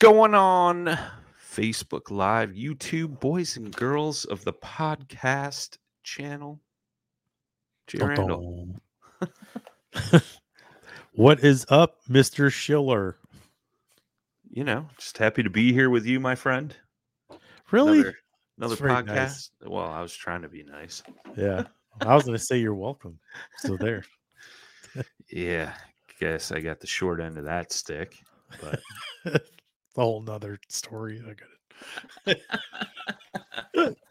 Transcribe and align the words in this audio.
Going 0.00 0.34
on? 0.34 0.98
Facebook 1.54 2.10
Live, 2.10 2.50
YouTube, 2.52 3.20
boys 3.20 3.56
and 3.56 3.70
girls 3.76 4.24
of 4.24 4.42
the 4.44 4.52
podcast 4.52 5.76
channel. 6.02 6.58
What 11.12 11.42
is 11.42 11.66
up, 11.68 11.98
Mr. 12.08 12.50
Schiller? 12.52 13.16
You 14.48 14.62
know, 14.62 14.86
just 14.96 15.18
happy 15.18 15.42
to 15.42 15.50
be 15.50 15.72
here 15.72 15.90
with 15.90 16.06
you, 16.06 16.20
my 16.20 16.36
friend. 16.36 16.74
Really? 17.72 17.98
Another, 17.98 18.16
another 18.58 18.76
podcast. 18.76 19.06
nice. 19.06 19.50
Well, 19.66 19.90
I 19.90 20.00
was 20.00 20.14
trying 20.14 20.42
to 20.42 20.48
be 20.48 20.62
nice. 20.62 21.02
Yeah. 21.36 21.64
I 22.00 22.14
was 22.14 22.24
going 22.24 22.38
to 22.38 22.42
say 22.42 22.58
you're 22.58 22.74
welcome. 22.74 23.18
So 23.58 23.76
there. 23.76 24.04
Yeah, 25.30 25.74
guess 26.18 26.50
I 26.50 26.60
got 26.60 26.80
the 26.80 26.86
short 26.86 27.20
end 27.20 27.38
of 27.38 27.44
that 27.44 27.70
stick. 27.70 28.16
But 28.60 28.80
a 30.00 30.02
whole 30.02 30.22
nother 30.22 30.58
story. 30.68 31.22
I 31.26 31.34
got 31.34 32.38
it. 33.76 33.96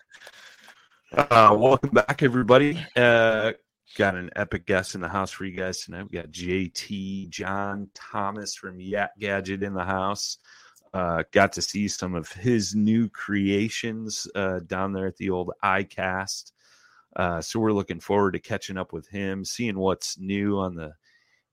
Uh, 1.12 1.58
welcome 1.60 1.90
back, 1.90 2.22
everybody. 2.22 2.80
Uh, 2.96 3.52
got 3.98 4.14
an 4.14 4.30
epic 4.36 4.68
guest 4.68 4.94
in 4.94 5.02
the 5.02 5.10
house 5.10 5.32
for 5.32 5.44
you 5.46 5.58
guys 5.58 5.80
tonight. 5.80 6.04
We 6.04 6.10
got 6.20 6.30
JT 6.30 7.30
John 7.30 7.90
Thomas 7.96 8.54
from 8.54 8.80
Yak 8.80 9.18
Gadget 9.18 9.64
in 9.64 9.74
the 9.74 9.84
house. 9.84 10.38
Uh, 10.94 11.24
got 11.32 11.52
to 11.54 11.64
see 11.64 11.88
some 11.88 12.14
of 12.14 12.32
his 12.32 12.76
new 12.76 13.10
creations 13.10 14.28
uh, 14.36 14.60
down 14.68 14.94
there 14.94 15.08
at 15.08 15.18
the 15.18 15.32
old 15.32 15.50
iCast. 15.64 16.52
Uh, 17.16 17.42
so 17.42 17.60
we're 17.60 17.74
looking 17.74 18.00
forward 18.00 18.34
to 18.34 18.40
catching 18.40 18.78
up 18.78 18.94
with 18.94 19.08
him, 19.08 19.44
seeing 19.44 19.80
what's 19.80 20.20
new 20.20 20.60
on 20.60 20.76
the 20.76 20.94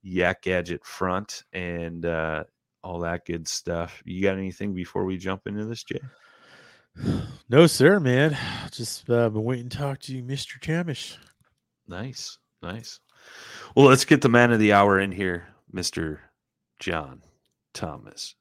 Yak 0.03 0.43
Gadget 0.43 0.85
front, 0.85 1.45
and 1.55 2.05
uh, 2.05 2.45
all 2.87 3.01
that 3.01 3.27
good 3.27 3.49
stuff. 3.49 4.01
You 4.05 4.23
got 4.23 4.39
anything 4.39 4.73
before 4.73 5.05
we 5.05 5.17
jump 5.17 5.47
into 5.47 5.65
this, 5.65 5.83
Jay? 5.83 6.01
No, 7.49 7.67
sir, 7.69 8.01
man. 8.01 8.37
Just 8.73 9.09
uh, 9.11 9.29
been 9.29 9.45
waiting 9.45 9.69
to 9.69 9.77
talk 9.79 10.01
to 10.01 10.17
you, 10.17 10.23
Mr. 10.25 10.59
Chamish. 10.61 11.17
Nice, 11.87 12.39
nice. 12.63 12.99
Well, 13.77 13.87
let's 13.87 14.05
get 14.05 14.21
the 14.23 14.29
man 14.29 14.51
of 14.53 14.59
the 14.59 14.73
hour 14.73 14.99
in 14.99 15.13
here, 15.13 15.47
Mister 15.71 16.21
John 16.81 17.23
Thomas. 17.75 18.35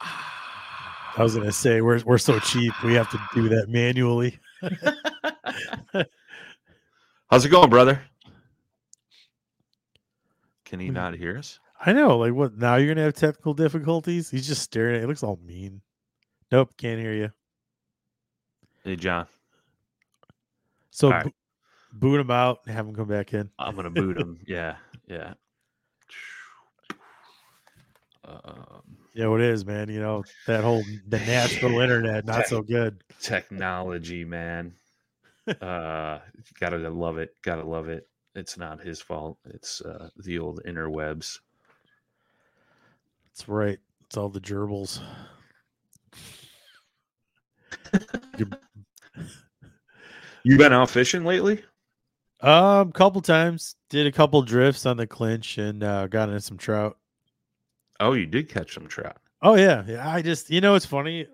I 0.00 1.22
was 1.22 1.34
going 1.34 1.46
to 1.46 1.52
say, 1.52 1.80
we're, 1.82 2.00
we're 2.06 2.18
so 2.18 2.38
cheap. 2.38 2.72
We 2.84 2.94
have 2.94 3.10
to 3.10 3.18
do 3.34 3.48
that 3.50 3.68
manually. 3.68 4.38
How's 7.30 7.44
it 7.44 7.48
going, 7.50 7.70
brother? 7.70 8.00
Can 10.64 10.78
he 10.80 10.86
Hmm. 10.88 10.94
not 10.94 11.14
hear 11.14 11.36
us? 11.38 11.58
I 11.84 11.92
know. 11.92 12.18
Like, 12.18 12.32
what? 12.32 12.56
Now 12.56 12.76
you're 12.76 12.86
going 12.86 12.96
to 12.96 13.02
have 13.02 13.14
technical 13.14 13.54
difficulties? 13.54 14.30
He's 14.30 14.46
just 14.46 14.62
staring 14.62 14.96
at 14.96 15.00
He 15.02 15.06
looks 15.06 15.22
all 15.22 15.38
mean. 15.44 15.82
Nope, 16.50 16.70
can't 16.76 17.00
hear 17.00 17.12
you. 17.12 17.32
Hey, 18.84 18.96
John, 18.96 19.26
So 20.90 21.10
right. 21.10 21.24
bo- 21.24 21.32
boot 21.92 22.20
him 22.20 22.30
out 22.30 22.60
and 22.66 22.74
have 22.74 22.86
him 22.86 22.94
come 22.94 23.08
back 23.08 23.34
in. 23.34 23.50
I'm 23.58 23.74
gonna 23.74 23.90
boot 23.90 24.16
him. 24.16 24.38
yeah, 24.46 24.76
yeah. 25.08 25.34
Um, 28.24 28.82
Yeah, 29.14 29.26
what 29.28 29.40
it 29.40 29.50
is, 29.50 29.64
man. 29.64 29.88
You 29.88 30.00
know, 30.00 30.24
that 30.46 30.62
whole 30.62 30.84
the 31.08 31.18
natural 31.18 31.80
internet, 31.80 32.24
not 32.26 32.46
so 32.46 32.62
good. 32.62 33.02
technology, 33.20 34.24
man. 34.24 34.72
uh, 35.60 36.18
gotta 36.60 36.78
love 36.90 37.18
it. 37.18 37.34
Gotta 37.42 37.64
love 37.64 37.88
it. 37.88 38.08
It's 38.34 38.56
not 38.58 38.80
his 38.80 39.00
fault. 39.00 39.38
It's 39.46 39.80
uh, 39.80 40.10
the 40.16 40.38
old 40.38 40.60
interwebs. 40.66 41.38
That's 43.36 43.48
right. 43.50 43.78
It's 44.06 44.16
all 44.16 44.30
the 44.30 44.40
gerbils. 44.40 45.00
You 50.44 50.56
been 50.56 50.72
out 50.72 50.90
fishing 50.90 51.24
lately? 51.24 51.64
Um, 52.40 52.92
couple 52.92 53.20
times 53.20 53.74
did 53.90 54.06
a 54.06 54.12
couple 54.12 54.40
drifts 54.42 54.86
on 54.86 54.96
the 54.96 55.06
clinch 55.06 55.58
and 55.58 55.82
uh, 55.82 56.06
got 56.06 56.28
in 56.28 56.38
some 56.38 56.56
trout. 56.56 56.96
Oh, 57.98 58.12
you 58.12 58.26
did 58.26 58.48
catch 58.48 58.72
some 58.74 58.86
trout. 58.86 59.16
Oh 59.42 59.56
yeah, 59.56 59.82
yeah. 59.88 60.08
I 60.08 60.22
just 60.22 60.48
you 60.48 60.60
know 60.60 60.76
it's 60.76 60.86
funny. 60.86 61.26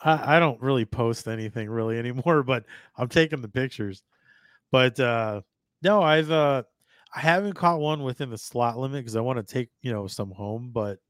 I, 0.00 0.36
I 0.36 0.38
don't 0.38 0.60
really 0.62 0.84
post 0.84 1.26
anything 1.26 1.68
really 1.68 1.98
anymore, 1.98 2.42
but 2.44 2.64
I'm 2.96 3.08
taking 3.08 3.40
the 3.42 3.48
pictures. 3.48 4.04
But 4.70 5.00
uh 5.00 5.40
No, 5.82 6.00
I've 6.00 6.30
uh 6.30 6.62
I 7.12 7.20
haven't 7.20 7.54
caught 7.54 7.80
one 7.80 8.04
within 8.04 8.30
the 8.30 8.38
slot 8.38 8.78
limit 8.78 9.00
because 9.00 9.16
I 9.16 9.20
want 9.20 9.38
to 9.38 9.52
take, 9.54 9.70
you 9.82 9.92
know, 9.92 10.06
some 10.06 10.30
home, 10.30 10.70
but 10.72 11.00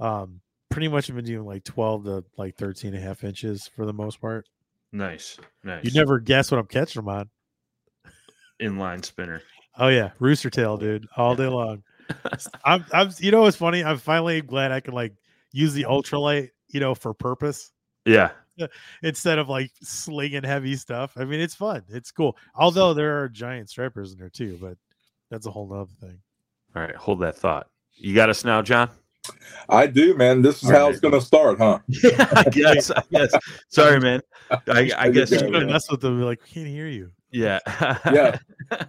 um 0.00 0.40
pretty 0.70 0.88
much 0.88 1.06
have 1.06 1.16
been 1.16 1.24
doing 1.24 1.46
like 1.46 1.64
12 1.64 2.04
to 2.04 2.24
like 2.36 2.56
13 2.56 2.94
and 2.94 3.02
a 3.02 3.06
half 3.06 3.22
inches 3.24 3.68
for 3.68 3.86
the 3.86 3.92
most 3.92 4.20
part. 4.20 4.46
Nice, 4.92 5.38
nice. 5.62 5.84
You 5.84 5.92
never 5.92 6.18
guess 6.20 6.50
what 6.50 6.58
I'm 6.58 6.66
catching 6.66 7.00
them 7.02 7.08
on. 7.08 7.30
inline 8.60 9.04
spinner. 9.04 9.42
Oh 9.76 9.88
yeah, 9.88 10.10
rooster 10.20 10.50
tail, 10.50 10.76
dude, 10.76 11.06
all 11.16 11.34
day 11.34 11.46
long. 11.48 11.82
I'm, 12.64 12.84
I'm, 12.92 13.10
you 13.18 13.30
know, 13.30 13.42
what's 13.42 13.56
funny? 13.56 13.82
I'm 13.82 13.98
finally 13.98 14.40
glad 14.40 14.70
I 14.72 14.80
can 14.80 14.94
like 14.94 15.14
use 15.52 15.74
the 15.74 15.84
ultralight, 15.84 16.50
you 16.68 16.80
know, 16.80 16.94
for 16.94 17.14
purpose 17.14 17.72
Yeah, 18.56 18.66
instead 19.02 19.38
of 19.38 19.48
like 19.48 19.70
slinging 19.82 20.44
heavy 20.44 20.76
stuff. 20.76 21.14
I 21.16 21.24
mean, 21.24 21.40
it's 21.40 21.54
fun, 21.54 21.82
it's 21.88 22.10
cool. 22.12 22.36
Although 22.54 22.94
there 22.94 23.22
are 23.22 23.28
giant 23.28 23.70
stripers 23.70 24.12
in 24.12 24.18
there 24.18 24.30
too, 24.30 24.58
but 24.60 24.76
that's 25.30 25.46
a 25.46 25.50
whole 25.50 25.68
nother 25.68 25.90
thing. 26.00 26.18
All 26.76 26.82
right, 26.82 26.94
hold 26.94 27.20
that 27.20 27.36
thought. 27.36 27.68
You 27.94 28.14
got 28.14 28.28
us 28.30 28.44
now, 28.44 28.62
John? 28.62 28.90
I 29.68 29.86
do, 29.86 30.14
man. 30.14 30.42
This 30.42 30.62
is 30.62 30.70
All 30.70 30.76
how 30.76 30.84
right. 30.84 30.90
it's 30.92 31.00
going 31.00 31.14
to 31.14 31.20
start, 31.20 31.58
huh? 31.58 31.78
Yeah, 31.88 32.28
I 32.32 32.44
guess. 32.44 32.90
I 32.90 33.02
guess. 33.10 33.32
Sorry, 33.68 34.00
man. 34.00 34.20
I, 34.50 34.90
I 34.96 35.10
guess. 35.10 35.30
Yeah, 35.30 35.40
I'm 35.40 35.46
you 35.46 35.52
gonna 35.52 35.66
mess 35.66 35.90
with 35.90 36.00
them. 36.00 36.20
Like, 36.20 36.42
we 36.42 36.48
can't 36.50 36.68
hear 36.68 36.88
you. 36.88 37.10
yeah. 37.30 37.60
Yeah. 38.12 38.38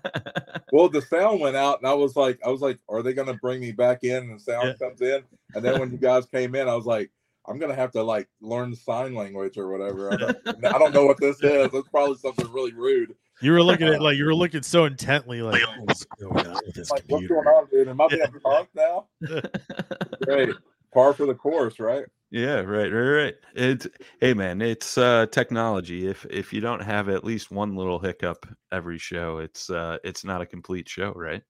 Well, 0.71 0.89
the 0.89 1.01
sound 1.01 1.39
went 1.39 1.55
out, 1.55 1.79
and 1.79 1.87
I 1.87 1.93
was 1.93 2.17
like, 2.17 2.37
I 2.45 2.49
was 2.49 2.59
like, 2.59 2.79
are 2.89 3.01
they 3.01 3.13
going 3.13 3.27
to 3.29 3.35
bring 3.35 3.61
me 3.61 3.71
back 3.71 4.03
in? 4.03 4.15
And 4.23 4.35
the 4.39 4.43
sound 4.43 4.77
comes 4.77 4.99
in, 4.99 5.23
and 5.53 5.63
then 5.63 5.79
when 5.79 5.89
you 5.89 5.97
guys 5.97 6.25
came 6.25 6.53
in, 6.53 6.67
I 6.67 6.75
was 6.75 6.85
like, 6.85 7.11
I'm 7.47 7.59
gonna 7.59 7.75
have 7.75 7.91
to 7.91 8.03
like 8.03 8.27
learn 8.41 8.75
sign 8.75 9.13
language 9.13 9.57
or 9.57 9.69
whatever. 9.69 10.11
I 10.11 10.17
don't, 10.17 10.65
I 10.65 10.77
don't 10.77 10.93
know 10.93 11.05
what 11.05 11.19
this 11.19 11.37
is. 11.41 11.69
It's 11.73 11.89
probably 11.89 12.17
something 12.17 12.51
really 12.51 12.73
rude. 12.73 13.15
You 13.41 13.51
were 13.51 13.63
looking 13.63 13.87
at 13.87 14.01
like 14.01 14.17
you 14.17 14.25
were 14.25 14.35
looking 14.35 14.63
so 14.63 14.85
intently, 14.85 15.41
like 15.41 15.61
what's 15.83 16.05
going 16.19 16.45
on 16.45 16.59
with 16.65 16.75
this 16.75 16.89
Like, 16.91 17.03
what's 17.07 17.27
computer? 17.27 17.43
going 17.43 17.47
on, 17.47 17.67
dude? 17.71 17.87
Am 17.87 18.01
I 18.01 18.07
being 18.07 18.25
punked 18.43 18.67
now? 18.75 19.07
Great, 20.25 20.55
par 20.93 21.13
for 21.13 21.25
the 21.25 21.35
course, 21.35 21.79
right? 21.79 22.05
Yeah, 22.31 22.61
right, 22.61 22.91
right, 22.91 23.23
right. 23.23 23.35
It's 23.55 23.87
hey 24.19 24.33
man, 24.33 24.61
it's 24.61 24.97
uh 24.97 25.27
technology. 25.27 26.07
If 26.07 26.25
if 26.29 26.51
you 26.51 26.59
don't 26.59 26.81
have 26.81 27.07
at 27.07 27.23
least 27.23 27.51
one 27.51 27.75
little 27.75 27.99
hiccup 27.99 28.47
every 28.71 28.97
show, 28.97 29.37
it's 29.37 29.69
uh 29.69 29.97
it's 30.03 30.23
not 30.23 30.41
a 30.41 30.45
complete 30.45 30.89
show, 30.89 31.11
right? 31.13 31.43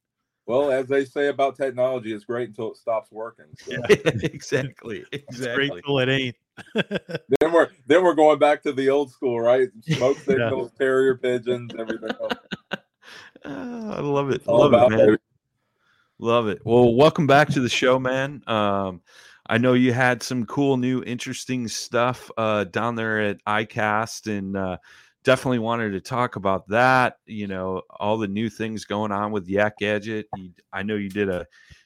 Well, 0.47 0.71
as 0.71 0.87
they 0.87 1.05
say 1.05 1.29
about 1.29 1.55
technology, 1.55 2.13
it's 2.13 2.25
great 2.25 2.49
until 2.49 2.71
it 2.71 2.77
stops 2.77 3.11
working. 3.11 3.45
So. 3.55 3.71
exactly. 4.21 5.05
It's 5.11 5.23
Exactly. 5.29 5.67
grateful 5.67 5.99
it 5.99 6.09
ain't. 6.09 6.35
then 6.73 7.51
we're 7.51 7.69
then 7.85 8.03
we're 8.03 8.13
going 8.13 8.39
back 8.39 8.63
to 8.63 8.71
the 8.71 8.89
old 8.89 9.11
school, 9.11 9.39
right? 9.39 9.69
Smoke 9.81 10.17
signals, 10.25 10.71
carrier 10.77 11.15
pigeons, 11.15 11.71
everything 11.77 12.11
else. 12.19 12.33
Ah, 13.47 13.97
I 13.97 14.01
love 14.01 14.31
it. 14.31 14.41
All 14.47 14.67
Love 14.67 14.91
it, 14.91 14.95
man. 14.95 15.09
it. 15.13 15.21
Love 16.17 16.47
it. 16.47 16.61
Well, 16.65 16.95
welcome 16.95 17.27
back 17.27 17.49
to 17.49 17.59
the 17.59 17.69
show, 17.69 17.99
man. 17.99 18.41
Um, 18.47 19.01
I 19.47 19.59
know 19.59 19.73
you 19.73 19.93
had 19.93 20.23
some 20.23 20.47
cool, 20.47 20.77
new, 20.77 21.03
interesting 21.03 21.67
stuff 21.67 22.31
uh, 22.37 22.63
down 22.63 22.95
there 22.95 23.21
at 23.21 23.37
ICAST, 23.45 24.35
and 24.35 24.57
uh, 24.57 24.77
definitely 25.23 25.59
wanted 25.59 25.91
to 25.91 26.01
talk 26.01 26.37
about 26.37 26.67
that. 26.69 27.17
You 27.27 27.45
know, 27.45 27.83
all 27.91 28.17
the 28.17 28.27
new 28.27 28.49
things 28.49 28.85
going 28.85 29.11
on 29.11 29.31
with 29.31 29.47
Yak 29.47 29.77
Gadget. 29.77 30.25
You, 30.35 30.49
I 30.73 30.81
know 30.81 30.95
you 30.95 31.09
did 31.09 31.29
a 31.29 31.45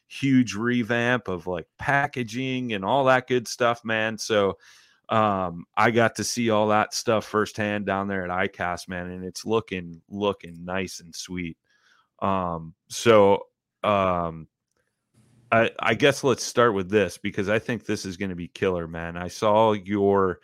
huge 0.09 0.55
revamp 0.55 1.27
of 1.27 1.47
like 1.47 1.67
packaging 1.77 2.73
and 2.73 2.83
all 2.83 3.05
that 3.05 3.27
good 3.27 3.47
stuff, 3.47 3.85
man. 3.85 4.17
So 4.17 4.57
um, 5.07 5.65
I 5.77 5.91
got 5.91 6.15
to 6.15 6.23
see 6.23 6.49
all 6.49 6.67
that 6.67 6.93
stuff 6.93 7.25
firsthand 7.25 7.85
down 7.85 8.07
there 8.07 8.29
at 8.29 8.51
ICAST, 8.51 8.89
man, 8.89 9.07
and 9.11 9.23
it's 9.23 9.45
looking 9.45 10.01
looking 10.09 10.65
nice 10.65 10.99
and 10.99 11.15
sweet. 11.15 11.57
Um, 12.21 12.73
so 12.89 13.43
um 13.83 14.47
I, 15.51 15.71
I 15.79 15.93
guess 15.95 16.23
let's 16.23 16.43
start 16.43 16.73
with 16.73 16.89
this 16.89 17.17
because 17.17 17.49
I 17.49 17.57
think 17.57 17.85
this 17.85 18.05
is 18.05 18.17
going 18.17 18.29
to 18.29 18.35
be 18.35 18.49
killer, 18.49 18.87
man. 18.87 19.17
I 19.17 19.29
saw 19.29 19.73
your 19.73 20.41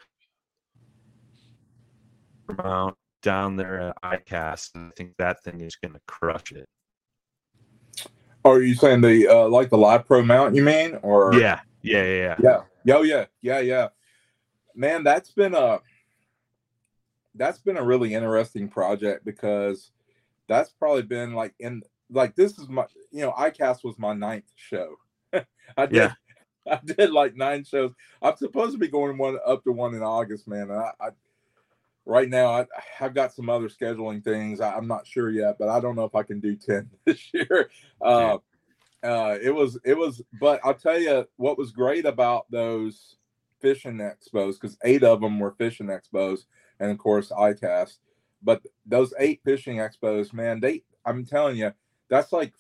amount 2.49 2.95
down 3.21 3.55
there 3.55 3.81
at 3.81 4.01
ICAST, 4.01 4.75
and 4.75 4.87
I 4.87 4.91
think 4.95 5.15
that 5.17 5.43
thing 5.43 5.61
is 5.61 5.75
going 5.75 5.93
to 5.93 6.01
crush 6.07 6.51
it. 6.51 6.67
Are 8.45 8.61
you 8.61 8.75
saying 8.75 9.01
the 9.01 9.27
uh, 9.27 9.47
like 9.49 9.69
the 9.69 9.77
Live 9.77 10.05
Pro 10.05 10.21
mount? 10.21 10.55
You 10.55 10.63
mean? 10.63 10.99
Or 11.01 11.33
Yeah, 11.33 11.59
yeah, 11.81 12.03
yeah, 12.03 12.13
yeah. 12.13 12.35
yeah, 12.41 12.61
yeah, 12.85 12.95
oh, 12.95 13.01
yeah, 13.01 13.25
yeah, 13.41 13.59
yeah. 13.59 13.87
Man, 14.75 15.03
that's 15.03 15.31
been 15.31 15.55
a 15.55 15.79
that's 17.33 17.59
been 17.59 17.77
a 17.77 17.83
really 17.83 18.13
interesting 18.13 18.69
project 18.69 19.25
because 19.25 19.91
that's 20.47 20.69
probably 20.69 21.01
been 21.01 21.33
like 21.33 21.55
in 21.59 21.81
like 22.11 22.35
this 22.35 22.59
is 22.59 22.69
my 22.69 22.85
you 23.11 23.21
know 23.21 23.31
ICAST 23.31 23.83
was 23.83 23.97
my 23.97 24.13
ninth 24.13 24.51
show. 24.55 24.95
I 25.33 25.85
did 25.87 25.95
Yeah. 25.95 26.13
I 26.71 26.79
did 26.83 27.11
like 27.11 27.35
nine 27.35 27.63
shows. 27.63 27.93
I'm 28.21 28.37
supposed 28.37 28.73
to 28.73 28.79
be 28.79 28.87
going 28.87 29.17
one 29.17 29.37
up 29.45 29.63
to 29.63 29.71
one 29.71 29.93
in 29.93 30.01
August, 30.01 30.47
man. 30.47 30.69
And 30.69 30.79
I, 30.79 30.91
I 30.99 31.09
right 32.05 32.29
now 32.29 32.47
I 32.47 32.65
I've 32.99 33.13
got 33.13 33.33
some 33.33 33.49
other 33.49 33.69
scheduling 33.69 34.23
things. 34.23 34.61
I, 34.61 34.75
I'm 34.75 34.87
not 34.87 35.07
sure 35.07 35.29
yet, 35.29 35.57
but 35.59 35.69
I 35.69 35.79
don't 35.79 35.95
know 35.95 36.05
if 36.05 36.15
I 36.15 36.23
can 36.23 36.39
do 36.39 36.55
ten 36.55 36.89
this 37.05 37.33
year. 37.33 37.69
Uh, 38.01 38.37
uh, 39.03 39.37
it 39.41 39.53
was 39.53 39.77
it 39.83 39.97
was, 39.97 40.21
but 40.39 40.59
I'll 40.63 40.73
tell 40.73 40.99
you 40.99 41.27
what 41.37 41.57
was 41.57 41.71
great 41.71 42.05
about 42.05 42.49
those 42.49 43.17
fishing 43.61 43.97
expos 43.97 44.53
because 44.53 44.77
eight 44.83 45.03
of 45.03 45.21
them 45.21 45.39
were 45.39 45.55
fishing 45.57 45.87
expos, 45.87 46.45
and 46.79 46.91
of 46.91 46.97
course 46.97 47.31
ICAST. 47.31 47.97
But 48.41 48.61
those 48.85 49.13
eight 49.19 49.41
fishing 49.43 49.77
expos, 49.77 50.33
man, 50.33 50.59
they 50.59 50.83
I'm 51.05 51.25
telling 51.25 51.57
you, 51.57 51.71
that's 52.09 52.31
like 52.31 52.53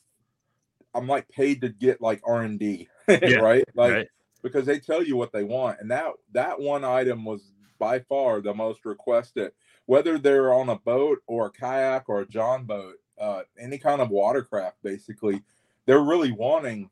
I'm 0.93 1.07
like 1.07 1.27
paid 1.29 1.61
to 1.61 1.69
get 1.69 2.01
like 2.01 2.21
R 2.25 2.41
and 2.41 2.59
D, 2.59 2.87
Yeah, 3.07 3.37
right? 3.37 3.65
Like 3.73 3.93
right. 3.93 4.07
because 4.41 4.65
they 4.65 4.79
tell 4.79 5.03
you 5.03 5.15
what 5.15 5.31
they 5.31 5.43
want, 5.43 5.79
and 5.79 5.91
that 5.91 6.05
that 6.33 6.59
one 6.59 6.83
item 6.83 7.25
was 7.25 7.51
by 7.79 7.99
far 7.99 8.41
the 8.41 8.53
most 8.53 8.85
requested. 8.85 9.51
Whether 9.85 10.17
they're 10.17 10.53
on 10.53 10.69
a 10.69 10.79
boat 10.79 11.19
or 11.27 11.47
a 11.47 11.51
kayak 11.51 12.09
or 12.09 12.21
a 12.21 12.27
john 12.27 12.65
boat, 12.65 12.95
uh, 13.19 13.41
any 13.59 13.77
kind 13.77 14.01
of 14.01 14.09
watercraft, 14.09 14.77
basically, 14.83 15.43
they're 15.85 16.01
really 16.01 16.31
wanting 16.31 16.89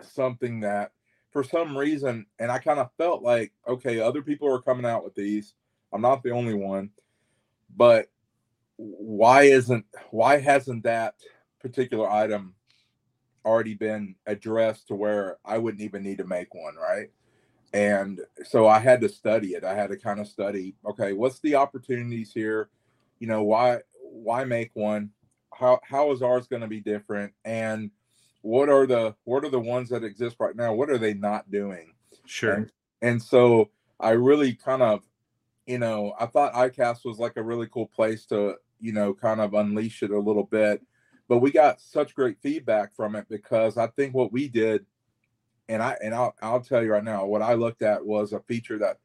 something 0.00 0.60
that, 0.60 0.92
for 1.30 1.42
some 1.42 1.76
reason, 1.76 2.26
and 2.38 2.50
I 2.50 2.58
kind 2.58 2.78
of 2.78 2.90
felt 2.98 3.22
like, 3.22 3.52
okay, 3.66 4.00
other 4.00 4.22
people 4.22 4.52
are 4.52 4.60
coming 4.60 4.84
out 4.84 5.04
with 5.04 5.14
these. 5.14 5.54
I'm 5.92 6.02
not 6.02 6.22
the 6.22 6.30
only 6.30 6.54
one, 6.54 6.90
but 7.76 8.10
why 8.76 9.42
isn't 9.42 9.84
why 10.10 10.38
hasn't 10.38 10.82
that 10.84 11.14
particular 11.60 12.10
item 12.10 12.54
already 13.44 13.74
been 13.74 14.14
addressed 14.26 14.88
to 14.88 14.94
where 14.94 15.38
I 15.44 15.58
wouldn't 15.58 15.82
even 15.82 16.02
need 16.02 16.18
to 16.18 16.26
make 16.26 16.54
one, 16.54 16.76
right? 16.76 17.10
And 17.72 18.20
so 18.44 18.68
I 18.68 18.78
had 18.78 19.00
to 19.00 19.08
study 19.08 19.48
it. 19.48 19.64
I 19.64 19.74
had 19.74 19.90
to 19.90 19.96
kind 19.96 20.20
of 20.20 20.28
study, 20.28 20.74
okay, 20.84 21.12
what's 21.12 21.40
the 21.40 21.54
opportunities 21.54 22.32
here? 22.32 22.68
You 23.18 23.26
know, 23.28 23.42
why 23.42 23.80
why 24.02 24.44
make 24.44 24.70
one? 24.74 25.10
How 25.54 25.80
how 25.82 26.12
is 26.12 26.22
ours 26.22 26.46
going 26.46 26.62
to 26.62 26.68
be 26.68 26.80
different? 26.80 27.32
And 27.44 27.90
what 28.42 28.68
are 28.68 28.86
the 28.86 29.14
what 29.24 29.44
are 29.44 29.50
the 29.50 29.60
ones 29.60 29.88
that 29.90 30.04
exist 30.04 30.36
right 30.38 30.54
now? 30.54 30.74
What 30.74 30.90
are 30.90 30.98
they 30.98 31.14
not 31.14 31.50
doing? 31.50 31.94
Sure. 32.26 32.52
And, 32.52 32.72
and 33.00 33.22
so 33.22 33.70
I 33.98 34.10
really 34.10 34.54
kind 34.54 34.82
of, 34.82 35.02
you 35.66 35.78
know, 35.78 36.14
I 36.18 36.26
thought 36.26 36.54
ICAST 36.54 37.04
was 37.04 37.18
like 37.18 37.36
a 37.36 37.42
really 37.42 37.68
cool 37.68 37.86
place 37.86 38.26
to, 38.26 38.56
you 38.80 38.92
know, 38.92 39.14
kind 39.14 39.40
of 39.40 39.54
unleash 39.54 40.02
it 40.02 40.10
a 40.10 40.18
little 40.18 40.44
bit. 40.44 40.82
But 41.28 41.38
we 41.38 41.52
got 41.52 41.80
such 41.80 42.14
great 42.14 42.36
feedback 42.42 42.94
from 42.94 43.16
it 43.16 43.26
because 43.30 43.78
I 43.78 43.86
think 43.86 44.14
what 44.14 44.32
we 44.32 44.48
did, 44.48 44.84
and 45.68 45.82
I 45.82 45.96
and 46.02 46.14
I'll 46.14 46.34
I'll 46.42 46.60
tell 46.60 46.82
you 46.82 46.92
right 46.92 47.04
now, 47.04 47.24
what 47.24 47.42
I 47.42 47.54
looked 47.54 47.82
at 47.82 48.04
was 48.04 48.32
a 48.32 48.40
feature 48.40 48.78
that 48.78 48.98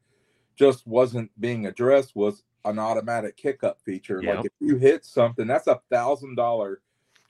just 0.56 0.86
wasn't 0.86 1.30
being 1.40 1.66
addressed 1.66 2.16
was 2.16 2.42
an 2.64 2.78
automatic 2.78 3.36
kick 3.36 3.62
up 3.62 3.80
feature. 3.84 4.20
Yep. 4.22 4.36
Like 4.36 4.44
if 4.46 4.52
you 4.60 4.76
hit 4.76 5.04
something, 5.04 5.46
that's 5.46 5.68
a 5.68 5.80
thousand 5.90 6.34
dollar 6.34 6.80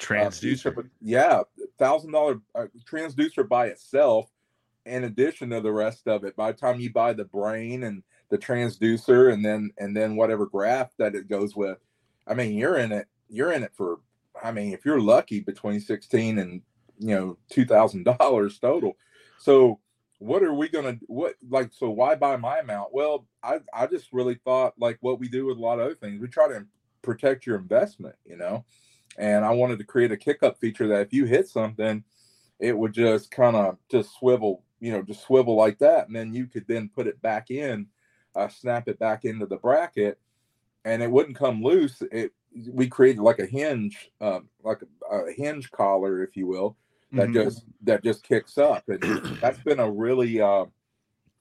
uh, 0.01 0.03
Transducer. 0.03 0.75
feature. 0.75 0.91
yeah, 1.01 1.43
thousand 1.79 2.13
dollar 2.13 2.41
uh, 2.55 2.67
transducer 2.91 3.49
by 3.49 3.67
itself. 3.67 4.31
In 4.87 5.05
addition 5.05 5.51
to 5.51 5.61
the 5.61 5.73
rest 5.73 6.09
of 6.09 6.25
it, 6.25 6.35
by 6.35 6.51
the 6.51 6.57
time 6.59 6.81
you 6.81 6.91
buy 6.91 7.13
the 7.13 7.27
brain 7.27 7.85
and 7.85 8.03
the 8.31 8.39
transducer, 8.39 9.33
and 9.33 9.45
then 9.45 9.71
and 9.79 9.95
then 9.95 10.17
whatever 10.17 10.47
graph 10.47 10.93
that 10.99 11.15
it 11.15 11.29
goes 11.29 11.55
with, 11.55 11.79
I 12.27 12.35
mean, 12.35 12.55
you're 12.55 12.79
in 12.79 12.93
it. 12.93 13.07
You're 13.29 13.53
in 13.53 13.63
it 13.63 13.73
for. 13.77 14.01
I 14.43 14.51
mean, 14.53 14.73
if 14.73 14.87
you're 14.87 15.01
lucky, 15.01 15.41
between 15.41 15.81
sixteen 15.81 16.39
and 16.39 16.63
you 16.99 17.15
know 17.15 17.39
two 17.51 17.67
thousand 17.67 18.05
dollars 18.05 18.59
total. 18.59 18.97
So 19.39 19.81
what 20.19 20.43
are 20.43 20.55
we 20.55 20.69
gonna 20.69 20.99
what 21.07 21.35
like 21.49 21.71
so 21.73 21.89
why 21.89 22.15
buy 22.15 22.37
my 22.37 22.59
amount 22.59 22.93
well 22.93 23.25
i 23.45 23.61
i 23.73 23.87
just 23.87 24.13
really 24.13 24.35
thought 24.45 24.75
like 24.77 24.99
what 25.01 25.21
we 25.21 25.29
do 25.29 25.47
with 25.47 25.57
a 25.57 25.61
lot 25.61 25.79
of 25.79 25.85
other 25.85 25.95
things 25.95 26.21
we 26.21 26.27
try 26.27 26.49
to 26.49 26.67
protect 27.03 27.47
your 27.47 27.57
investment 27.57 28.17
you 28.27 28.37
know? 28.37 28.65
And 29.17 29.45
i 29.45 29.51
wanted 29.53 29.79
to 29.79 29.85
create 29.85 30.11
a 30.11 30.17
kick 30.17 30.43
up 30.43 30.59
feature 30.59 30.89
that 30.89 31.03
if 31.03 31.13
you 31.13 31.25
hit 31.25 31.49
something 31.49 32.03
it 32.59 32.77
would 32.77 32.93
just 32.93 33.31
kind 33.31 33.55
of 33.55 33.79
just 33.89 34.13
swivel 34.19 34.65
you 34.81 34.91
know 34.91 35.03
just 35.03 35.23
swivel 35.23 35.55
like 35.55 35.79
that 35.79 36.09
and 36.09 36.17
then 36.17 36.35
you 36.35 36.47
could 36.47 36.67
then 36.67 36.91
put 36.93 37.07
it 37.07 37.23
back 37.23 37.53
in 37.53 37.87
uh, 38.35 38.49
snap 38.49 38.89
it 38.89 38.99
back 38.99 39.25
into 39.25 39.47
the 39.47 39.57
bracket 39.57 40.19
and 40.85 41.03
it 41.03 41.11
wouldn't 41.11 41.37
come 41.37 41.63
loose. 41.63 42.03
It 42.13 42.33
we 42.73 42.89
created 42.89 43.21
like 43.21 43.39
a 43.39 43.47
hinge, 43.47 44.11
um, 44.21 44.49
like 44.63 44.81
a, 44.83 45.15
a 45.15 45.33
hinge 45.33 45.71
collar, 45.71 46.23
if 46.23 46.37
you 46.37 46.47
will, 46.47 46.77
that 47.13 47.29
Mhm. 47.29 47.33
just 47.33 47.65
that 47.83 48.03
just 48.03 48.23
kicks 48.23 48.59
up, 48.59 48.89
and 48.89 49.39
that's 49.41 49.59
been 49.61 49.81
a 49.81 49.91
really 49.91 50.41
uh, 50.41 50.67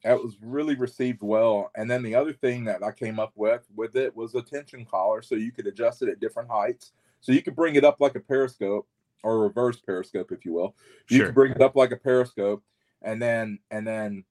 that 0.04 0.22
was 0.22 0.38
really 0.42 0.76
received 0.76 1.22
well. 1.22 1.72
And 1.76 1.90
then 1.90 2.04
the 2.04 2.16
other 2.16 2.34
thing 2.34 2.66
that 2.66 2.84
I 2.84 2.92
came 2.92 3.20
up 3.20 3.34
with 3.36 3.66
with 3.76 3.96
it 3.96 4.16
was 4.16 4.36
a 4.36 4.42
tension 4.42 4.86
collar, 4.86 5.22
so 5.22 5.36
you 5.36 5.52
could 5.52 5.68
adjust 5.68 6.02
it 6.02 6.10
at 6.10 6.20
different 6.20 6.50
heights, 6.50 6.94
so 7.22 7.32
you 7.32 7.42
could 7.42 7.56
bring 7.56 7.76
it 7.76 7.84
up 7.84 8.00
like 8.00 8.16
a 8.16 8.20
periscope 8.20 8.88
or 9.24 9.36
a 9.36 9.40
reverse 9.40 9.80
periscope, 9.82 10.32
if 10.32 10.46
you 10.46 10.54
will. 10.54 10.76
You 11.10 11.18
Sure. 11.18 11.26
could 11.28 11.36
bring 11.36 11.52
it 11.52 11.62
up 11.62 11.76
like 11.76 11.92
a 11.92 11.98
periscope, 11.98 12.64
and 13.02 13.22
then 13.22 13.60
and 13.72 13.86
then, 13.86 14.24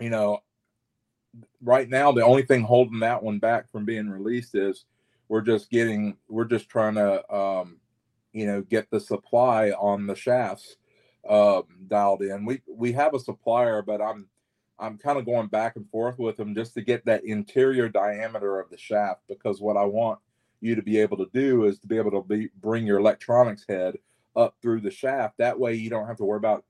you 0.00 0.10
know, 0.10 0.42
right 1.62 1.88
now 1.88 2.12
the 2.12 2.24
only 2.24 2.42
thing 2.42 2.62
holding 2.62 3.00
that 3.00 3.22
one 3.22 3.38
back 3.38 3.70
from 3.70 3.84
being 3.84 4.08
released 4.10 4.54
is 4.54 4.84
we're 5.28 5.40
just 5.40 5.70
getting 5.70 6.16
we're 6.28 6.44
just 6.44 6.68
trying 6.68 6.94
to 6.94 7.34
um 7.34 7.78
you 8.32 8.46
know 8.46 8.62
get 8.62 8.90
the 8.90 9.00
supply 9.00 9.70
on 9.70 10.06
the 10.06 10.16
shafts 10.16 10.76
um 11.28 11.64
dialed 11.88 12.22
in. 12.22 12.44
We 12.44 12.62
we 12.68 12.92
have 12.92 13.14
a 13.14 13.20
supplier 13.20 13.82
but 13.82 14.00
i'm 14.02 14.26
i'm 14.78 14.98
kind 14.98 15.18
of 15.18 15.24
going 15.24 15.46
back 15.48 15.76
and 15.76 15.88
forth 15.90 16.18
with 16.18 16.36
them 16.36 16.54
just 16.54 16.74
to 16.74 16.80
get 16.80 17.04
that 17.04 17.24
interior 17.24 17.88
diameter 17.88 18.58
of 18.58 18.70
the 18.70 18.78
shaft 18.78 19.20
because 19.28 19.60
what 19.60 19.76
i 19.76 19.84
want 19.84 20.18
you 20.62 20.74
to 20.76 20.82
be 20.82 20.98
able 20.98 21.16
to 21.18 21.28
do 21.34 21.64
is 21.64 21.78
to 21.80 21.86
be 21.86 21.98
able 21.98 22.12
to 22.12 22.22
be, 22.22 22.48
bring 22.60 22.86
your 22.86 22.98
electronics 22.98 23.64
head 23.68 23.98
up 24.36 24.54
through 24.62 24.80
the 24.80 24.90
shaft. 24.90 25.36
That 25.38 25.58
way 25.58 25.74
you 25.74 25.90
don't 25.90 26.06
have 26.06 26.16
to 26.18 26.24
worry 26.24 26.38
about 26.38 26.64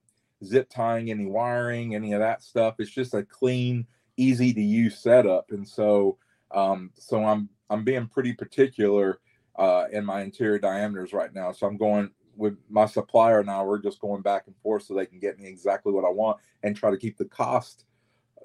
zip 0.45 0.69
tying 0.71 1.11
any 1.11 1.27
wiring 1.27 1.95
any 1.95 2.15
of 2.15 2.21
that 2.21 2.43
stuff. 2.43 2.77
It's 2.79 2.91
just 2.91 3.15
a 3.15 3.23
clean 3.23 3.87
easy 4.17 4.53
to 4.53 4.61
use 4.61 4.99
setup. 4.99 5.53
And 5.53 5.69
so 5.69 6.19
um 6.55 6.91
so 6.99 7.25
i'm 7.25 7.49
i'm 7.71 7.83
being 7.83 8.07
pretty 8.07 8.35
particular 8.35 9.21
uh 9.57 9.85
in 9.93 10.05
my 10.05 10.23
interior 10.23 10.59
diameters 10.59 11.13
right 11.13 11.35
now. 11.35 11.53
So 11.53 11.67
i'm 11.67 11.77
going 11.77 12.11
with 12.37 12.57
my 12.71 12.87
supplier 12.87 13.45
now 13.45 13.65
we're 13.65 13.79
just 13.79 14.01
going 14.01 14.23
back 14.23 14.45
and 14.47 14.57
forth 14.63 14.85
so 14.85 14.95
they 14.95 15.07
can 15.07 15.19
get 15.19 15.39
me 15.39 15.47
exactly 15.47 15.93
what 15.93 16.05
i 16.05 16.09
want 16.09 16.39
and 16.63 16.75
try 16.75 16.91
to 16.91 16.97
keep 16.97 17.19
the 17.19 17.27
cost 17.27 17.85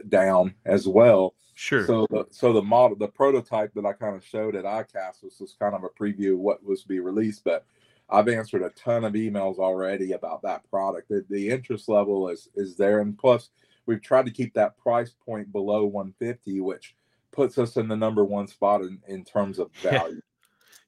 down 0.10 0.54
as 0.66 0.88
well. 0.88 1.34
Sure. 1.56 1.88
so 1.88 2.06
the 2.12 2.26
so 2.30 2.54
the 2.54 2.62
model 2.62 2.96
the 2.96 3.08
prototype 3.08 3.74
that 3.74 3.84
i 3.84 3.92
kind 3.92 4.16
of 4.16 4.24
showed 4.24 4.56
at 4.56 4.64
icast 4.64 5.24
was 5.24 5.40
just 5.40 5.58
kind 5.58 5.74
of 5.74 5.84
a 5.84 5.90
preview 5.90 6.34
of 6.34 6.40
what 6.40 6.64
was 6.64 6.84
to 6.84 6.88
be 6.88 7.00
released 7.00 7.44
but 7.44 7.66
i've 8.12 8.28
answered 8.28 8.62
a 8.62 8.70
ton 8.70 9.04
of 9.04 9.14
emails 9.14 9.58
already 9.58 10.12
about 10.12 10.44
that 10.44 10.70
product. 10.70 11.10
The, 11.10 11.26
the 11.32 11.50
interest 11.50 11.90
level 11.90 12.30
is 12.30 12.48
is 12.54 12.78
there. 12.78 13.00
And 13.00 13.18
plus 13.18 13.50
we've 13.88 14.04
tried 14.04 14.28
to 14.28 14.32
keep 14.32 14.54
that 14.54 14.78
price 14.78 15.16
point 15.26 15.52
below 15.52 15.86
150 15.86 16.62
which 16.62 16.96
puts 17.32 17.58
us 17.58 17.76
in 17.76 17.88
the 17.88 17.98
number 17.98 18.24
one 18.24 18.48
spot 18.48 18.82
in, 18.82 19.00
in 19.08 19.24
terms 19.24 19.58
of 19.58 19.72
value 19.82 20.22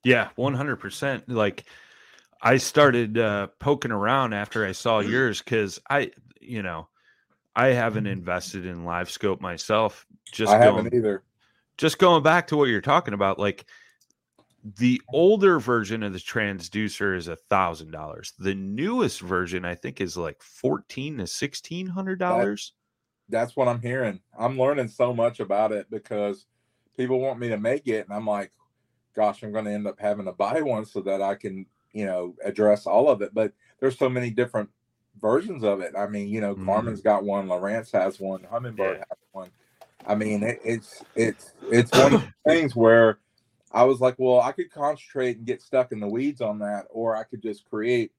Yeah, 0.03 0.29
one 0.36 0.53
hundred 0.53 0.77
percent. 0.77 1.27
Like 1.29 1.65
I 2.41 2.58
started 2.58 3.18
uh, 3.18 3.48
poking 3.60 3.91
around 3.91 4.34
after 4.34 4.65
I 4.65 4.72
saw 4.72 5.00
yours 5.00 5.41
because 5.41 5.79
I, 5.89 6.12
you 6.39 6.63
know, 6.63 6.88
I 7.56 7.68
haven't 7.68 8.08
invested 8.08 8.65
in 8.65 8.84
LiveScope 8.84 9.41
myself. 9.41 10.06
Just 10.32 10.53
i 10.53 10.63
going, 10.63 10.75
haven't 10.75 10.94
either 10.94 11.24
just 11.77 11.98
going 11.98 12.24
back 12.24 12.48
to 12.48 12.58
what 12.58 12.70
you're 12.70 12.82
talking 12.82 13.13
about, 13.13 13.39
like 13.39 13.65
the 14.77 15.01
older 15.13 15.60
version 15.60 16.03
of 16.03 16.13
the 16.13 16.20
transducer 16.20 17.15
is 17.15 17.27
a 17.27 17.36
thousand 17.36 17.91
dollars. 17.91 18.34
The 18.39 18.56
newest 18.56 19.22
version, 19.22 19.65
I 19.65 19.75
think, 19.75 20.01
is 20.01 20.15
like 20.18 20.41
fourteen 20.41 21.18
to 21.18 21.27
sixteen 21.27 21.88
hundred 21.88 22.20
dollars. 22.20 22.74
that's 23.29 23.56
what 23.56 23.68
i'm 23.68 23.79
hearing 23.79 24.20
i'm 24.38 24.58
learning 24.58 24.88
so 24.88 25.13
much 25.13 25.39
about 25.39 25.72
it 25.72 25.88
because 25.89 26.46
people 26.98 27.20
want 27.20 27.39
me 27.39 27.48
to 27.48 27.58
make 27.58 27.88
it 27.88 28.06
and 28.08 28.13
i'm 28.13 28.25
like 28.25 28.51
gosh 29.20 29.44
i'm 29.44 29.52
going 29.52 29.66
to 29.66 29.72
end 29.72 29.86
up 29.86 30.00
having 30.00 30.26
to 30.26 30.32
buy 30.32 30.62
one 30.62 30.86
so 30.86 31.02
that 31.02 31.22
i 31.22 31.36
can 31.36 31.66
you 31.92 32.06
know 32.06 32.34
address 32.46 32.86
all 32.86 33.10
of 33.10 33.22
it 33.22 33.34
but 33.34 33.52
there's 33.82 33.98
so 33.98 34.08
many 34.08 34.30
different 34.30 34.70
versions 35.22 35.62
of 35.62 35.82
it 35.82 35.94
i 35.98 36.08
mean 36.08 36.30
you 36.30 36.40
know 36.40 36.56
Mhm. 36.56 36.66
Garmin's 36.66 37.02
got 37.02 37.26
one 37.26 37.48
Lowrance 37.48 37.92
has 37.92 38.18
one 38.20 38.40
Humminbird 38.50 38.78
Yeah. 38.96 39.04
has 39.10 39.18
one 39.34 39.50
i 40.08 40.16
mean 40.16 40.42
it, 40.44 40.62
it's 40.64 41.04
it's 41.16 41.52
it's 41.70 41.92
one 41.92 42.14
of 42.14 42.22
the 42.46 42.52
things 42.52 42.78
where 42.78 43.20
i 43.74 43.84
was 43.84 44.00
like 44.00 44.16
well 44.18 44.40
i 44.40 44.54
could 44.54 44.72
concentrate 44.72 45.36
and 45.36 45.46
get 45.46 45.62
stuck 45.62 45.92
in 45.92 46.00
the 46.00 46.08
weeds 46.08 46.40
on 46.40 46.60
that 46.60 46.86
or 46.90 47.18
i 47.18 47.24
could 47.24 47.42
just 47.42 47.70
create 47.70 48.14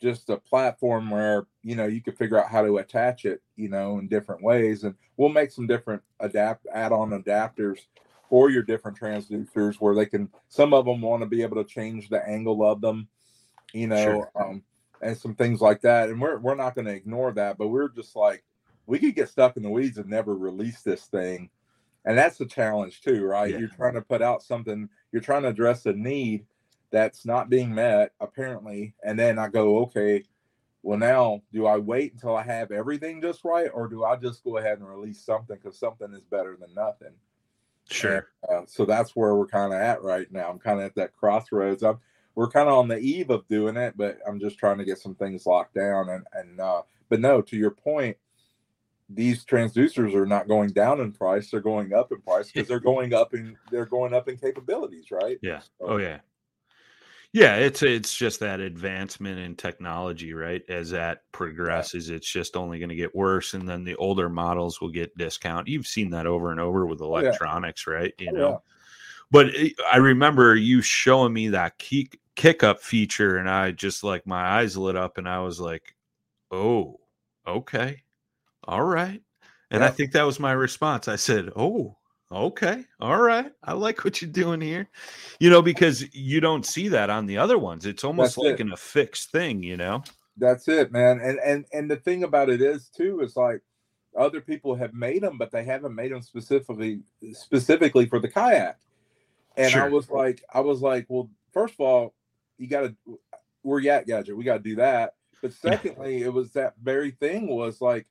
just 0.00 0.30
a 0.30 0.38
platform 0.38 1.10
where 1.10 1.44
you 1.62 1.74
know 1.76 1.86
you 1.86 2.00
could 2.00 2.16
figure 2.16 2.42
out 2.42 2.48
how 2.50 2.62
to 2.62 2.78
attach 2.78 3.26
it 3.26 3.42
you 3.56 3.68
know 3.68 3.98
in 3.98 4.08
different 4.08 4.42
ways 4.42 4.84
and 4.84 4.94
we'll 5.18 5.28
make 5.28 5.50
some 5.50 5.66
different 5.66 6.00
adapt 6.20 6.66
add-on 6.72 7.10
adapters 7.10 7.80
for 8.28 8.50
your 8.50 8.62
different 8.62 8.98
transducers 8.98 9.76
where 9.76 9.94
they 9.94 10.06
can 10.06 10.28
some 10.48 10.72
of 10.74 10.84
them 10.84 11.00
want 11.00 11.22
to 11.22 11.26
be 11.28 11.42
able 11.42 11.56
to 11.56 11.64
change 11.68 12.08
the 12.08 12.26
angle 12.28 12.64
of 12.64 12.80
them 12.80 13.08
you 13.72 13.86
know 13.86 14.02
Sure. 14.04 14.30
um 14.36 14.62
and 15.00 15.16
some 15.16 15.34
things 15.34 15.60
like 15.60 15.80
that 15.82 16.08
and 16.08 16.20
we're, 16.20 16.38
we're 16.38 16.54
not 16.54 16.74
going 16.74 16.86
to 16.86 16.94
ignore 16.94 17.32
that 17.32 17.56
but 17.58 17.68
we're 17.68 17.88
just 17.88 18.16
like 18.16 18.42
we 18.86 18.98
could 18.98 19.14
get 19.14 19.28
stuck 19.28 19.56
in 19.56 19.62
the 19.62 19.70
weeds 19.70 19.98
and 19.98 20.08
never 20.08 20.34
release 20.34 20.82
this 20.82 21.04
thing 21.06 21.48
and 22.04 22.16
that's 22.18 22.38
the 22.38 22.46
challenge 22.46 23.00
too 23.00 23.24
right 23.24 23.50
Yeah. 23.52 23.58
you're 23.58 23.68
trying 23.68 23.94
to 23.94 24.02
put 24.02 24.22
out 24.22 24.42
something 24.42 24.88
you're 25.12 25.22
trying 25.22 25.42
to 25.42 25.48
address 25.48 25.86
a 25.86 25.92
need 25.92 26.44
that's 26.90 27.24
not 27.26 27.50
being 27.50 27.74
met 27.74 28.12
apparently 28.20 28.94
and 29.04 29.18
then 29.18 29.38
i 29.38 29.48
go 29.48 29.78
okay 29.80 30.24
well 30.82 30.98
now 30.98 31.42
do 31.52 31.66
i 31.66 31.76
wait 31.76 32.12
until 32.14 32.36
i 32.36 32.42
have 32.42 32.70
everything 32.70 33.20
just 33.20 33.44
right 33.44 33.68
or 33.74 33.88
do 33.88 34.04
i 34.04 34.16
just 34.16 34.42
go 34.42 34.56
ahead 34.56 34.78
and 34.78 34.88
release 34.88 35.20
something 35.24 35.56
because 35.62 35.78
something 35.78 36.12
is 36.14 36.24
better 36.24 36.56
than 36.58 36.72
nothing 36.74 37.12
Sure. 37.90 38.28
uh, 38.50 38.62
so 38.66 38.84
that's 38.84 39.16
where 39.16 39.34
we're 39.34 39.46
kind 39.46 39.72
of 39.72 39.80
at 39.80 40.02
right 40.02 40.30
now 40.32 40.48
i'm 40.50 40.58
kind 40.58 40.78
of 40.78 40.84
at 40.86 40.94
that 40.96 41.14
crossroads 41.16 41.82
i'm 41.82 41.98
we're 42.34 42.48
kind 42.50 42.68
of 42.68 42.74
on 42.74 42.88
the 42.88 42.98
eve 42.98 43.30
of 43.30 43.46
doing 43.48 43.76
it 43.76 43.94
but 43.96 44.18
i'm 44.26 44.38
just 44.38 44.58
trying 44.58 44.78
to 44.78 44.84
get 44.84 44.98
some 44.98 45.14
things 45.14 45.46
locked 45.46 45.74
down 45.74 46.08
and 46.10 46.24
and 46.34 46.60
uh 46.60 46.82
but 47.08 47.20
no 47.20 47.40
to 47.42 47.56
your 47.56 47.70
point 47.70 48.16
these 49.10 49.44
transducers 49.44 50.14
are 50.14 50.26
not 50.26 50.48
going 50.48 50.68
down 50.70 51.00
in 51.00 51.10
price 51.12 51.50
they're 51.50 51.60
going 51.60 51.94
up 51.94 52.12
in 52.12 52.20
price 52.20 52.52
because 52.52 52.68
they're 52.68 52.78
going 52.92 53.14
up 53.14 53.32
in 53.32 53.56
they're 53.70 53.86
going 53.86 54.12
up 54.12 54.28
in 54.28 54.36
capabilities 54.36 55.06
right 55.10 55.38
Yeah. 55.42 55.60
So- 55.60 55.68
Oh 55.80 55.96
yeah. 55.96 56.18
Yeah, 57.32 57.56
it's 57.56 57.82
it's 57.82 58.14
just 58.16 58.40
that 58.40 58.58
advancement 58.60 59.38
in 59.38 59.54
technology, 59.54 60.32
right? 60.32 60.62
As 60.68 60.90
that 60.90 61.30
progresses, 61.32 62.08
it's 62.08 62.28
just 62.30 62.56
only 62.56 62.78
going 62.78 62.88
to 62.88 62.94
get 62.94 63.14
worse, 63.14 63.52
and 63.54 63.68
then 63.68 63.84
the 63.84 63.96
older 63.96 64.28
models 64.30 64.80
will 64.80 64.88
get 64.90 65.16
discount. 65.18 65.68
You've 65.68 65.86
seen 65.86 66.10
that 66.10 66.26
over 66.26 66.50
and 66.52 66.60
over 66.60 66.86
with 66.86 67.02
oh, 67.14 67.20
yeah. 67.20 67.36
electronics, 67.36 67.86
right? 67.86 68.14
You 68.18 68.30
Oh, 68.30 68.32
know, 68.32 68.48
yeah. 68.52 68.56
but 69.30 69.48
it- 69.54 69.74
I 69.92 69.98
remember 69.98 70.56
you 70.56 70.82
showing 70.82 71.32
me 71.34 71.48
that 71.50 71.78
kick 71.78 72.18
kick 72.36 72.62
up 72.64 72.80
feature, 72.82 73.38
and 73.38 73.50
I 73.50 73.72
just 73.72 74.04
like 74.04 74.26
my 74.26 74.42
eyes 74.60 74.76
lit 74.76 74.96
up, 74.96 75.18
and 75.18 75.28
I 75.28 75.40
was 75.40 75.60
like, 75.60 75.96
"Oh, 76.52 77.00
okay, 77.46 78.04
all 78.64 78.84
right." 78.84 79.22
And 79.72 79.84
I 79.84 79.90
think 79.90 80.12
that 80.12 80.24
was 80.24 80.40
my 80.40 80.52
response. 80.52 81.08
I 81.08 81.16
said, 81.16 81.50
"Oh, 81.56 81.98
okay, 82.30 82.84
all 83.00 83.20
right. 83.20 83.50
I 83.62 83.72
like 83.72 84.04
what 84.04 84.20
you're 84.20 84.30
doing 84.30 84.60
here." 84.60 84.88
You 85.40 85.50
know, 85.50 85.62
because 85.62 86.04
you 86.14 86.40
don't 86.40 86.66
see 86.66 86.88
that 86.88 87.10
on 87.10 87.26
the 87.26 87.38
other 87.38 87.58
ones. 87.58 87.86
It's 87.86 88.04
almost 88.04 88.36
That's 88.36 88.46
like 88.46 88.60
it. 88.60 88.66
an 88.66 88.72
affixed 88.72 89.30
thing. 89.30 89.62
You 89.62 89.76
know. 89.76 90.02
That's 90.36 90.68
it, 90.68 90.92
man. 90.92 91.20
And 91.20 91.38
and 91.44 91.64
and 91.72 91.90
the 91.90 91.96
thing 91.96 92.24
about 92.24 92.48
it 92.48 92.60
is 92.60 92.88
too 92.88 93.20
is 93.20 93.36
like 93.36 93.62
other 94.16 94.40
people 94.40 94.74
have 94.74 94.94
made 94.94 95.22
them, 95.22 95.38
but 95.38 95.50
they 95.50 95.64
haven't 95.64 95.94
made 95.94 96.12
them 96.12 96.22
specifically 96.22 97.00
specifically 97.32 98.06
for 98.06 98.20
the 98.20 98.28
kayak. 98.28 98.78
And 99.56 99.74
I 99.74 99.88
was 99.88 100.08
like, 100.08 100.42
I 100.52 100.60
was 100.60 100.80
like, 100.80 101.06
well, 101.08 101.28
first 101.52 101.74
of 101.74 101.80
all, 101.80 102.14
you 102.58 102.68
got 102.68 102.82
to 102.82 103.18
we're 103.64 103.80
Yak 103.80 104.06
Gadget, 104.06 104.36
we 104.36 104.44
got 104.44 104.58
to 104.58 104.62
do 104.62 104.76
that. 104.76 105.14
But 105.42 105.52
secondly, 105.52 106.22
it 106.22 106.32
was 106.32 106.52
that 106.52 106.74
very 106.82 107.10
thing 107.12 107.48
was 107.48 107.80
like 107.80 108.06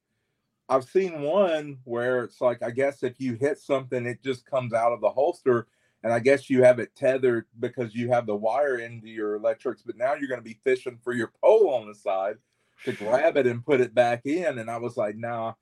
I've 0.69 0.83
seen 0.83 1.21
one 1.21 1.77
where 1.85 2.23
it's 2.23 2.41
like 2.41 2.61
I 2.61 2.71
guess 2.71 3.03
if 3.03 3.19
you 3.19 3.35
hit 3.35 3.59
something, 3.59 4.05
it 4.05 4.21
just 4.23 4.45
comes 4.45 4.73
out 4.73 4.91
of 4.91 5.01
the 5.01 5.09
holster. 5.09 5.67
And 6.03 6.13
I 6.13 6.19
guess 6.19 6.49
you 6.49 6.63
have 6.63 6.79
it 6.79 6.95
tethered 6.95 7.45
because 7.59 7.95
you 7.95 8.09
have 8.09 8.27
the 8.27 8.35
wire 8.35 8.77
into 8.77 9.07
your 9.07 9.35
electrics, 9.35 9.81
but 9.81 9.97
now 9.97 10.13
you're 10.13 10.29
going 10.29 10.39
to 10.39 10.45
be 10.45 10.59
fishing 10.63 10.99
for 11.03 11.11
your 11.11 11.31
pole 11.41 11.73
on 11.73 11.87
the 11.87 11.95
side 11.95 12.37
to 12.85 12.91
grab 12.93 13.37
it 13.37 13.47
and 13.47 13.65
put 13.65 13.81
it 13.81 13.95
back 13.95 14.25
in. 14.25 14.59
And 14.59 14.69
I 14.69 14.77
was 14.77 14.95
like, 14.95 15.17
nah, 15.17 15.53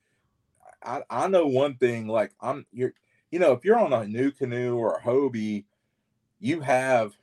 I, 0.83 1.01
I 1.09 1.27
know 1.27 1.47
one 1.47 1.75
thing. 1.75 2.07
Like 2.07 2.31
I'm, 2.41 2.65
you're, 2.71 2.93
you 3.31 3.39
know, 3.39 3.53
if 3.53 3.63
you're 3.63 3.79
on 3.79 3.93
a 3.93 3.99
NuCanoe 4.01 4.75
or 4.75 4.95
a 4.95 5.01
Hobie, 5.01 5.65
you 6.39 6.59
have, 6.59 7.13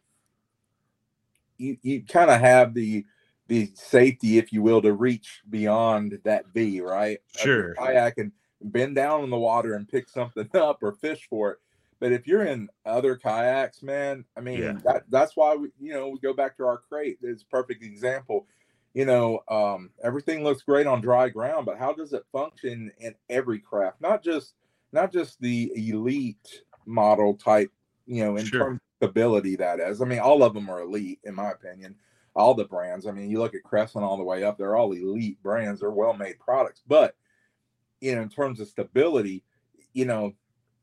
you, 1.58 1.76
you 1.82 2.04
kind 2.04 2.30
of 2.30 2.40
have 2.40 2.74
the, 2.74 3.04
the 3.52 3.70
safety, 3.74 4.38
if 4.38 4.50
you 4.50 4.62
will, 4.62 4.80
to 4.80 4.94
reach 4.94 5.42
beyond 5.50 6.18
that 6.24 6.46
V, 6.54 6.80
right? 6.80 7.18
Sure. 7.36 7.74
Kayak 7.74 8.16
and 8.16 8.32
bend 8.62 8.96
down 8.96 9.24
in 9.24 9.28
the 9.28 9.36
water 9.38 9.74
and 9.74 9.86
pick 9.86 10.08
something 10.08 10.48
up 10.54 10.78
or 10.82 10.92
fish 10.92 11.26
for 11.28 11.50
it. 11.50 11.58
But 12.00 12.12
if 12.12 12.26
you're 12.26 12.46
in 12.46 12.70
other 12.86 13.14
kayaks, 13.14 13.82
man, 13.82 14.24
I 14.38 14.40
mean, 14.40 14.58
Yeah. 14.58 14.78
that, 14.86 15.02
that's 15.10 15.36
why 15.36 15.54
we, 15.54 15.68
you 15.78 15.92
know, 15.92 16.08
we 16.08 16.18
go 16.20 16.32
back 16.32 16.56
to 16.56 16.64
our 16.64 16.78
crate. 16.78 17.18
It's 17.20 17.42
a 17.42 17.46
perfect 17.46 17.82
example. 17.84 18.46
You 18.94 19.04
know, 19.04 19.40
um, 19.48 19.90
everything 20.02 20.42
looks 20.44 20.62
great 20.62 20.86
on 20.86 21.02
dry 21.02 21.28
ground, 21.28 21.66
but 21.66 21.76
how 21.76 21.92
does 21.92 22.14
it 22.14 22.24
function 22.32 22.90
in 23.00 23.14
every 23.28 23.58
craft? 23.58 24.00
Not 24.00 24.24
just, 24.24 24.54
not 24.92 25.12
just 25.12 25.38
the 25.42 25.70
elite 25.76 26.62
model 26.86 27.34
type. 27.34 27.70
You 28.06 28.24
know, 28.24 28.36
in 28.36 28.46
Sure. 28.46 28.60
terms 28.64 28.76
of 28.80 29.08
stability 29.08 29.56
that 29.56 29.78
is. 29.78 30.00
I 30.00 30.06
mean, 30.06 30.18
all 30.20 30.42
of 30.42 30.54
them 30.54 30.70
are 30.70 30.80
elite 30.80 31.20
in 31.24 31.34
my 31.34 31.50
opinion. 31.52 31.96
All 32.34 32.54
the 32.54 32.64
brands. 32.64 33.06
I 33.06 33.12
mean, 33.12 33.30
you 33.30 33.38
look 33.38 33.54
at 33.54 33.62
Crestline 33.62 34.02
all 34.02 34.16
the 34.16 34.22
way 34.22 34.44
up; 34.44 34.56
they're 34.56 34.76
all 34.76 34.92
elite 34.92 35.42
brands. 35.42 35.80
They're 35.80 35.90
well-made 35.90 36.38
products, 36.40 36.80
but 36.86 37.14
you 38.00 38.14
know, 38.14 38.22
in 38.22 38.28
terms 38.28 38.58
of 38.58 38.68
stability, 38.68 39.44
you 39.92 40.06
know, 40.06 40.34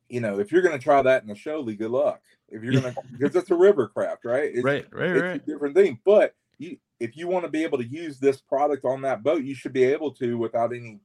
you 0.09 0.21
know, 0.21 0.39
if 0.39 0.51
you're 0.51 0.61
going 0.61 0.77
to 0.77 0.83
try 0.83 1.01
that 1.01 1.21
in 1.21 1.27
the 1.27 1.35
Sholey, 1.35 1.77
good 1.77 1.91
luck. 1.91 2.21
If 2.47 2.63
you're 2.63 2.81
going 2.81 2.93
to, 2.95 3.01
because 3.11 3.35
it's 3.35 3.51
a 3.51 3.55
river 3.55 3.87
craft, 3.87 4.25
right? 4.25 4.51
It's, 4.53 4.63
right, 4.63 4.85
right, 4.91 5.09
it's 5.09 5.21
right. 5.21 5.35
a 5.35 5.39
different 5.39 5.75
thing. 5.75 5.99
But 6.05 6.35
you, 6.57 6.77
if 6.99 7.17
you 7.17 7.27
want 7.27 7.45
to 7.45 7.51
be 7.51 7.63
able 7.63 7.77
to 7.77 7.87
use 7.87 8.19
this 8.19 8.41
product 8.41 8.85
on 8.85 9.01
that 9.01 9.23
boat, 9.23 9.43
you 9.43 9.55
should 9.55 9.73
be 9.73 9.83
able 9.83 10.11
to 10.15 10.37
without 10.37 10.73
any 10.73 10.99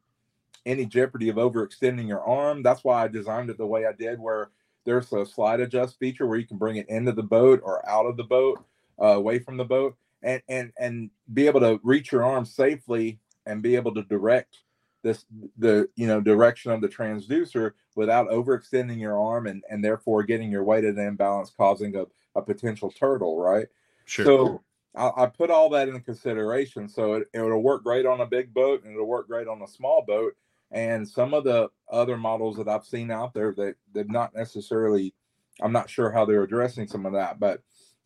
any 0.67 0.87
jeopardy 0.87 1.29
of 1.29 1.37
overextending 1.37 2.09
your 2.09 2.23
arm. 2.23 2.63
That's 2.63 2.85
why 2.85 3.05
I 3.05 3.09
designed 3.09 3.51
it 3.51 3.59
the 3.59 3.67
way 3.67 3.85
I 3.87 3.93
did, 3.93 4.19
where 4.19 4.51
there's 4.87 5.13
a 5.13 5.27
slide 5.27 5.61
adjust 5.61 5.99
feature 5.99 6.27
where 6.27 6.39
you 6.39 6.47
can 6.47 6.57
bring 6.57 6.77
it 6.77 6.89
into 6.89 7.13
the 7.13 7.23
boat 7.23 7.61
or 7.63 7.87
out 7.89 8.07
of 8.07 8.17
the 8.17 8.25
boat, 8.25 8.65
uh, 9.01 9.09
away 9.09 9.39
from 9.41 9.59
the 9.59 9.65
boat, 9.65 9.97
and 10.25 10.43
and 10.49 10.73
and 10.79 11.11
be 11.33 11.47
able 11.47 11.61
to 11.61 11.81
reach 11.85 12.11
your 12.11 12.25
arm 12.25 12.45
safely 12.45 13.21
and 13.47 13.63
be 13.63 13.77
able 13.77 13.95
to 13.95 14.03
direct 14.05 14.59
this 15.03 15.25
the 15.59 15.89
you 15.95 16.07
know 16.07 16.21
direction 16.21 16.73
of 16.73 16.81
the 16.81 16.89
transducer 16.89 17.73
without 17.95 18.29
overextending 18.31 18.99
your 18.99 19.21
arm 19.21 19.47
and 19.47 19.63
and 19.71 19.85
therefore 19.85 20.23
getting 20.25 20.51
your 20.51 20.65
weight 20.65 20.85
at 20.85 20.95
an 20.95 21.07
imbalance 21.07 21.53
causing 21.57 21.95
a, 21.97 22.05
a 22.35 22.43
potential 22.43 22.91
turtle 22.91 23.39
right? 23.39 23.69
Sure. 24.07 24.25
so 24.25 24.63
I, 24.97 25.25
I 25.25 25.27
put 25.27 25.51
all 25.51 25.71
that 25.71 25.89
in 25.89 26.01
consideration. 26.01 26.89
So 26.89 27.15
it, 27.15 27.29
it'll 27.33 27.63
work 27.63 27.85
great 27.85 28.07
on 28.07 28.21
a 28.21 28.27
big 28.27 28.53
boat 28.53 28.85
and 28.85 28.93
it'll 28.93 29.07
work 29.07 29.29
great 29.29 29.49
on 29.49 29.63
a 29.63 29.69
small 29.69 30.03
boat. 30.03 30.35
And 30.71 31.09
some 31.09 31.35
of 31.35 31.45
the 31.45 31.69
other 31.91 32.17
models 32.17 32.57
that 32.57 32.69
i've 32.69 32.85
seen 32.85 33.11
out 33.11 33.35
there 33.35 33.55
that 33.57 33.77
they've 33.93 34.11
not 34.11 34.35
necessarily 34.35 35.15
i'm 35.63 35.73
not 35.73 35.89
sure 35.89 36.11
how 36.11 36.25
they're 36.25 36.43
addressing 36.43 36.87
some 36.87 37.07
of 37.07 37.13
that 37.13 37.39
but 37.39 37.63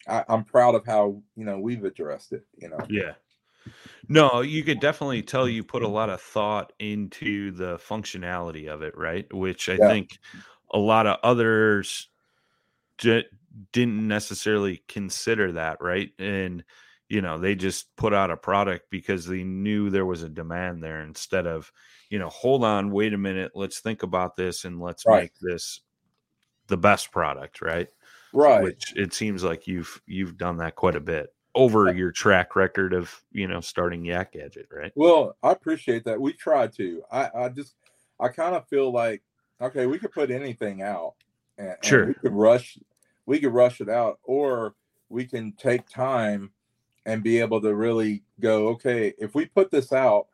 I, 0.09 0.25
i'm 0.29 0.45
proud 0.45 0.75
of 0.75 0.85
how 0.87 1.23
you 1.37 1.45
know 1.45 1.59
we've 1.59 1.85
addressed 1.85 2.33
it 2.33 2.47
you 2.57 2.69
know 2.69 2.79
Yeah. 2.88 3.15
No, 4.09 4.41
you 4.41 4.62
could 4.65 4.81
definitely 4.81 5.23
tell 5.23 5.49
you 5.49 5.62
put 5.65 5.83
a 5.83 5.88
lot 5.88 6.11
of 6.11 6.21
thought 6.21 6.73
into 6.79 7.50
the 7.53 7.77
functionality 7.79 8.69
of 8.69 8.83
it, 8.83 8.97
right? 8.97 9.33
Which 9.33 9.69
I 9.69 9.79
Yeah. 9.79 9.88
think 9.88 10.19
a 10.73 10.79
lot 10.79 11.07
of 11.07 11.19
others 11.23 12.09
di- 12.99 13.27
didn't 13.73 14.07
necessarily 14.09 14.85
consider 14.88 15.53
that, 15.53 15.79
right? 15.83 16.12
And 16.19 16.65
you 17.09 17.23
know, 17.23 17.38
they 17.38 17.55
just 17.55 17.95
put 17.97 18.15
out 18.15 18.31
a 18.31 18.37
product 18.37 18.91
because 18.91 19.27
they 19.27 19.45
knew 19.45 19.91
there 19.91 20.07
was 20.07 20.23
a 20.23 20.29
demand 20.29 20.83
there 20.83 21.00
instead 21.03 21.47
of, 21.47 21.73
you 22.11 22.19
know, 22.19 22.29
hold 22.31 22.65
on, 22.65 22.91
wait 22.93 23.15
a 23.15 23.19
minute, 23.19 23.53
let's 23.55 23.81
think 23.81 24.03
about 24.03 24.37
this 24.37 24.65
and 24.65 24.81
let's 24.81 25.07
Right. 25.07 25.23
make 25.23 25.33
this 25.41 25.81
the 26.69 26.77
best 26.79 27.12
product, 27.12 27.62
right? 27.62 27.88
Right 28.32 28.62
Which 28.62 28.94
it 28.97 29.14
seems 29.14 29.42
like 29.42 29.66
you've 29.66 30.00
you've 30.06 30.37
done 30.37 30.56
that 30.58 30.76
quite 30.76 30.97
a 30.97 31.00
bit 31.00 31.32
over 31.54 31.92
your 31.92 32.12
track 32.12 32.54
record 32.54 32.92
of 32.92 33.12
you 33.32 33.49
know 33.49 33.61
starting 33.61 34.04
Yak 34.04 34.32
Gadget, 34.32 34.68
right? 34.70 34.92
Well, 34.94 35.37
I 35.42 35.50
appreciate 35.50 36.04
that. 36.04 36.20
We 36.20 36.32
tried 36.32 36.73
to. 36.75 37.02
I, 37.11 37.30
I 37.35 37.49
just, 37.49 37.75
I 38.20 38.28
kind 38.28 38.54
of 38.54 38.68
feel 38.68 38.92
like, 38.92 39.23
okay, 39.61 39.87
we 39.87 39.99
could 39.99 40.12
put 40.12 40.30
anything 40.30 40.82
out, 40.82 41.14
and, 41.58 41.68
and 41.70 41.85
Sure. 41.85 42.06
we 42.06 42.14
could 42.14 42.32
rush, 42.32 42.78
we 43.26 43.40
could 43.40 43.52
rush 43.52 43.80
it 43.80 43.88
out, 43.88 44.20
or 44.23 44.75
we 45.08 45.25
can 45.25 45.52
take 45.52 45.88
time 45.88 46.50
and 47.06 47.25
be 47.25 47.40
able 47.40 47.61
to 47.62 47.75
really 47.75 48.23
go, 48.38 48.68
okay, 48.68 49.14
if 49.18 49.35
we 49.35 49.47
put 49.47 49.70
this 49.70 49.92
out, 49.92 50.28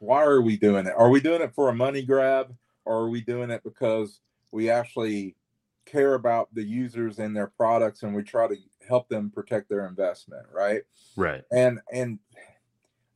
why 0.00 0.22
are 0.24 0.40
we 0.40 0.56
doing 0.56 0.86
it? 0.86 0.94
Are 0.96 1.10
we 1.10 1.20
doing 1.20 1.42
it 1.42 1.54
for 1.54 1.68
a 1.68 1.74
money 1.74 2.02
grab, 2.02 2.52
or 2.84 3.02
are 3.02 3.10
we 3.10 3.20
doing 3.20 3.50
it 3.50 3.62
because 3.62 4.20
we 4.50 4.70
actually 4.70 5.36
care 5.90 6.14
about 6.14 6.54
the 6.54 6.62
users 6.62 7.18
and 7.18 7.36
their 7.36 7.46
products, 7.46 8.02
and 8.02 8.14
we 8.14 8.22
try 8.22 8.46
to 8.48 8.56
help 8.86 9.08
them 9.08 9.30
protect 9.30 9.68
their 9.68 9.86
investment, 9.86 10.46
right? 10.52 10.82
Right. 11.16 11.42
and 11.52 11.80
and 11.92 12.18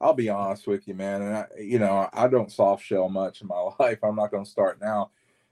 I'll 0.00 0.14
be 0.14 0.28
honest 0.28 0.66
with 0.66 0.88
you, 0.88 0.94
man. 0.94 1.22
And 1.22 1.36
I, 1.36 1.46
you 1.60 1.78
know, 1.78 2.08
I 2.12 2.26
don't 2.26 2.50
soft 2.50 2.84
shell 2.84 3.08
much 3.08 3.40
in 3.40 3.46
my 3.46 3.60
life. 3.78 3.98
I'm 4.02 4.16
not 4.16 4.30
going 4.32 4.44
to 4.44 4.50
start 4.50 4.80
now. 4.80 5.10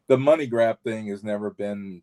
The 0.08 0.18
money 0.18 0.46
grab 0.46 0.78
thing 0.82 1.06
has 1.06 1.22
never 1.22 1.50
been 1.50 2.02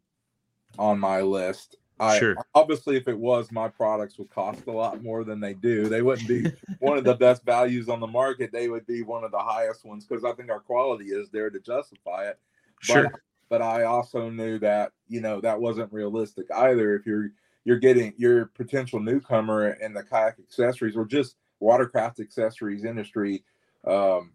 on 0.80 0.98
my 0.98 1.22
list. 1.22 1.76
I 2.00 2.20
Sure. 2.20 2.36
obviously, 2.54 2.96
if 2.96 3.08
it 3.08 3.18
was, 3.18 3.52
my 3.52 3.68
products 3.68 4.18
would 4.18 4.30
cost 4.30 4.68
a 4.68 4.72
lot 4.72 5.02
more 5.04 5.24
than 5.24 5.40
they 5.40 5.56
do. 5.56 5.90
They 5.90 6.04
wouldn't 6.04 6.28
be 6.28 6.52
one 6.80 6.98
of 6.98 7.04
the 7.04 7.16
best 7.26 7.44
values 7.44 7.90
on 7.90 8.00
the 8.00 8.08
market. 8.08 8.52
They 8.54 8.70
would 8.70 8.86
be 8.86 9.02
one 9.02 9.24
of 9.24 9.32
the 9.32 9.40
highest 9.40 9.84
ones 9.84 10.06
because 10.06 10.24
I 10.24 10.32
think 10.34 10.50
our 10.50 10.60
quality 10.60 11.06
is 11.06 11.30
there 11.32 11.50
to 11.50 11.60
justify 11.60 12.30
it. 12.30 12.40
Sure. 12.82 13.12
But 13.50 13.62
I 13.62 13.84
also 13.84 14.30
knew 14.30 14.60
that 14.60 14.92
you 15.08 15.22
know 15.22 15.42
that 15.42 15.60
wasn't 15.60 15.94
realistic 15.94 16.48
either. 16.54 16.96
If 16.96 17.06
you're 17.06 17.32
you're 17.64 17.80
getting 17.80 18.14
your 18.18 18.46
potential 18.46 19.00
newcomer 19.00 19.72
in 19.72 19.94
the 19.94 20.04
kayak 20.04 20.40
accessories 20.40 20.96
or 20.96 21.06
just 21.06 21.36
watercraft 21.60 22.20
accessories 22.20 22.86
industry 22.86 23.44
um, 23.86 24.32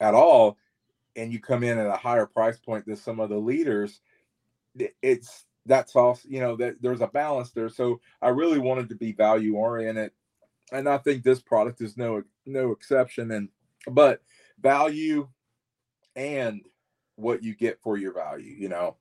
at 0.00 0.14
all, 0.14 0.58
and 1.16 1.32
you 1.32 1.40
come 1.40 1.62
in 1.62 1.78
at 1.78 1.86
a 1.86 1.96
higher 1.96 2.26
price 2.26 2.58
point 2.58 2.86
than 2.86 2.96
some 2.96 3.20
of 3.20 3.28
the 3.28 3.38
leaders, 3.38 4.00
it's 5.02 5.46
that's 5.66 5.94
also 5.94 6.26
you 6.28 6.40
know 6.40 6.56
that 6.56 6.80
there's 6.80 7.00
a 7.00 7.06
balance 7.06 7.50
there. 7.50 7.68
So 7.68 8.00
I 8.22 8.28
really 8.28 8.58
wanted 8.58 8.88
to 8.88 8.94
be 8.94 9.12
value 9.12 9.54
oriented, 9.54 10.12
and 10.72 10.88
I 10.88 10.98
think 10.98 11.22
this 11.22 11.40
product 11.40 11.80
is 11.80 11.96
no 11.96 12.22
no 12.46 12.72
exception. 12.72 13.30
And 13.30 13.48
but 13.86 14.22
value 14.60 15.28
and 16.16 16.62
what 17.18 17.42
you 17.42 17.54
get 17.54 17.80
for 17.82 17.98
your 17.98 18.12
value, 18.12 18.54
you 18.56 18.68
know. 18.68 18.96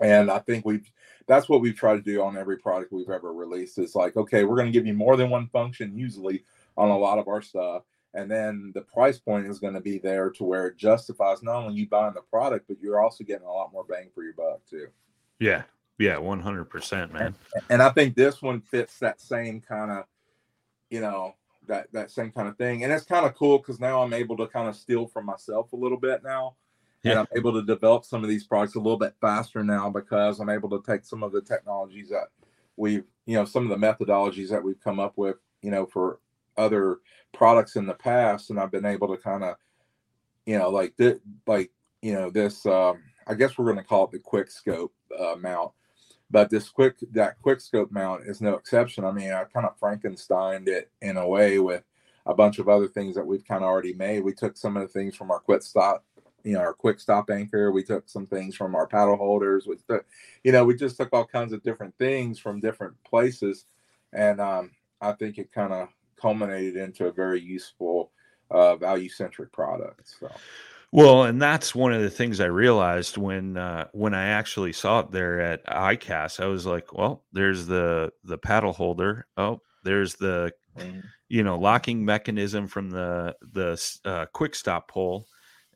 And 0.00 0.30
I 0.30 0.38
think 0.38 0.64
we've 0.64 0.90
that's 1.26 1.48
what 1.48 1.60
we've 1.60 1.76
tried 1.76 1.96
to 1.96 2.02
do 2.02 2.22
on 2.22 2.36
every 2.36 2.56
product 2.56 2.92
we've 2.92 3.08
ever 3.10 3.32
released. 3.32 3.78
It's 3.78 3.94
like, 3.94 4.16
okay, 4.16 4.44
we're 4.44 4.56
going 4.56 4.66
to 4.66 4.72
give 4.72 4.86
you 4.86 4.94
more 4.94 5.16
than 5.16 5.30
one 5.30 5.46
function 5.48 5.96
usually 5.96 6.44
on 6.76 6.88
a 6.88 6.98
lot 6.98 7.18
of 7.18 7.28
our 7.28 7.42
stuff. 7.42 7.82
And 8.14 8.30
then 8.30 8.72
the 8.74 8.80
price 8.80 9.18
point 9.18 9.46
is 9.46 9.58
going 9.58 9.74
to 9.74 9.80
be 9.80 9.98
there 9.98 10.30
to 10.30 10.44
where 10.44 10.66
it 10.66 10.76
justifies 10.76 11.42
not 11.42 11.56
only 11.56 11.80
you 11.80 11.88
buying 11.88 12.14
the 12.14 12.20
product, 12.22 12.66
but 12.68 12.78
you're 12.80 13.00
also 13.00 13.24
getting 13.24 13.46
a 13.46 13.52
lot 13.52 13.72
more 13.72 13.84
bang 13.84 14.08
for 14.14 14.22
your 14.22 14.34
buck 14.34 14.60
too. 14.68 14.88
Yeah. 15.38 15.62
Yeah. 15.98 16.18
One 16.18 16.40
hundred 16.40 16.64
percent, 16.64 17.12
man. 17.12 17.34
And 17.70 17.80
I 17.82 17.90
think 17.90 18.16
this 18.16 18.42
one 18.42 18.60
fits 18.60 18.98
that 18.98 19.20
same 19.20 19.60
kind 19.60 19.90
of, 19.90 20.04
you 20.90 21.00
know, 21.00 21.34
that 21.68 21.92
that 21.92 22.10
same 22.10 22.32
kind 22.32 22.48
of 22.48 22.58
thing. 22.58 22.82
And 22.82 22.92
it's 22.92 23.04
kind 23.04 23.24
of 23.24 23.34
cool 23.34 23.58
because 23.58 23.78
now 23.78 24.02
I'm 24.02 24.12
able 24.12 24.36
to 24.38 24.46
kind 24.46 24.68
of 24.68 24.76
steal 24.76 25.06
from 25.06 25.26
myself 25.26 25.72
a 25.72 25.76
little 25.76 25.98
bit 25.98 26.24
now. 26.24 26.56
And. 27.04 27.20
I'm 27.20 27.26
able 27.36 27.52
to 27.54 27.62
develop 27.62 28.04
some 28.04 28.22
of 28.22 28.28
these 28.28 28.44
products 28.44 28.74
a 28.74 28.80
little 28.80 28.98
bit 28.98 29.14
faster 29.20 29.64
now 29.64 29.90
because 29.90 30.40
I'm 30.40 30.48
able 30.48 30.70
to 30.70 30.82
take 30.86 31.04
some 31.04 31.22
of 31.22 31.32
the 31.32 31.40
technologies 31.40 32.10
that 32.10 32.28
we've, 32.76 33.04
you 33.26 33.36
know, 33.36 33.44
some 33.44 33.70
of 33.70 33.80
the 33.80 33.86
methodologies 33.86 34.50
that 34.50 34.62
we've 34.62 34.80
come 34.80 35.00
up 35.00 35.14
with, 35.16 35.36
you 35.62 35.70
know, 35.70 35.86
for 35.86 36.20
other 36.56 36.98
products 37.32 37.76
in 37.76 37.86
the 37.86 37.94
past, 37.94 38.50
and 38.50 38.60
I've 38.60 38.70
been 38.70 38.84
able 38.84 39.08
to 39.08 39.16
kind 39.16 39.42
of, 39.44 39.56
you 40.46 40.58
know, 40.58 40.70
like 40.70 40.96
this, 40.96 41.18
like 41.46 41.70
you 42.02 42.12
know, 42.12 42.30
this. 42.30 42.66
Um, 42.66 43.02
I 43.26 43.34
guess 43.34 43.56
we're 43.56 43.66
going 43.66 43.76
to 43.76 43.84
call 43.84 44.04
it 44.04 44.10
the 44.10 44.18
quick 44.18 44.50
scope 44.50 44.92
uh, 45.18 45.36
mount, 45.38 45.72
but 46.30 46.50
this 46.50 46.68
quick 46.68 46.96
that 47.12 47.40
quick 47.40 47.60
scope 47.60 47.92
mount 47.92 48.22
is 48.26 48.40
no 48.40 48.54
exception. 48.54 49.04
I 49.04 49.12
mean, 49.12 49.32
I 49.32 49.44
kind 49.44 49.66
of 49.66 49.78
Frankensteined 49.78 50.68
it 50.68 50.90
in 51.00 51.16
a 51.16 51.26
way 51.26 51.58
with 51.58 51.84
a 52.26 52.34
bunch 52.34 52.58
of 52.58 52.68
other 52.68 52.88
things 52.88 53.14
that 53.16 53.26
we've 53.26 53.44
kind 53.44 53.62
of 53.62 53.68
already 53.68 53.92
made. 53.92 54.24
We 54.24 54.32
took 54.32 54.56
some 54.56 54.76
of 54.76 54.82
the 54.82 54.88
things 54.88 55.16
from 55.16 55.30
our 55.30 55.38
quick 55.38 55.62
stop, 55.62 56.04
you 56.44 56.54
know, 56.54 56.60
our 56.60 56.74
quick 56.74 57.00
stop 57.00 57.30
anchor. 57.30 57.72
We 57.72 57.82
took 57.82 58.08
some 58.08 58.26
things 58.26 58.56
from 58.56 58.74
our 58.74 58.86
paddle 58.86 59.16
holders. 59.16 59.66
We 59.66 59.76
took, 59.88 60.06
you 60.44 60.52
know, 60.52 60.64
we 60.64 60.74
just 60.74 60.96
took 60.96 61.12
all 61.12 61.26
kinds 61.26 61.52
of 61.52 61.62
different 61.62 61.96
things 61.98 62.38
from 62.38 62.60
different 62.60 62.94
places, 63.04 63.66
and 64.12 64.40
um, 64.40 64.70
I 65.00 65.12
think 65.12 65.38
it 65.38 65.52
kind 65.52 65.72
of 65.72 65.88
culminated 66.20 66.76
into 66.76 67.06
a 67.06 67.12
very 67.12 67.40
useful, 67.40 68.12
uh, 68.50 68.76
value 68.76 69.08
centric 69.08 69.50
product. 69.52 70.14
So 70.20 70.30
Well, 70.92 71.24
and 71.24 71.40
that's 71.40 71.74
one 71.74 71.92
of 71.92 72.02
the 72.02 72.10
things 72.10 72.40
I 72.40 72.46
realized 72.46 73.16
when 73.16 73.56
uh, 73.56 73.88
when 73.92 74.14
I 74.14 74.26
actually 74.26 74.72
saw 74.72 75.00
it 75.00 75.10
there 75.10 75.40
at 75.40 75.66
ICAST. 75.66 76.40
I 76.40 76.46
was 76.46 76.66
like, 76.66 76.92
well, 76.92 77.24
there's 77.32 77.66
the 77.66 78.12
the 78.24 78.38
paddle 78.38 78.72
holder. 78.72 79.26
Oh, 79.36 79.60
there's 79.84 80.14
the 80.14 80.52
you 81.28 81.42
know 81.42 81.58
locking 81.58 82.04
mechanism 82.04 82.68
from 82.68 82.90
the 82.90 83.34
the 83.52 84.00
uh, 84.04 84.26
quick 84.32 84.54
stop 84.54 84.88
pole, 84.88 85.26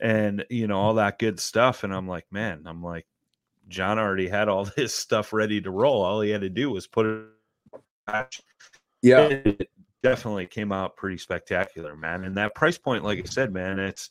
and 0.00 0.44
you 0.50 0.66
know 0.66 0.78
all 0.78 0.94
that 0.94 1.18
good 1.18 1.40
stuff. 1.40 1.84
And 1.84 1.94
I'm 1.94 2.08
like, 2.08 2.26
man, 2.30 2.62
I'm 2.66 2.82
like, 2.82 3.06
John 3.68 3.98
already 3.98 4.28
had 4.28 4.48
all 4.48 4.64
this 4.76 4.94
stuff 4.94 5.32
ready 5.32 5.60
to 5.60 5.70
roll. 5.70 6.02
All 6.02 6.20
he 6.20 6.30
had 6.30 6.42
to 6.42 6.50
do 6.50 6.70
was 6.70 6.86
put 6.86 7.06
it. 7.06 8.40
yeah, 9.02 9.20
it 9.26 9.70
definitely 10.02 10.46
came 10.46 10.72
out 10.72 10.96
pretty 10.96 11.18
spectacular, 11.18 11.96
man. 11.96 12.24
And 12.24 12.36
that 12.36 12.54
price 12.54 12.78
point, 12.78 13.04
like 13.04 13.18
I 13.18 13.24
said, 13.24 13.52
man, 13.52 13.78
it's 13.78 14.10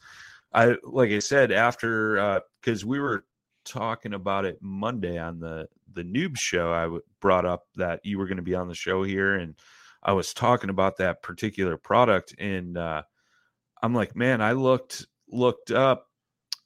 I 0.54 0.76
like 0.84 1.12
I 1.12 1.20
said 1.20 1.52
after 1.52 2.20
uh 2.20 2.40
because 2.62 2.86
we 2.86 3.00
were 3.00 3.26
talking 3.66 4.14
about 4.14 4.46
it 4.46 4.58
Monday 4.62 5.18
on 5.18 5.40
the 5.40 5.68
the 5.94 6.04
noob 6.04 6.38
show. 6.38 6.72
I 6.74 6.84
w- 6.84 7.02
brought 7.20 7.46
up 7.46 7.64
that 7.76 8.02
you 8.04 8.18
were 8.18 8.28
going 8.28 8.38
to 8.38 8.44
be 8.44 8.56
on 8.56 8.68
the 8.68 8.76
show 8.76 9.04
here, 9.04 9.36
and 9.36 9.56
I 10.04 10.14
was 10.14 10.34
talking 10.34 10.70
about 10.70 10.98
that 10.98 11.22
particular 11.22 11.78
product, 11.78 12.36
and 12.40 12.78
uh 12.78 13.04
I'm 13.82 13.94
like, 13.94 14.16
man, 14.16 14.42
I 14.42 14.54
looked 14.54 15.06
looked 15.30 15.72
up 15.72 16.10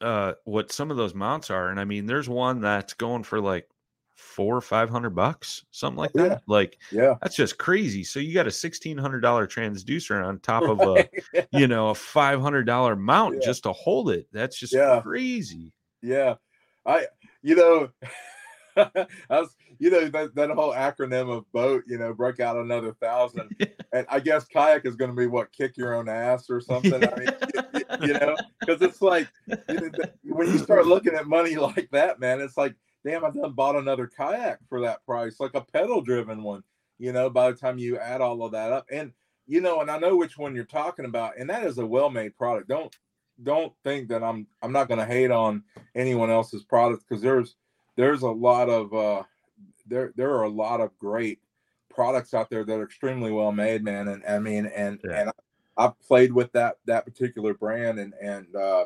uh 0.02 0.34
what 0.46 0.72
some 0.72 0.92
of 0.92 0.98
those 0.98 1.14
mounts 1.14 1.50
are, 1.50 1.70
and 1.70 1.80
I 1.80 1.86
mean, 1.86 2.06
there's 2.06 2.30
one 2.30 2.62
that's 2.62 2.94
going 2.94 3.24
for 3.24 3.40
like 3.42 3.68
four 4.16 4.56
or 4.56 4.62
five 4.62 4.90
hundred 4.90 5.12
bucks, 5.12 5.66
something 5.72 5.98
like 5.98 6.14
Yeah. 6.14 6.30
that. 6.30 6.42
Like 6.48 6.78
Yeah. 6.92 7.16
that's 7.22 7.36
just 7.36 7.58
crazy. 7.58 8.04
So 8.04 8.20
you 8.20 8.34
got 8.34 8.48
a 8.48 8.52
sixteen 8.52 8.98
hundred 8.98 9.22
dollar 9.22 9.48
transducer 9.48 10.24
on 10.26 10.40
top 10.40 10.68
of 10.68 10.84
a 10.84 11.10
you 11.52 11.68
know 11.68 11.90
a 11.90 11.96
five 11.96 12.42
hundred 12.42 12.66
dollar 12.66 12.96
mount 12.96 13.36
Yeah. 13.36 13.40
just 13.42 13.64
to 13.64 13.74
hold 13.74 14.10
it. 14.12 14.28
That's 14.32 14.58
just 14.58 14.74
Yeah. 14.74 15.02
crazy. 15.02 15.74
Yeah, 16.02 16.36
I, 16.86 17.08
you 17.42 17.56
know, 17.56 17.90
I 18.78 19.08
was, 19.30 19.56
you 19.80 19.90
know, 19.90 20.08
that, 20.10 20.36
that 20.36 20.50
whole 20.52 20.74
acronym 20.74 21.30
of 21.36 21.52
boat, 21.52 21.84
you 21.88 21.98
know, 21.98 22.14
broke 22.14 22.40
out 22.40 22.56
another 22.58 22.94
thousand, 22.94 23.50
and 23.94 24.06
I 24.10 24.20
guess 24.22 24.46
kayak 24.46 24.86
is 24.86 24.96
going 24.96 25.12
to 25.12 25.18
be 25.18 25.28
what 25.28 25.52
kick 25.52 25.76
your 25.78 25.94
own 25.94 26.08
ass 26.08 26.50
or 26.50 26.62
something. 26.62 27.04
I 27.04 27.16
mean, 27.18 27.28
you 28.02 28.14
know, 28.14 28.36
because 28.60 28.82
it's 28.82 29.02
like 29.02 29.28
you 29.48 29.58
know, 29.76 29.90
th- 29.90 30.14
when 30.24 30.48
you 30.48 30.58
start 30.58 30.86
looking 30.88 31.14
at 31.16 31.28
money 31.28 31.56
like 31.56 31.90
that, 31.92 32.20
man, 32.20 32.42
it's 32.42 32.58
like, 32.58 32.76
damn, 33.06 33.24
I 33.26 33.32
done 33.32 33.54
bought 33.54 33.76
another 33.76 34.08
kayak 34.08 34.60
for 34.68 34.82
that 34.82 35.06
price, 35.06 35.40
like 35.40 35.54
a 35.56 35.62
pedal 35.62 36.02
driven 36.02 36.44
one. 36.44 36.64
You 36.98 37.14
know, 37.14 37.30
by 37.30 37.50
the 37.52 37.58
time 37.58 37.78
you 37.78 37.98
add 37.98 38.22
all 38.22 38.44
of 38.44 38.52
that 38.52 38.72
up, 38.72 38.86
and 38.92 39.14
you 39.48 39.62
know, 39.62 39.82
and 39.82 39.90
I 39.90 39.98
know 39.98 40.16
which 40.16 40.38
one 40.38 40.54
you're 40.56 40.66
talking 40.66 41.06
about, 41.06 41.38
and 41.38 41.50
that 41.50 41.64
is 41.66 41.78
a 41.78 41.86
well 41.86 42.10
made 42.10 42.36
product. 42.36 42.68
Don't 42.68 42.96
don't 43.44 43.74
think 43.84 44.10
that 44.10 44.24
I'm 44.24 44.48
I'm 44.62 44.72
not 44.74 44.88
going 44.90 45.00
to 45.00 45.06
hate 45.06 45.32
on 45.32 45.64
anyone 45.96 46.30
else's 46.30 46.64
product 46.64 47.06
because 47.08 47.22
there's 47.22 47.56
there's 47.96 48.22
a 48.22 48.30
lot 48.30 48.70
of 48.70 48.94
uh 48.94 49.24
there 49.88 50.14
there 50.16 50.32
are 50.36 50.44
a 50.44 50.50
lot 50.50 50.82
of 50.82 50.98
great 50.98 51.40
products 51.90 52.34
out 52.34 52.50
there 52.50 52.64
that 52.64 52.80
are 52.80 52.84
extremely 52.84 53.32
well 53.32 53.52
made 53.52 53.84
man 53.84 54.08
and 54.08 54.24
i 54.26 54.38
mean 54.40 54.68
and 54.68 55.00
Yeah. 55.04 55.22
and 55.22 55.32
i've 55.80 56.00
played 56.02 56.32
with 56.32 56.52
that 56.52 56.78
that 56.86 57.06
particular 57.06 57.54
brand 57.54 58.00
and 58.00 58.14
and 58.22 58.56
uh 58.56 58.86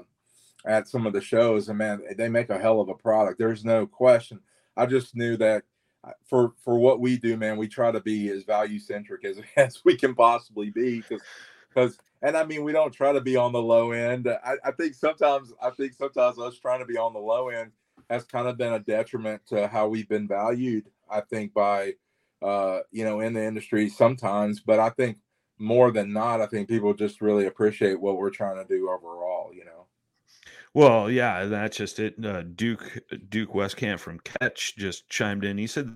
at 0.65 0.87
some 0.87 1.05
of 1.05 1.11
the 1.11 1.21
shows 1.21 1.67
and 1.67 1.77
man 1.77 2.01
they 2.17 2.29
make 2.29 2.49
a 2.49 2.57
hell 2.57 2.79
of 2.79 2.89
a 2.89 2.93
product 2.93 3.37
there's 3.37 3.65
no 3.65 3.85
question 3.85 4.39
i 4.77 4.85
just 4.85 5.15
knew 5.15 5.35
that 5.35 5.63
uh, 6.05 6.11
for 6.23 6.53
for 6.63 6.77
what 6.77 7.01
we 7.01 7.17
do 7.17 7.35
man 7.35 7.57
we 7.57 7.67
try 7.67 7.91
to 7.91 7.99
be 7.99 8.29
as 8.29 8.43
value 8.43 8.79
centric 8.79 9.25
as 9.25 9.41
as 9.57 9.81
we 9.83 9.97
can 9.97 10.15
possibly 10.15 10.69
be 10.69 11.01
because 11.01 11.21
because 11.69 11.97
and 12.23 12.37
I 12.37 12.45
mean 12.45 12.63
we 12.63 12.71
don't 12.71 12.93
try 12.93 13.11
to 13.11 13.21
be 13.21 13.35
on 13.35 13.51
the 13.51 13.61
low 13.61 13.91
end. 13.91 14.27
I, 14.27 14.55
I 14.63 14.71
think 14.71 14.95
sometimes 14.95 15.53
I 15.61 15.69
think 15.69 15.93
sometimes 15.93 16.39
us 16.39 16.57
trying 16.57 16.79
to 16.79 16.85
be 16.85 16.97
on 16.97 17.13
the 17.13 17.19
low 17.19 17.49
end 17.49 17.71
has 18.09 18.23
kind 18.23 18.47
of 18.47 18.57
been 18.57 18.73
a 18.73 18.79
detriment 18.79 19.45
to 19.47 19.67
how 19.67 19.87
we've 19.87 20.07
been 20.07 20.27
valued. 20.27 20.89
I 21.11 21.21
think 21.21 21.53
by 21.53 21.93
uh, 22.41 22.79
you 22.91 23.03
know 23.03 23.19
in 23.19 23.33
the 23.33 23.43
industry 23.43 23.89
sometimes, 23.89 24.61
but 24.61 24.79
I 24.79 24.89
think 24.89 25.17
more 25.63 25.91
than 25.91 26.13
not, 26.13 26.41
I 26.41 26.45
think 26.45 26.67
people 26.67 26.93
just 26.93 27.21
really 27.21 27.47
appreciate 27.47 27.99
what 27.99 28.17
we're 28.17 28.29
trying 28.29 28.57
to 28.57 28.67
do 28.67 28.89
overall. 28.89 29.51
You 29.53 29.65
know. 29.65 29.85
Well, 30.73 31.09
yeah, 31.09 31.45
that's 31.45 31.77
just 31.77 31.99
it. 31.99 32.23
Uh, 32.23 32.41
Duke 32.41 32.99
Duke 33.29 33.53
Westcamp 33.53 33.99
from 33.99 34.19
Catch 34.19 34.75
just 34.75 35.07
chimed 35.09 35.45
in. 35.45 35.57
He 35.57 35.67
said 35.67 35.95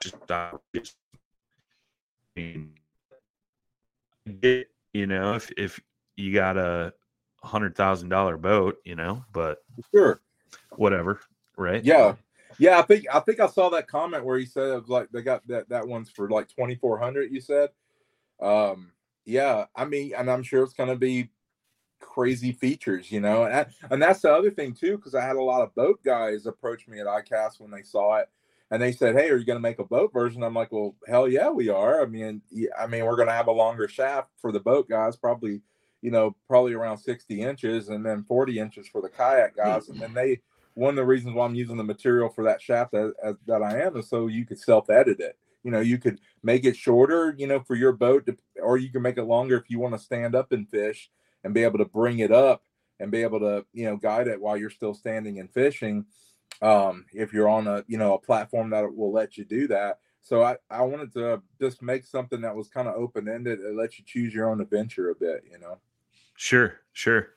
just 0.00 0.16
stop. 0.24 0.62
Just, 0.74 0.96
I 2.36 2.40
mean, 2.40 2.74
get, 4.40 4.68
you 4.92 5.06
know, 5.06 5.34
if 5.34 5.50
if 5.56 5.80
you 6.16 6.32
got 6.32 6.56
a 6.56 6.92
hundred 7.42 7.76
thousand 7.76 8.08
dollar 8.08 8.36
boat, 8.36 8.76
you 8.84 8.96
know, 8.96 9.24
but 9.32 9.58
Sure. 9.94 10.20
whatever, 10.76 11.20
right? 11.56 11.84
Yeah. 11.84 12.14
Yeah, 12.58 12.78
I 12.78 12.82
think 12.82 13.06
I 13.12 13.20
think 13.20 13.40
I 13.40 13.46
saw 13.46 13.70
that 13.70 13.88
comment 13.88 14.24
where 14.24 14.36
he 14.36 14.44
said 14.44 14.88
like 14.88 15.08
they 15.10 15.22
got 15.22 15.46
that 15.46 15.68
that 15.68 15.86
one's 15.86 16.10
for 16.10 16.28
like 16.28 16.48
twenty 16.48 16.74
four 16.74 16.98
hundred. 16.98 17.32
You 17.32 17.40
said, 17.40 17.70
um, 18.40 18.92
yeah. 19.24 19.66
I 19.74 19.84
mean, 19.84 20.12
and 20.16 20.30
I'm 20.30 20.42
sure 20.42 20.62
it's 20.64 20.74
going 20.74 20.90
to 20.90 20.96
be 20.96 21.30
crazy 22.00 22.52
features, 22.52 23.10
you 23.10 23.20
know. 23.20 23.44
And 23.44 23.54
that, 23.54 23.70
and 23.90 24.02
that's 24.02 24.20
the 24.20 24.32
other 24.32 24.50
thing 24.50 24.74
too, 24.74 24.96
because 24.96 25.14
I 25.14 25.24
had 25.24 25.36
a 25.36 25.42
lot 25.42 25.62
of 25.62 25.74
boat 25.74 26.00
guys 26.04 26.46
approach 26.46 26.88
me 26.88 27.00
at 27.00 27.06
ICAST 27.06 27.60
when 27.60 27.70
they 27.70 27.82
saw 27.82 28.16
it, 28.16 28.28
and 28.70 28.80
they 28.80 28.92
said, 28.92 29.16
"Hey, 29.16 29.30
are 29.30 29.36
you 29.36 29.44
going 29.44 29.56
to 29.56 29.60
make 29.60 29.78
a 29.78 29.84
boat 29.84 30.12
version?" 30.12 30.42
I'm 30.42 30.54
like, 30.54 30.72
"Well, 30.72 30.94
hell 31.06 31.28
yeah, 31.28 31.50
we 31.50 31.68
are. 31.68 32.02
I 32.02 32.06
mean, 32.06 32.42
yeah, 32.50 32.70
I 32.78 32.86
mean, 32.86 33.04
we're 33.04 33.16
going 33.16 33.28
to 33.28 33.34
have 33.34 33.48
a 33.48 33.52
longer 33.52 33.88
shaft 33.88 34.30
for 34.40 34.52
the 34.52 34.60
boat 34.60 34.88
guys, 34.88 35.16
probably." 35.16 35.62
You 36.02 36.10
know, 36.10 36.34
probably 36.48 36.72
around 36.72 36.96
60 36.96 37.42
inches 37.42 37.90
and 37.90 38.06
then 38.06 38.24
40 38.24 38.58
inches 38.58 38.88
for 38.88 39.02
the 39.02 39.10
kayak 39.10 39.54
guys. 39.54 39.90
And 39.90 40.00
then 40.00 40.14
they, 40.14 40.40
one 40.72 40.88
of 40.88 40.96
the 40.96 41.04
reasons 41.04 41.34
why 41.34 41.44
I'm 41.44 41.54
using 41.54 41.76
the 41.76 41.84
material 41.84 42.30
for 42.30 42.44
that 42.44 42.62
shaft 42.62 42.94
as, 42.94 43.12
as, 43.22 43.34
that 43.46 43.62
I 43.62 43.80
am 43.82 43.98
is 43.98 44.08
so 44.08 44.26
you 44.26 44.46
could 44.46 44.58
self 44.58 44.88
edit 44.88 45.20
it. 45.20 45.36
You 45.62 45.70
know, 45.70 45.80
you 45.80 45.98
could 45.98 46.18
make 46.42 46.64
it 46.64 46.74
shorter, 46.74 47.34
you 47.36 47.46
know, 47.46 47.60
for 47.60 47.74
your 47.74 47.92
boat, 47.92 48.24
to, 48.26 48.38
or 48.62 48.78
you 48.78 48.88
can 48.88 49.02
make 49.02 49.18
it 49.18 49.24
longer 49.24 49.58
if 49.58 49.68
you 49.68 49.78
want 49.78 49.94
to 49.94 50.00
stand 50.00 50.34
up 50.34 50.52
and 50.52 50.68
fish 50.68 51.10
and 51.44 51.52
be 51.52 51.64
able 51.64 51.78
to 51.78 51.84
bring 51.84 52.20
it 52.20 52.32
up 52.32 52.62
and 52.98 53.10
be 53.10 53.22
able 53.22 53.40
to, 53.40 53.64
you 53.72 53.84
know, 53.84 53.96
guide 53.96 54.26
it 54.26 54.40
while 54.40 54.56
you're 54.56 54.70
still 54.70 54.94
standing 54.94 55.38
and 55.38 55.52
fishing. 55.52 56.06
Um, 56.62 57.06
if 57.12 57.32
you're 57.32 57.48
on 57.48 57.66
a, 57.66 57.84
you 57.86 57.96
know, 57.96 58.14
a 58.14 58.18
platform 58.18 58.70
that 58.70 58.94
will 58.94 59.12
let 59.12 59.36
you 59.36 59.44
do 59.44 59.66
that. 59.68 60.00
So 60.20 60.42
I, 60.42 60.56
I 60.70 60.82
wanted 60.82 61.12
to 61.14 61.42
just 61.60 61.82
make 61.82 62.04
something 62.04 62.40
that 62.42 62.54
was 62.54 62.68
kind 62.68 62.86
of 62.86 62.94
open 62.94 63.28
ended 63.28 63.60
and 63.60 63.76
let 63.76 63.98
you 63.98 64.04
choose 64.06 64.34
your 64.34 64.50
own 64.50 64.60
adventure 64.60 65.10
a 65.10 65.14
bit, 65.14 65.44
you 65.50 65.58
know. 65.58 65.78
Sure, 66.36 66.74
sure. 66.92 67.30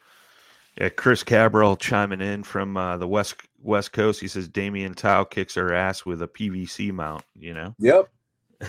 Yeah, 0.80 0.90
Chris 0.90 1.24
Cabral 1.24 1.76
chiming 1.76 2.22
in 2.22 2.44
from 2.44 2.78
uh, 2.78 2.98
the 2.98 3.08
west 3.08 3.36
west 3.62 3.94
coast. 3.94 4.20
He 4.20 4.28
says 4.28 4.48
Damien 4.48 4.96
Tao 4.96 5.24
kicks 5.24 5.56
her 5.56 5.74
ass 5.74 6.06
with 6.06 6.22
a 6.22 6.28
PVC 6.28 6.92
mount. 6.92 7.24
You 7.38 7.54
know. 7.54 7.76
Yep. 7.80 8.10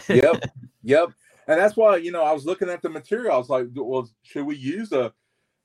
Yep. 0.09 0.45
yep. 0.83 1.09
And 1.47 1.61
that's 1.61 1.77
why, 1.77 1.97
you 1.97 2.11
know, 2.11 2.23
I 2.23 2.33
was 2.33 2.47
looking 2.47 2.69
at 2.69 2.83
the 2.83 2.89
material. 2.89 3.35
I 3.35 3.39
was 3.39 3.49
like, 3.49 3.69
well, 3.75 4.09
should 4.23 4.45
we 4.45 4.57
use 4.57 4.93
a 4.93 5.13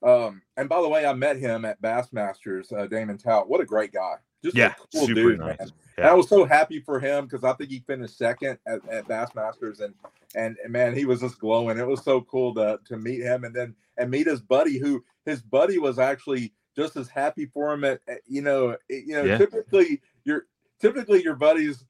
um 0.02 0.42
and 0.56 0.70
by 0.70 0.82
the 0.82 0.88
way, 0.88 1.06
I 1.06 1.14
met 1.14 1.38
him 1.38 1.66
at 1.66 1.82
Bassmasters, 1.82 2.72
uh 2.72 2.88
Damon 2.88 3.18
Tout. 3.18 3.50
What 3.50 3.62
a 3.62 3.66
great 3.66 3.92
guy. 3.92 4.16
Just 4.44 4.56
Yeah, 4.56 4.68
a 4.74 4.98
cool 4.98 5.08
super 5.08 5.14
dude, 5.14 5.40
nice. 5.40 5.58
Yeah. 5.98 6.12
I 6.12 6.14
was 6.14 6.30
so 6.30 6.46
happy 6.46 6.80
for 6.80 7.00
him 7.00 7.26
because 7.26 7.44
I 7.44 7.54
think 7.54 7.70
he 7.72 7.80
finished 7.86 8.18
second 8.18 8.58
at, 8.66 8.80
at 8.90 9.06
Bassmasters 9.08 9.82
and, 9.82 9.94
and 10.36 10.56
and 10.64 10.72
man, 10.72 10.96
he 10.96 11.06
was 11.06 11.20
just 11.20 11.40
glowing. 11.40 11.78
It 11.78 11.86
was 11.88 12.04
so 12.04 12.22
cool 12.22 12.54
to 12.56 12.80
to 12.86 12.98
meet 12.98 13.22
him 13.22 13.44
and 13.44 13.54
then 13.54 13.76
and 13.98 14.10
meet 14.10 14.28
his 14.28 14.40
buddy 14.42 14.78
who 14.78 15.04
his 15.26 15.42
buddy 15.42 15.78
was 15.78 16.00
actually 16.00 16.54
just 16.76 16.96
as 16.96 17.10
happy 17.10 17.46
for 17.48 17.74
him 17.74 17.84
at, 17.84 18.00
at- 18.08 18.22
you 18.28 18.42
know 18.42 18.70
it- 18.88 19.06
you 19.06 19.14
know 19.14 19.24
Yeah. 19.24 19.38
typically 19.38 20.02
your 20.24 20.46
typically 20.80 21.22
your 21.22 21.36
buddies 21.36 21.84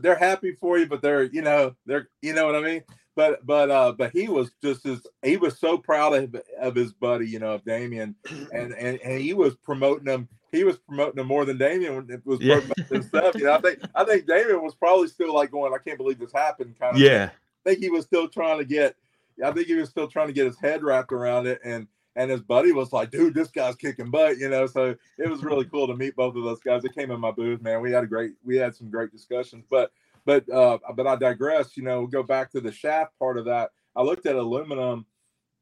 they're 0.00 0.14
happy 0.18 0.52
for 0.52 0.76
you 0.78 0.86
but 0.86 1.00
they're 1.00 1.22
you 1.24 1.40
know 1.40 1.74
they're 1.86 2.08
you 2.20 2.34
know 2.34 2.44
what 2.46 2.56
I 2.56 2.60
mean 2.60 2.82
but 3.16 3.46
but 3.46 3.70
uh 3.70 3.92
but 3.92 4.10
he 4.10 4.28
was 4.28 4.52
just 4.62 4.84
as 4.84 5.06
he 5.22 5.36
was 5.38 5.58
so 5.58 5.78
proud 5.78 6.12
of, 6.14 6.36
of 6.60 6.74
his 6.74 6.92
buddy 6.92 7.28
you 7.28 7.38
know 7.38 7.52
of 7.54 7.64
Damien 7.64 8.14
and 8.52 8.74
and 8.74 8.98
and 9.00 9.20
he 9.22 9.32
was 9.32 9.54
promoting 9.56 10.06
him 10.12 10.28
he 10.54 10.64
was 10.64 10.78
promoting 10.78 11.18
him 11.20 11.26
more 11.26 11.44
than 11.44 11.58
Damien 11.58 11.96
when 11.96 12.10
it 12.10 12.24
was 12.24 12.40
Yeah. 12.40 12.60
promoting 12.60 12.84
himself 13.02 13.34
you 13.34 13.44
know 13.44 13.54
I 13.54 13.60
think 13.60 13.80
I 13.94 14.04
think 14.04 14.26
Damien 14.26 14.62
was 14.62 14.74
probably 14.74 15.08
still 15.08 15.34
like 15.34 15.50
going 15.50 15.72
I 15.74 15.78
can't 15.78 15.98
believe 15.98 16.18
this 16.18 16.32
happened 16.32 16.78
kind 16.78 16.94
of 16.96 17.00
Yeah. 17.02 17.30
I 17.32 17.68
think 17.70 17.80
he 17.80 17.90
was 17.90 18.04
still 18.04 18.28
trying 18.28 18.58
to 18.58 18.64
get 18.64 18.96
I 19.44 19.50
think 19.50 19.66
he 19.66 19.74
was 19.74 19.88
still 19.90 20.08
trying 20.08 20.28
to 20.28 20.32
get 20.32 20.46
his 20.46 20.58
head 20.58 20.82
wrapped 20.82 21.12
around 21.12 21.46
it 21.46 21.60
and 21.64 21.86
and 22.16 22.30
his 22.30 22.42
buddy 22.42 22.70
was 22.70 22.92
like, 22.92 23.10
dude, 23.10 23.34
this 23.34 23.48
guy's 23.48 23.74
kicking 23.74 24.08
butt, 24.08 24.38
you 24.38 24.48
know. 24.48 24.68
So 24.68 24.94
it 25.18 25.28
was 25.28 25.42
really 25.42 25.64
cool 25.64 25.88
to 25.88 25.96
meet 25.96 26.14
both 26.14 26.36
of 26.36 26.44
those 26.44 26.60
guys. 26.60 26.84
They 26.84 26.88
came 26.88 27.10
in 27.10 27.18
my 27.18 27.32
booth, 27.32 27.60
man. 27.60 27.80
We 27.80 27.90
had 27.90 28.04
a 28.04 28.06
great 28.06 28.34
we 28.44 28.54
had 28.56 28.76
some 28.76 28.88
great 28.88 29.10
discussions. 29.10 29.64
But 29.68 29.90
but 30.24 30.48
uh 30.48 30.78
but 30.94 31.08
I 31.08 31.16
digress, 31.16 31.76
you 31.76 31.82
know, 31.82 31.98
we'll 31.98 32.06
go 32.06 32.22
back 32.22 32.52
to 32.52 32.60
the 32.60 32.70
shaft 32.70 33.18
part 33.18 33.36
of 33.36 33.46
that. 33.46 33.70
I 33.96 34.02
looked 34.02 34.26
at 34.26 34.36
aluminum 34.36 35.06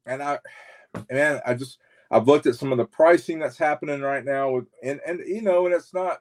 and 0.05 0.23
I 0.23 0.41
man, 1.11 1.41
I 1.47 1.55
just 1.55 1.79
I've 2.13 2.29
looked 2.29 2.47
at 2.47 2.57
some 2.57 2.73
of 2.73 2.79
the 2.79 2.87
pricing 2.87 3.41
that's 3.41 3.59
happening 3.59 4.03
right 4.03 4.25
now 4.25 4.53
with 4.53 4.67
and 4.85 5.01
and 5.07 5.21
you 5.27 5.43
know, 5.43 5.67
and 5.67 5.75
it's 5.77 5.95
not 5.95 6.21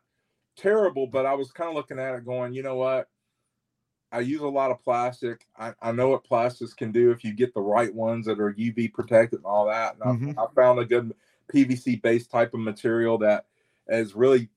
terrible, 0.58 1.08
but 1.08 1.26
I 1.26 1.36
was 1.36 1.52
kind 1.52 1.70
of 1.70 1.76
looking 1.76 2.00
at 2.00 2.16
it 2.16 2.26
going, 2.26 2.54
you 2.54 2.64
know 2.64 2.76
what? 2.78 3.10
I 4.12 4.20
use 4.20 4.42
a 4.42 4.48
lot 4.48 4.72
of 4.72 4.82
plastic. 4.84 5.48
I, 5.58 5.74
I 5.82 5.92
know 5.94 6.10
what 6.10 6.26
plastics 6.26 6.74
can 6.74 6.92
do 6.92 7.12
if 7.12 7.24
you 7.24 7.34
get 7.34 7.54
the 7.54 7.62
right 7.62 7.94
ones 7.94 8.26
that 8.26 8.40
are 8.42 8.54
UV 8.54 8.94
protected 8.94 9.40
and 9.40 9.46
all 9.46 9.68
that. 9.68 9.96
And 9.96 10.04
Mhm. 10.04 10.38
I, 10.38 10.44
I 10.44 10.48
found 10.54 10.80
a 10.80 10.86
good 10.86 11.14
PVC 11.54 12.02
based 12.02 12.30
type 12.30 12.54
of 12.54 12.60
material 12.60 13.18
that 13.20 13.46
is 13.88 14.16
really. 14.16 14.50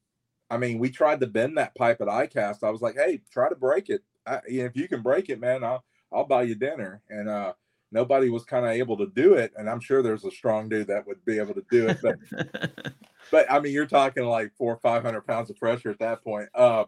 I 0.51 0.59
mean, 0.59 0.79
we 0.79 0.91
tried 0.91 1.21
to 1.21 1.27
bend 1.29 1.59
that 1.59 1.75
pipe 1.77 2.01
at 2.03 2.09
ICAST. 2.09 2.65
I 2.65 2.71
was 2.71 2.83
like, 2.83 2.97
"Hey, 2.97 3.23
try 3.31 3.49
to 3.49 3.57
break 3.57 3.91
it. 3.91 4.03
I, 4.27 4.41
if 4.47 4.77
you 4.77 4.89
can 4.89 5.03
break 5.03 5.31
it, 5.31 5.41
man, 5.41 5.65
I'll 5.65 5.85
I'll 6.13 6.27
buy 6.27 6.45
you 6.45 6.55
dinner." 6.57 7.03
And 7.11 7.29
uh, 7.29 7.55
nobody 7.95 8.29
was 8.29 8.45
kind 8.45 8.67
of 8.67 8.73
able 8.73 8.99
to 8.99 9.07
do 9.07 9.35
it. 9.35 9.53
And 9.57 9.71
I'm 9.71 9.81
sure 9.81 10.03
there's 10.03 10.25
a 10.25 10.31
strong 10.31 10.69
dude 10.69 10.89
that 10.89 11.07
would 11.07 11.25
be 11.25 11.39
able 11.39 11.55
to 11.55 11.65
do 11.71 11.89
it. 11.89 11.99
But 12.03 12.19
but 13.31 13.51
I 13.51 13.61
mean, 13.61 13.73
you're 13.73 13.87
talking 13.87 14.25
like 14.25 14.53
four 14.59 14.75
or 14.75 14.81
five 14.81 15.03
hundred 15.03 15.23
pounds 15.23 15.49
of 15.49 15.57
pressure 15.57 15.91
at 15.91 16.01
that 16.01 16.23
point. 16.23 16.49
Uh, 16.55 16.85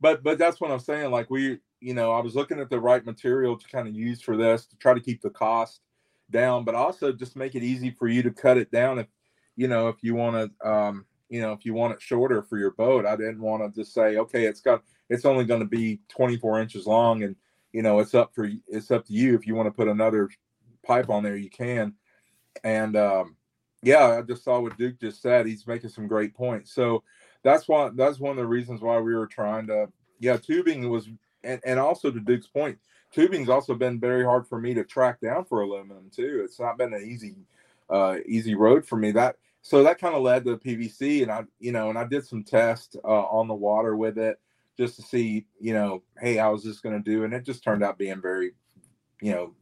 but 0.00 0.24
but 0.24 0.38
that's 0.38 0.60
what 0.60 0.70
I'm 0.70 0.80
saying. 0.80 1.10
Like 1.10 1.30
we, 1.30 1.58
you 1.80 1.94
know, 1.94 2.10
I 2.10 2.20
was 2.20 2.34
looking 2.34 2.58
at 2.58 2.70
the 2.70 2.80
right 2.80 3.04
material 3.04 3.56
to 3.56 3.68
kind 3.68 3.86
of 3.86 3.94
use 3.94 4.22
for 4.22 4.36
this 4.36 4.66
to 4.66 4.76
try 4.76 4.94
to 4.94 5.00
keep 5.00 5.20
the 5.20 5.30
cost 5.30 5.80
down, 6.30 6.64
but 6.64 6.74
also 6.74 7.12
just 7.12 7.36
make 7.36 7.54
it 7.54 7.62
easy 7.62 7.90
for 7.90 8.08
you 8.08 8.22
to 8.22 8.30
cut 8.30 8.56
it 8.56 8.70
down 8.72 8.98
if 8.98 9.06
you 9.54 9.68
know 9.68 9.88
if 9.88 9.96
you 10.02 10.14
want 10.14 10.50
to, 10.60 10.68
um, 10.68 11.04
you 11.28 11.42
know, 11.42 11.52
if 11.52 11.66
you 11.66 11.74
want 11.74 11.92
it 11.92 12.00
shorter 12.00 12.42
for 12.42 12.58
your 12.58 12.70
boat. 12.72 13.04
I 13.04 13.16
didn't 13.16 13.42
want 13.42 13.62
to 13.62 13.80
just 13.80 13.92
say, 13.92 14.16
okay, 14.16 14.46
it's 14.46 14.62
got 14.62 14.82
it's 15.10 15.26
only 15.26 15.44
going 15.44 15.60
to 15.60 15.66
be 15.66 16.00
24 16.08 16.60
inches 16.60 16.86
long, 16.86 17.22
and 17.22 17.36
you 17.72 17.82
know, 17.82 17.98
it's 18.00 18.14
up 18.14 18.34
for 18.34 18.50
it's 18.66 18.90
up 18.90 19.06
to 19.06 19.12
you 19.12 19.34
if 19.34 19.46
you 19.46 19.54
want 19.54 19.66
to 19.66 19.72
put 19.72 19.88
another 19.88 20.28
pipe 20.84 21.10
on 21.10 21.22
there, 21.22 21.36
you 21.36 21.50
can. 21.50 21.94
And 22.64 22.96
um, 22.96 23.36
yeah, 23.82 24.18
I 24.18 24.22
just 24.22 24.44
saw 24.44 24.60
what 24.60 24.78
Duke 24.78 25.00
just 25.00 25.22
said. 25.22 25.46
He's 25.46 25.66
making 25.66 25.90
some 25.90 26.08
great 26.08 26.34
points. 26.34 26.72
So 26.72 27.02
that's 27.42 27.68
why 27.68 27.90
that's 27.94 28.18
one 28.18 28.32
of 28.32 28.36
the 28.36 28.46
reasons 28.46 28.80
why 28.80 28.98
we 28.98 29.14
were 29.14 29.26
trying 29.26 29.66
to 29.68 29.88
yeah, 30.20 30.36
tubing 30.36 30.88
was 30.88 31.08
and, 31.44 31.60
and 31.64 31.78
also 31.78 32.10
to 32.10 32.20
Duke's 32.20 32.48
point, 32.48 32.78
tubing's 33.12 33.48
also 33.48 33.74
been 33.74 34.00
very 34.00 34.24
hard 34.24 34.46
for 34.46 34.58
me 34.58 34.74
to 34.74 34.84
track 34.84 35.20
down 35.20 35.44
for 35.44 35.60
aluminum 35.60 36.10
too. 36.14 36.42
It's 36.44 36.58
not 36.58 36.78
been 36.78 36.94
an 36.94 37.02
easy 37.02 37.36
uh 37.90 38.16
easy 38.26 38.54
road 38.54 38.86
for 38.86 38.96
me. 38.96 39.12
That 39.12 39.36
so 39.62 39.82
that 39.82 40.00
kind 40.00 40.14
of 40.14 40.22
led 40.22 40.44
to 40.44 40.56
PVC 40.56 41.22
and 41.22 41.30
I 41.30 41.44
you 41.60 41.72
know 41.72 41.90
and 41.90 41.98
I 41.98 42.04
did 42.04 42.26
some 42.26 42.42
tests 42.42 42.96
uh, 43.04 43.08
on 43.08 43.46
the 43.46 43.54
water 43.54 43.96
with 43.96 44.18
it 44.18 44.38
just 44.78 44.96
to 44.96 45.02
see, 45.02 45.46
you 45.60 45.74
know, 45.74 46.02
hey, 46.20 46.36
how 46.36 46.54
is 46.54 46.62
this 46.62 46.80
gonna 46.80 47.00
do? 47.00 47.24
And 47.24 47.34
it 47.34 47.44
just 47.44 47.64
turned 47.64 47.82
out 47.82 47.98
being 47.98 48.20
very, 48.20 48.52
you 49.20 49.32
know, 49.32 49.54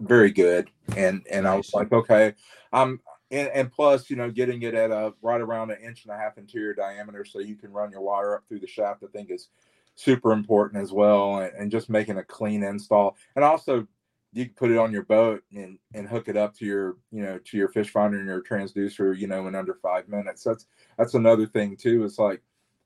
very 0.00 0.30
good. 0.30 0.70
And 0.96 1.26
and 1.30 1.48
I 1.48 1.56
was 1.56 1.72
like, 1.72 1.92
okay, 1.92 2.34
I'm 2.72 3.00
and, 3.30 3.48
and 3.48 3.72
plus, 3.72 4.08
you 4.08 4.16
know, 4.16 4.30
getting 4.30 4.62
it 4.62 4.74
at 4.74 4.90
a 4.90 5.12
right 5.22 5.40
around 5.40 5.70
an 5.70 5.78
inch 5.82 6.04
and 6.04 6.14
a 6.14 6.18
half 6.18 6.38
interior 6.38 6.74
diameter 6.74 7.24
so 7.24 7.40
you 7.40 7.56
can 7.56 7.72
run 7.72 7.90
your 7.90 8.00
wire 8.00 8.34
up 8.34 8.44
through 8.48 8.60
the 8.60 8.66
shaft, 8.66 9.02
I 9.02 9.06
think 9.08 9.30
is 9.30 9.48
super 9.96 10.32
important 10.32 10.82
as 10.82 10.92
well. 10.92 11.38
And, 11.38 11.52
and 11.54 11.70
just 11.70 11.90
making 11.90 12.18
a 12.18 12.24
clean 12.24 12.62
install. 12.62 13.16
And 13.36 13.44
also 13.44 13.86
you 14.32 14.44
can 14.44 14.54
put 14.54 14.70
it 14.70 14.78
on 14.78 14.92
your 14.92 15.04
boat 15.04 15.42
and, 15.54 15.78
and 15.94 16.08
hook 16.08 16.28
it 16.28 16.36
up 16.36 16.54
to 16.56 16.66
your, 16.66 16.96
you 17.10 17.22
know, 17.22 17.38
to 17.38 17.56
your 17.56 17.68
fish 17.68 17.90
finder 17.90 18.18
and 18.18 18.26
your 18.26 18.42
transducer, 18.42 19.16
you 19.16 19.26
know, 19.26 19.46
in 19.46 19.54
under 19.54 19.74
five 19.74 20.08
minutes. 20.08 20.42
That's 20.42 20.66
that's 20.96 21.14
another 21.14 21.46
thing 21.46 21.76
too. 21.76 22.04
It's 22.04 22.18
like 22.18 22.42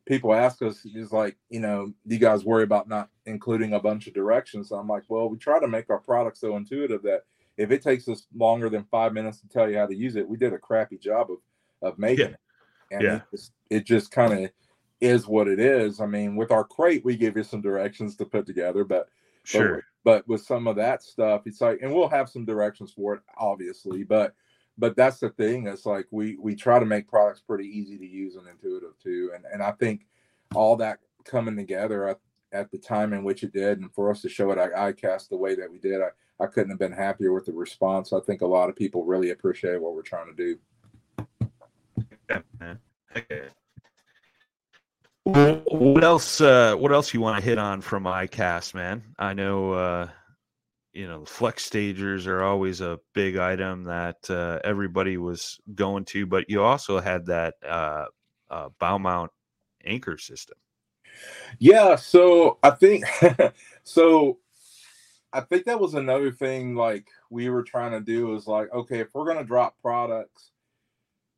people 0.06 0.34
ask 0.34 0.62
us, 0.62 0.84
is 0.84 1.12
like, 1.12 1.36
you 1.48 1.60
know, 1.60 1.92
do 2.06 2.14
you 2.14 2.18
guys 2.20 2.44
worry 2.44 2.64
about 2.64 2.88
not 2.88 3.08
including 3.26 3.74
a 3.74 3.80
bunch 3.80 4.06
of 4.06 4.14
directions? 4.14 4.72
I'm 4.72 4.88
like, 4.88 5.04
well, 5.08 5.28
we 5.28 5.38
try 5.38 5.60
to 5.60 5.68
make 5.68 5.90
our 5.90 6.00
product 6.00 6.38
so 6.38 6.56
intuitive 6.56 7.02
that 7.02 7.22
if 7.56 7.70
it 7.70 7.82
takes 7.82 8.08
us 8.08 8.26
longer 8.34 8.68
than 8.68 8.84
five 8.84 9.12
minutes 9.12 9.40
to 9.40 9.48
tell 9.48 9.70
you 9.70 9.78
how 9.78 9.86
to 9.86 9.94
use 9.94 10.16
it, 10.16 10.28
we 10.28 10.36
did 10.36 10.52
a 10.52 10.58
crappy 10.58 10.98
job 10.98 11.30
of 11.30 11.38
of 11.82 11.98
making 11.98 12.26
Yeah. 12.26 12.32
it. 12.32 12.40
And 12.92 13.02
Yeah. 13.02 13.16
it 13.16 13.22
just, 13.32 13.52
it 13.70 13.84
just 13.84 14.10
kind 14.12 14.44
of 14.44 14.50
is 15.00 15.26
what 15.26 15.48
it 15.48 15.58
is. 15.58 16.00
I 16.00 16.06
mean, 16.06 16.36
with 16.36 16.52
our 16.52 16.62
crate, 16.62 17.04
we 17.04 17.16
give 17.16 17.36
you 17.36 17.42
some 17.42 17.60
directions 17.60 18.14
to 18.16 18.24
put 18.24 18.46
together, 18.46 18.84
but 18.84 19.08
sure. 19.42 19.82
but 20.04 20.26
with 20.28 20.42
some 20.42 20.68
of 20.68 20.76
that 20.76 21.02
stuff, 21.02 21.42
it's 21.46 21.60
like, 21.60 21.80
and 21.82 21.92
we'll 21.92 22.08
have 22.08 22.28
some 22.28 22.44
directions 22.44 22.92
for 22.92 23.14
it, 23.14 23.22
obviously, 23.36 24.04
but 24.04 24.34
but 24.78 24.96
that's 24.96 25.18
the 25.20 25.30
thing. 25.30 25.66
It's 25.66 25.87
like 25.87 26.06
we 26.11 26.37
we 26.37 26.54
try 26.54 26.78
to 26.78 26.87
make 26.87 27.08
products 27.08 27.40
pretty 27.40 27.66
easy 27.66 27.98
to 27.98 28.06
use 28.06 28.37
and 28.37 28.48
intuitive 28.48 28.98
too, 29.02 29.30
and 29.35 29.44
and 29.52 29.62
I 29.62 29.72
think 29.72 30.06
all 30.54 30.76
that 30.76 30.98
coming 31.24 31.56
together 31.56 32.08
at, 32.08 32.20
at 32.52 32.70
the 32.70 32.78
time 32.78 33.12
in 33.12 33.24
which 33.24 33.42
it 33.42 33.52
did, 33.52 33.80
and 33.80 33.92
for 33.94 34.11
us 34.11 34.22
to 34.22 34.28
show 34.28 34.50
it 34.50 34.58
at 34.58 34.72
ICAST 34.72 35.28
the 35.28 35.37
way 35.37 35.54
that 35.54 35.70
we 35.70 35.78
did, 35.78 36.00
I 36.00 36.08
I 36.42 36.46
couldn't 36.46 36.70
have 36.70 36.78
been 36.78 36.92
happier 36.92 37.32
with 37.32 37.46
the 37.46 37.52
response. 37.52 38.12
I 38.12 38.20
think 38.20 38.40
a 38.40 38.46
lot 38.46 38.68
of 38.68 38.76
people 38.76 39.04
really 39.04 39.30
appreciate 39.30 39.80
what 39.80 39.94
we're 39.94 40.02
trying 40.02 40.35
to 40.35 40.56
do. 40.56 40.58
Okay. 43.16 43.48
What 45.24 46.02
else? 46.02 46.40
Uh, 46.40 46.74
what 46.74 46.92
else 46.92 47.14
you 47.14 47.20
want 47.20 47.38
to 47.38 47.44
hit 47.44 47.58
on 47.58 47.80
from 47.80 48.04
iCast, 48.04 48.74
man? 48.74 49.04
I 49.18 49.35
know, 49.35 49.72
uh, 49.72 50.08
you 50.92 51.07
know, 51.07 51.20
the 51.20 51.26
flex 51.26 51.64
stagers 51.64 52.26
are 52.26 52.42
always 52.42 52.81
a 52.81 53.00
big 53.14 53.37
item 53.37 53.85
that 53.85 54.18
uh, 54.28 54.59
everybody 54.64 55.16
was 55.16 55.59
going 55.74 56.05
to, 56.07 56.26
but 56.26 56.48
you 56.48 56.62
also 56.62 57.00
had 57.00 57.26
that 57.26 57.55
uh, 57.66 58.07
uh, 58.50 58.68
bow 58.78 58.98
mount 58.98 59.31
anchor 59.85 60.18
system. 60.18 60.57
Yeah, 61.59 61.96
so 61.96 62.59
I 62.62 62.70
think 62.70 63.05
so 63.85 64.38
I 65.33 65.40
think 65.40 65.64
that 65.64 65.81
was 65.81 65.94
another 65.94 66.31
thing 66.31 66.74
like 66.74 67.09
we 67.31 67.48
were 67.48 67.62
trying 67.62 67.92
to 67.92 68.00
do 68.00 68.35
is 68.35 68.46
like, 68.46 68.72
okay, 68.72 69.00
if 69.00 69.09
we're 69.14 69.26
gonna 69.26 69.44
drop 69.44 69.76
products, 69.81 70.50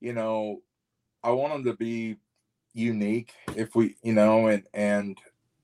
you 0.00 0.12
know, 0.12 0.62
I 1.22 1.30
want 1.30 1.52
them 1.52 1.64
to 1.64 1.74
be 1.74 2.16
unique 2.74 3.32
if 3.56 3.76
we 3.76 3.94
you 4.02 4.12
know 4.12 4.48
and 4.48 4.66
and 4.74 5.16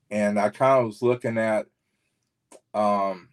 and 0.09 0.39
I 0.39 0.47
kind 0.49 0.79
of 0.79 0.85
was 0.85 1.01
looking 1.01 1.37
at 1.37 1.65
um 2.73 3.27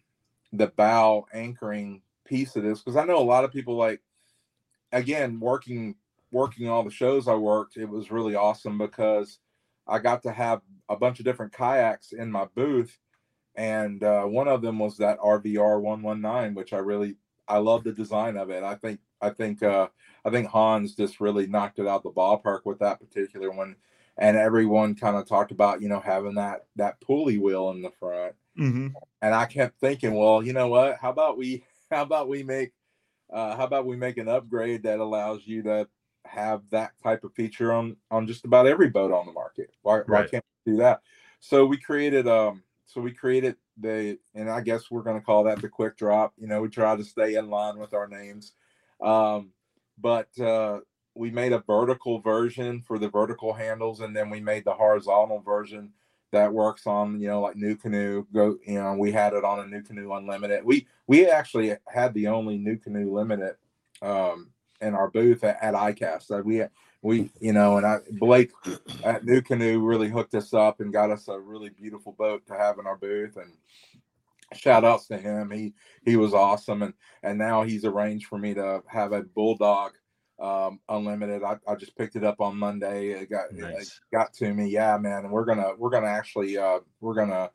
the 0.53 0.67
bow 0.67 1.25
anchoring 1.33 2.01
piece 2.25 2.55
of 2.55 2.63
this 2.63 2.79
because 2.79 2.95
I 2.95 3.05
know 3.05 3.19
a 3.19 3.23
lot 3.23 3.43
of 3.43 3.51
people 3.51 3.75
like 3.75 4.01
again 4.91 5.39
working 5.39 5.95
working 6.31 6.69
all 6.69 6.83
the 6.83 6.91
shows 6.91 7.27
I 7.27 7.35
worked, 7.35 7.77
it 7.77 7.85
was 7.85 8.11
really 8.11 8.35
awesome 8.35 8.77
because 8.77 9.39
I 9.87 9.99
got 9.99 10.23
to 10.23 10.31
have 10.31 10.61
a 10.87 10.95
bunch 10.95 11.19
of 11.19 11.25
different 11.25 11.53
kayaks 11.53 12.11
in 12.11 12.31
my 12.31 12.45
booth, 12.55 12.97
and 13.55 14.03
uh, 14.03 14.23
one 14.23 14.47
of 14.47 14.61
them 14.61 14.79
was 14.79 14.97
that 14.97 15.19
RVR 15.19 15.81
one 15.81 16.01
one 16.01 16.21
nine, 16.21 16.53
which 16.53 16.73
I 16.73 16.77
really 16.77 17.15
I 17.47 17.57
love 17.57 17.83
the 17.83 17.91
design 17.91 18.37
of 18.37 18.49
it. 18.49 18.63
I 18.63 18.75
think 18.75 18.99
I 19.21 19.31
think 19.31 19.63
uh, 19.63 19.87
I 20.23 20.29
think 20.29 20.47
Hans 20.47 20.95
just 20.95 21.19
really 21.19 21.47
knocked 21.47 21.79
it 21.79 21.87
out 21.87 22.03
the 22.03 22.11
ballpark 22.11 22.61
with 22.65 22.79
that 22.79 22.99
particular 22.99 23.51
one, 23.51 23.75
and 24.17 24.37
everyone 24.37 24.95
kind 24.95 25.17
of 25.17 25.27
talked 25.27 25.51
about 25.51 25.81
you 25.81 25.89
know 25.89 25.99
having 25.99 26.35
that 26.35 26.65
that 26.75 27.01
pulley 27.01 27.37
wheel 27.37 27.71
in 27.71 27.81
the 27.81 27.91
front, 27.91 28.35
Mm-hmm. 28.59 28.87
and 29.21 29.35
I 29.35 29.45
kept 29.45 29.79
thinking, 29.79 30.13
well, 30.15 30.43
you 30.43 30.53
know 30.53 30.67
what? 30.67 30.97
How 31.01 31.09
about 31.09 31.37
we 31.37 31.63
how 31.91 32.03
about 32.03 32.27
we 32.27 32.43
make 32.43 32.71
uh, 33.31 33.55
how 33.55 33.63
about 33.65 33.85
we 33.85 33.95
make 33.95 34.17
an 34.17 34.27
upgrade 34.27 34.83
that 34.83 34.99
allows 34.99 35.41
you 35.45 35.63
to 35.63 35.87
have 36.25 36.61
that 36.69 36.91
type 37.01 37.23
of 37.23 37.33
feature 37.33 37.71
on 37.71 37.95
on 38.11 38.27
just 38.27 38.45
about 38.45 38.67
every 38.67 38.89
boat 38.89 39.11
on 39.11 39.25
the 39.25 39.31
market? 39.31 39.71
Why 39.81 39.99
why 39.99 40.19
Right. 40.21 40.31
can't 40.31 40.45
we 40.65 40.73
do 40.73 40.77
that? 40.79 41.01
So 41.39 41.65
we 41.65 41.77
created 41.77 42.27
um 42.27 42.63
so 42.85 43.01
we 43.01 43.11
created 43.13 43.55
the 43.77 44.17
and 44.35 44.49
I 44.49 44.61
guess 44.61 44.91
we're 44.91 45.03
gonna 45.03 45.21
call 45.21 45.43
that 45.45 45.61
the 45.61 45.69
quick 45.69 45.97
drop. 45.97 46.33
You 46.37 46.47
know, 46.47 46.61
we 46.61 46.69
try 46.69 46.95
to 46.95 47.03
stay 47.03 47.35
in 47.35 47.49
line 47.49 47.77
with 47.77 47.93
our 47.93 48.07
names. 48.07 48.53
Um, 49.01 49.51
but 49.97 50.37
uh 50.39 50.81
we 51.15 51.31
made 51.31 51.51
a 51.51 51.59
vertical 51.59 52.19
version 52.19 52.81
for 52.81 52.97
the 52.99 53.09
vertical 53.09 53.53
handles, 53.53 53.99
and 53.99 54.15
then 54.15 54.29
we 54.29 54.39
made 54.39 54.63
the 54.63 54.73
horizontal 54.73 55.39
version 55.41 55.91
that 56.31 56.53
works 56.53 56.87
on 56.87 57.19
you 57.19 57.27
know 57.27 57.41
like 57.41 57.55
NuCanoe 57.55 58.25
go 58.33 58.57
you 58.65 58.75
know 58.75 58.93
we 58.93 59.11
had 59.11 59.33
it 59.33 59.43
on 59.43 59.59
a 59.59 59.63
NuCanoe 59.63 60.17
unlimited. 60.17 60.63
We 60.63 60.87
we 61.07 61.27
actually 61.27 61.75
had 61.87 62.13
the 62.13 62.27
only 62.27 62.57
NuCanoe 62.59 63.11
limited 63.11 63.55
um 64.01 64.51
in 64.81 64.95
our 64.95 65.09
booth 65.09 65.43
at, 65.43 65.57
at 65.61 65.73
icast 65.73 66.27
that 66.27 66.45
we 66.45 66.63
we 67.01 67.29
you 67.39 67.53
know 67.53 67.77
and 67.77 67.85
i 67.85 67.97
blake 68.19 68.51
at 69.03 69.23
NuCanoe 69.23 69.85
really 69.85 70.09
hooked 70.09 70.35
us 70.35 70.53
up 70.53 70.79
and 70.79 70.93
got 70.93 71.11
us 71.11 71.27
a 71.27 71.39
really 71.39 71.69
beautiful 71.69 72.13
boat 72.13 72.45
to 72.47 72.53
have 72.53 72.79
in 72.79 72.87
our 72.87 72.97
booth. 72.97 73.37
And 73.37 73.53
shout 74.53 74.83
outs 74.83 75.07
to 75.07 75.17
him. 75.17 75.51
He 75.51 75.73
he 76.03 76.15
was 76.15 76.33
awesome. 76.33 76.81
And 76.81 76.93
and 77.23 77.37
now 77.37 77.63
he's 77.63 77.85
arranged 77.85 78.27
for 78.27 78.37
me 78.37 78.53
to 78.53 78.83
have 78.87 79.11
a 79.13 79.23
bulldog 79.23 79.93
um 80.39 80.79
unlimited 80.89 81.43
i, 81.43 81.57
I 81.67 81.75
just 81.75 81.95
picked 81.97 82.15
it 82.15 82.23
up 82.23 82.39
on 82.39 82.57
monday 82.57 83.09
it 83.09 83.29
got 83.29 83.47
it 83.51 83.89
got 84.11 84.33
to 84.35 84.53
me 84.53 84.69
yeah 84.69 84.97
man 84.97 85.25
and 85.25 85.31
we're 85.31 85.45
gonna 85.45 85.71
we're 85.77 85.89
gonna 85.89 86.07
actually 86.07 86.57
uh 86.57 86.79
we're 87.01 87.13
gonna 87.15 87.49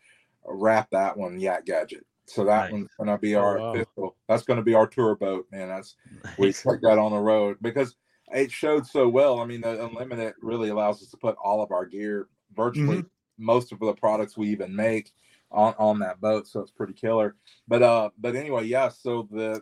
wrap 0.45 0.91
that 0.91 1.17
one 1.17 1.39
yak 1.41 1.65
gadget 1.65 2.05
so 2.27 2.45
that 2.45 2.65
Nice. 2.65 2.73
one's 2.73 2.89
gonna 2.99 3.19
be 3.19 3.35
Oh, 3.35 3.41
our 3.41 3.59
wow. 3.59 3.73
official 3.73 4.17
that's 4.29 4.43
gonna 4.45 4.63
be 4.63 4.75
our 4.75 4.87
tour 4.87 5.17
boat 5.17 5.47
man 5.51 5.69
that's 5.69 5.97
we 6.39 6.49
Nice. 6.49 6.63
took 6.63 6.81
that 6.83 6.99
on 6.99 7.13
the 7.13 7.19
road 7.19 7.57
because 7.63 7.97
it 8.33 8.51
showed 8.51 8.87
so 8.87 9.09
well 9.09 9.41
i 9.41 9.47
mean 9.47 9.61
the 9.63 9.85
unlimited 9.87 10.35
really 10.43 10.69
allows 10.69 11.03
us 11.03 11.09
to 11.11 11.17
put 11.17 11.37
all 11.43 11.63
of 11.63 11.73
our 11.73 11.87
gear 11.87 12.29
virtually 12.55 12.99
Mm-hmm. 12.99 13.07
most 13.45 13.73
of 13.73 13.79
the 13.81 13.95
products 13.95 14.37
we 14.37 14.49
even 14.49 14.75
make 14.75 15.13
on 15.51 15.75
on 15.79 15.99
that 15.99 16.21
boat 16.21 16.47
so 16.47 16.61
it's 16.61 16.71
pretty 16.71 16.93
killer 16.93 17.37
but 17.69 17.83
uh 17.83 18.11
but 18.19 18.37
anyway 18.37 18.65
yeah 18.65 18.89
so 18.89 19.27
the 19.31 19.61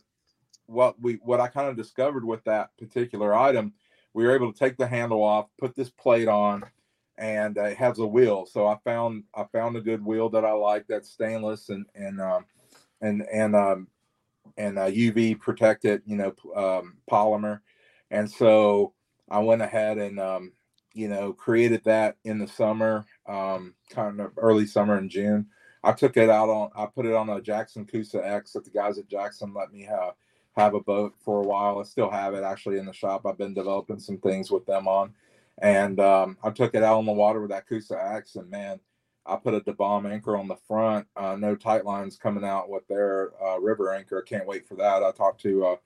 what 0.72 1.00
we 1.00 1.14
what 1.22 1.40
I 1.40 1.48
kind 1.48 1.68
of 1.68 1.76
discovered 1.76 2.24
with 2.24 2.42
that 2.44 2.76
particular 2.78 3.34
item, 3.34 3.74
we 4.14 4.24
were 4.24 4.34
able 4.34 4.52
to 4.52 4.58
take 4.58 4.76
the 4.76 4.86
handle 4.86 5.22
off, 5.22 5.46
put 5.58 5.76
this 5.76 5.90
plate 5.90 6.28
on, 6.28 6.64
and 7.18 7.58
uh, 7.58 7.64
it 7.64 7.76
has 7.76 7.98
a 7.98 8.06
wheel. 8.06 8.46
So 8.46 8.66
I 8.66 8.78
found 8.84 9.24
I 9.34 9.44
found 9.52 9.76
a 9.76 9.80
good 9.80 10.04
wheel 10.04 10.28
that 10.30 10.44
I 10.44 10.52
like 10.52 10.86
that's 10.88 11.10
stainless 11.10 11.68
and 11.68 11.86
and 11.94 12.20
um, 12.20 12.46
and 13.00 13.22
and 13.32 13.54
um, 13.54 13.88
and 14.56 14.78
uh, 14.78 14.86
UV 14.86 15.38
protected, 15.38 16.02
you 16.04 16.16
know, 16.16 16.34
um, 16.56 16.96
polymer. 17.10 17.60
And 18.10 18.30
so 18.30 18.92
I 19.30 19.38
went 19.38 19.62
ahead 19.62 19.98
and 19.98 20.18
um, 20.18 20.52
you 20.94 21.08
know 21.08 21.32
created 21.32 21.82
that 21.84 22.16
in 22.24 22.38
the 22.38 22.48
summer, 22.48 23.06
um, 23.26 23.74
kind 23.90 24.20
of 24.20 24.32
early 24.36 24.66
summer 24.66 24.98
in 24.98 25.08
June. 25.08 25.46
I 25.84 25.92
took 25.92 26.16
it 26.16 26.30
out 26.30 26.48
on 26.48 26.70
I 26.76 26.86
put 26.86 27.06
it 27.06 27.14
on 27.14 27.28
a 27.28 27.40
Jackson 27.40 27.86
Coosa 27.86 28.24
X 28.26 28.52
that 28.52 28.64
the 28.64 28.70
guys 28.70 28.98
at 28.98 29.08
Jackson 29.08 29.52
let 29.54 29.72
me 29.72 29.82
have 29.82 30.14
have 30.56 30.74
a 30.74 30.80
boat 30.80 31.14
for 31.24 31.42
a 31.42 31.46
while. 31.46 31.78
I 31.78 31.82
still 31.84 32.10
have 32.10 32.34
it 32.34 32.44
actually 32.44 32.78
in 32.78 32.86
the 32.86 32.92
shop. 32.92 33.26
I've 33.26 33.38
been 33.38 33.54
developing 33.54 33.98
some 33.98 34.18
things 34.18 34.50
with 34.50 34.66
them 34.66 34.86
on. 34.86 35.14
And 35.60 36.00
um, 36.00 36.38
I 36.42 36.50
took 36.50 36.74
it 36.74 36.82
out 36.82 36.98
on 36.98 37.06
the 37.06 37.12
water 37.12 37.40
with 37.40 37.50
that 37.50 37.68
Coosa 37.68 37.96
X 38.14 38.36
and 38.36 38.50
man, 38.50 38.80
I 39.24 39.36
put 39.36 39.54
a 39.54 39.60
DeBalm 39.60 40.10
anchor 40.10 40.36
on 40.36 40.48
the 40.48 40.56
front. 40.56 41.06
Uh, 41.16 41.36
no 41.36 41.54
tight 41.54 41.84
lines 41.84 42.16
coming 42.16 42.44
out 42.44 42.68
with 42.68 42.86
their 42.88 43.30
uh, 43.42 43.58
river 43.60 43.94
anchor. 43.94 44.20
Can't 44.22 44.46
wait 44.46 44.66
for 44.66 44.74
that. 44.76 45.02
I 45.02 45.12
talked 45.12 45.40
to 45.42 45.64
uh, 45.66 45.76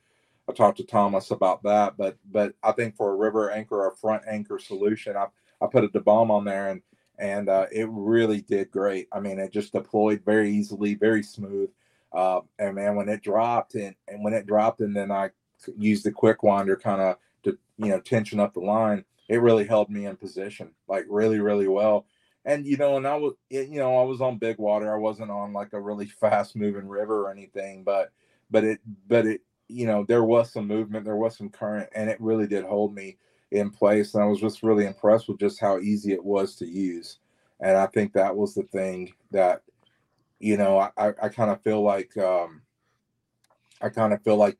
I 0.48 0.52
talked 0.52 0.78
to 0.78 0.84
Thomas 0.84 1.30
about 1.30 1.62
that. 1.64 1.96
But 1.96 2.16
but 2.30 2.54
I 2.62 2.72
think 2.72 2.96
for 2.96 3.12
a 3.12 3.16
river 3.16 3.50
anchor 3.50 3.84
or 3.84 3.94
front 3.94 4.22
anchor 4.26 4.58
solution, 4.58 5.16
I 5.16 5.26
I 5.60 5.66
put 5.66 5.84
a 5.84 5.88
DeBalm 5.88 6.30
on 6.30 6.44
there 6.44 6.68
and 6.68 6.82
and 7.18 7.48
uh, 7.48 7.66
it 7.72 7.88
really 7.90 8.42
did 8.42 8.70
great. 8.70 9.08
I 9.12 9.20
mean, 9.20 9.38
it 9.38 9.52
just 9.52 9.72
deployed 9.72 10.22
very 10.24 10.50
easily, 10.50 10.94
very 10.94 11.22
smooth. 11.22 11.70
Uh, 12.16 12.40
and 12.58 12.74
man, 12.74 12.96
when 12.96 13.08
it 13.08 13.22
dropped 13.22 13.74
and, 13.74 13.94
and 14.08 14.24
when 14.24 14.32
it 14.32 14.46
dropped, 14.46 14.80
and 14.80 14.96
then 14.96 15.10
I 15.10 15.30
used 15.76 16.04
the 16.04 16.12
quick 16.12 16.42
winder 16.42 16.76
kind 16.76 17.00
of 17.00 17.16
to 17.44 17.58
you 17.76 17.90
know 17.90 18.00
tension 18.00 18.40
up 18.40 18.54
the 18.54 18.60
line, 18.60 19.04
it 19.28 19.42
really 19.42 19.66
held 19.66 19.90
me 19.90 20.06
in 20.06 20.16
position 20.16 20.70
like 20.88 21.04
really 21.08 21.40
really 21.40 21.68
well 21.68 22.06
and 22.46 22.64
you 22.64 22.76
know, 22.76 22.96
and 22.96 23.06
I 23.06 23.16
was, 23.16 23.34
you 23.50 23.80
know, 23.80 23.98
I 23.98 24.04
was 24.04 24.20
on 24.20 24.38
big 24.38 24.58
water. 24.58 24.94
I 24.94 24.98
wasn't 24.98 25.32
on 25.32 25.52
like 25.52 25.72
a 25.72 25.80
really 25.80 26.06
fast 26.20 26.56
moving 26.56 26.88
river 26.88 27.26
or 27.26 27.30
anything, 27.30 27.82
but, 27.82 28.12
but 28.50 28.64
it, 28.64 28.80
but 29.08 29.26
it, 29.26 29.40
you 29.68 29.84
know, 29.84 30.04
there 30.06 30.22
was 30.22 30.52
some 30.52 30.68
movement, 30.68 31.04
there 31.04 31.16
was 31.16 31.36
some 31.36 31.50
current, 31.50 31.88
and 31.92 32.08
it 32.08 32.20
really 32.20 32.46
did 32.46 32.64
hold 32.64 32.94
me 32.94 33.18
in 33.50 33.70
place. 33.70 34.14
And 34.14 34.22
I 34.22 34.26
was 34.26 34.40
just 34.40 34.62
really 34.62 34.86
impressed 34.86 35.28
with 35.28 35.40
just 35.40 35.60
how 35.60 35.80
easy 35.80 36.12
it 36.12 36.24
was 36.24 36.54
to 36.56 36.66
use. 36.66 37.18
And 37.60 37.76
I 37.76 37.86
think 37.86 38.12
that 38.12 38.36
was 38.36 38.54
the 38.54 38.62
thing 38.62 39.12
that, 39.32 39.62
you 40.38 40.56
know, 40.56 40.78
I, 40.96 41.12
I 41.22 41.28
kind 41.28 41.50
of 41.50 41.62
feel 41.62 41.82
like, 41.82 42.16
um, 42.16 42.62
I 43.80 43.88
kind 43.88 44.12
of 44.12 44.22
feel 44.22 44.36
like, 44.36 44.58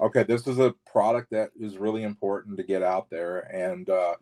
okay, 0.00 0.22
this 0.22 0.46
is 0.46 0.58
a 0.58 0.74
product 0.90 1.30
that 1.30 1.50
is 1.58 1.78
really 1.78 2.02
important 2.02 2.56
to 2.58 2.62
get 2.62 2.82
out 2.82 3.08
there. 3.10 3.40
And, 3.54 3.88
uh, 3.88 4.14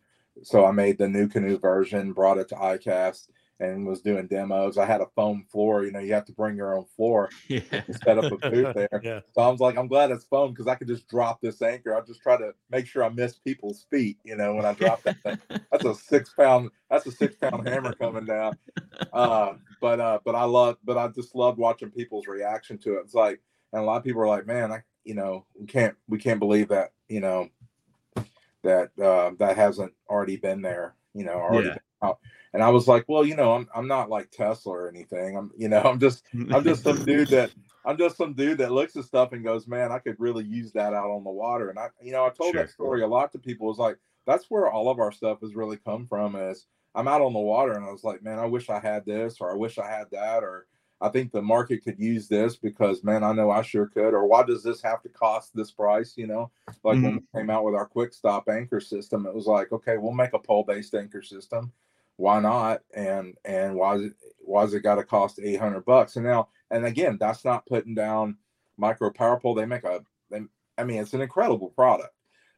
so 0.43 0.65
I 0.65 0.73
made 0.73 0.99
the 0.99 1.07
NuCanoe 1.07 1.61
version, 1.61 2.13
brought 2.13 2.39
it 2.39 2.49
to 2.49 2.57
ICAST, 2.57 3.29
and 3.61 3.87
was 3.87 4.01
doing 4.01 4.27
demos. 4.27 4.79
I 4.79 4.85
had 4.85 5.01
a 5.01 5.07
foam 5.15 5.45
floor. 5.51 5.85
You 5.85 5.93
know, 5.93 6.01
you 6.01 6.13
have 6.13 6.25
to 6.25 6.33
bring 6.33 6.57
your 6.57 6.77
own 6.77 6.87
floor 6.97 7.31
Yeah. 7.49 7.61
to 7.61 7.95
set 8.05 8.19
up 8.19 8.33
a 8.33 8.51
booth 8.51 8.75
there. 8.75 9.01
Yeah. 9.03 9.21
So 9.33 9.43
I 9.43 9.49
was 9.49 9.61
like, 9.61 9.79
I'm 9.79 9.87
glad 9.87 10.11
it's 10.11 10.25
foam 10.25 10.51
because 10.51 10.67
I 10.67 10.75
could 10.75 10.89
just 10.89 11.09
drop 11.09 11.41
this 11.41 11.63
anchor. 11.63 11.97
I 11.97 12.01
just 12.01 12.21
try 12.21 12.37
to 12.37 12.53
make 12.69 12.87
sure 12.87 13.05
I 13.05 13.11
miss 13.11 13.37
people's 13.39 13.87
feet. 13.91 14.19
You 14.25 14.35
know, 14.37 14.55
when 14.55 14.65
I 14.65 14.73
drop 14.75 15.03
that 15.05 15.23
thing, 15.23 15.39
that's 15.71 15.85
a 15.85 15.95
six 15.95 16.33
pound. 16.35 16.71
That's 16.91 17.07
a 17.07 17.13
six 17.13 17.37
pound 17.37 17.69
hammer 17.69 17.93
coming 17.95 18.27
down. 18.27 18.59
Uh, 19.13 19.55
but 19.85 20.01
uh, 20.01 20.19
but 20.25 20.35
I 20.35 20.45
love, 20.45 20.79
but 20.83 20.97
I 20.97 21.09
just 21.09 21.35
loved 21.35 21.59
watching 21.59 21.91
people's 21.91 22.27
reaction 22.27 22.79
to 22.79 22.95
it. 22.95 23.01
It's 23.05 23.13
like, 23.13 23.43
and 23.75 23.83
a 23.83 23.85
lot 23.85 23.99
of 23.99 24.03
people 24.05 24.23
are 24.23 24.27
like, 24.27 24.47
man, 24.47 24.73
I, 24.73 24.83
you 25.05 25.15
know, 25.15 25.45
we 25.61 25.67
can't, 25.67 25.95
we 26.09 26.17
can't 26.17 26.41
believe 26.41 26.69
that, 26.69 26.93
you 27.11 27.21
know, 27.21 27.51
that 28.63 28.93
uh, 28.99 29.33
that 29.39 29.57
hasn't 29.59 29.93
already 30.09 30.39
been 30.39 30.63
there, 30.63 30.95
you 31.13 31.27
know, 31.27 31.35
already 31.35 31.69
Yeah. 31.69 31.75
been 31.75 32.09
out. 32.09 32.19
And 32.55 32.63
I 32.63 32.71
was 32.71 32.89
like, 32.89 33.05
well, 33.09 33.27
you 33.27 33.37
know, 33.37 33.53
I'm 33.53 33.69
I'm 33.75 33.87
not 33.87 34.09
like 34.09 34.31
Tesla 34.31 34.73
or 34.73 34.89
anything. 34.89 35.37
I'm, 35.37 35.51
you 35.55 35.69
know, 35.69 35.81
I'm 35.85 36.01
just 36.01 36.25
I'm 36.51 36.65
just 36.65 36.83
some 36.83 37.05
dude 37.05 37.29
that 37.29 37.51
I'm 37.85 37.99
just 37.99 38.17
some 38.17 38.33
dude 38.33 38.57
that 38.61 38.73
looks 38.73 38.97
at 38.97 39.05
stuff 39.05 39.33
and 39.33 39.45
goes, 39.45 39.69
man, 39.69 39.93
I 39.93 39.99
could 39.99 40.17
really 40.19 40.45
use 40.45 40.73
that 40.73 40.95
out 40.95 41.11
on 41.11 41.25
the 41.25 41.31
water. 41.31 41.69
And 41.69 41.79
I, 41.79 41.89
you 42.01 42.13
know, 42.13 42.25
I 42.25 42.31
told 42.31 42.55
Sure. 42.55 42.63
that 42.63 42.71
story 42.71 43.03
a 43.03 43.07
lot 43.07 43.33
to 43.33 43.39
people. 43.39 43.69
It's 43.69 43.79
like 43.79 43.99
that's 44.27 44.47
where 44.49 44.71
all 44.71 44.89
of 44.89 44.99
our 44.99 45.13
stuff 45.13 45.43
has 45.43 45.55
really 45.55 45.77
come 45.77 46.07
from. 46.07 46.37
Is 46.37 46.65
I'm 46.95 47.09
out 47.09 47.23
on 47.23 47.33
the 47.33 47.39
water 47.41 47.73
and 47.73 47.85
I 47.85 47.91
was 47.91 48.05
like, 48.05 48.23
man, 48.23 48.39
I 48.39 48.47
wish 48.47 48.71
I 48.71 48.79
had 48.79 49.05
this, 49.05 49.39
or 49.41 49.51
I 49.51 49.57
wish 49.57 49.79
I 49.79 49.89
had 49.89 50.11
that, 50.13 50.45
or 50.45 50.67
I 51.01 51.09
think 51.09 51.33
the 51.33 51.43
market 51.43 51.85
could 51.85 51.99
use 51.99 52.29
this 52.29 52.57
because, 52.57 53.03
man, 53.03 53.25
I 53.25 53.33
know 53.33 53.51
I 53.51 53.63
sure 53.63 53.87
could. 53.87 54.15
Or 54.15 54.27
why 54.27 54.45
does 54.45 54.63
this 54.63 54.81
have 54.83 55.03
to 55.03 55.09
cost 55.09 55.55
this 55.55 55.71
price? 55.71 56.15
You 56.17 56.27
know, 56.27 56.51
like 56.83 56.95
when 56.95 57.03
we 57.03 57.09
mm-hmm. 57.09 57.39
came 57.39 57.51
out 57.51 57.65
with 57.65 57.75
our 57.75 57.87
quick 57.87 58.15
stop 58.15 58.49
anchor 58.49 58.81
system, 58.81 59.27
it 59.27 59.35
was 59.35 59.47
like, 59.47 59.73
okay, 59.73 59.99
we'll 59.99 60.13
make 60.13 60.33
a 60.33 60.39
pole 60.39 60.65
based 60.65 60.95
anchor 60.95 61.23
system. 61.23 61.73
Why 62.17 62.41
not? 62.41 62.83
And 62.95 63.35
and 63.45 63.75
why 63.75 63.97
is 63.97 64.03
it 64.05 64.13
why 64.39 64.63
is 64.63 64.73
it 64.73 64.81
got 64.81 64.95
to 64.95 65.05
cost 65.05 65.41
eight 65.43 65.61
hundred 65.61 65.85
bucks? 65.85 66.17
And 66.17 66.25
now 66.25 66.49
and 66.71 66.87
again, 66.87 67.19
that's 67.19 67.45
not 67.45 67.67
putting 67.67 67.95
down 67.95 68.39
micro 68.77 69.11
power 69.11 69.39
pole. 69.39 69.55
They 69.55 69.67
make 69.67 69.85
a 69.85 70.01
they, 70.31 70.43
I 70.79 70.85
mean, 70.85 71.01
it's 71.01 71.13
an 71.13 71.21
incredible 71.21 71.71
product. 71.71 72.14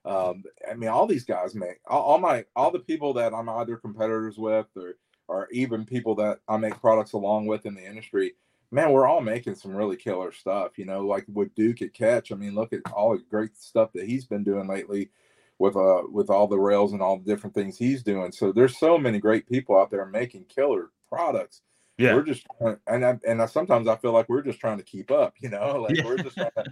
Um, 0.07 0.45
I 0.71 0.75
mean, 0.75 0.89
all 0.89 1.07
these 1.07 1.25
guys 1.25 1.55
make 1.55 1.81
all, 1.87 2.03
all 2.03 2.19
my 2.19 2.45
all 2.55 2.71
the 2.71 2.79
people 2.79 3.13
that 3.15 3.35
I'm 3.35 3.49
either 3.49 3.77
competitors 3.77 4.39
with 4.39 4.67
or 4.77 4.95
or 5.29 5.49
even 5.51 5.85
people 5.85 6.15
that 6.17 6.39
I 6.49 6.57
make 6.57 6.81
products 6.81 7.13
along 7.13 7.47
with 7.47 7.67
in 7.67 7.75
the 7.75 7.85
industry. 7.85 8.35
Man, 8.71 8.93
we're 8.93 9.07
all 9.07 9.21
making 9.21 9.57
some 9.57 9.75
really 9.75 9.97
killer 9.97 10.33
stuff. 10.33 10.79
You 10.79 10.85
know, 10.85 11.05
like 11.05 11.25
with 11.33 11.55
Duke 11.57 11.83
at 11.83 11.93
Catch. 11.93 12.31
I 12.31 12.37
mean, 12.37 12.55
look 12.55 12.73
at 12.73 12.81
all 12.93 13.17
the 13.17 13.25
great 13.29 13.57
stuff 13.57 13.93
that 13.95 14.07
he's 14.07 14.25
been 14.25 14.45
doing 14.45 14.69
lately 14.69 15.11
with 15.59 15.77
uh 15.77 16.03
with 16.11 16.31
all 16.31 16.47
the 16.47 16.59
rails 16.59 16.93
and 16.93 17.03
all 17.03 17.19
the 17.19 17.25
different 17.25 17.55
things 17.55 17.77
he's 17.77 18.03
doing. 18.03 18.31
So 18.31 18.53
there's 18.53 18.79
so 18.79 18.99
many 18.99 19.19
great 19.19 19.49
people 19.49 19.77
out 19.77 19.91
there 19.91 20.07
making 20.07 20.45
killer 20.45 20.91
products. 21.09 21.63
Yeah. 21.99 22.15
We're 22.15 22.23
just 22.23 22.47
and 22.87 23.05
I, 23.05 23.19
and 23.27 23.41
I, 23.43 23.47
sometimes 23.47 23.89
I 23.89 23.97
feel 23.97 24.13
like 24.13 24.29
we're 24.29 24.43
just 24.43 24.61
trying 24.61 24.79
to 24.79 24.85
keep 24.85 25.11
up. 25.11 25.35
You 25.41 25.49
know, 25.49 25.81
like 25.89 26.05
we're 26.05 26.19
just 26.19 26.37
trying 26.37 26.51
to, 26.57 26.65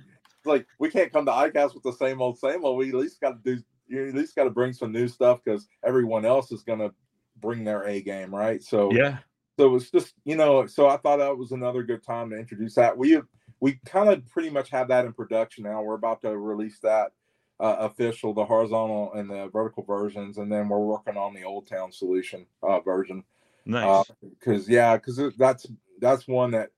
like 0.46 0.66
we 0.78 0.90
can't 0.90 1.12
come 1.12 1.26
to 1.26 1.32
ICAST 1.32 1.74
with 1.74 1.82
the 1.82 1.92
same 1.92 2.20
old 2.20 2.38
same 2.38 2.64
old. 2.64 2.78
We 2.78 2.88
at 2.88 2.94
least 2.94 3.20
got 3.20 3.44
to 3.44 3.56
do 3.56 3.62
you 3.86 4.08
at 4.08 4.14
least 4.14 4.34
got 4.34 4.44
to 4.44 4.50
bring 4.50 4.72
some 4.72 4.92
new 4.92 5.08
stuff 5.08 5.40
because 5.44 5.68
everyone 5.84 6.24
else 6.24 6.50
is 6.52 6.62
going 6.62 6.78
to 6.78 6.92
bring 7.36 7.64
their 7.64 7.86
A 7.86 8.00
game, 8.00 8.34
right? 8.34 8.62
So 8.62 8.92
Yeah. 8.92 9.18
so 9.58 9.74
it's 9.74 9.90
just 9.90 10.14
you 10.24 10.36
know 10.36 10.66
so 10.66 10.88
i 10.88 10.96
thought 10.96 11.18
that 11.18 11.36
was 11.36 11.52
another 11.52 11.82
good 11.82 12.02
time 12.02 12.30
to 12.30 12.36
introduce 12.36 12.74
that 12.74 12.96
we 12.96 13.20
we 13.60 13.78
kind 13.84 14.08
of 14.08 14.26
pretty 14.28 14.50
much 14.50 14.70
have 14.70 14.88
that 14.88 15.04
in 15.04 15.12
production 15.12 15.62
now 15.64 15.80
we're 15.82 15.94
about 15.94 16.20
to 16.20 16.36
release 16.36 16.78
that 16.80 17.12
uh, 17.60 17.76
official 17.78 18.34
the 18.34 18.44
horizontal 18.44 19.12
and 19.14 19.30
the 19.30 19.48
vertical 19.52 19.84
versions 19.84 20.38
and 20.38 20.50
then 20.50 20.68
we're 20.68 20.78
working 20.78 21.16
on 21.16 21.32
the 21.34 21.44
old 21.44 21.68
town 21.68 21.92
solution 21.92 22.46
uh, 22.64 22.80
version 22.80 23.22
Nice. 23.64 24.10
because 24.38 24.68
yeah 24.68 24.96
because 24.96 25.20
that's 25.38 25.66
that's 26.00 26.26
one 26.26 26.50
that 26.50 26.70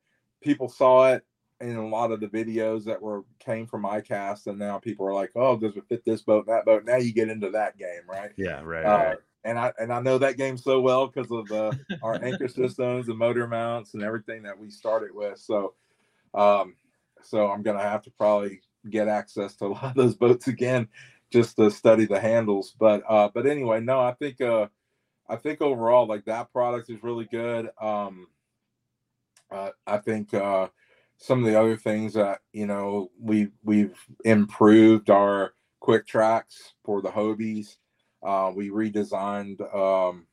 people 0.43 0.69
saw 0.69 1.13
it 1.13 1.25
in 1.61 1.77
a 1.77 1.89
lot 1.89 2.13
of 2.13 2.21
the 2.21 2.27
videos 2.27 2.85
that 2.85 3.01
were 3.01 3.25
came 3.39 3.67
from 3.67 3.85
icast 3.85 4.47
and 4.47 4.59
now 4.59 4.79
people 4.79 5.07
are 5.07 5.15
like 5.15 5.31
oh 5.37 5.57
does 5.57 5.77
it 5.77 5.85
fit 5.89 6.05
this 6.05 6.23
boat 6.23 6.47
that 6.47 6.65
boat 6.65 6.85
now 6.85 6.97
you 6.97 7.13
get 7.13 7.31
into 7.31 7.51
that 7.51 7.79
game 7.79 8.03
right 8.09 8.33
yeah. 8.37 8.61
Right. 8.63 8.85
uh, 8.85 9.09
right. 9.09 9.19
and 9.45 9.59
I 9.59 9.73
and 9.79 9.93
I 9.93 10.01
know 10.01 10.19
that 10.19 10.37
game 10.37 10.59
so 10.59 10.81
well 10.81 11.07
because 11.07 11.31
of 11.31 11.51
uh, 11.51 11.73
our 12.03 12.23
anchor 12.23 12.49
systems 12.61 13.09
and 13.09 13.19
motor 13.19 13.47
mounts 13.47 13.95
and 13.95 14.03
everything 14.03 14.43
that 14.43 14.59
we 14.59 14.71
started 14.71 15.15
with. 15.15 15.39
So, 15.39 15.75
um, 16.35 16.77
so 17.23 17.51
I'm 17.51 17.63
gonna 17.63 17.83
have 17.83 18.03
to 18.03 18.11
probably 18.11 18.61
get 18.91 19.09
access 19.09 19.57
to 19.57 19.67
a 19.67 19.69
lot 19.73 19.85
of 19.85 19.95
those 19.95 20.15
boats 20.15 20.49
again 20.49 20.89
just 21.33 21.57
to 21.57 21.71
study 21.71 22.07
the 22.07 22.21
handles. 22.21 22.75
But 22.79 23.03
uh, 23.09 23.31
but 23.33 23.47
anyway, 23.47 23.81
no, 23.81 24.01
I 24.01 24.13
think 24.13 24.41
uh, 24.41 24.67
I 25.29 25.37
think 25.37 25.63
overall 25.63 26.07
like 26.07 26.27
that 26.27 26.53
product 26.53 26.91
is 26.91 27.03
really 27.03 27.25
good. 27.25 27.71
Um, 27.81 28.29
uh, 29.51 29.71
I 29.87 29.99
think 29.99 30.35
uh, 30.35 30.69
some 31.19 31.41
of 31.41 31.51
the 31.51 31.59
other 31.59 31.77
things 31.77 32.15
that 32.15 32.41
you 32.53 32.67
know 32.67 33.11
we 33.21 33.49
we've 33.65 33.99
improved 34.25 35.11
our 35.11 35.55
quick 35.81 36.07
tracks 36.07 36.75
for 36.85 37.01
the 37.01 37.11
Hobies. 37.11 37.77
Uh, 38.23 38.51
we 38.55 38.71
redesigned 38.71 39.61
um, 39.75 40.27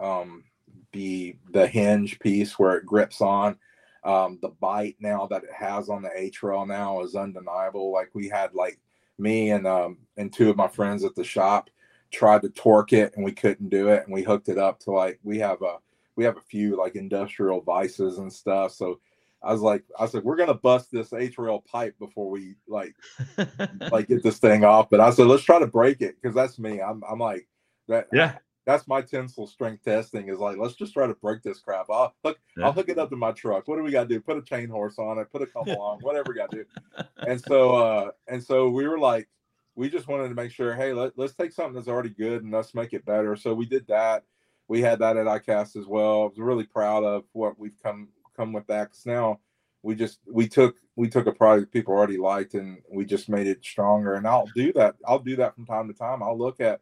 um, 0.00 0.44
the 0.92 1.36
the 1.52 1.66
hinge 1.66 2.18
piece 2.18 2.58
where 2.58 2.76
it 2.76 2.86
grips 2.86 3.20
on. 3.20 3.58
Um, 4.04 4.40
the 4.42 4.48
bite 4.48 4.96
now 4.98 5.28
that 5.28 5.44
it 5.44 5.52
has 5.56 5.88
on 5.88 6.02
the 6.02 6.32
rail 6.42 6.66
now 6.66 7.02
is 7.02 7.14
undeniable. 7.14 7.92
Like 7.92 8.10
we 8.14 8.28
had 8.28 8.52
like 8.54 8.80
me 9.18 9.50
and 9.50 9.66
um, 9.66 9.98
and 10.16 10.32
two 10.32 10.50
of 10.50 10.56
my 10.56 10.68
friends 10.68 11.04
at 11.04 11.14
the 11.14 11.24
shop 11.24 11.70
tried 12.10 12.42
to 12.42 12.50
torque 12.50 12.92
it 12.92 13.12
and 13.14 13.24
we 13.24 13.32
couldn't 13.32 13.70
do 13.70 13.88
it, 13.88 14.04
and 14.04 14.12
we 14.12 14.22
hooked 14.22 14.48
it 14.48 14.58
up 14.58 14.80
to 14.80 14.90
like 14.90 15.18
we 15.22 15.38
have 15.38 15.62
a 15.62 15.76
we 16.16 16.24
have 16.24 16.36
a 16.36 16.42
few 16.42 16.76
like 16.76 16.96
industrial 16.96 17.60
vices 17.60 18.18
and 18.18 18.32
stuff. 18.32 18.72
So 18.72 19.00
I 19.44 19.52
was 19.52 19.60
like, 19.60 19.84
I 19.98 20.06
said, 20.06 20.22
we're 20.24 20.36
gonna 20.36 20.54
bust 20.54 20.90
this 20.92 21.12
H 21.12 21.38
rail 21.38 21.60
pipe 21.60 21.98
before 21.98 22.30
we 22.30 22.54
like 22.68 22.94
like 23.90 24.08
get 24.08 24.22
this 24.22 24.38
thing 24.38 24.64
off. 24.64 24.88
But 24.90 25.00
I 25.00 25.10
said, 25.10 25.26
let's 25.26 25.42
try 25.42 25.58
to 25.58 25.66
break 25.66 26.00
it 26.00 26.16
because 26.20 26.34
that's 26.34 26.58
me. 26.58 26.80
I'm 26.80 27.02
I'm 27.08 27.18
like 27.18 27.48
that. 27.88 28.08
Yeah. 28.12 28.36
that's 28.64 28.86
my 28.86 29.02
tensile 29.02 29.46
strength 29.46 29.84
testing 29.84 30.28
is 30.28 30.38
like 30.38 30.56
let's 30.58 30.74
just 30.74 30.92
try 30.92 31.06
to 31.06 31.14
break 31.14 31.42
this 31.42 31.58
crap. 31.60 31.86
I'll 31.90 32.14
hook 32.24 32.38
Yeah. 32.56 32.66
I'll 32.66 32.72
hook 32.72 32.88
it 32.88 32.98
up 32.98 33.10
to 33.10 33.16
my 33.16 33.32
truck. 33.32 33.66
What 33.66 33.76
do 33.76 33.82
we 33.82 33.90
got 33.90 34.04
to 34.04 34.08
do? 34.08 34.20
Put 34.20 34.36
a 34.36 34.42
chain 34.42 34.68
horse 34.68 34.98
on 34.98 35.18
it. 35.18 35.30
Put 35.32 35.42
a 35.42 35.46
come 35.46 35.68
along. 35.68 35.98
Whatever 36.02 36.26
we 36.28 36.34
got 36.36 36.50
to 36.52 36.58
do. 36.58 37.04
And 37.26 37.40
so 37.40 37.74
uh 37.74 38.10
and 38.28 38.42
so 38.42 38.68
we 38.68 38.86
were 38.86 38.98
like 38.98 39.28
we 39.74 39.88
just 39.88 40.06
wanted 40.06 40.28
to 40.28 40.34
make 40.34 40.52
sure 40.52 40.74
hey 40.74 40.92
let, 40.92 41.18
let's 41.18 41.34
take 41.34 41.52
something 41.52 41.74
that's 41.74 41.88
already 41.88 42.10
good 42.10 42.42
and 42.42 42.52
let's 42.52 42.74
make 42.74 42.92
it 42.92 43.04
better. 43.04 43.34
So 43.36 43.54
we 43.54 43.66
did 43.66 43.86
that. 43.88 44.24
We 44.68 44.80
had 44.80 45.00
that 45.00 45.16
at 45.16 45.26
ICAST 45.26 45.76
as 45.76 45.86
well. 45.86 46.22
I 46.22 46.26
was 46.26 46.38
really 46.38 46.64
proud 46.64 47.02
of 47.02 47.24
what 47.32 47.58
we've 47.58 47.76
come 47.82 48.08
come 48.36 48.52
with 48.52 48.66
that. 48.68 48.90
Cause 48.90 49.06
now 49.06 49.40
we 49.82 49.94
just 49.94 50.20
we 50.30 50.48
took 50.48 50.76
we 50.96 51.08
took 51.08 51.26
a 51.26 51.32
product 51.32 51.72
people 51.72 51.94
already 51.94 52.18
liked 52.18 52.54
and 52.54 52.78
we 52.90 53.04
just 53.04 53.28
made 53.28 53.46
it 53.46 53.64
stronger. 53.64 54.14
And 54.14 54.26
I'll 54.26 54.48
do 54.54 54.72
that. 54.74 54.94
I'll 55.06 55.18
do 55.18 55.36
that 55.36 55.54
from 55.54 55.66
time 55.66 55.88
to 55.88 55.94
time. 55.94 56.22
I'll 56.22 56.38
look 56.38 56.60
at 56.60 56.80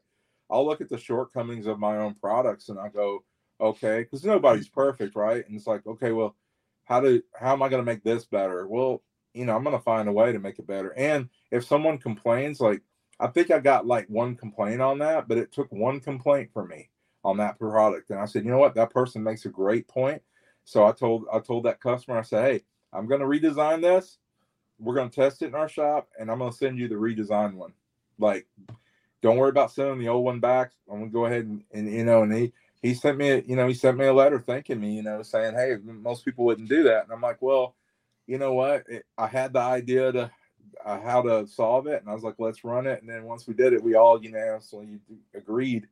I'll 0.50 0.66
look 0.66 0.80
at 0.80 0.88
the 0.88 0.98
shortcomings 0.98 1.66
of 1.66 1.78
my 1.78 1.98
own 1.98 2.14
products 2.14 2.68
and 2.68 2.78
I 2.78 2.88
go, 2.88 3.24
okay, 3.60 4.00
because 4.00 4.24
nobody's 4.24 4.68
perfect, 4.68 5.14
right? 5.14 5.46
And 5.46 5.56
it's 5.56 5.66
like, 5.66 5.86
okay, 5.86 6.12
well, 6.12 6.36
how 6.84 7.00
do 7.00 7.22
how 7.38 7.52
am 7.52 7.62
I 7.62 7.68
going 7.68 7.82
to 7.82 7.90
make 7.90 8.02
this 8.02 8.24
better? 8.24 8.66
Well, 8.66 9.02
you 9.32 9.44
know, 9.44 9.54
I'm 9.54 9.62
going 9.62 9.76
to 9.76 9.82
find 9.82 10.08
a 10.08 10.12
way 10.12 10.32
to 10.32 10.40
make 10.40 10.58
it 10.58 10.66
better. 10.66 10.92
And 10.96 11.28
if 11.50 11.64
someone 11.64 11.98
complains, 11.98 12.60
like 12.60 12.82
I 13.20 13.28
think 13.28 13.50
I 13.50 13.60
got 13.60 13.86
like 13.86 14.06
one 14.08 14.34
complaint 14.34 14.80
on 14.80 14.98
that, 14.98 15.28
but 15.28 15.38
it 15.38 15.52
took 15.52 15.70
one 15.70 16.00
complaint 16.00 16.50
for 16.52 16.66
me 16.66 16.90
on 17.22 17.36
that 17.36 17.58
product, 17.58 18.10
and 18.10 18.18
I 18.18 18.24
said, 18.24 18.44
you 18.44 18.50
know 18.50 18.58
what, 18.58 18.74
that 18.74 18.90
person 18.90 19.22
makes 19.22 19.44
a 19.44 19.50
great 19.50 19.86
point. 19.86 20.22
So 20.70 20.86
I 20.86 20.92
told 20.92 21.24
I 21.32 21.40
told 21.40 21.64
that 21.64 21.80
customer, 21.80 22.16
I 22.16 22.22
said, 22.22 22.44
hey, 22.44 22.62
I'm 22.92 23.08
going 23.08 23.20
to 23.20 23.26
redesign 23.26 23.82
this. 23.82 24.18
We're 24.78 24.94
going 24.94 25.10
to 25.10 25.14
test 25.20 25.42
it 25.42 25.46
in 25.46 25.56
our 25.56 25.68
shop, 25.68 26.08
and 26.16 26.30
I'm 26.30 26.38
going 26.38 26.52
to 26.52 26.56
send 26.56 26.78
you 26.78 26.86
the 26.86 26.94
redesigned 26.94 27.54
one. 27.54 27.72
Like, 28.20 28.46
don't 29.20 29.36
worry 29.36 29.50
about 29.50 29.72
sending 29.72 29.98
the 29.98 30.06
old 30.06 30.24
one 30.24 30.38
back. 30.38 30.70
I'm 30.88 30.98
going 30.98 31.10
to 31.10 31.12
go 31.12 31.26
ahead 31.26 31.46
and, 31.46 31.64
and 31.72 31.92
you 31.92 32.04
know, 32.04 32.22
and 32.22 32.32
he 32.32 32.52
he 32.82 32.94
sent 32.94 33.18
me, 33.18 33.30
a, 33.30 33.40
you 33.40 33.56
know, 33.56 33.66
he 33.66 33.74
sent 33.74 33.98
me 33.98 34.06
a 34.06 34.12
letter 34.12 34.38
thanking 34.38 34.78
me, 34.78 34.94
you 34.94 35.02
know, 35.02 35.24
saying, 35.24 35.54
hey, 35.54 35.74
most 35.82 36.24
people 36.24 36.44
wouldn't 36.44 36.68
do 36.68 36.84
that, 36.84 37.02
and 37.02 37.12
I'm 37.12 37.20
like, 37.20 37.42
well, 37.42 37.74
you 38.28 38.38
know 38.38 38.52
what, 38.52 38.84
it, 38.88 39.04
I 39.18 39.26
had 39.26 39.52
the 39.52 39.58
idea 39.58 40.12
to 40.12 40.30
uh, 40.86 41.00
how 41.00 41.20
to 41.22 41.48
solve 41.48 41.88
it, 41.88 42.00
and 42.00 42.08
I 42.08 42.14
was 42.14 42.22
like, 42.22 42.36
let's 42.38 42.62
run 42.62 42.86
it, 42.86 43.00
and 43.00 43.10
then 43.10 43.24
once 43.24 43.48
we 43.48 43.54
did 43.54 43.72
it, 43.72 43.82
we 43.82 43.96
all 43.96 44.22
unanimously 44.22 45.00
agreed. 45.34 45.88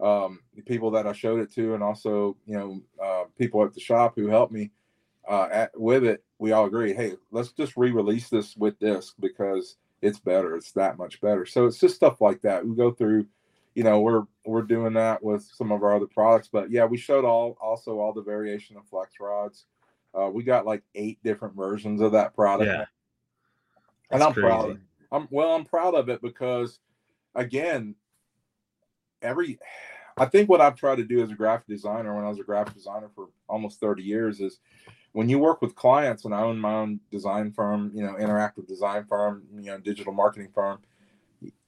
Um, 0.00 0.40
the 0.56 0.62
people 0.62 0.90
that 0.92 1.06
I 1.06 1.12
showed 1.12 1.40
it 1.40 1.52
to, 1.54 1.74
and 1.74 1.82
also, 1.82 2.36
you 2.46 2.56
know, 2.58 2.82
uh, 3.02 3.24
people 3.38 3.64
at 3.64 3.74
the 3.74 3.80
shop 3.80 4.14
who 4.16 4.26
helped 4.26 4.52
me 4.52 4.70
uh, 5.28 5.48
at, 5.50 5.80
with 5.80 6.04
it, 6.04 6.24
we 6.38 6.52
all 6.52 6.66
agree, 6.66 6.92
hey, 6.92 7.12
let's 7.30 7.52
just 7.52 7.76
re-release 7.76 8.28
this 8.28 8.56
with 8.56 8.78
this 8.80 9.14
because 9.20 9.76
it's 10.02 10.18
better. 10.18 10.56
It's 10.56 10.72
that 10.72 10.98
much 10.98 11.20
better. 11.20 11.46
So 11.46 11.66
it's 11.66 11.78
just 11.78 11.94
stuff 11.94 12.20
like 12.20 12.42
that. 12.42 12.66
We 12.66 12.74
go 12.74 12.90
through, 12.90 13.26
you 13.74 13.84
know, 13.84 14.00
we're 14.00 14.24
we're 14.44 14.62
doing 14.62 14.92
that 14.94 15.22
with 15.22 15.42
some 15.42 15.72
of 15.72 15.82
our 15.82 15.94
other 15.94 16.06
products. 16.06 16.48
But 16.52 16.70
yeah, 16.70 16.84
we 16.84 16.98
showed 16.98 17.24
all 17.24 17.56
also 17.60 18.00
all 18.00 18.12
the 18.12 18.22
variation 18.22 18.76
of 18.76 18.86
flex 18.86 19.14
rods. 19.20 19.64
Uh, 20.12 20.28
we 20.28 20.42
got 20.42 20.66
like 20.66 20.82
eight 20.94 21.18
different 21.24 21.56
versions 21.56 22.00
of 22.00 22.12
that 22.12 22.34
product, 22.34 22.70
Yeah. 22.70 22.84
and 24.10 24.22
I'm 24.22 24.34
proud. 24.34 24.64
crazy. 24.64 24.80
I'm 25.10 25.28
well, 25.30 25.54
I'm 25.54 25.64
proud 25.64 25.94
of 25.94 26.08
it 26.08 26.20
because, 26.20 26.80
again, 27.34 27.94
every 29.24 29.58
I 30.16 30.26
think 30.26 30.48
what 30.48 30.60
I've 30.60 30.76
tried 30.76 30.96
to 30.96 31.04
do 31.04 31.22
as 31.22 31.30
a 31.30 31.34
graphic 31.34 31.66
designer 31.66 32.14
when 32.14 32.24
I 32.24 32.28
was 32.28 32.38
a 32.38 32.44
graphic 32.44 32.74
designer 32.74 33.10
for 33.14 33.28
almost 33.48 33.80
30 33.80 34.02
years 34.02 34.40
is 34.40 34.60
when 35.12 35.28
you 35.28 35.38
work 35.38 35.60
with 35.60 35.74
clients 35.74 36.24
and 36.24 36.34
I 36.34 36.42
own 36.42 36.58
my 36.58 36.72
own 36.72 37.00
design 37.10 37.52
firm, 37.52 37.90
you 37.94 38.02
know, 38.02 38.14
interactive 38.14 38.66
design 38.66 39.06
firm, 39.08 39.42
you 39.54 39.66
know, 39.66 39.78
digital 39.78 40.12
marketing 40.12 40.50
firm, 40.54 40.80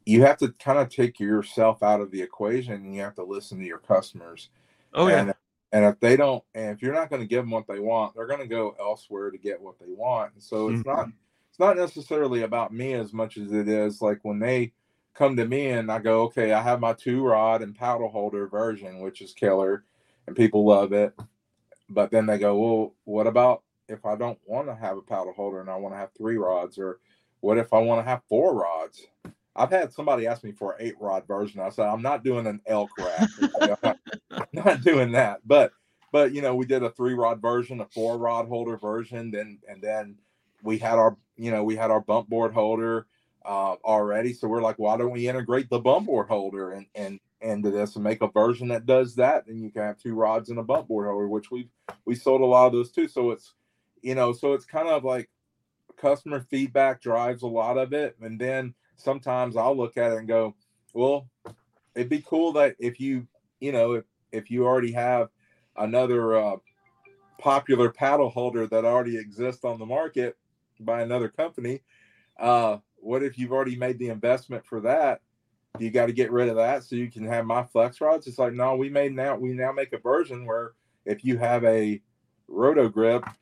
you 0.04 0.22
have 0.22 0.36
to 0.38 0.52
kind 0.60 0.78
of 0.78 0.88
take 0.88 1.18
yourself 1.18 1.82
out 1.82 2.00
of 2.00 2.10
the 2.12 2.22
equation 2.22 2.74
and 2.74 2.94
you 2.94 3.02
have 3.02 3.16
to 3.16 3.24
listen 3.24 3.58
to 3.58 3.64
your 3.64 3.78
customers. 3.78 4.50
Oh 4.94 5.08
yeah. 5.08 5.20
And, 5.20 5.34
and 5.72 5.84
if 5.84 5.98
they 5.98 6.16
don't, 6.16 6.44
and 6.54 6.70
if 6.70 6.82
you're 6.82 6.94
not 6.94 7.10
going 7.10 7.22
to 7.22 7.28
give 7.28 7.42
them 7.42 7.50
what 7.50 7.66
they 7.66 7.80
want, 7.80 8.14
they're 8.14 8.28
going 8.28 8.40
to 8.40 8.46
go 8.46 8.76
elsewhere 8.78 9.30
to 9.30 9.38
get 9.38 9.60
what 9.60 9.78
they 9.80 9.86
want. 9.88 10.34
And 10.34 10.42
so 10.42 10.68
it's 10.68 10.80
mm-hmm. 10.80 10.90
not, 10.90 11.08
it's 11.50 11.58
not 11.58 11.76
necessarily 11.76 12.42
about 12.42 12.72
me 12.72 12.94
as 12.94 13.12
much 13.12 13.36
as 13.36 13.52
it 13.52 13.68
is 13.68 14.00
like 14.00 14.20
when 14.22 14.38
they 14.38 14.72
come 15.16 15.36
to 15.36 15.46
me 15.46 15.68
and 15.68 15.90
I 15.90 15.98
go, 15.98 16.22
okay, 16.24 16.52
I 16.52 16.62
have 16.62 16.80
my 16.80 16.92
two 16.92 17.24
rod 17.24 17.62
and 17.62 17.74
paddle 17.74 18.08
holder 18.08 18.46
version, 18.46 19.00
which 19.00 19.22
is 19.22 19.32
killer, 19.32 19.84
and 20.26 20.36
people 20.36 20.64
love 20.64 20.92
it. 20.92 21.14
But 21.88 22.10
then 22.10 22.26
they 22.26 22.38
go, 22.38 22.58
well, 22.58 22.94
what 23.04 23.26
about 23.26 23.62
if 23.88 24.04
I 24.04 24.16
don't 24.16 24.38
want 24.44 24.68
to 24.68 24.74
have 24.74 24.96
a 24.96 25.02
paddle 25.02 25.32
holder 25.32 25.60
and 25.60 25.70
I 25.70 25.76
want 25.76 25.94
to 25.94 25.98
have 25.98 26.10
three 26.16 26.36
rods, 26.36 26.78
or 26.78 26.98
what 27.40 27.58
if 27.58 27.72
I 27.72 27.78
want 27.78 28.04
to 28.04 28.08
have 28.08 28.22
four 28.28 28.54
rods? 28.54 29.06
I've 29.54 29.70
had 29.70 29.92
somebody 29.92 30.26
ask 30.26 30.44
me 30.44 30.52
for 30.52 30.72
an 30.72 30.78
eight 30.80 30.96
rod 31.00 31.26
version. 31.26 31.60
I 31.60 31.70
said, 31.70 31.86
I'm 31.86 32.02
not 32.02 32.22
doing 32.22 32.46
an 32.46 32.60
elk 32.66 32.90
rack. 32.98 33.28
I'm 33.60 33.76
not, 33.82 33.98
not 34.52 34.82
doing 34.82 35.12
that. 35.12 35.40
But 35.46 35.72
but 36.12 36.32
you 36.32 36.42
know, 36.42 36.54
we 36.54 36.66
did 36.66 36.82
a 36.82 36.90
three 36.90 37.14
rod 37.14 37.40
version, 37.40 37.80
a 37.80 37.86
four 37.86 38.18
rod 38.18 38.48
holder 38.48 38.76
version, 38.76 39.30
then 39.30 39.58
and 39.68 39.80
then 39.80 40.16
we 40.62 40.76
had 40.78 40.98
our 40.98 41.16
you 41.36 41.50
know 41.50 41.64
we 41.64 41.76
had 41.76 41.90
our 41.90 42.00
bump 42.00 42.28
board 42.28 42.52
holder 42.52 43.06
uh, 43.46 43.76
already. 43.84 44.32
So 44.32 44.48
we're 44.48 44.62
like, 44.62 44.78
why 44.78 44.96
don't 44.96 45.12
we 45.12 45.28
integrate 45.28 45.70
the 45.70 45.78
bump 45.78 46.06
board 46.06 46.28
holder 46.28 46.72
and 46.72 46.86
and 46.94 47.20
into 47.40 47.70
this 47.70 47.94
and 47.94 48.02
make 48.02 48.22
a 48.22 48.28
version 48.28 48.68
that 48.68 48.86
does 48.86 49.14
that? 49.16 49.46
And 49.46 49.62
you 49.62 49.70
can 49.70 49.82
have 49.82 49.98
two 49.98 50.14
rods 50.14 50.50
and 50.50 50.58
a 50.58 50.64
bump 50.64 50.88
board 50.88 51.06
holder, 51.06 51.28
which 51.28 51.50
we 51.50 51.68
we 52.04 52.16
sold 52.16 52.40
a 52.40 52.44
lot 52.44 52.66
of 52.66 52.72
those 52.72 52.90
too. 52.90 53.08
So 53.08 53.30
it's 53.30 53.54
you 54.02 54.14
know, 54.14 54.32
so 54.32 54.52
it's 54.52 54.66
kind 54.66 54.88
of 54.88 55.04
like 55.04 55.30
customer 55.96 56.40
feedback 56.50 57.00
drives 57.00 57.42
a 57.42 57.46
lot 57.46 57.78
of 57.78 57.92
it, 57.92 58.16
and 58.20 58.38
then 58.38 58.74
sometimes 58.96 59.56
I'll 59.56 59.76
look 59.76 59.96
at 59.96 60.12
it 60.12 60.18
and 60.18 60.28
go, 60.28 60.54
well, 60.92 61.28
it'd 61.94 62.08
be 62.08 62.24
cool 62.26 62.52
that 62.54 62.74
if 62.80 62.98
you 62.98 63.28
you 63.60 63.70
know 63.70 63.92
if 63.92 64.04
if 64.32 64.50
you 64.50 64.66
already 64.66 64.92
have 64.92 65.28
another 65.76 66.36
uh, 66.36 66.56
popular 67.38 67.90
paddle 67.90 68.30
holder 68.30 68.66
that 68.66 68.84
already 68.84 69.16
exists 69.18 69.64
on 69.64 69.78
the 69.78 69.86
market 69.86 70.36
by 70.80 71.02
another 71.02 71.28
company 71.28 71.80
uh, 72.38 72.78
what 73.06 73.22
if 73.22 73.38
you've 73.38 73.52
already 73.52 73.76
made 73.76 73.98
the 73.98 74.08
investment 74.08 74.66
for 74.66 74.80
that? 74.80 75.20
You 75.78 75.90
got 75.90 76.06
to 76.06 76.12
get 76.12 76.32
rid 76.32 76.48
of 76.48 76.56
that 76.56 76.82
so 76.82 76.96
you 76.96 77.10
can 77.10 77.24
have 77.26 77.46
my 77.46 77.62
flex 77.62 78.00
rods. 78.00 78.26
It's 78.26 78.38
like, 78.38 78.52
no, 78.52 78.74
we 78.76 78.88
made 78.88 79.14
now, 79.14 79.36
we 79.36 79.52
now 79.52 79.72
make 79.72 79.92
a 79.92 79.98
version 79.98 80.44
where 80.44 80.72
if 81.04 81.24
you 81.24 81.38
have 81.38 81.64
a 81.64 82.00
RotoGrip, 82.50 83.32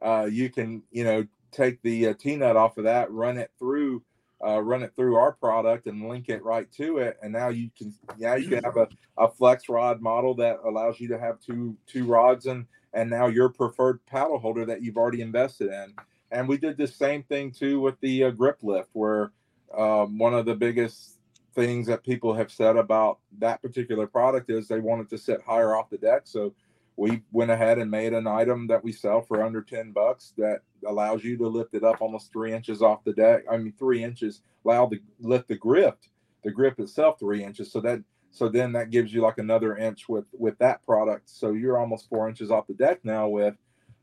uh, 0.00 0.28
you 0.30 0.50
can, 0.50 0.82
you 0.92 1.02
know, 1.02 1.26
take 1.50 1.82
the 1.82 2.08
uh, 2.08 2.14
T 2.14 2.36
nut 2.36 2.56
off 2.56 2.78
of 2.78 2.84
that, 2.84 3.10
run 3.10 3.38
it 3.38 3.50
through, 3.58 4.02
uh, 4.46 4.60
run 4.60 4.82
it 4.82 4.92
through 4.94 5.16
our 5.16 5.32
product 5.32 5.86
and 5.86 6.08
link 6.08 6.28
it 6.28 6.44
right 6.44 6.70
to 6.72 6.98
it. 6.98 7.18
And 7.22 7.32
now 7.32 7.48
you 7.48 7.70
can, 7.76 7.92
now 8.18 8.34
you 8.34 8.48
can 8.48 8.62
have 8.62 8.76
a, 8.76 8.86
a 9.16 9.28
flex 9.28 9.68
rod 9.68 10.00
model 10.00 10.34
that 10.36 10.58
allows 10.64 11.00
you 11.00 11.08
to 11.08 11.18
have 11.18 11.40
two, 11.40 11.76
two 11.86 12.04
rods 12.04 12.46
and, 12.46 12.66
and 12.92 13.10
now 13.10 13.26
your 13.26 13.48
preferred 13.48 14.04
paddle 14.06 14.38
holder 14.38 14.64
that 14.66 14.82
you've 14.82 14.96
already 14.96 15.22
invested 15.22 15.70
in 15.70 15.94
and 16.30 16.48
we 16.48 16.58
did 16.58 16.76
the 16.76 16.86
same 16.86 17.22
thing 17.22 17.50
too 17.50 17.80
with 17.80 17.98
the 18.00 18.24
uh, 18.24 18.30
grip 18.30 18.58
lift 18.62 18.90
where 18.92 19.32
um, 19.76 20.18
one 20.18 20.34
of 20.34 20.46
the 20.46 20.54
biggest 20.54 21.18
things 21.54 21.86
that 21.86 22.04
people 22.04 22.34
have 22.34 22.50
said 22.50 22.76
about 22.76 23.18
that 23.38 23.60
particular 23.60 24.06
product 24.06 24.50
is 24.50 24.68
they 24.68 24.80
wanted 24.80 25.08
to 25.10 25.18
sit 25.18 25.40
higher 25.42 25.74
off 25.74 25.90
the 25.90 25.98
deck. 25.98 26.22
So 26.24 26.54
we 26.96 27.22
went 27.32 27.50
ahead 27.50 27.78
and 27.78 27.90
made 27.90 28.12
an 28.12 28.26
item 28.26 28.66
that 28.68 28.82
we 28.82 28.92
sell 28.92 29.22
for 29.22 29.44
under 29.44 29.62
10 29.62 29.92
bucks 29.92 30.32
that 30.36 30.60
allows 30.86 31.24
you 31.24 31.36
to 31.36 31.48
lift 31.48 31.74
it 31.74 31.84
up 31.84 32.00
almost 32.00 32.32
three 32.32 32.52
inches 32.52 32.82
off 32.82 33.02
the 33.02 33.12
deck 33.12 33.42
i 33.50 33.56
mean 33.56 33.72
three 33.78 34.02
inches 34.02 34.42
allow 34.64 34.86
the 34.86 35.00
lift 35.20 35.48
the 35.48 35.56
grip 35.56 35.98
the 36.44 36.50
grip 36.50 36.78
itself 36.78 37.18
three 37.18 37.44
inches. 37.44 37.70
So 37.70 37.80
that 37.80 38.02
so 38.30 38.48
then 38.48 38.72
that 38.72 38.90
gives 38.90 39.12
you 39.12 39.22
like 39.22 39.38
another 39.38 39.76
inch 39.76 40.08
with 40.08 40.26
with 40.32 40.58
that 40.58 40.84
product. 40.84 41.28
So 41.28 41.52
you're 41.52 41.78
almost 41.78 42.08
four 42.08 42.28
inches 42.28 42.50
off 42.50 42.66
the 42.66 42.74
deck 42.74 43.00
now 43.04 43.28
with 43.28 43.54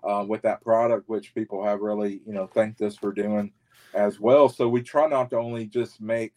uh, 0.06 0.26
with 0.28 0.42
that 0.44 0.62
product, 0.62 1.10
which 1.10 1.34
people 1.34 1.64
have 1.64 1.82
really, 1.82 2.22
you 2.26 2.34
know, 2.34 2.48
thanked 2.48 2.82
us 2.82 2.96
for 2.96 3.12
doing 3.12 3.52
as 3.94 4.20
well. 4.20 4.50
So 4.50 4.68
we 4.70 4.82
try 4.82 5.08
not 5.08 5.30
to 5.32 5.38
only 5.38 5.66
just 5.66 6.02
make 6.02 6.34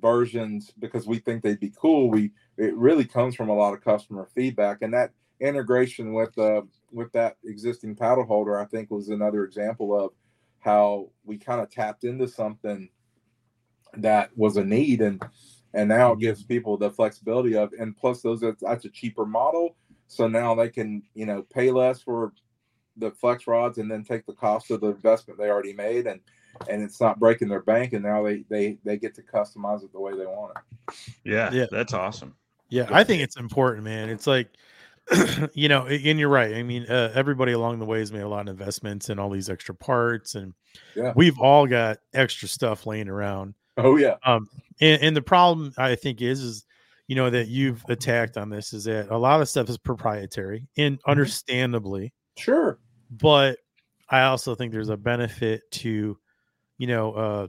versions 0.00 0.72
because 0.78 1.06
we 1.06 1.18
think 1.18 1.42
they'd 1.42 1.60
be 1.60 1.72
cool. 1.76 2.10
We 2.10 2.32
it 2.56 2.74
really 2.76 3.04
comes 3.04 3.34
from 3.34 3.48
a 3.48 3.54
lot 3.54 3.74
of 3.74 3.84
customer 3.84 4.28
feedback, 4.34 4.78
and 4.82 4.94
that 4.94 5.12
integration 5.40 6.14
with 6.14 6.36
uh, 6.38 6.62
with 6.90 7.12
that 7.12 7.36
existing 7.44 7.96
paddle 7.96 8.24
holder, 8.24 8.58
I 8.58 8.64
think, 8.66 8.90
was 8.90 9.08
another 9.08 9.44
example 9.44 9.98
of 9.98 10.12
how 10.60 11.10
we 11.24 11.36
kind 11.36 11.60
of 11.60 11.70
tapped 11.70 12.04
into 12.04 12.28
something 12.28 12.88
that 13.94 14.30
was 14.36 14.56
a 14.56 14.64
need 14.64 15.00
and 15.00 15.22
and 15.74 15.88
now 15.88 16.12
it 16.12 16.18
gives 16.18 16.42
people 16.42 16.76
the 16.76 16.90
flexibility 16.90 17.54
of 17.56 17.72
and 17.78 17.96
plus 17.96 18.22
those 18.22 18.40
that's 18.40 18.84
a 18.84 18.90
cheaper 18.90 19.26
model 19.26 19.76
so 20.06 20.26
now 20.26 20.54
they 20.54 20.68
can 20.68 21.02
you 21.14 21.26
know 21.26 21.42
pay 21.42 21.70
less 21.70 22.00
for 22.00 22.32
the 22.96 23.10
flex 23.10 23.46
rods 23.46 23.78
and 23.78 23.90
then 23.90 24.04
take 24.04 24.26
the 24.26 24.32
cost 24.32 24.70
of 24.70 24.80
the 24.80 24.88
investment 24.88 25.38
they 25.38 25.48
already 25.50 25.72
made 25.72 26.06
and 26.06 26.20
and 26.68 26.82
it's 26.82 27.00
not 27.00 27.18
breaking 27.18 27.48
their 27.48 27.62
bank 27.62 27.92
and 27.94 28.02
now 28.04 28.22
they 28.22 28.44
they 28.50 28.78
they 28.84 28.98
get 28.98 29.14
to 29.14 29.22
customize 29.22 29.82
it 29.82 29.92
the 29.92 30.00
way 30.00 30.12
they 30.16 30.26
want 30.26 30.52
it 30.54 30.94
Yeah, 31.24 31.50
Yeah. 31.52 31.66
that's 31.70 31.94
awesome. 31.94 32.34
Yeah, 32.68 32.86
I 32.90 33.04
think 33.04 33.22
it's 33.22 33.36
important, 33.36 33.84
man. 33.84 34.08
It's 34.08 34.26
like, 34.26 34.48
you 35.52 35.68
know, 35.68 35.84
and 35.86 36.18
you're 36.18 36.30
right. 36.30 36.54
I 36.54 36.62
mean, 36.62 36.86
uh, 36.88 37.12
everybody 37.14 37.52
along 37.52 37.80
the 37.80 37.84
way 37.84 37.98
has 37.98 38.10
made 38.12 38.22
a 38.22 38.28
lot 38.28 38.48
of 38.48 38.58
investments 38.58 39.10
in 39.10 39.18
all 39.18 39.28
these 39.28 39.50
extra 39.50 39.74
parts, 39.74 40.34
and 40.36 40.54
Yeah. 40.96 41.12
we've 41.14 41.38
all 41.38 41.66
got 41.66 41.98
extra 42.14 42.48
stuff 42.48 42.86
laying 42.86 43.08
around. 43.08 43.54
oh 43.76 43.96
yeah 43.96 44.16
Um, 44.24 44.48
and, 44.80 45.02
and 45.02 45.16
the 45.16 45.20
problem 45.22 45.72
I 45.76 45.94
think 45.96 46.22
is, 46.22 46.40
is 46.40 46.64
you 47.08 47.16
know, 47.16 47.28
that 47.28 47.48
you've 47.48 47.84
attacked 47.88 48.36
on 48.38 48.48
this 48.48 48.72
is 48.72 48.84
that 48.84 49.10
a 49.10 49.18
lot 49.18 49.42
of 49.42 49.48
stuff 49.50 49.68
is 49.68 49.76
proprietary 49.76 50.66
and 50.78 50.98
understandably, 51.06 52.12
Sure. 52.38 52.78
but 53.10 53.58
I 54.08 54.22
also 54.24 54.54
think 54.54 54.72
there's 54.72 54.88
a 54.90 54.96
benefit 54.96 55.62
to, 55.72 56.18
you 56.78 56.86
know, 56.86 57.12
uh, 57.14 57.48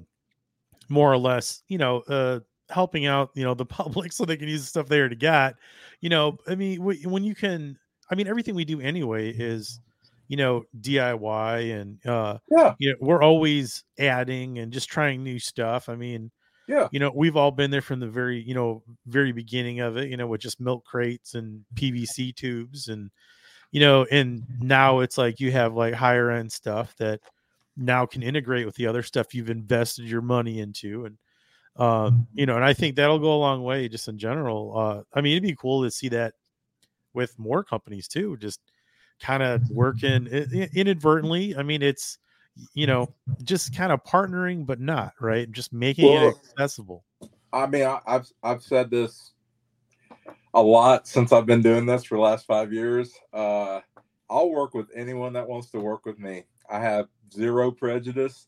more 0.90 1.12
or 1.12 1.18
less, 1.18 1.64
you 1.68 1.78
know, 1.78 2.00
uh, 2.02 2.40
helping 2.70 3.06
out, 3.06 3.32
you 3.36 3.44
know, 3.44 3.54
the 3.54 3.66
public 3.68 4.12
so 4.14 4.26
they 4.26 4.38
can 4.38 4.48
use 4.48 4.62
the 4.62 4.68
stuff 4.68 4.88
they 4.88 5.00
already 5.00 5.16
got. 5.16 5.56
You 6.02 6.10
know, 6.10 6.38
I 6.48 6.56
mean, 6.56 6.80
wh- 6.82 7.06
when 7.06 7.24
you 7.24 7.36
can, 7.36 7.78
I 8.12 8.16
mean, 8.16 8.28
everything 8.28 8.56
we 8.56 8.66
do 8.66 8.82
anyway 8.82 9.32
is, 9.32 9.80
you 10.28 10.38
know, 10.38 10.64
DIY 10.80 11.80
and, 11.82 12.06
uh, 12.06 12.40
Yeah. 12.52 12.76
you 12.80 12.92
know, 12.92 12.98
we're 13.02 13.22
always 13.24 13.84
adding 14.00 14.60
and 14.60 14.72
just 14.74 14.90
trying 14.90 15.24
new 15.24 15.40
stuff. 15.40 15.90
I 15.90 15.96
mean, 15.96 16.32
Yeah. 16.68 16.88
you 16.92 17.00
know, 17.00 17.12
we've 17.16 17.36
all 17.38 17.52
been 17.52 17.72
there 17.72 17.82
from 17.82 18.00
the 18.00 18.10
very, 18.10 18.42
you 18.42 18.54
know, 18.54 18.84
very 19.08 19.32
beginning 19.34 19.80
of 19.82 19.98
it, 19.98 20.10
you 20.10 20.18
know, 20.18 20.28
with 20.28 20.42
just 20.42 20.60
milk 20.62 20.86
crates 20.86 21.36
and 21.36 21.66
PVC 21.76 22.32
tubes 22.34 22.88
and, 22.88 23.12
you 23.74 23.80
know, 23.80 24.06
and 24.12 24.44
now 24.60 25.00
it's 25.00 25.18
like 25.18 25.40
you 25.40 25.52
have 25.52 25.74
like 25.74 25.96
higher 25.96 26.30
end 26.30 26.52
stuff 26.52 26.96
that 27.00 27.20
now 27.76 28.06
can 28.06 28.22
integrate 28.22 28.68
with 28.68 28.76
the 28.76 28.86
other 28.86 29.02
stuff 29.02 29.34
you've 29.34 29.50
invested 29.50 30.06
your 30.06 30.22
money 30.22 30.60
into. 30.60 31.06
And, 31.06 31.18
um, 31.76 32.28
you 32.36 32.46
know, 32.46 32.56
and 32.56 32.64
I 32.64 32.74
think 32.74 32.96
that'll 32.96 33.18
go 33.18 33.34
a 33.34 33.36
long 33.36 33.64
way 33.64 33.90
just 33.90 34.08
in 34.08 34.20
general. 34.20 34.78
Uh, 34.78 35.02
I 35.12 35.22
mean, 35.22 35.32
it'd 35.34 35.42
be 35.42 35.56
cool 35.56 35.84
to 35.84 35.90
see 35.90 36.08
that 36.10 36.36
with 37.16 37.38
more 37.40 37.64
companies 37.64 38.08
too, 38.08 38.38
just 38.38 38.62
kind 39.20 39.42
of 39.42 39.68
working 39.72 40.28
inadvertently. 40.28 41.58
I 41.58 41.64
mean, 41.64 41.82
it's, 41.82 42.20
you 42.76 42.86
know, 42.86 43.12
just 43.42 43.76
kind 43.76 43.92
of 43.92 44.04
partnering, 44.04 44.68
but 44.68 44.80
not 44.80 45.14
right. 45.20 45.52
Just 45.52 45.74
making 45.74 46.14
Well, 46.14 46.30
it 46.30 46.36
accessible. 46.52 47.04
I 47.52 47.66
mean, 47.66 47.86
I, 47.86 48.00
I've 48.06 48.32
I've 48.44 48.62
said 48.62 48.92
this 48.92 49.33
a 50.54 50.62
lot 50.62 51.08
since 51.08 51.32
I've 51.32 51.46
been 51.46 51.62
doing 51.62 51.86
this 51.86 52.06
for 52.06 52.16
the 52.18 52.22
last 52.24 52.48
five 52.48 52.74
years. 52.74 53.14
Uh, 53.34 53.82
I'll 54.30 54.50
work 54.52 54.74
with 54.74 54.88
anyone 54.96 55.34
that 55.34 55.48
wants 55.48 55.72
to 55.72 55.80
work 55.80 56.06
with 56.06 56.20
me. 56.20 56.46
I 56.70 56.80
have 56.82 57.08
zero 57.34 57.72
prejudice. 57.72 58.48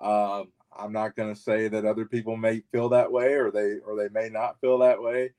Um, 0.00 0.48
I'm 0.78 0.92
not 0.92 1.16
going 1.16 1.34
to 1.34 1.40
say 1.40 1.68
that 1.68 1.84
other 1.86 2.06
people 2.06 2.36
may 2.36 2.62
feel 2.72 2.90
that 2.90 3.10
way 3.12 3.34
or 3.34 3.50
they 3.50 3.78
or 3.86 3.96
they 3.96 4.08
may 4.10 4.28
not 4.28 4.60
feel 4.60 4.78
that 4.78 5.02
way, 5.02 5.32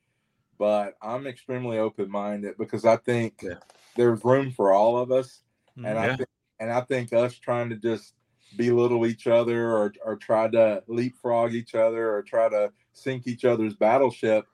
but 0.59 0.95
I'm 1.01 1.27
extremely 1.27 1.79
open 1.79 2.09
minded 2.11 2.57
because 2.57 2.85
I 2.85 2.97
think 2.97 3.41
Yeah. 3.43 3.55
there's 3.97 4.23
room 4.25 4.51
for 4.51 4.73
all 4.73 4.97
of 4.97 5.11
us, 5.11 5.43
and 5.83 5.99
I 5.99 6.07
think 6.17 6.29
and 6.59 6.71
I 6.71 6.81
think 6.81 7.13
us 7.13 7.35
trying 7.37 7.69
to 7.69 7.75
just 7.77 8.15
belittle 8.57 9.05
each 9.07 9.27
other 9.27 9.71
or 9.71 9.93
or 10.03 10.15
try 10.17 10.49
to 10.49 10.83
leapfrog 10.87 11.53
each 11.53 11.75
other 11.75 12.13
or 12.15 12.23
try 12.23 12.49
to 12.49 12.71
sink 12.93 13.27
each 13.27 13.45
other's 13.45 13.75
battleship 13.75 14.47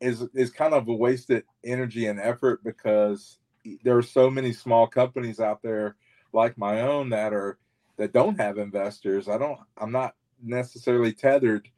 is 0.00 0.22
is 0.34 0.50
kind 0.50 0.74
of 0.74 0.88
a 0.88 0.94
wasted 0.94 1.44
energy 1.64 2.06
and 2.06 2.20
effort 2.20 2.62
because 2.64 3.38
there 3.82 3.96
are 3.96 4.02
so 4.02 4.30
many 4.30 4.52
small 4.52 4.86
companies 4.86 5.40
out 5.40 5.62
there 5.62 5.96
like 6.32 6.56
my 6.58 6.82
own 6.82 7.10
that 7.10 7.32
are 7.32 7.58
that 7.96 8.12
don't 8.12 8.40
have 8.40 8.58
investors. 8.58 9.28
I 9.28 9.38
don't 9.38 9.58
I'm 9.78 9.92
not 9.92 10.14
necessarily 10.42 11.12
tethered. 11.12 11.68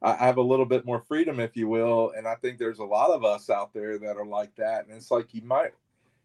I 0.00 0.14
have 0.14 0.36
a 0.36 0.42
little 0.42 0.66
bit 0.66 0.86
more 0.86 1.00
freedom, 1.00 1.40
if 1.40 1.56
you 1.56 1.68
will, 1.68 2.12
and 2.16 2.26
I 2.28 2.36
think 2.36 2.58
there's 2.58 2.78
a 2.78 2.84
lot 2.84 3.10
of 3.10 3.24
us 3.24 3.50
out 3.50 3.74
there 3.74 3.98
that 3.98 4.16
are 4.16 4.26
like 4.26 4.54
that. 4.56 4.86
And 4.86 4.96
it's 4.96 5.10
like 5.10 5.34
you 5.34 5.42
might 5.42 5.72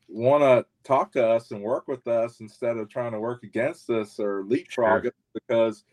want 0.07 0.43
to 0.43 0.65
talk 0.83 1.11
to 1.13 1.27
us 1.27 1.51
and 1.51 1.61
work 1.61 1.87
with 1.87 2.07
us 2.07 2.39
instead 2.39 2.77
of 2.77 2.89
trying 2.89 3.13
to 3.13 3.19
work 3.19 3.43
against 3.43 3.89
us 3.89 4.19
or 4.19 4.43
leapfrog 4.43 5.05
Sure. 5.05 5.07
us 5.07 5.13
because 5.33 5.83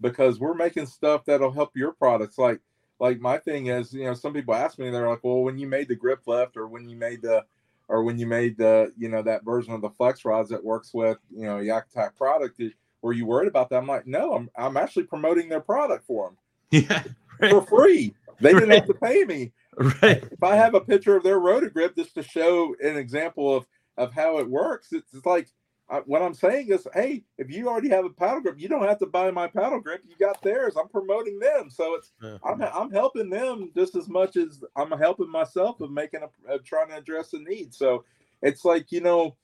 because 0.00 0.38
we're 0.40 0.54
making 0.54 0.86
stuff 0.86 1.24
that'll 1.24 1.50
help 1.52 1.76
your 1.76 1.92
products. 1.92 2.38
Like 2.38 2.60
like 3.00 3.20
my 3.20 3.38
thing 3.38 3.66
is, 3.66 3.92
you 3.92 4.04
know, 4.04 4.14
some 4.14 4.32
people 4.32 4.54
ask 4.54 4.78
me, 4.78 4.90
they're 4.90 5.08
like, 5.08 5.24
well, 5.24 5.42
when 5.42 5.58
you 5.58 5.66
made 5.66 5.88
the 5.88 5.96
grip 5.96 6.20
lift 6.26 6.56
or 6.56 6.68
when 6.68 6.88
you 6.88 6.96
made 6.96 7.22
the 7.22 7.44
or 7.88 8.04
when 8.04 8.18
you 8.18 8.26
made 8.26 8.56
the 8.56 8.92
you 8.96 9.08
know 9.08 9.22
that 9.22 9.44
version 9.44 9.72
of 9.72 9.80
the 9.80 9.90
flex 9.90 10.24
rods 10.24 10.50
that 10.50 10.62
works 10.62 10.94
with 10.94 11.18
you 11.34 11.44
know 11.44 11.56
YakAttack 11.56 12.14
product, 12.16 12.60
were 13.02 13.12
you 13.12 13.26
worried 13.26 13.48
about 13.48 13.70
that? 13.70 13.76
I'm 13.76 13.86
like, 13.86 14.06
no, 14.06 14.34
I'm 14.34 14.50
I'm 14.56 14.76
actually 14.76 15.04
promoting 15.04 15.48
their 15.48 15.60
product 15.60 16.06
for 16.06 16.28
them. 16.28 16.36
Yeah. 16.88 17.02
them 17.40 17.50
for 17.50 17.66
free. 17.66 18.14
They 18.40 18.52
didn't 18.52 18.70
have 18.70 18.86
to 18.86 18.94
pay 18.94 19.24
me 19.24 19.52
Right. 19.76 20.22
if 20.22 20.42
I 20.42 20.56
have 20.56 20.74
a 20.74 20.80
picture 20.80 21.16
of 21.16 21.22
their 21.22 21.40
RotoGrip 21.40 21.96
just 21.96 22.14
to 22.14 22.22
show 22.22 22.74
an 22.82 22.96
example 22.96 23.54
of 23.56 23.66
of 23.96 24.12
how 24.12 24.38
it 24.38 24.48
works, 24.48 24.92
it's, 24.92 25.12
it's 25.14 25.26
like 25.26 25.48
I, 25.90 25.98
what 26.06 26.22
I'm 26.22 26.34
saying 26.34 26.68
is, 26.68 26.86
hey, 26.94 27.24
if 27.36 27.50
you 27.50 27.68
already 27.68 27.88
have 27.88 28.04
a 28.04 28.10
paddle 28.10 28.40
grip, 28.40 28.60
you 28.60 28.68
don't 28.68 28.86
have 28.86 29.00
to 29.00 29.06
buy 29.06 29.30
my 29.32 29.48
paddle 29.48 29.80
grip. 29.80 30.02
You 30.06 30.14
got 30.20 30.40
theirs. 30.40 30.76
I'm 30.78 30.88
promoting 30.88 31.40
them, 31.40 31.68
so 31.68 31.94
it's 31.94 32.12
Yeah. 32.22 32.38
I'm 32.44 32.62
I'm 32.62 32.90
helping 32.92 33.28
them 33.28 33.72
just 33.74 33.96
as 33.96 34.08
much 34.08 34.36
as 34.36 34.62
I'm 34.76 34.92
helping 34.92 35.30
myself 35.30 35.80
of 35.80 35.90
making 35.90 36.20
a 36.22 36.52
of 36.52 36.64
trying 36.64 36.88
to 36.88 36.96
address 36.96 37.32
a 37.32 37.40
need. 37.40 37.74
So 37.74 38.04
it's 38.40 38.64
like 38.64 38.92
you 38.92 39.00
know, 39.00 39.36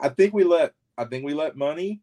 I 0.00 0.08
think 0.08 0.34
we 0.34 0.44
let 0.44 0.74
I 0.98 1.04
think 1.04 1.24
we 1.24 1.34
let 1.34 1.56
money 1.56 2.00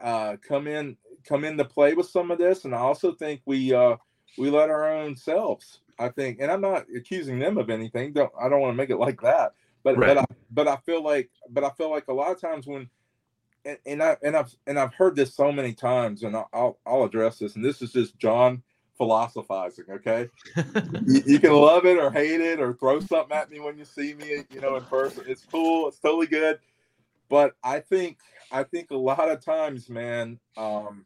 uh, 0.00 0.36
come 0.46 0.66
in 0.66 0.96
come 1.24 1.44
into 1.44 1.64
play 1.64 1.94
with 1.94 2.08
some 2.08 2.30
of 2.30 2.38
this, 2.38 2.64
and 2.66 2.74
I 2.74 2.78
also 2.78 3.12
think 3.12 3.40
we 3.46 3.72
uh, 3.72 3.96
we 4.36 4.50
let 4.50 4.68
our 4.70 4.92
own 4.92 5.16
selves. 5.16 5.80
I 5.98 6.10
think, 6.10 6.40
and 6.40 6.50
I'm 6.52 6.60
not 6.60 6.84
accusing 6.94 7.38
them 7.38 7.56
of 7.56 7.70
anything. 7.70 8.12
Don't 8.12 8.30
I 8.38 8.50
don't 8.50 8.60
want 8.60 8.72
to 8.74 8.76
make 8.76 8.90
it 8.90 8.98
like 8.98 9.22
that, 9.22 9.54
but 9.82 9.96
Right. 9.96 10.08
but 10.08 10.18
I 10.18 10.24
but 10.50 10.68
I 10.68 10.76
feel 10.84 11.02
like 11.02 11.30
but 11.48 11.64
I 11.64 11.70
feel 11.70 11.90
like 11.90 12.08
a 12.08 12.12
lot 12.12 12.30
of 12.30 12.38
times 12.38 12.66
when 12.66 12.90
and, 13.66 13.78
and 13.84 14.02
I 14.02 14.16
and 14.22 14.36
I've 14.36 14.54
and 14.66 14.78
I've 14.78 14.94
heard 14.94 15.16
this 15.16 15.34
so 15.34 15.50
many 15.50 15.74
times, 15.74 16.22
and 16.22 16.36
I'll 16.36 16.78
I'll, 16.86 17.04
address 17.04 17.38
this, 17.38 17.56
and 17.56 17.64
this 17.64 17.82
is 17.82 17.92
just 17.92 18.16
John 18.18 18.62
philosophizing. 18.96 19.86
Okay, 19.90 20.28
you, 21.06 21.22
you 21.26 21.38
can 21.40 21.52
love 21.52 21.84
it 21.84 21.98
or 21.98 22.10
hate 22.10 22.40
it 22.40 22.60
or 22.60 22.72
throw 22.74 23.00
something 23.00 23.36
at 23.36 23.50
me 23.50 23.60
when 23.60 23.76
you 23.76 23.84
see 23.84 24.14
me, 24.14 24.44
you 24.50 24.60
know, 24.60 24.76
in 24.76 24.84
person. 24.84 25.24
It's 25.26 25.44
cool. 25.44 25.88
It's 25.88 25.98
totally 25.98 26.28
good. 26.28 26.60
But 27.28 27.54
I 27.62 27.80
think 27.80 28.18
I 28.52 28.62
think 28.62 28.92
a 28.92 28.96
lot 28.96 29.28
of 29.28 29.44
times, 29.44 29.90
man, 29.90 30.38
um, 30.56 31.04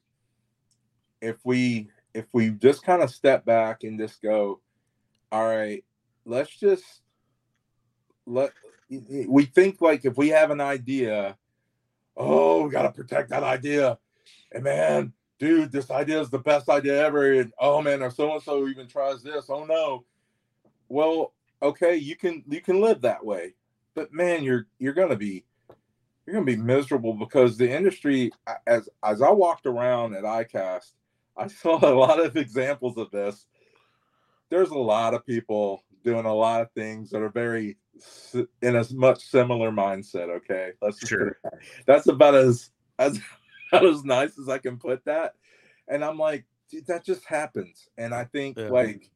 if 1.22 1.36
we 1.44 1.88
if 2.14 2.26
we 2.32 2.50
just 2.50 2.84
kind 2.84 3.02
of 3.02 3.10
step 3.10 3.46
back 3.46 3.84
and 3.84 3.98
just 3.98 4.20
go, 4.20 4.60
all 5.32 5.46
right, 5.46 5.82
let's 6.26 6.54
just 6.54 7.00
let 8.26 8.52
we 9.26 9.46
think 9.46 9.80
like 9.80 10.04
if 10.04 10.18
we 10.18 10.28
have 10.28 10.50
an 10.50 10.60
idea, 10.60 11.36
oh, 12.20 12.64
we 12.64 12.70
gotta 12.70 12.92
protect 12.92 13.30
that 13.30 13.42
idea. 13.42 13.98
And 14.52 14.64
man, 14.64 15.12
dude, 15.38 15.72
this 15.72 15.90
idea 15.90 16.20
is 16.20 16.30
the 16.30 16.38
best 16.38 16.68
idea 16.68 17.04
ever. 17.04 17.32
And 17.32 17.52
oh 17.58 17.80
man, 17.82 18.02
or 18.02 18.10
so 18.10 18.32
and 18.34 18.42
so 18.42 18.68
even 18.68 18.86
tries 18.86 19.22
this. 19.22 19.46
Oh 19.48 19.64
no. 19.64 20.04
Well, 20.88 21.32
okay, 21.62 21.96
you 21.96 22.16
can 22.16 22.44
you 22.48 22.60
can 22.60 22.80
live 22.80 23.00
that 23.02 23.24
way. 23.24 23.54
But 23.94 24.12
man, 24.12 24.42
you're 24.42 24.66
you're 24.78 24.92
gonna 24.92 25.16
be 25.16 25.44
you're 26.26 26.34
gonna 26.34 26.46
be 26.46 26.56
miserable 26.56 27.14
because 27.14 27.56
the 27.56 27.70
industry 27.70 28.30
as 28.66 28.88
as 29.02 29.22
I 29.22 29.30
walked 29.30 29.66
around 29.66 30.14
at 30.14 30.24
ICAST, 30.24 30.92
I 31.36 31.46
saw 31.48 31.78
a 31.82 31.94
lot 31.94 32.24
of 32.24 32.36
examples 32.36 32.98
of 32.98 33.10
this. 33.10 33.46
There's 34.50 34.70
a 34.70 34.78
lot 34.78 35.14
of 35.14 35.24
people 35.24 35.84
doing 36.04 36.26
a 36.26 36.34
lot 36.34 36.60
of 36.60 36.70
things 36.72 37.10
that 37.10 37.22
are 37.22 37.30
very 37.30 37.76
in 38.62 38.76
a 38.76 38.84
much 38.92 39.24
similar 39.24 39.70
mindset. 39.70 40.28
Okay, 40.28 40.72
let's 40.80 41.06
Sure. 41.06 41.36
that- 41.42 41.58
That's 41.86 42.06
about 42.08 42.34
as 42.34 42.70
as 42.98 43.20
about 43.72 43.86
as 43.86 44.04
nice 44.04 44.38
as 44.38 44.48
I 44.48 44.58
can 44.58 44.78
put 44.78 45.04
that. 45.04 45.34
And 45.88 46.04
I'm 46.04 46.18
like, 46.18 46.44
dude, 46.70 46.86
that 46.86 47.04
just 47.04 47.24
happens. 47.24 47.88
And 47.98 48.14
I 48.14 48.24
think 48.24 48.58
Yeah. 48.58 48.70
like 48.70 49.10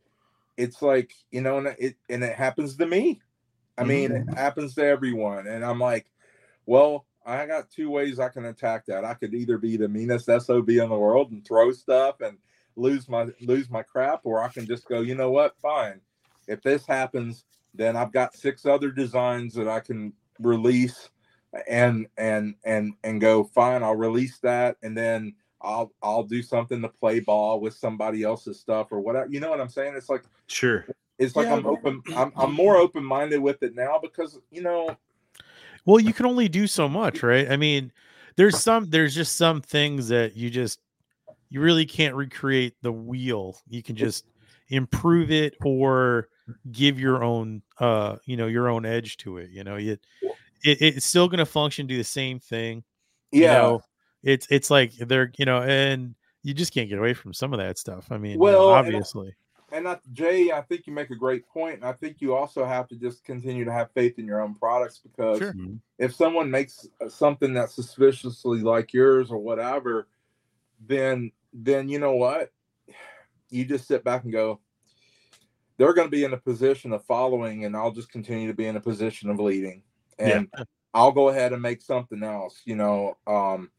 it's 0.56 0.82
like 0.82 1.12
you 1.30 1.40
know, 1.40 1.58
and 1.58 1.68
it 1.78 1.96
and 2.08 2.22
it 2.24 2.36
happens 2.36 2.76
to 2.76 2.86
me. 2.86 3.20
I 3.76 3.82
mm-hmm, 3.82 3.88
mean, 3.88 4.12
it 4.12 4.26
mm-hmm. 4.26 4.36
happens 4.36 4.74
to 4.76 4.84
everyone. 4.84 5.46
And 5.46 5.64
I'm 5.64 5.80
like, 5.80 6.06
well, 6.66 7.06
I 7.26 7.46
got 7.46 7.70
two 7.70 7.90
ways 7.90 8.18
I 8.18 8.28
can 8.28 8.44
attack 8.44 8.86
that. 8.86 9.04
I 9.04 9.14
could 9.14 9.34
either 9.34 9.58
be 9.58 9.76
the 9.76 9.88
meanest 9.88 10.26
SOB 10.26 10.68
in 10.70 10.88
the 10.88 10.98
world 10.98 11.32
and 11.32 11.44
throw 11.44 11.72
stuff 11.72 12.20
and 12.20 12.38
lose 12.76 13.08
my 13.08 13.28
lose 13.40 13.70
my 13.70 13.82
crap, 13.82 14.20
or 14.24 14.42
I 14.42 14.48
can 14.48 14.66
just 14.66 14.86
go, 14.88 15.00
you 15.00 15.14
know 15.14 15.30
what, 15.30 15.58
fine. 15.60 16.00
If 16.46 16.62
this 16.62 16.86
happens, 16.86 17.44
then 17.74 17.96
I've 17.96 18.12
got 18.12 18.34
six 18.34 18.66
other 18.66 18.90
designs 18.90 19.54
that 19.54 19.68
I 19.68 19.80
can 19.80 20.12
release 20.40 21.10
and 21.68 22.06
and 22.16 22.54
and 22.64 22.94
and 23.04 23.20
go, 23.20 23.44
fine, 23.44 23.82
I'll 23.82 23.96
release 23.96 24.38
that 24.40 24.76
and 24.82 24.96
then 24.96 25.34
I'll 25.60 25.92
I'll 26.02 26.22
do 26.22 26.42
something 26.42 26.82
to 26.82 26.88
play 26.88 27.20
ball 27.20 27.60
with 27.60 27.74
somebody 27.74 28.22
else's 28.22 28.60
stuff 28.60 28.88
or 28.90 29.00
whatever. 29.00 29.28
You 29.30 29.40
know 29.40 29.50
what 29.50 29.60
I'm 29.60 29.68
saying? 29.68 29.94
It's 29.96 30.10
like 30.10 30.24
Sure. 30.46 30.86
it's 31.18 31.36
like 31.36 31.46
Yeah, 31.46 31.54
I'm 31.54 31.66
open 31.66 32.02
I'm 32.14 32.32
I'm 32.36 32.52
more 32.52 32.76
open 32.76 33.04
minded 33.04 33.40
with 33.40 33.62
it 33.62 33.74
now 33.74 33.98
because 34.00 34.38
you 34.50 34.62
know 34.62 34.96
Well, 35.86 36.00
you 36.00 36.12
can 36.12 36.26
only 36.26 36.48
do 36.48 36.66
so 36.66 36.88
much, 36.88 37.22
right? 37.22 37.50
I 37.50 37.56
mean, 37.56 37.92
there's 38.36 38.60
some 38.60 38.90
there's 38.90 39.14
just 39.14 39.36
some 39.36 39.60
things 39.60 40.08
that 40.08 40.36
you 40.36 40.50
just 40.50 40.80
you 41.48 41.60
really 41.60 41.86
can't 41.86 42.14
recreate 42.14 42.74
the 42.82 42.92
wheel. 42.92 43.56
You 43.68 43.82
can 43.82 43.96
just 43.96 44.26
improve 44.68 45.30
it 45.30 45.54
or 45.64 46.28
give 46.70 47.00
your 47.00 47.24
own 47.24 47.62
uh 47.80 48.16
you 48.26 48.36
know 48.36 48.46
your 48.46 48.68
own 48.68 48.84
edge 48.84 49.16
to 49.18 49.38
it. 49.38 49.50
You 49.50 49.64
know, 49.64 49.76
it, 49.76 50.00
it 50.62 50.78
it's 50.80 51.06
still 51.06 51.28
gonna 51.28 51.46
function, 51.46 51.86
do 51.86 51.96
the 51.96 52.04
same 52.04 52.38
thing. 52.38 52.84
you 53.32 53.42
yeah. 53.42 53.54
know? 53.54 53.80
it's 54.22 54.46
it's 54.50 54.70
like 54.70 54.92
they're 54.94 55.30
you 55.38 55.44
know, 55.44 55.62
and 55.62 56.14
you 56.42 56.54
just 56.54 56.72
can't 56.74 56.88
get 56.88 56.98
away 56.98 57.14
from 57.14 57.32
some 57.32 57.52
of 57.52 57.58
that 57.58 57.78
stuff. 57.78 58.06
I 58.10 58.18
mean, 58.18 58.32
you 58.32 58.36
know, 58.38 58.42
Well, 58.44 58.68
and 58.68 58.74
I- 58.74 58.78
obviously. 58.78 59.34
and 59.72 59.88
I, 59.88 59.98
Jay, 60.12 60.52
I 60.52 60.60
think 60.60 60.86
you 60.86 60.92
make 60.92 61.10
a 61.10 61.16
great 61.16 61.46
point, 61.48 61.76
and 61.76 61.84
I 61.84 61.92
think 61.92 62.20
you 62.20 62.34
also 62.34 62.64
have 62.64 62.86
to 62.88 62.96
just 62.96 63.24
continue 63.24 63.64
to 63.64 63.72
have 63.72 63.90
faith 63.92 64.18
in 64.18 64.26
your 64.26 64.40
own 64.40 64.54
products 64.54 64.98
because 64.98 65.38
Sure. 65.38 65.52
Mhm. 65.52 65.80
if 65.98 66.14
someone 66.14 66.50
makes 66.50 66.86
uh, 67.00 67.08
something 67.08 67.52
that's 67.54 67.74
suspiciously 67.74 68.60
like 68.60 68.92
yours 68.92 69.30
or 69.30 69.38
whatever, 69.38 70.08
then 70.86 71.32
then 71.52 71.88
you 71.88 71.98
know 71.98 72.16
what, 72.16 72.50
you 73.50 73.64
just 73.64 73.86
sit 73.86 74.04
back 74.04 74.24
and 74.24 74.32
go, 74.32 74.60
they're 75.76 75.94
going 75.94 76.06
to 76.06 76.10
be 76.16 76.24
in 76.24 76.32
a 76.32 76.38
position 76.38 76.92
of 76.92 77.04
following, 77.04 77.64
and 77.64 77.76
I'll 77.76 77.90
just 77.92 78.10
continue 78.10 78.48
to 78.48 78.54
be 78.54 78.66
in 78.66 78.76
a 78.76 78.80
position 78.80 79.30
of 79.30 79.40
leading, 79.40 79.82
Yeah. 80.18 80.38
and 80.38 80.48
I'll 80.92 81.12
go 81.12 81.28
ahead 81.28 81.52
and 81.52 81.60
make 81.60 81.82
something 81.82 82.22
else, 82.22 82.62
you 82.64 82.76
know, 82.76 83.16
um, 83.26 83.70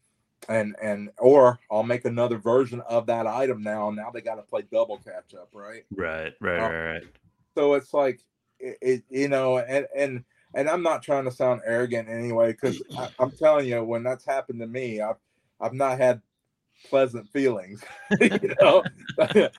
and 0.48 0.76
and 0.82 1.10
or 1.18 1.58
I'll 1.70 1.82
make 1.82 2.04
another 2.04 2.36
version 2.38 2.82
of 2.82 3.06
that 3.06 3.26
item 3.26 3.62
now. 3.62 3.90
Now 3.90 4.10
they 4.10 4.20
got 4.20 4.34
to 4.36 4.42
play 4.42 4.62
double 4.70 4.98
catch 4.98 5.34
up, 5.34 5.48
right? 5.52 5.84
Right, 5.90 6.34
right, 6.40 6.58
right, 6.58 6.92
right. 6.92 7.02
so 7.54 7.74
it's 7.74 7.94
like 7.94 8.20
it, 8.58 8.78
it 8.80 9.04
you 9.10 9.28
know 9.28 9.58
and 9.58 9.86
and 9.94 10.24
and 10.54 10.68
i'm 10.68 10.82
not 10.82 11.02
trying 11.02 11.24
to 11.24 11.30
sound 11.30 11.60
arrogant 11.66 12.08
anyway 12.08 12.52
because 12.52 12.82
i'm 13.18 13.30
telling 13.32 13.66
you 13.66 13.82
when 13.84 14.02
that's 14.02 14.24
happened 14.24 14.60
to 14.60 14.66
me 14.66 15.00
i've 15.00 15.16
i've 15.60 15.74
not 15.74 15.98
had 15.98 16.20
pleasant 16.88 17.28
feelings 17.30 17.82
you 18.20 18.54
know 18.60 18.84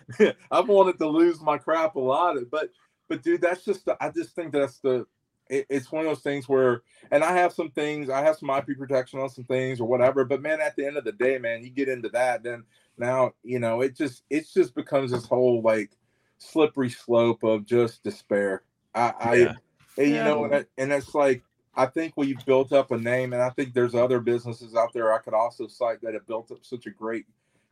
i've 0.51 0.67
wanted 0.67 0.97
to 0.97 1.07
lose 1.07 1.41
my 1.41 1.57
crap 1.57 1.95
a 1.95 1.99
lot 1.99 2.37
but 2.49 2.71
but 3.07 3.21
dude 3.23 3.41
that's 3.41 3.65
just 3.65 3.85
the, 3.85 3.97
i 4.01 4.09
just 4.09 4.35
think 4.35 4.51
that's 4.51 4.79
the 4.79 5.05
it, 5.49 5.65
it's 5.69 5.91
one 5.91 6.05
of 6.05 6.11
those 6.11 6.23
things 6.23 6.47
where 6.47 6.81
and 7.11 7.23
i 7.23 7.31
have 7.33 7.53
some 7.53 7.71
things 7.71 8.09
i 8.09 8.21
have 8.21 8.35
some 8.35 8.49
ip 8.49 8.77
protection 8.77 9.19
on 9.19 9.29
some 9.29 9.45
things 9.45 9.79
or 9.79 9.87
whatever 9.87 10.25
but 10.25 10.41
man 10.41 10.61
at 10.61 10.75
the 10.75 10.85
end 10.85 10.97
of 10.97 11.03
the 11.03 11.11
day 11.11 11.37
man 11.37 11.63
you 11.63 11.69
get 11.69 11.89
into 11.89 12.09
that 12.09 12.43
then 12.43 12.63
now 12.97 13.31
you 13.43 13.59
know 13.59 13.81
it 13.81 13.95
just 13.95 14.23
it 14.29 14.47
just 14.53 14.75
becomes 14.75 15.11
this 15.11 15.25
whole 15.25 15.61
like 15.61 15.91
slippery 16.37 16.89
slope 16.89 17.43
of 17.43 17.65
just 17.65 18.03
despair. 18.03 18.63
I, 18.95 19.13
I 19.19 19.33
Yeah. 19.35 19.53
and, 19.97 20.07
you 20.07 20.13
Yeah. 20.15 20.23
know, 20.23 20.43
and, 20.45 20.53
it, 20.53 20.69
and 20.77 20.91
it's 20.91 21.13
like 21.15 21.43
I 21.77 21.85
think 21.85 22.13
we've 22.17 22.43
built 22.43 22.73
up 22.73 22.89
a 22.89 22.97
name, 22.97 23.33
and 23.33 23.41
I 23.41 23.51
think 23.51 23.73
there's 23.73 23.93
other 23.93 24.19
businesses 24.19 24.75
out 24.75 24.93
there 24.93 25.13
I 25.13 25.19
could 25.19 25.35
also 25.35 25.67
cite 25.67 26.01
that 26.01 26.15
have 26.15 26.25
built 26.25 26.51
up 26.51 26.65
such 26.65 26.87
a 26.87 26.89
great, 26.89 27.25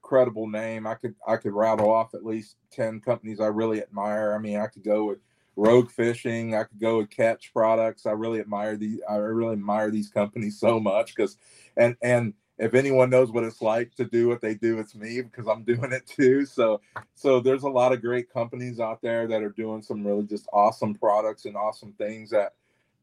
credible 0.03 0.47
name. 0.47 0.85
I 0.85 0.93
could 0.93 1.15
I 1.27 1.37
could 1.37 1.53
rattle 1.53 1.91
off 1.91 2.13
at 2.13 2.23
least 2.23 2.57
ten 2.71 2.99
companies 2.99 3.39
I 3.39 3.47
really 3.47 3.81
admire. 3.81 4.35
I 4.35 4.37
mean, 4.37 4.57
I 4.57 4.67
could 4.67 4.83
go 4.83 5.05
with 5.05 5.17
Rogue 5.55 5.89
Fishing. 5.89 6.53
I 6.53 6.65
could 6.65 6.79
go 6.79 6.97
with 6.99 7.09
Catch 7.09 7.51
Products. 7.51 8.05
I 8.05 8.11
really 8.11 8.39
admire 8.39 8.77
the 8.77 9.01
I 9.09 9.15
really 9.15 9.53
admire 9.53 9.89
these 9.89 10.09
companies 10.09 10.59
so 10.59 10.79
much 10.79 11.15
because, 11.15 11.37
and 11.75 11.97
and 12.03 12.35
if 12.59 12.75
anyone 12.75 13.09
knows 13.09 13.31
what 13.31 13.43
it's 13.43 13.61
like 13.61 13.95
to 13.95 14.05
do 14.05 14.27
what 14.27 14.39
they 14.39 14.53
do, 14.53 14.77
it's 14.77 14.93
me 14.93 15.23
because 15.23 15.47
I'm 15.47 15.63
doing 15.73 15.91
it 15.91 16.05
too. 16.05 16.45
So 16.45 16.79
so 17.15 17.39
there's 17.39 17.63
a 17.63 17.69
lot 17.69 17.91
of 17.91 18.01
great 18.01 18.31
companies 18.31 18.79
out 18.79 19.01
there 19.01 19.25
that 19.27 19.41
are 19.41 19.49
doing 19.49 19.81
some 19.81 20.05
really 20.05 20.25
just 20.25 20.47
awesome 20.53 20.93
products 20.93 21.45
and 21.45 21.57
awesome 21.57 21.93
things 21.93 22.29
that 22.29 22.53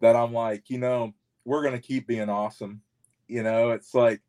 that 0.02 0.16
I'm 0.16 0.32
like, 0.34 0.68
you 0.68 0.78
know, 0.78 1.14
we're 1.44 1.62
gonna 1.62 1.80
keep 1.80 2.06
being 2.06 2.28
awesome. 2.28 2.82
You 3.28 3.42
know, 3.42 3.70
it's 3.70 3.94
like 3.94 4.20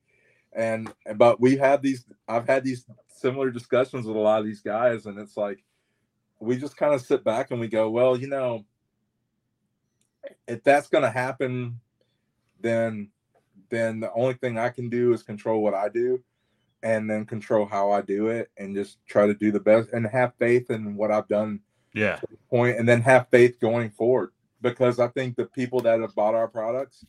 and 0.53 0.93
but 1.15 1.41
we 1.41 1.57
had 1.57 1.81
these 1.81 2.05
I've 2.27 2.47
had 2.47 2.63
these 2.63 2.85
similar 3.09 3.51
discussions 3.51 4.05
with 4.05 4.15
a 4.15 4.19
lot 4.19 4.39
of 4.39 4.45
these 4.45 4.61
guys, 4.61 5.07
and 5.07 5.19
it's 5.19 5.35
like 5.35 5.63
we 6.39 6.57
just 6.57 6.77
kind 6.77 6.93
of 6.93 7.01
sit 7.01 7.23
back 7.23 7.51
and 7.51 7.59
we 7.59 7.67
go, 7.67 7.89
well, 7.89 8.15
you 8.15 8.27
know, 8.27 8.65
if 10.47 10.63
that's 10.63 10.87
gonna 10.87 11.11
happen, 11.11 11.79
then 12.61 13.09
then 13.69 13.99
the 13.99 14.13
only 14.13 14.35
thing 14.35 14.57
I 14.57 14.69
can 14.69 14.89
do 14.89 15.11
is 15.11 15.23
control 15.23 15.61
what 15.61 15.73
I 15.73 15.89
do 15.89 16.23
and 16.83 17.09
then 17.09 17.25
control 17.25 17.65
how 17.65 17.91
I 17.91 18.01
do 18.01 18.27
it 18.27 18.51
and 18.57 18.75
just 18.75 18.97
try 19.07 19.25
to 19.25 19.33
do 19.33 19.51
the 19.51 19.59
best 19.59 19.89
and 19.93 20.05
have 20.05 20.35
faith 20.35 20.69
in 20.69 20.95
what 20.95 21.11
I've 21.11 21.27
done 21.27 21.61
Yeah, 21.93 22.19
point 22.49 22.77
and 22.77 22.87
then 22.87 23.01
have 23.01 23.29
faith 23.29 23.59
going 23.59 23.89
forward 23.89 24.31
because 24.63 24.99
I 24.99 25.09
think 25.09 25.35
the 25.35 25.45
people 25.45 25.81
that 25.81 26.01
have 26.01 26.15
bought 26.15 26.33
our 26.33 26.47
products 26.47 27.05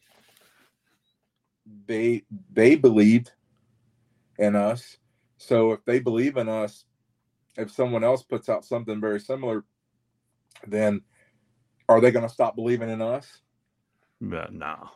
they 1.87 2.23
they 2.53 2.75
believed 2.75 3.33
in 4.39 4.55
us 4.55 4.99
so 5.39 5.73
if 5.73 5.83
they 5.87 5.99
believe 5.99 6.37
in 6.37 6.51
us 6.51 6.85
if 7.57 7.71
someone 7.71 8.05
else 8.05 8.23
puts 8.23 8.51
out 8.51 8.67
something 8.67 9.01
very 9.01 9.21
similar 9.21 9.65
then 10.67 11.01
are 11.89 12.03
they 12.03 12.11
going 12.11 12.27
to 12.27 12.35
stop 12.35 12.55
believing 12.55 12.91
in 12.91 13.01
us 13.01 13.41
but 14.21 14.53
no, 14.53 14.91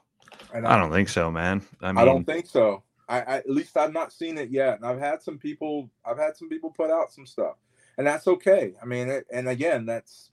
and 0.55 0.67
I 0.67 0.77
don't 0.79 0.93
think 0.93 1.09
so, 1.09 1.31
man. 1.31 1.63
I 1.83 1.93
mean, 1.93 1.99
I 1.99 2.05
don't 2.05 2.25
think 2.25 2.47
so. 2.47 2.83
I, 3.09 3.21
I 3.21 3.37
at 3.39 3.51
least 3.51 3.77
I've 3.77 3.93
not 3.93 4.13
seen 4.13 4.39
it 4.39 4.51
yet, 4.51 4.77
and 4.77 4.87
I've 4.87 4.99
had 4.99 5.23
some 5.23 5.39
people. 5.39 5.91
I've 6.05 6.19
had 6.19 6.37
some 6.37 6.49
people 6.49 6.71
put 6.71 6.91
out 6.91 7.13
some 7.13 7.27
stuff, 7.27 7.57
and 7.99 8.07
that's 8.07 8.27
okay. 8.27 8.75
I 8.83 8.87
mean, 8.87 9.09
it, 9.09 9.27
and 9.33 9.49
again, 9.49 9.87
that's 9.87 10.31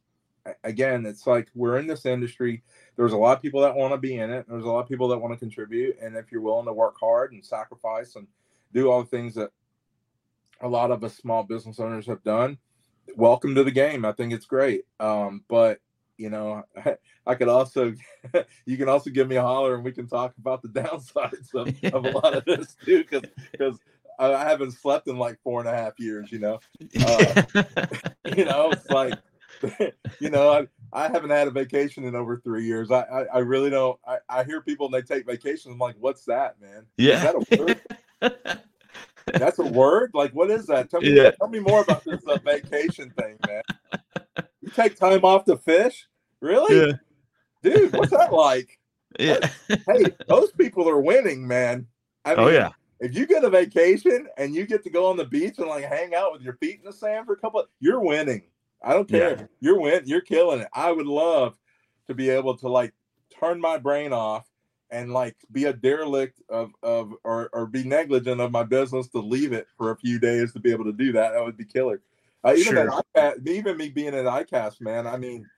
again, 0.64 1.06
it's 1.06 1.28
like 1.28 1.50
we're 1.56 1.78
in 1.78 1.88
this 1.88 2.06
industry. 2.06 2.64
There's 2.96 3.14
a 3.14 3.18
lot 3.18 3.38
of 3.38 3.42
people 3.42 3.62
that 3.62 3.76
want 3.76 3.94
to 3.94 3.98
be 3.98 4.18
in 4.18 4.32
it. 4.32 4.46
There's 4.48 4.64
a 4.64 4.70
lot 4.70 4.82
of 4.82 4.90
people 4.90 5.08
that 5.10 5.18
want 5.18 5.34
to 5.34 5.40
contribute, 5.40 5.98
and 6.02 6.16
if 6.16 6.32
you're 6.32 6.42
willing 6.42 6.66
to 6.66 6.74
work 6.74 6.96
hard 7.00 7.34
and 7.34 7.46
sacrifice 7.46 8.16
and 8.16 8.28
do 8.74 8.90
all 8.90 9.04
the 9.04 9.10
things 9.10 9.36
that 9.36 9.52
a 10.62 10.68
lot 10.68 10.92
of 10.92 11.04
us 11.04 11.16
small 11.16 11.44
business 11.44 11.80
owners 11.80 12.08
have 12.08 12.24
done, 12.24 12.58
welcome 13.16 13.56
to 13.56 13.64
the 13.64 13.72
game. 13.72 14.06
I 14.06 14.12
think 14.12 14.34
it's 14.34 14.46
great. 14.46 14.86
Um, 15.00 15.44
but 15.48 15.80
you 16.18 16.30
know, 16.30 16.64
I 17.28 17.36
could 17.36 17.50
also, 17.50 17.94
you 18.66 18.78
can 18.78 18.90
also 18.90 19.10
give 19.10 19.28
me 19.28 19.36
a 19.36 19.42
holler 19.42 19.76
and 19.76 19.84
we 19.84 19.92
can 19.92 20.08
talk 20.08 20.34
about 20.38 20.62
the 20.62 20.68
downsides 20.82 21.54
of, 21.54 21.94
of 21.94 22.06
a 22.06 22.18
lot 22.18 22.36
of 22.36 22.46
this 22.46 22.76
too, 22.86 23.04
because 23.04 23.30
because 23.52 23.80
I 24.18 24.48
haven't 24.48 24.72
slept 24.72 25.08
in 25.08 25.18
like 25.18 25.40
four 25.44 25.60
and 25.60 25.70
a 25.70 25.76
half 25.76 26.00
years. 26.00 26.32
You 26.32 26.40
know, 26.40 26.60
uh, 27.02 27.44
you 28.36 28.46
know, 28.46 28.72
it's 28.72 28.90
like, 28.90 29.14
you 30.20 30.30
know, 30.30 30.50
I, 30.52 30.68
I 30.94 31.08
haven't 31.10 31.30
had 31.32 31.48
a 31.48 31.52
vacation 31.52 32.04
in 32.06 32.16
over 32.16 32.38
three 32.38 32.66
years. 32.66 32.92
I 32.92 33.02
I, 33.02 33.24
I 33.26 33.38
really 33.40 33.70
don't. 33.70 34.00
I, 34.08 34.18
I 34.30 34.44
hear 34.44 34.62
people 34.62 34.86
and 34.88 34.94
they 34.94 35.02
take 35.02 35.26
vacations. 35.26 35.74
I'm 35.74 35.78
like, 35.80 35.96
what's 36.00 36.26
that, 36.26 36.60
man? 36.62 36.86
yeah. 36.98 37.16
Is 37.16 37.22
that 37.24 37.36
a 37.36 37.66
word? 38.22 38.60
That's 39.34 39.60
a 39.60 39.66
word? 39.66 40.12
Like, 40.14 40.32
what 40.34 40.52
is 40.52 40.68
that? 40.68 40.90
Tell 40.92 41.02
me, 41.02 41.10
Yeah. 41.16 41.32
tell 41.32 41.48
me 41.48 41.60
more 41.60 41.82
about 41.82 42.04
this 42.06 42.22
uh, 42.28 42.38
vacation 42.38 43.12
thing, 43.18 43.38
man. 43.46 43.64
You 44.62 44.70
take 44.70 44.96
time 44.96 45.24
off 45.26 45.46
to 45.46 45.58
fish? 45.58 46.08
Really? 46.42 46.78
yeah, 46.88 46.94
Dude, 47.64 47.94
what's 47.94 48.12
that 48.12 48.32
like? 48.32 48.80
yeah. 49.20 49.40
Hey, 49.68 50.06
those 50.28 50.52
people 50.52 50.88
are 50.88 51.00
winning, 51.02 51.48
man. 51.48 51.88
I 52.24 52.36
oh 52.36 52.50
yeah, 52.50 52.70
if 53.00 53.16
you 53.16 53.26
get 53.26 53.44
a 53.44 53.50
vacation 53.50 54.28
and 54.38 54.54
you 54.54 54.66
get 54.66 54.84
to 54.84 54.90
go 54.90 55.08
on 55.10 55.18
the 55.18 55.26
beach 55.26 55.56
and 55.58 55.68
like 55.68 55.84
hang 55.86 56.14
out 56.14 56.32
with 56.34 56.42
your 56.42 56.54
feet 56.58 56.80
in 56.80 56.86
the 56.86 56.94
sand 56.94 57.26
for 57.26 57.34
a 57.34 57.38
couple, 57.38 57.64
you're 57.80 58.00
winning. 58.02 58.44
I 58.86 58.94
don't 58.94 59.10
care. 59.10 59.36
Yeah. 59.38 59.46
You're 59.60 59.80
win. 59.80 60.04
You're 60.06 60.22
killing 60.22 60.62
it. 60.62 60.68
I 60.74 60.92
would 60.92 61.08
love 61.08 61.58
to 62.08 62.14
be 62.14 62.30
able 62.30 62.56
to 62.58 62.70
like 62.70 62.94
turn 63.40 63.60
my 63.60 63.78
brain 63.78 64.14
off 64.14 64.48
and 64.92 65.12
like 65.12 65.36
be 65.52 65.66
a 65.66 65.74
derelict 65.74 66.42
of 66.50 66.72
of 66.84 67.14
or 67.24 67.50
or 67.52 67.66
be 67.66 67.84
negligent 67.84 68.40
of 68.40 68.52
my 68.52 68.64
business 68.64 69.08
to 69.10 69.20
leave 69.20 69.52
it 69.54 69.68
for 69.78 69.92
a 69.92 69.98
few 69.98 70.20
days 70.20 70.54
to 70.54 70.60
be 70.60 70.72
able 70.72 70.86
to 70.86 70.94
do 70.94 71.12
that. 71.14 71.34
That 71.34 71.44
would 71.44 71.58
be 71.58 71.66
killer. 71.66 72.02
Uh, 72.44 72.54
even 72.56 72.74
Sure. 72.74 73.04
ICAST, 73.16 73.48
even 73.48 73.76
me 73.76 73.90
being 73.90 74.14
at 74.14 74.26
ICAST, 74.26 74.80
man. 74.80 75.08
I 75.08 75.18
mean, 75.18 75.50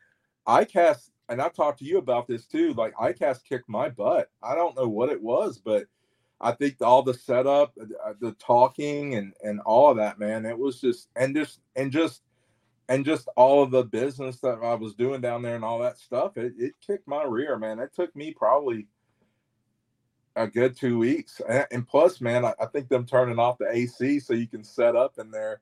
ICAST, 0.48 1.10
and 1.28 1.42
I've 1.42 1.54
talked 1.54 1.80
to 1.80 1.86
you 1.86 1.98
about 1.98 2.28
this 2.28 2.46
too. 2.46 2.74
Like 2.74 2.96
ICAST 2.96 3.44
kicked 3.44 3.68
my 3.68 3.90
butt. 3.90 4.30
I 4.42 4.56
don't 4.56 4.78
know 4.78 4.88
what 4.88 5.10
it 5.10 5.22
was, 5.22 5.58
but 5.58 5.88
I 6.40 6.52
think 6.54 6.78
all 6.82 7.04
the 7.04 7.14
setup, 7.14 7.74
uh, 7.78 8.14
the 8.22 8.32
talking, 8.34 9.16
and 9.16 9.34
and 9.44 9.60
all 9.62 9.92
of 9.92 9.98
that, 9.98 10.18
man, 10.18 10.46
it 10.46 10.58
was 10.58 10.80
just 10.80 11.10
and 11.18 11.36
just 11.36 11.60
and 11.76 11.92
just 11.92 12.22
and 12.90 13.06
just 13.06 13.28
all 13.36 13.64
of 13.64 13.72
the 13.72 13.84
business 13.84 14.40
that 14.40 14.60
I 14.64 14.76
was 14.76 14.96
doing 14.96 15.22
down 15.22 15.42
there 15.42 15.56
and 15.56 15.66
all 15.66 15.80
that 15.80 15.98
stuff. 15.98 16.38
It 16.38 16.54
it 16.58 16.76
kicked 16.86 17.08
my 17.08 17.24
rear, 17.24 17.58
man. 17.58 17.80
It 17.80 17.94
took 17.94 18.16
me 18.16 18.34
probably 18.34 18.88
a 20.36 20.48
good 20.48 20.78
two 20.78 21.00
weeks, 21.00 21.42
and, 21.72 21.88
plus, 21.88 22.22
man, 22.22 22.46
I, 22.46 22.54
I 22.62 22.68
think 22.68 22.90
them 22.90 23.06
turning 23.06 23.40
off 23.40 23.58
the 23.58 23.70
AC 23.70 24.20
so 24.20 24.34
you 24.34 24.48
can 24.48 24.64
set 24.64 24.96
up 24.96 25.18
in 25.18 25.32
there. 25.32 25.62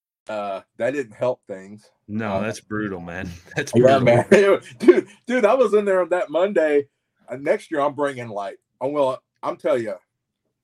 Uh, 0.29 0.61
that 0.77 0.91
didn't 0.91 1.13
help 1.15 1.41
things. 1.47 1.89
No, 2.07 2.33
Uh, 2.33 2.41
that's 2.41 2.59
brutal, 2.59 2.99
man. 2.99 3.29
That's 3.55 3.71
Yeah, 3.75 3.99
brutal. 3.99 4.25
man, 4.29 4.61
dude, 4.79 5.07
dude, 5.25 5.45
I 5.45 5.53
was 5.55 5.73
in 5.73 5.85
there 5.85 6.01
on 6.01 6.09
that 6.09 6.29
Monday. 6.29 6.87
Uh, 7.27 7.37
next 7.37 7.71
year, 7.71 7.81
I'm 7.81 7.95
bringing 7.95 8.29
like, 8.29 8.59
oh 8.81 8.89
well, 8.89 9.21
I'm 9.43 9.57
telling 9.57 9.83
you, 9.83 9.95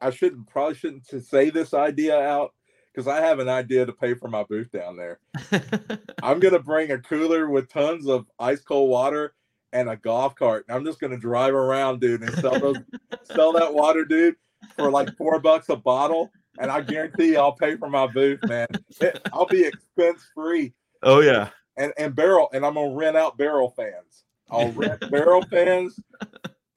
I 0.02 0.12
shouldn't 0.12 0.48
probably 0.48 0.76
shouldn't 0.76 1.08
to 1.10 1.20
say 1.22 1.50
this 1.50 1.74
idea 1.74 2.20
out 2.20 2.54
because 2.94 3.08
I 3.08 3.22
have 3.22 3.40
an 3.40 3.50
idea 3.50 3.86
to 3.86 3.94
pay 3.94 4.14
for 4.14 4.28
my 4.28 4.44
booth 4.44 4.72
down 4.72 4.96
there. 4.98 5.20
I'm 6.24 6.40
gonna 6.40 6.60
bring 6.60 6.92
a 6.92 7.00
cooler 7.00 7.50
with 7.50 7.70
tons 7.70 8.08
of 8.08 8.26
ice 8.40 8.62
cold 8.62 8.90
water 8.90 9.34
and 9.74 9.90
a 9.90 9.96
golf 9.98 10.36
cart. 10.36 10.66
And 10.68 10.76
I'm 10.78 10.86
just 10.86 11.00
gonna 11.00 11.18
drive 11.18 11.54
around, 11.54 12.00
dude, 12.02 12.22
and 12.22 12.34
sell 12.36 12.60
those 12.60 12.78
sell 13.24 13.54
that 13.54 13.74
water, 13.74 14.06
dude, 14.06 14.36
for 14.76 14.92
like 14.92 15.16
four 15.18 15.40
bucks 15.40 15.70
a 15.70 15.76
bottle. 15.76 16.32
And 16.60 16.72
I 16.72 16.82
guarantee 16.82 17.36
I'll 17.38 17.52
pay 17.54 17.76
for 17.78 17.90
my 17.90 18.08
booth, 18.08 18.40
man. 18.44 18.68
I'll 19.34 19.46
be 19.46 19.66
expense 19.66 20.26
free. 20.34 20.74
Oh 21.04 21.20
yeah. 21.22 21.50
And 21.78 21.94
and 21.98 22.16
barrel, 22.16 22.50
and 22.54 22.66
I'm 22.66 22.74
gonna 22.74 22.96
rent 22.96 23.16
out 23.18 23.38
barrel 23.38 23.70
fans. 23.70 24.24
I'll 24.50 24.72
rent 24.72 25.00
barrel 25.12 25.44
fans. 25.44 26.00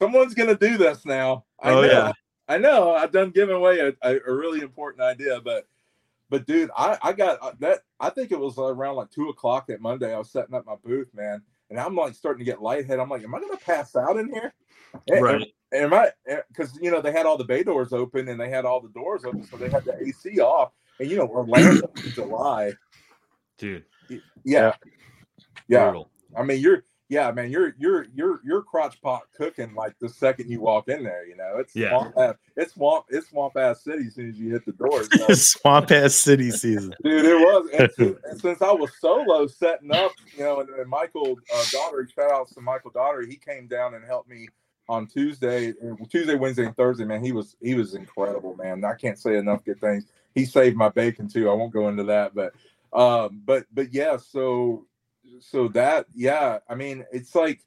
Someone's 0.01 0.35
gonna 0.35 0.57
do 0.57 0.77
this 0.77 1.05
now. 1.05 1.45
I 1.61 1.71
Oh, 1.71 1.83
know. 1.83 1.89
yeah. 1.89 2.13
I 2.49 2.59
know. 2.59 2.95
I've 2.95 3.13
done 3.13 3.31
giving 3.31 3.55
away 3.57 3.79
a, 3.81 3.93
a, 4.03 4.19
a 4.27 4.33
really 4.35 4.61
important 4.61 5.03
idea, 5.03 5.41
but 5.41 5.67
but 6.29 6.47
dude, 6.47 6.71
I 6.77 6.99
I 7.03 7.13
got 7.13 7.39
uh, 7.43 7.53
that. 7.61 7.81
I 7.99 8.11
think 8.11 8.33
it 8.33 8.39
was 8.39 8.59
around 8.59 8.97
like 8.97 9.11
two 9.11 9.29
o'clock 9.29 9.67
that 9.69 9.81
Monday. 9.81 10.13
I 10.15 10.19
was 10.19 10.31
setting 10.31 10.55
up 10.55 10.67
my 10.67 10.77
booth, 10.85 11.09
man, 11.15 11.43
and 11.71 11.79
I'm 11.79 11.95
like 11.95 12.15
starting 12.15 12.45
to 12.45 12.51
get 12.51 12.61
lightheaded. 12.63 13.01
I'm 13.01 13.09
like, 13.09 13.23
am 13.23 13.35
I 13.35 13.41
gonna 13.41 13.57
pass 13.57 13.95
out 13.97 14.17
in 14.17 14.33
here? 14.33 14.53
Am- 15.13 15.23
Right. 15.23 15.49
Am 15.73 15.95
I? 15.95 16.11
Because 16.49 16.77
you 16.81 16.91
know 16.91 17.01
they 17.01 17.13
had 17.13 17.27
all 17.27 17.37
the 17.39 17.45
bay 17.45 17.63
doors 17.63 17.93
open 17.93 18.29
and 18.29 18.41
they 18.41 18.51
had 18.51 18.65
all 18.65 18.81
the 18.81 18.89
doors 18.89 19.25
open, 19.25 19.45
so 19.45 19.57
they 19.57 19.69
had 19.71 19.85
the 19.85 19.97
AC 20.03 20.41
off. 20.41 20.73
And 20.99 21.09
you 21.11 21.17
know 21.17 21.27
Orlando 21.29 21.91
in 22.05 22.13
July, 22.13 22.73
Dude. 23.59 23.85
yeah, 24.45 24.75
yeah. 25.69 25.85
Brutal. 25.85 26.11
I 26.37 26.43
mean, 26.43 26.61
you're 26.61 26.83
yeah, 27.09 27.31
man, 27.33 27.51
you're 27.51 27.75
you're 27.79 28.07
you're 28.15 28.41
you're 28.45 28.63
crotch 28.63 29.01
pot 29.03 29.23
cooking 29.37 29.75
like 29.75 29.95
the 30.01 30.09
second 30.09 30.49
you 30.49 30.61
walk 30.61 30.89
in 30.89 31.03
there. 31.03 31.27
You 31.27 31.37
know, 31.37 31.57
it's 31.59 31.75
Yeah. 31.75 31.91
swamp 31.91 32.15
ass, 32.19 32.35
it's 32.57 32.75
swamp 32.75 33.05
it's 33.09 33.29
swamp 33.31 33.57
ass 33.57 33.83
city 33.83 34.05
as 34.07 34.15
soon 34.15 34.29
as 34.31 34.39
you 34.39 34.51
hit 34.53 34.65
the 34.65 34.73
door. 34.73 35.03
So, 35.05 35.27
Swamp 35.35 35.91
ass 35.91 36.15
city 36.15 36.51
season. 36.53 36.95
dude, 37.03 37.25
it 37.25 37.35
was. 37.39 37.69
And 37.73 37.91
since, 37.97 38.19
and 38.25 38.41
since 38.41 38.63
I 38.63 38.71
was 38.73 38.91
solo 39.01 39.47
setting 39.49 39.91
up, 39.93 40.13
you 40.37 40.45
know, 40.45 40.61
and, 40.61 40.69
and 40.71 40.89
Michael 40.89 41.37
uh, 41.53 41.65
Daughtery, 41.65 42.13
shout 42.15 42.31
outs 42.31 42.55
to 42.55 42.61
Michael 42.61 42.93
Daughtery, 42.93 43.29
he 43.29 43.37
came 43.37 43.67
down 43.67 43.95
and 43.95 44.05
helped 44.05 44.29
me 44.29 44.49
on 44.91 45.07
Tuesday, 45.07 45.73
Tuesday, 46.11 46.35
Wednesday, 46.35 46.67
and 46.67 46.77
Thursday. 46.77 47.05
Man, 47.05 47.25
he 47.25 47.31
was 47.31 47.57
he 47.63 47.75
was 47.77 47.95
incredible, 47.95 48.57
man. 48.57 48.85
I 48.85 48.95
can't 48.95 49.19
say 49.19 49.37
enough 49.37 49.65
good 49.65 49.81
things. 49.81 50.07
He 50.35 50.45
saved 50.45 50.77
my 50.77 50.89
bacon 50.89 51.29
too. 51.29 51.49
I 51.49 51.55
won't 51.55 51.73
go 51.73 51.89
into 51.89 52.03
that, 52.05 52.35
but 52.35 52.53
um, 52.93 53.41
but 53.45 53.67
but 53.73 53.95
yeah, 53.95 54.17
so 54.17 54.85
so 55.39 55.69
that 55.69 56.07
yeah, 56.13 56.59
I 56.69 56.75
mean, 56.75 57.05
it's 57.13 57.37
like 57.37 57.61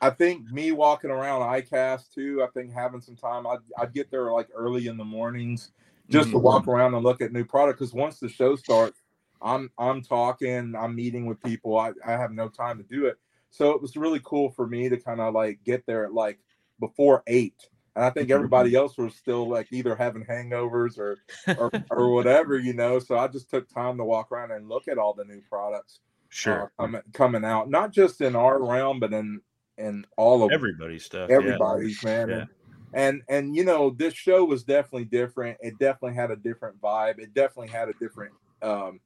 I 0.00 0.10
think 0.10 0.50
me 0.52 0.70
walking 0.70 1.10
around 1.10 1.40
ICAST 1.42 2.14
too. 2.14 2.44
I 2.44 2.46
think 2.54 2.72
having 2.72 3.00
some 3.00 3.16
time, 3.16 3.46
I'd, 3.46 3.58
I'd 3.76 3.92
get 3.92 4.10
there 4.10 4.30
like 4.30 4.48
early 4.54 4.86
in 4.86 4.96
the 4.96 5.04
mornings 5.04 5.72
just 6.10 6.30
to 6.30 6.36
Mhm. 6.36 6.42
walk 6.42 6.68
around 6.68 6.94
and 6.94 7.02
look 7.02 7.22
at 7.22 7.32
new 7.32 7.44
product. 7.44 7.80
Because 7.80 7.92
once 7.92 8.20
the 8.20 8.28
show 8.28 8.54
starts, 8.54 9.02
I'm 9.42 9.68
I'm 9.78 10.00
talking, 10.00 10.74
I'm 10.76 10.94
meeting 10.94 11.26
with 11.26 11.42
people. 11.42 11.76
I, 11.76 11.92
I 12.06 12.12
have 12.12 12.30
no 12.30 12.48
time 12.48 12.78
to 12.78 12.84
do 12.84 13.06
it. 13.06 13.18
So 13.54 13.70
it 13.70 13.80
was 13.80 13.96
really 13.96 14.20
cool 14.24 14.50
for 14.50 14.66
me 14.66 14.88
to 14.88 14.96
kind 14.96 15.20
of 15.20 15.32
like 15.32 15.60
get 15.64 15.86
there 15.86 16.04
at 16.04 16.12
like 16.12 16.40
before 16.80 17.22
eight. 17.28 17.54
And 17.94 18.04
I 18.04 18.10
think 18.10 18.32
everybody 18.32 18.74
else 18.74 18.98
was 18.98 19.14
still 19.14 19.48
like 19.48 19.68
either 19.70 19.94
having 19.94 20.24
hangovers 20.24 20.98
or 20.98 21.18
or, 21.56 21.70
or 21.90 22.08
whatever, 22.14 22.58
you 22.58 22.72
know. 22.74 22.98
So 22.98 23.16
I 23.16 23.28
just 23.28 23.48
took 23.50 23.68
time 23.68 23.96
to 23.98 24.04
walk 24.04 24.32
around 24.32 24.50
and 24.50 24.68
look 24.68 24.88
at 24.88 24.98
all 24.98 25.14
the 25.14 25.24
new 25.24 25.40
products 25.48 26.00
Sure. 26.30 26.72
uh, 26.80 26.82
coming 26.82 27.02
coming 27.12 27.44
out, 27.44 27.70
not 27.70 27.92
just 27.92 28.20
in 28.20 28.34
our 28.34 28.60
realm, 28.60 28.98
but 28.98 29.12
in 29.12 29.40
in 29.78 30.04
all 30.16 30.42
of 30.42 30.50
Everybody's 30.50 31.04
stuff. 31.04 31.30
yeah. 31.30 31.36
everybody's 31.36 32.02
man. 32.02 32.28
Yeah. 32.28 32.36
And, 32.36 32.48
and 32.94 33.22
and 33.28 33.56
you 33.56 33.64
know, 33.64 33.90
this 33.90 34.14
show 34.14 34.44
was 34.44 34.64
definitely 34.64 35.04
different. 35.04 35.58
It 35.60 35.78
definitely 35.78 36.16
had 36.16 36.32
a 36.32 36.36
different 36.36 36.80
vibe. 36.80 37.20
It 37.20 37.34
definitely 37.34 37.68
had 37.68 37.88
a 37.88 37.92
different 38.00 38.32
um 38.62 38.98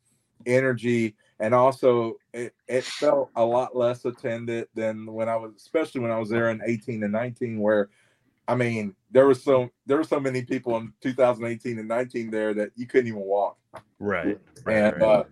energy. 0.47 1.15
And 1.41 1.55
also 1.55 2.17
it, 2.33 2.55
it 2.67 2.85
felt 2.85 3.31
a 3.37 3.45
lot 3.45 3.77
less 3.77 4.05
attended 4.05 4.69
than 4.75 5.07
when 5.07 5.29
I 5.29 5.37
was 5.37 5.53
especially 5.57 6.01
when 6.01 6.11
I 6.11 6.19
was 6.19 6.31
there 6.31 6.51
in 6.51 6.61
18 6.65 7.03
and 7.03 7.13
19, 7.13 7.61
where 7.61 7.91
I 8.49 8.55
mean 8.55 8.95
there 9.11 9.27
was 9.27 9.43
so 9.43 9.69
there 9.87 9.97
were 9.97 10.05
so 10.05 10.21
many 10.21 10.43
people 10.43 10.77
in 10.77 10.93
2018 11.01 11.79
and 11.79 11.89
19 11.89 12.31
there 12.31 12.55
that 12.55 12.71
you 12.77 12.87
couldn't 12.87 13.09
even 13.09 13.21
walk 13.21 13.57
Right. 13.99 14.39
Right. 14.65 14.77
and 14.77 15.01
right. 15.01 15.03
uh 15.03 15.25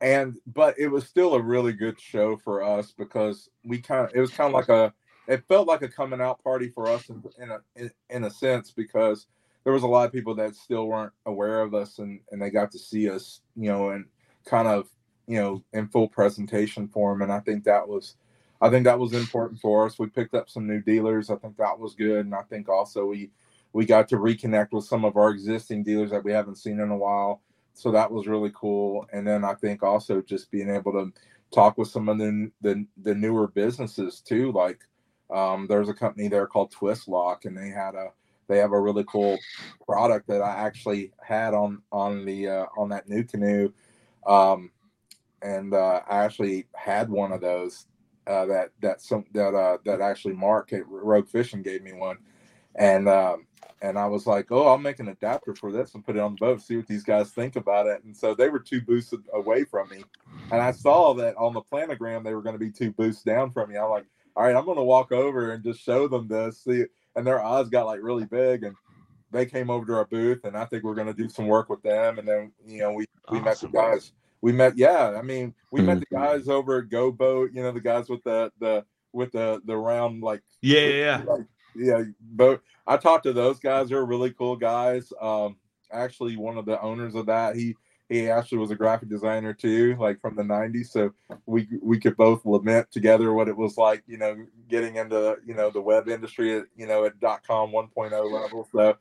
and 0.00 0.36
but 0.46 0.78
it 0.78 0.88
was 0.88 1.06
still 1.06 1.34
a 1.34 1.42
really 1.42 1.72
good 1.72 2.00
show 2.00 2.36
for 2.36 2.62
us 2.62 2.92
because 2.96 3.48
we 3.64 3.80
kind 3.80 4.06
of 4.06 4.14
it 4.14 4.20
was 4.20 4.30
kind 4.30 4.48
of 4.48 4.54
like 4.54 4.68
a 4.68 4.92
it 5.26 5.44
felt 5.48 5.66
like 5.66 5.82
a 5.82 5.88
coming 5.88 6.20
out 6.20 6.42
party 6.42 6.68
for 6.68 6.86
us 6.86 7.08
in, 7.08 7.22
in 7.38 7.50
a 7.50 7.58
in, 7.76 7.90
in 8.10 8.24
a 8.24 8.30
sense 8.30 8.70
because 8.70 9.26
there 9.64 9.72
was 9.72 9.82
a 9.82 9.86
lot 9.86 10.06
of 10.06 10.12
people 10.12 10.34
that 10.34 10.54
still 10.54 10.86
weren't 10.86 11.12
aware 11.24 11.62
of 11.62 11.74
us 11.74 11.98
and 11.98 12.20
and 12.30 12.40
they 12.40 12.50
got 12.50 12.70
to 12.72 12.78
see 12.78 13.08
us 13.08 13.40
you 13.56 13.70
know 13.70 13.90
and 13.90 14.04
kind 14.46 14.68
of 14.68 14.88
you 15.26 15.38
know 15.38 15.62
in 15.72 15.88
full 15.88 16.08
presentation 16.08 16.88
form 16.88 17.20
and 17.20 17.32
i 17.32 17.40
think 17.40 17.64
that 17.64 17.86
was 17.86 18.14
i 18.60 18.70
think 18.70 18.84
that 18.84 18.98
was 18.98 19.12
important 19.12 19.60
for 19.60 19.84
us. 19.84 19.98
We 19.98 20.06
picked 20.06 20.34
up 20.34 20.48
some 20.48 20.66
new 20.66 20.80
dealers. 20.80 21.28
I 21.28 21.36
think 21.36 21.56
that 21.58 21.78
was 21.78 21.94
good 21.94 22.24
and 22.24 22.34
i 22.34 22.42
think 22.42 22.68
also 22.68 23.04
we 23.06 23.30
we 23.72 23.84
got 23.84 24.08
to 24.08 24.16
reconnect 24.16 24.72
with 24.72 24.84
some 24.84 25.04
of 25.04 25.16
our 25.16 25.30
existing 25.30 25.82
dealers 25.82 26.10
that 26.10 26.24
we 26.24 26.32
haven't 26.32 26.56
seen 26.56 26.80
in 26.80 26.88
a 26.88 26.96
while. 26.96 27.42
So 27.74 27.90
that 27.90 28.10
was 28.10 28.26
really 28.26 28.52
cool. 28.54 29.06
And 29.12 29.26
then 29.26 29.44
i 29.44 29.54
think 29.54 29.82
also 29.82 30.22
just 30.22 30.50
being 30.50 30.70
able 30.70 30.92
to 30.92 31.12
talk 31.52 31.76
with 31.76 31.88
some 31.88 32.08
of 32.08 32.18
the 32.18 32.50
the, 32.62 32.86
the 33.02 33.14
newer 33.14 33.48
businesses 33.48 34.20
too 34.20 34.52
like 34.52 34.80
um, 35.28 35.66
there's 35.68 35.88
a 35.88 35.94
company 35.94 36.28
there 36.28 36.46
called 36.46 36.70
twist 36.70 37.08
lock 37.08 37.44
and 37.44 37.56
they 37.56 37.68
had 37.68 37.94
a 37.94 38.08
they 38.48 38.58
have 38.58 38.72
a 38.72 38.80
really 38.80 39.04
cool 39.08 39.38
product 39.84 40.28
that 40.28 40.40
i 40.40 40.54
actually 40.54 41.12
had 41.20 41.52
on 41.52 41.82
on 41.90 42.24
the 42.24 42.48
uh, 42.48 42.66
on 42.76 42.88
that 42.88 43.08
NuCanoe 43.08 43.72
um, 44.26 44.70
and 45.42 45.74
uh, 45.74 46.00
i 46.08 46.24
actually 46.24 46.66
had 46.74 47.08
one 47.08 47.32
of 47.32 47.40
those 47.40 47.86
uh, 48.26 48.44
that 48.46 48.70
that 48.80 49.00
some 49.00 49.24
that 49.32 49.54
uh, 49.54 49.78
that 49.84 50.00
actually 50.00 50.34
mark 50.34 50.72
at 50.72 50.86
rogue 50.88 51.28
fishing 51.28 51.62
gave 51.62 51.82
me 51.82 51.92
one 51.92 52.18
and 52.74 53.08
um, 53.08 53.46
and 53.82 53.98
I 53.98 54.06
was 54.06 54.26
like, 54.26 54.50
oh, 54.50 54.66
I'll 54.66 54.78
make 54.78 55.00
an 55.00 55.08
adapter 55.08 55.54
for 55.54 55.70
this 55.70 55.94
and 55.94 56.04
put 56.04 56.16
it 56.16 56.20
on 56.20 56.32
the 56.32 56.38
boat, 56.38 56.62
see 56.62 56.76
what 56.76 56.86
these 56.86 57.04
guys 57.04 57.30
think 57.30 57.56
about 57.56 57.86
it. 57.86 58.02
And 58.04 58.16
so 58.16 58.34
they 58.34 58.48
were 58.48 58.58
two 58.58 58.80
boosts 58.80 59.14
away 59.34 59.64
from 59.64 59.88
me. 59.90 60.02
And 60.50 60.62
I 60.62 60.70
saw 60.70 61.12
that 61.14 61.36
on 61.36 61.52
the 61.52 61.60
planogram, 61.60 62.24
they 62.24 62.34
were 62.34 62.42
going 62.42 62.54
to 62.54 62.64
be 62.64 62.70
two 62.70 62.92
boosts 62.92 63.22
down 63.22 63.50
from 63.50 63.70
me. 63.70 63.76
I'm 63.76 63.90
like, 63.90 64.06
all 64.34 64.44
right, 64.44 64.56
I'm 64.56 64.64
going 64.64 64.78
to 64.78 64.82
walk 64.82 65.12
over 65.12 65.52
and 65.52 65.62
just 65.62 65.80
show 65.80 66.08
them 66.08 66.26
this. 66.26 66.62
See, 66.62 66.84
and 67.16 67.26
their 67.26 67.42
eyes 67.42 67.68
got 67.68 67.86
like 67.86 68.02
really 68.02 68.24
big. 68.24 68.64
And 68.64 68.76
they 69.36 69.46
came 69.46 69.70
over 69.70 69.84
to 69.86 69.94
our 69.94 70.06
booth, 70.06 70.44
and 70.44 70.56
I 70.56 70.64
think 70.64 70.82
we're 70.82 70.94
going 70.94 71.06
to 71.06 71.12
do 71.12 71.28
some 71.28 71.46
work 71.46 71.68
with 71.68 71.82
them. 71.82 72.18
And 72.18 72.26
then, 72.26 72.52
you 72.64 72.78
know, 72.80 72.92
we, 72.92 73.04
we 73.30 73.40
met 73.40 73.58
the 73.58 73.68
guys. 73.68 74.12
We 74.40 74.52
met, 74.52 74.76
yeah, 74.76 75.16
I 75.18 75.22
mean, 75.22 75.54
we 75.72 75.80
met 75.82 76.00
the 76.00 76.06
guys 76.14 76.48
over 76.48 76.78
at 76.78 76.88
Go 76.88 77.10
Boat, 77.10 77.50
you 77.52 77.62
know, 77.62 77.72
the 77.72 77.80
guys 77.80 78.08
with 78.08 78.22
the, 78.22 78.52
the, 78.60 78.84
with 79.12 79.32
the, 79.32 79.60
the 79.64 79.76
round, 79.76 80.22
like, 80.22 80.42
yeah. 80.62 80.80
Yeah. 80.80 80.88
Yeah. 80.88 81.22
like, 81.26 81.46
yeah, 81.74 82.02
but 82.32 82.62
I 82.86 82.96
talked 82.96 83.24
to 83.24 83.32
those 83.32 83.58
guys. 83.58 83.88
They're 83.88 84.04
really 84.04 84.32
cool 84.32 84.56
guys. 84.56 85.12
Um, 85.20 85.56
actually, 85.92 86.36
one 86.36 86.56
of 86.56 86.64
the 86.64 86.80
owners 86.80 87.14
of 87.14 87.26
that, 87.26 87.56
he 87.56 87.76
he 88.08 88.28
actually 88.30 88.58
was 88.58 88.70
a 88.70 88.76
graphic 88.76 89.08
designer 89.08 89.52
too, 89.52 89.96
like 89.98 90.20
from 90.20 90.36
the 90.36 90.42
'90s. 90.42 90.86
So 90.86 91.12
we 91.46 91.68
we 91.82 91.98
could 91.98 92.16
both 92.16 92.44
lament 92.44 92.90
together 92.90 93.32
what 93.32 93.48
it 93.48 93.56
was 93.56 93.76
like, 93.76 94.02
you 94.06 94.18
know, 94.18 94.36
getting 94.68 94.96
into 94.96 95.36
you 95.44 95.54
know 95.54 95.70
the 95.70 95.80
web 95.80 96.08
industry 96.08 96.56
at 96.58 96.66
you 96.76 96.86
know 96.86 97.04
at 97.04 97.18
dot 97.20 97.46
com 97.46 97.72
1.0 97.72 98.12
level. 98.12 98.68
So 98.72 98.96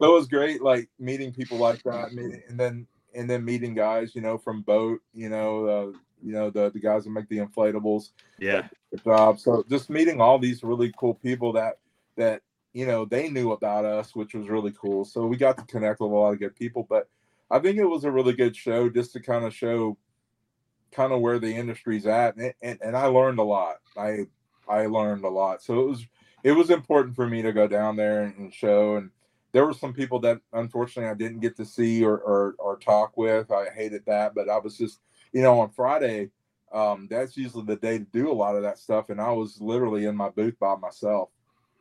that 0.00 0.10
was 0.10 0.26
great, 0.28 0.62
like 0.62 0.88
meeting 0.98 1.32
people 1.32 1.58
like 1.58 1.82
that, 1.84 2.12
and 2.12 2.42
and 2.48 2.58
then 2.58 2.86
and 3.14 3.28
then 3.28 3.44
meeting 3.44 3.74
guys, 3.74 4.14
you 4.14 4.20
know, 4.20 4.36
from 4.38 4.62
boat, 4.62 5.00
you 5.14 5.28
know, 5.28 5.66
uh, 5.66 5.86
you 6.22 6.32
know 6.32 6.50
the 6.50 6.70
the 6.70 6.80
guys 6.80 7.04
that 7.04 7.10
make 7.10 7.28
the 7.28 7.38
inflatables 7.38 8.10
Yeah. 8.38 8.68
the 8.90 8.98
job. 8.98 9.38
So 9.38 9.64
just 9.68 9.90
meeting 9.90 10.20
all 10.20 10.38
these 10.38 10.62
really 10.62 10.92
cool 10.96 11.14
people 11.14 11.52
that 11.54 11.78
that 12.16 12.42
you 12.72 12.86
know 12.86 13.04
they 13.04 13.28
knew 13.28 13.52
about 13.52 13.84
us, 13.84 14.14
which 14.14 14.34
was 14.34 14.48
really 14.48 14.72
cool. 14.72 15.04
So 15.04 15.26
we 15.26 15.36
got 15.36 15.58
to 15.58 15.64
connect 15.64 16.00
with 16.00 16.10
a 16.10 16.14
lot 16.14 16.32
of 16.32 16.38
good 16.38 16.54
people. 16.56 16.86
But 16.88 17.08
I 17.50 17.58
think 17.58 17.78
it 17.78 17.84
was 17.84 18.04
a 18.04 18.10
really 18.10 18.32
good 18.32 18.56
show 18.56 18.88
just 18.88 19.12
to 19.12 19.20
kind 19.20 19.44
of 19.44 19.54
show 19.54 19.96
kind 20.92 21.12
of 21.12 21.20
where 21.20 21.38
the 21.38 21.54
industry's 21.54 22.06
at, 22.06 22.36
and, 22.36 22.54
and 22.62 22.78
and 22.82 22.96
I 22.96 23.06
learned 23.06 23.38
a 23.38 23.44
lot. 23.44 23.76
I 23.96 24.26
I 24.68 24.86
learned 24.86 25.24
a 25.24 25.28
lot. 25.28 25.62
So 25.62 25.80
it 25.80 25.86
was 25.86 26.06
it 26.42 26.52
was 26.52 26.70
important 26.70 27.16
for 27.16 27.28
me 27.28 27.42
to 27.42 27.52
go 27.52 27.68
down 27.68 27.96
there 27.96 28.22
and, 28.22 28.36
and 28.36 28.54
show 28.54 28.96
and. 28.96 29.10
There 29.52 29.64
were 29.64 29.72
some 29.72 29.94
people 29.94 30.18
that 30.20 30.38
unfortunately 30.52 31.10
I 31.10 31.14
didn't 31.14 31.40
get 31.40 31.56
to 31.56 31.64
see 31.64 32.04
or, 32.04 32.18
or 32.18 32.56
or 32.58 32.76
talk 32.76 33.16
with. 33.16 33.50
I 33.50 33.70
hated 33.70 34.04
that, 34.04 34.34
but 34.34 34.50
I 34.50 34.58
was 34.58 34.76
just, 34.76 35.00
you 35.32 35.40
know, 35.40 35.60
on 35.60 35.70
Friday, 35.70 36.30
um, 36.72 37.06
that's 37.08 37.38
usually 37.38 37.64
the 37.64 37.76
day 37.76 37.96
to 37.96 38.04
do 38.04 38.30
a 38.30 38.34
lot 38.34 38.56
of 38.56 38.62
that 38.64 38.78
stuff. 38.78 39.08
And 39.08 39.18
I 39.18 39.32
was 39.32 39.58
literally 39.58 40.04
in 40.04 40.14
my 40.14 40.28
booth 40.28 40.58
by 40.58 40.76
myself. 40.76 41.30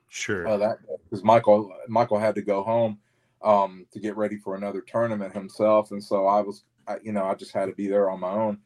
Sure. 0.07 0.47
Uh, 0.47 0.55
that 0.55 0.77
because 1.03 1.21
Michael 1.21 1.69
Michael 1.89 2.19
had 2.19 2.35
to 2.35 2.41
go 2.41 2.63
home 2.63 2.97
um, 3.45 3.85
to 3.93 3.99
get 3.99 4.17
ready 4.17 4.37
for 4.37 4.55
another 4.55 4.81
tournament 4.81 5.33
himself, 5.33 5.91
and 5.91 6.03
so 6.03 6.27
I 6.27 6.41
was, 6.41 6.63
I, 6.87 6.97
you 7.03 7.13
know, 7.13 7.25
I 7.25 7.35
just 7.35 7.53
had 7.53 7.67
to 7.67 7.73
be 7.73 7.87
there 7.87 8.09
on 8.09 8.19
my 8.19 8.31
own, 8.31 8.59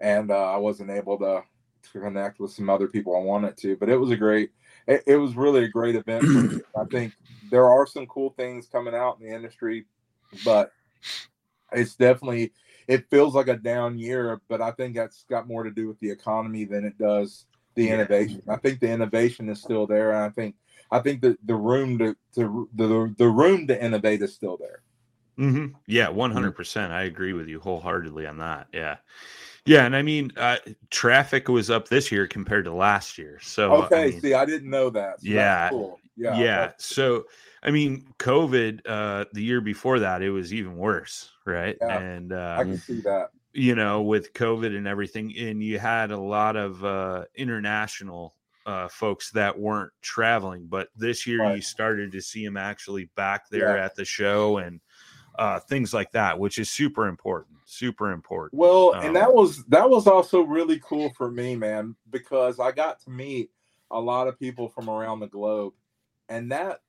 and 0.00 0.30
uh, 0.30 0.52
I 0.52 0.56
wasn't 0.56 0.90
able 0.90 1.18
to 1.20 1.42
to 1.92 2.00
connect 2.00 2.40
with 2.40 2.50
some 2.50 2.70
other 2.70 2.88
people 2.88 3.16
I 3.16 3.20
wanted 3.20 3.56
to. 3.58 3.76
But 3.76 3.88
it 3.88 3.96
was 3.96 4.10
a 4.10 4.16
great, 4.16 4.50
it, 4.86 5.02
it 5.06 5.16
was 5.16 5.36
really 5.36 5.64
a 5.64 5.68
great 5.68 5.94
event. 5.94 6.24
I 6.76 6.84
think 6.90 7.12
there 7.50 7.68
are 7.68 7.86
some 7.86 8.06
cool 8.06 8.30
things 8.30 8.66
coming 8.66 8.94
out 8.94 9.18
in 9.20 9.28
the 9.28 9.34
industry, 9.34 9.86
but 10.44 10.72
it's 11.72 11.94
definitely 11.94 12.52
it 12.88 13.08
feels 13.10 13.34
like 13.34 13.48
a 13.48 13.56
down 13.56 13.98
year, 13.98 14.40
but 14.48 14.60
I 14.60 14.70
think 14.72 14.94
that's 14.94 15.24
got 15.24 15.48
more 15.48 15.62
to 15.62 15.70
do 15.70 15.88
with 15.88 15.98
the 16.00 16.10
economy 16.10 16.64
than 16.64 16.84
it 16.84 16.98
does 16.98 17.46
the 17.74 17.88
innovation. 17.88 18.42
I 18.48 18.56
think 18.56 18.80
the 18.80 18.90
innovation 18.90 19.48
is 19.48 19.60
still 19.60 19.86
there, 19.86 20.12
and 20.12 20.22
I 20.22 20.30
think 20.30 20.54
I 20.90 21.00
think 21.00 21.20
that 21.22 21.38
the 21.46 21.54
room 21.54 21.98
to, 21.98 22.16
to 22.36 22.68
the 22.74 23.14
the 23.18 23.28
room 23.28 23.66
to 23.68 23.84
innovate 23.84 24.22
is 24.22 24.34
still 24.34 24.56
there. 24.56 24.82
hmm 25.36 25.66
Yeah, 25.86 26.08
one 26.10 26.30
hundred 26.30 26.52
percent. 26.52 26.92
I 26.92 27.02
agree 27.02 27.32
with 27.32 27.48
you 27.48 27.60
wholeheartedly 27.60 28.26
on 28.26 28.38
that. 28.38 28.68
Yeah, 28.72 28.96
yeah, 29.66 29.84
and 29.86 29.96
I 29.96 30.02
mean, 30.02 30.30
uh, 30.36 30.58
traffic 30.90 31.48
was 31.48 31.70
up 31.70 31.88
this 31.88 32.12
year 32.12 32.26
compared 32.26 32.66
to 32.66 32.72
last 32.72 33.18
year. 33.18 33.40
So 33.42 33.72
I 33.72 33.84
Okay, 33.86 34.10
mean, 34.10 34.20
see, 34.20 34.34
I 34.34 34.44
didn't 34.44 34.70
know 34.70 34.90
that. 34.90 35.20
So 35.20 35.30
Yeah. 35.30 35.70
cool. 35.70 36.00
yeah, 36.16 36.40
Yeah, 36.40 36.72
So 36.78 37.24
I 37.62 37.70
mean, 37.70 38.06
COVID 38.18 38.80
uh, 38.86 39.24
the 39.32 39.42
year 39.42 39.60
before 39.60 39.98
that, 40.00 40.22
it 40.22 40.30
was 40.30 40.52
even 40.54 40.76
worse, 40.76 41.30
right? 41.46 41.76
Yeah, 41.80 41.98
and 41.98 42.32
I 42.32 42.36
uh, 42.36 42.64
can 42.64 42.76
see 42.78 43.00
that. 43.00 43.30
you 43.52 43.74
know, 43.74 44.02
with 44.02 44.32
COVID 44.34 44.76
and 44.76 44.86
everything, 44.86 45.36
and 45.36 45.62
you 45.62 45.78
had 45.78 46.10
a 46.10 46.18
lot 46.18 46.56
of 46.56 46.84
uh, 46.84 47.24
international 47.34 48.34
uh, 48.66 48.88
folks 48.88 49.30
that 49.32 49.58
weren't 49.58 49.92
traveling, 50.00 50.66
but 50.66 50.88
this 50.96 51.26
year 51.26 51.54
you 51.54 51.60
started 51.60 52.12
to 52.12 52.20
see 52.20 52.44
them 52.44 52.56
actually 52.56 53.10
back 53.16 53.48
there 53.50 53.76
Yeah. 53.76 53.84
at 53.84 53.94
the 53.94 54.04
show 54.04 54.58
and 54.58 54.80
uh, 55.38 55.58
things 55.60 55.92
like 55.92 56.12
that, 56.12 56.38
which 56.38 56.58
is 56.58 56.70
super 56.70 57.08
important. 57.08 57.56
Super 57.66 58.12
important. 58.12 58.58
Well, 58.58 58.94
Um, 58.94 59.04
and 59.06 59.16
that 59.16 59.32
was 59.34 59.64
that 59.64 59.88
was 59.88 60.06
also 60.06 60.42
really 60.42 60.80
cool 60.82 61.10
for 61.10 61.30
me, 61.30 61.56
man, 61.56 61.96
because 62.10 62.60
I 62.60 62.72
got 62.72 63.00
to 63.00 63.10
meet 63.10 63.50
a 63.90 64.00
lot 64.00 64.28
of 64.28 64.38
people 64.38 64.68
from 64.68 64.88
around 64.88 65.20
the 65.20 65.26
globe, 65.28 65.74
and 66.28 66.52
that 66.52 66.80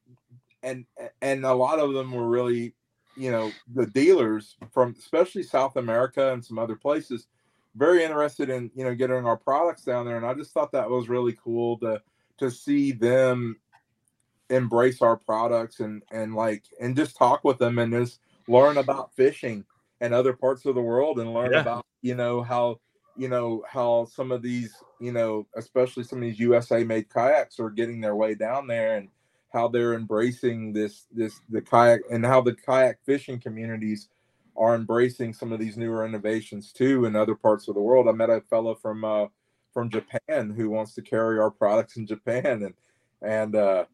and 0.63 0.85
and 1.21 1.45
a 1.45 1.53
lot 1.53 1.79
of 1.79 1.93
them 1.93 2.11
were 2.11 2.27
really, 2.29 2.73
you 3.17 3.31
know, 3.31 3.51
the 3.73 3.85
dealers 3.87 4.55
from 4.71 4.95
especially 4.99 5.43
South 5.43 5.75
America 5.75 6.31
and 6.33 6.43
some 6.43 6.59
other 6.59 6.75
places, 6.75 7.27
very 7.75 8.03
interested 8.03 8.49
in 8.49 8.71
you 8.75 8.83
know 8.83 8.95
getting 8.95 9.25
our 9.25 9.37
products 9.37 9.83
down 9.83 10.05
there, 10.05 10.17
and 10.17 10.25
I 10.25 10.33
just 10.33 10.51
thought 10.53 10.71
that 10.73 10.89
was 10.89 11.09
really 11.09 11.37
cool 11.43 11.77
to 11.79 12.01
to 12.37 12.51
see 12.51 12.91
them 12.91 13.57
embrace 14.49 15.01
our 15.01 15.17
products 15.17 15.79
and 15.79 16.03
and 16.11 16.35
like 16.35 16.63
and 16.79 16.95
just 16.95 17.17
talk 17.17 17.43
with 17.43 17.57
them 17.57 17.79
and 17.79 17.91
just 17.91 18.19
learn 18.47 18.77
about 18.77 19.13
fishing 19.15 19.65
and 20.01 20.13
other 20.13 20.33
parts 20.33 20.65
of 20.65 20.75
the 20.75 20.81
world 20.81 21.19
and 21.19 21.33
learn 21.33 21.51
Yeah. 21.53 21.61
about 21.61 21.85
you 22.01 22.13
know 22.15 22.43
how 22.43 22.79
you 23.15 23.27
know 23.27 23.63
how 23.67 24.05
some 24.05 24.31
of 24.31 24.41
these 24.43 24.71
you 24.99 25.11
know 25.11 25.47
especially 25.55 26.03
some 26.03 26.19
of 26.19 26.23
these 26.23 26.39
USA 26.39 26.83
made 26.83 27.09
kayaks 27.11 27.59
are 27.59 27.71
getting 27.71 28.01
their 28.01 28.15
way 28.15 28.35
down 28.35 28.67
there 28.67 28.97
and 28.97 29.09
how 29.51 29.67
they're 29.67 29.93
embracing 29.95 30.73
this 30.73 31.07
this 31.11 31.39
the 31.49 31.61
kayak 31.61 32.01
and 32.11 32.23
how 32.25 32.41
the 32.41 32.53
kayak 32.53 32.99
fishing 33.05 33.39
communities 33.39 34.09
are 34.57 34.75
embracing 34.75 35.33
some 35.33 35.51
of 35.51 35.59
these 35.59 35.77
newer 35.77 36.05
innovations 36.05 36.71
too 36.71 37.05
in 37.05 37.15
other 37.15 37.35
parts 37.35 37.67
of 37.67 37.75
the 37.75 37.81
world. 37.81 38.07
I 38.07 38.11
met 38.11 38.29
a 38.29 38.41
fellow 38.41 38.75
from 38.75 39.03
uh 39.03 39.27
from 39.73 39.89
Japan 39.89 40.51
who 40.51 40.69
wants 40.69 40.93
to 40.95 41.01
carry 41.01 41.39
our 41.39 41.51
products 41.51 41.97
in 41.97 42.07
Japan 42.07 42.63
and 42.63 42.73
and 43.21 43.55
uh 43.55 43.85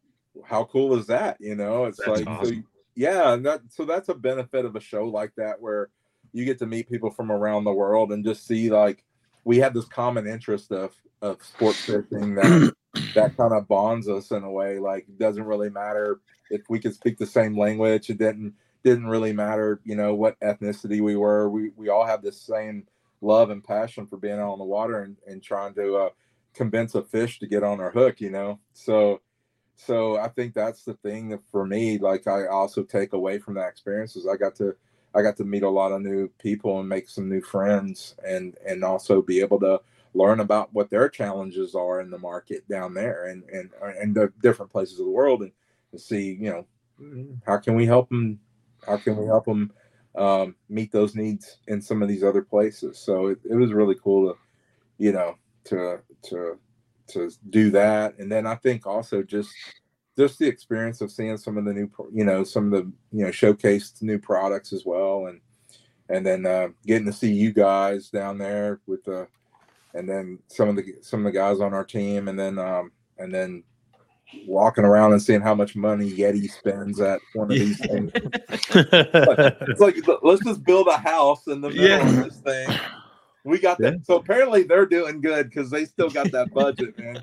how 0.44 0.64
cool 0.64 0.96
is 0.96 1.06
that? 1.08 1.36
You 1.40 1.54
know, 1.54 1.84
it's 1.84 1.98
That's 1.98 2.22
like 2.22 2.44
so 2.46 2.52
yeah, 2.94 3.32
and 3.32 3.44
that 3.46 3.60
so 3.68 3.84
that's 3.84 4.08
a 4.08 4.14
benefit 4.14 4.64
of 4.64 4.76
a 4.76 4.80
show 4.80 5.06
like 5.06 5.32
that 5.36 5.60
where 5.60 5.88
you 6.32 6.44
get 6.44 6.58
to 6.58 6.66
meet 6.66 6.88
people 6.88 7.10
from 7.10 7.30
around 7.30 7.64
the 7.64 7.72
world 7.72 8.12
and 8.12 8.24
just 8.24 8.46
see 8.46 8.70
like 8.70 9.04
we 9.44 9.58
have 9.58 9.74
this 9.74 9.86
common 9.86 10.26
interest 10.26 10.72
of 10.72 10.94
of 11.20 11.42
sports 11.42 11.80
fishing 11.84 12.34
that 12.34 12.72
that 13.14 13.36
kind 13.36 13.52
of 13.52 13.68
bonds 13.68 14.08
us 14.08 14.30
in 14.30 14.42
a 14.42 14.50
way. 14.50 14.78
Like 14.78 15.04
it 15.08 15.18
doesn't 15.18 15.44
really 15.44 15.70
matter 15.70 16.20
if 16.50 16.62
we 16.68 16.78
can 16.78 16.92
speak 16.92 17.18
the 17.18 17.26
same 17.26 17.58
language. 17.58 18.10
It 18.10 18.18
didn't 18.18 18.54
didn't 18.84 19.06
really 19.06 19.32
matter, 19.32 19.80
you 19.84 19.96
know, 19.96 20.14
what 20.14 20.38
ethnicity 20.40 21.00
we 21.00 21.16
were. 21.16 21.48
We 21.48 21.70
we 21.76 21.88
all 21.88 22.04
have 22.04 22.22
this 22.22 22.40
same 22.40 22.86
love 23.20 23.50
and 23.50 23.62
passion 23.62 24.06
for 24.06 24.16
being 24.16 24.40
on 24.40 24.58
the 24.58 24.64
water 24.64 25.02
and, 25.02 25.16
and 25.26 25.42
trying 25.42 25.74
to 25.74 25.96
uh, 25.96 26.10
convince 26.54 26.94
a 26.94 27.02
fish 27.02 27.38
to 27.38 27.46
get 27.46 27.62
on 27.62 27.80
our 27.80 27.90
hook, 27.90 28.20
you 28.20 28.30
know. 28.30 28.58
So 28.72 29.20
so 29.76 30.18
I 30.18 30.28
think 30.28 30.54
that's 30.54 30.84
the 30.84 30.94
thing 30.94 31.28
that 31.30 31.40
for 31.50 31.66
me, 31.66 31.98
like 31.98 32.26
I 32.26 32.46
also 32.46 32.82
take 32.82 33.12
away 33.12 33.38
from 33.38 33.54
that 33.54 33.68
experience 33.68 34.16
is 34.16 34.26
I 34.26 34.36
got 34.36 34.54
to 34.56 34.74
I 35.14 35.22
got 35.22 35.36
to 35.38 35.44
meet 35.44 35.62
a 35.62 35.68
lot 35.68 35.92
of 35.92 36.02
new 36.02 36.28
people 36.38 36.80
and 36.80 36.88
make 36.88 37.08
some 37.08 37.28
new 37.28 37.40
friends 37.40 38.14
and 38.26 38.56
and 38.66 38.84
also 38.84 39.22
be 39.22 39.40
able 39.40 39.60
to 39.60 39.80
learn 40.14 40.40
about 40.40 40.72
what 40.72 40.90
their 40.90 41.08
challenges 41.08 41.74
are 41.74 42.00
in 42.00 42.10
the 42.10 42.18
market 42.18 42.68
down 42.68 42.94
there 42.94 43.26
and 43.26 43.44
and 43.44 43.70
and 43.82 44.14
the 44.14 44.32
different 44.42 44.70
places 44.70 44.98
of 45.00 45.06
the 45.06 45.12
world 45.12 45.42
and, 45.42 45.52
and 45.92 46.00
see 46.00 46.36
you 46.40 46.50
know 46.50 46.66
how 47.46 47.56
can 47.56 47.74
we 47.74 47.86
help 47.86 48.08
them 48.08 48.38
how 48.86 48.96
can 48.96 49.16
we 49.16 49.26
help 49.26 49.44
them 49.44 49.72
um, 50.14 50.54
meet 50.68 50.92
those 50.92 51.14
needs 51.14 51.58
in 51.68 51.80
some 51.80 52.02
of 52.02 52.08
these 52.08 52.22
other 52.22 52.42
places? 52.42 52.98
So 52.98 53.28
it, 53.28 53.38
it 53.48 53.54
was 53.54 53.72
really 53.72 53.96
cool 54.02 54.32
to 54.32 54.38
you 54.98 55.12
know 55.12 55.36
to 55.64 56.00
to 56.24 56.58
to 57.08 57.30
do 57.50 57.70
that. 57.70 58.18
And 58.18 58.30
then 58.30 58.46
i 58.46 58.54
think 58.54 58.86
also 58.86 59.22
just 59.22 59.52
just 60.16 60.38
the 60.38 60.46
experience 60.46 61.00
of 61.00 61.10
seeing 61.10 61.36
some 61.36 61.56
of 61.56 61.64
the 61.64 61.72
new 61.72 61.90
you 62.12 62.24
know 62.24 62.44
some 62.44 62.72
of 62.72 62.72
the 62.72 62.92
you 63.16 63.24
know 63.24 63.30
showcased 63.30 64.02
new 64.02 64.18
products 64.18 64.72
as 64.72 64.84
well. 64.84 65.26
And 65.26 65.40
and 66.08 66.26
then 66.26 66.46
uh, 66.46 66.68
getting 66.86 67.06
to 67.06 67.12
see 67.12 67.32
you 67.32 67.52
guys 67.52 68.10
down 68.10 68.38
there 68.38 68.80
with 68.86 69.04
the 69.04 69.26
and 69.94 70.08
then 70.08 70.38
some 70.48 70.68
of 70.68 70.76
the 70.76 70.96
some 71.00 71.20
of 71.20 71.32
the 71.32 71.38
guys 71.38 71.60
on 71.60 71.74
our 71.74 71.84
team. 71.84 72.28
And 72.28 72.38
then 72.38 72.58
um 72.58 72.92
and 73.18 73.32
then 73.32 73.64
walking 74.46 74.84
around 74.84 75.12
and 75.12 75.22
seeing 75.22 75.40
how 75.40 75.54
much 75.54 75.76
money 75.76 76.10
yeti 76.10 76.50
spends 76.50 77.00
at 77.00 77.20
one 77.34 77.50
of 77.50 77.56
these 77.58 77.78
things 77.78 78.10
it's 78.14 79.80
like 79.80 79.96
let's 80.22 80.42
just 80.44 80.64
build 80.64 80.88
a 80.88 80.96
house 80.96 81.46
in 81.46 81.60
the 81.60 81.68
middle 81.68 81.84
Yeah. 81.88 82.08
of 82.18 82.24
this 82.24 82.40
thing 82.40 82.78
we 83.44 83.58
got 83.58 83.78
that 83.78 84.04
so 84.04 84.16
apparently 84.16 84.62
they're 84.62 84.86
doing 84.86 85.20
good 85.20 85.48
because 85.48 85.70
they 85.70 85.84
still 85.84 86.10
got 86.10 86.30
that 86.32 86.52
budget 86.52 86.98
man 86.98 87.22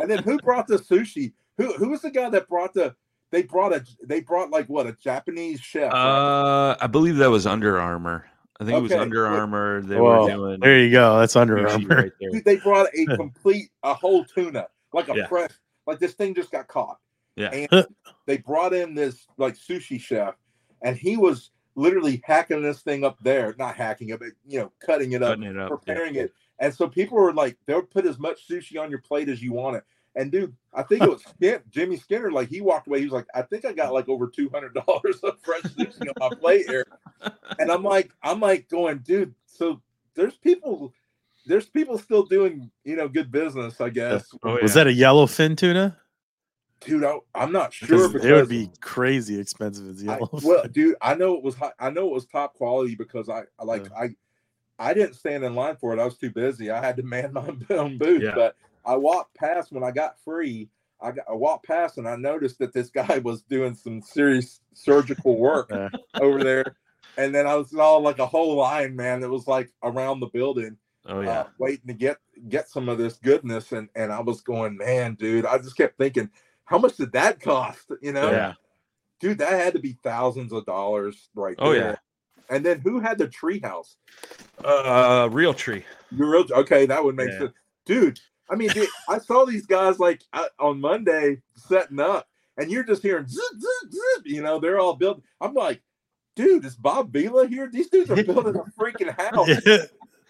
and 0.00 0.10
then 0.10 0.22
who 0.22 0.38
brought 0.42 0.66
the 0.66 0.76
sushi 0.78 1.32
who 1.58 1.72
who 1.74 1.90
was 1.90 2.02
the 2.02 2.10
guy 2.10 2.28
that 2.30 2.48
brought 2.48 2.74
the 2.74 2.94
they 3.30 3.42
brought 3.42 3.72
a 3.74 3.84
they 4.04 4.20
brought 4.20 4.50
like 4.50 4.66
what 4.68 4.86
a 4.86 4.92
japanese 5.02 5.60
chef 5.60 5.92
right? 5.92 6.70
Uh, 6.70 6.76
I 6.80 6.86
believe 6.86 7.16
that 7.16 7.30
was 7.30 7.46
Under 7.46 7.80
Armour. 7.80 8.26
I 8.60 8.64
think 8.64 8.78
it 8.78 8.82
was 8.82 8.92
Under. 8.92 9.26
Armour. 9.26 9.82
They 9.82 10.00
Well, 10.00 10.22
were 10.22 10.30
doing 10.30 10.60
there 10.60 10.78
you 10.78 10.92
go. 10.92 11.18
That's 11.18 11.34
Under 11.34 11.66
Armour. 11.68 11.96
right 11.96 12.12
there. 12.20 12.30
Dude, 12.30 12.44
they 12.44 12.56
brought 12.56 12.86
a 12.96 13.06
complete 13.16 13.70
a 13.82 13.92
whole 13.92 14.24
tuna, 14.24 14.68
like 14.92 15.08
a 15.08 15.16
Yeah. 15.16 15.26
fresh, 15.26 15.50
like 15.86 15.98
this 15.98 16.12
thing 16.14 16.34
just 16.34 16.50
got 16.50 16.68
caught. 16.68 16.98
Yeah. 17.36 17.50
And 17.50 17.86
they 18.26 18.38
brought 18.38 18.72
in 18.74 18.94
this 18.94 19.26
like 19.36 19.56
sushi 19.56 20.00
chef, 20.00 20.34
and 20.82 20.96
he 20.96 21.16
was 21.16 21.50
literally 21.76 22.22
hacking 22.24 22.62
this 22.62 22.82
thing 22.82 23.04
up 23.04 23.18
there, 23.20 23.54
not 23.58 23.74
hacking 23.76 24.10
it, 24.10 24.18
but 24.20 24.28
you 24.46 24.60
know, 24.60 24.72
cutting 24.80 25.12
it 25.12 25.22
up, 25.22 25.38
Cutting 25.38 25.44
it 25.50 25.58
up. 25.58 25.70
yeah. 25.70 25.76
preparing 25.76 26.14
it. 26.14 26.32
And 26.60 26.72
so 26.72 26.86
people 26.88 27.18
were 27.18 27.32
like, 27.32 27.56
they'll 27.66 27.82
put 27.82 28.06
as 28.06 28.18
much 28.18 28.46
sushi 28.48 28.80
on 28.80 28.90
your 28.90 29.00
plate 29.00 29.28
as 29.28 29.42
you 29.42 29.52
want 29.52 29.76
it. 29.76 29.84
And 30.14 30.30
dude, 30.30 30.54
I 30.72 30.84
think 30.84 31.02
it 31.02 31.08
was 31.10 31.24
Skin- 31.24 31.62
Jimmy 31.70 31.96
Skinner. 31.96 32.30
Like 32.30 32.48
he 32.48 32.60
walked 32.60 32.86
away, 32.86 33.00
he 33.00 33.04
was 33.06 33.12
like, 33.12 33.26
I 33.34 33.42
think 33.42 33.64
I 33.64 33.72
got 33.72 33.92
like 33.92 34.08
over 34.08 34.28
two 34.28 34.48
hundred 34.54 34.74
dollars 34.74 35.18
of 35.24 35.40
fresh 35.40 35.62
sushi 35.62 36.02
on 36.02 36.14
my 36.30 36.36
plate 36.36 36.66
here. 36.68 36.86
And 37.58 37.72
I'm 37.72 37.82
like, 37.82 38.12
I'm 38.22 38.38
like 38.38 38.68
going, 38.68 38.98
dude. 38.98 39.34
So 39.46 39.80
there's 40.14 40.36
people, 40.36 40.92
there's 41.46 41.66
people 41.66 41.98
still 41.98 42.24
doing, 42.24 42.70
you 42.84 42.96
know, 42.96 43.08
good 43.08 43.30
business, 43.30 43.80
I 43.80 43.90
guess. 43.90 44.24
Oh, 44.42 44.58
Was 44.62 44.74
that 44.74 44.86
a 44.86 44.90
yellowfin 44.90 45.56
tuna? 45.56 45.96
Dude, 46.80 47.04
I, 47.04 47.18
I'm 47.34 47.52
not 47.52 47.72
sure 47.72 47.88
Because 47.88 48.12
because 48.12 48.26
it 48.26 48.32
would 48.32 48.48
be 48.48 48.70
crazy 48.80 49.38
expensive 49.38 49.88
as 49.88 50.06
I, 50.06 50.18
well, 50.42 50.64
dude, 50.70 50.96
I 51.00 51.14
know 51.14 51.34
it 51.34 51.42
was 51.42 51.54
high, 51.54 51.72
I 51.78 51.90
know 51.90 52.06
it 52.06 52.12
was 52.12 52.26
top 52.26 52.54
quality 52.54 52.94
because 52.94 53.28
I, 53.28 53.44
I 53.58 53.64
like 53.64 53.90
I 53.92 54.10
I 54.78 54.92
didn't 54.92 55.14
stand 55.14 55.44
in 55.44 55.54
line 55.54 55.76
for 55.76 55.94
it. 55.94 56.00
I 56.00 56.04
was 56.04 56.18
too 56.18 56.30
busy. 56.30 56.70
I 56.70 56.84
had 56.84 56.96
to 56.98 57.02
man 57.02 57.32
my 57.32 57.46
own 57.70 57.96
booth. 57.96 58.22
Yeah. 58.22 58.34
But 58.34 58.56
I 58.84 58.96
walked 58.96 59.34
past 59.34 59.72
when 59.72 59.82
I 59.82 59.92
got 59.92 60.20
free. 60.24 60.68
I 61.00 61.12
got 61.12 61.24
I 61.28 61.32
walked 61.32 61.66
past 61.66 61.96
and 61.96 62.08
I 62.08 62.16
noticed 62.16 62.58
that 62.58 62.74
this 62.74 62.90
guy 62.94 63.18
was 63.18 63.42
doing 63.42 63.74
some 63.74 64.02
serious 64.02 64.60
surgical 64.74 65.38
work 65.38 65.70
over 66.20 66.42
there. 66.42 66.76
And 67.16 67.34
then 67.34 67.46
I 67.46 67.54
was 67.54 67.72
all 67.74 68.00
like 68.00 68.18
a 68.18 68.26
whole 68.26 68.56
line, 68.56 68.96
man, 68.96 69.20
that 69.20 69.30
was 69.30 69.46
like 69.46 69.72
around 69.82 70.20
the 70.20 70.26
building 70.26 70.76
Oh 71.06 71.20
yeah. 71.20 71.40
uh, 71.40 71.46
waiting 71.58 71.88
to 71.88 71.94
get 71.94 72.16
get 72.48 72.68
some 72.68 72.88
of 72.88 72.98
this 72.98 73.14
goodness. 73.14 73.72
And 73.72 73.88
and 73.94 74.12
I 74.12 74.20
was 74.20 74.40
going, 74.40 74.76
man, 74.76 75.14
dude, 75.14 75.46
I 75.46 75.58
just 75.58 75.76
kept 75.76 75.98
thinking, 75.98 76.30
how 76.64 76.78
much 76.78 76.96
did 76.96 77.12
that 77.12 77.40
cost? 77.40 77.90
You 78.02 78.12
know? 78.12 78.30
yeah. 78.30 78.52
dude, 79.20 79.38
that 79.38 79.52
had 79.52 79.74
to 79.74 79.78
be 79.80 79.98
thousands 80.02 80.52
of 80.52 80.64
dollars 80.66 81.28
right 81.34 81.56
Oh, 81.58 81.72
there. 81.72 81.82
yeah. 81.90 81.96
And 82.50 82.64
then 82.64 82.80
who 82.80 83.00
had 83.00 83.18
the 83.18 83.28
tree 83.28 83.58
house? 83.60 83.96
Uh, 84.62 85.28
Realtree. 85.28 85.84
You 86.10 86.26
real 86.26 86.44
okay? 86.52 86.86
That 86.86 87.02
would 87.04 87.16
make 87.16 87.30
Yeah. 87.30 87.38
sense, 87.38 87.52
dude. 87.86 88.20
I 88.50 88.56
mean, 88.56 88.68
dude, 88.70 88.88
I 89.08 89.18
saw 89.18 89.44
these 89.46 89.66
guys 89.66 89.98
like 89.98 90.22
uh, 90.32 90.44
on 90.58 90.80
Monday 90.80 91.40
setting 91.56 92.00
up, 92.00 92.28
and 92.58 92.70
you're 92.70 92.84
just 92.84 93.02
hearing 93.02 93.26
zip, 93.26 93.42
zip, 93.58 93.90
zip. 93.92 94.22
You 94.26 94.42
know, 94.42 94.60
they're 94.60 94.78
all 94.78 94.94
building. 94.96 95.22
I'm 95.40 95.54
like, 95.54 95.82
dude, 96.36 96.64
is 96.66 96.76
Bob 96.76 97.10
Vila 97.12 97.46
here? 97.46 97.68
These 97.72 97.88
dudes 97.88 98.10
are 98.10 98.22
building 98.22 98.56
a 98.56 98.64
freaking 98.80 99.18
house, 99.18 99.48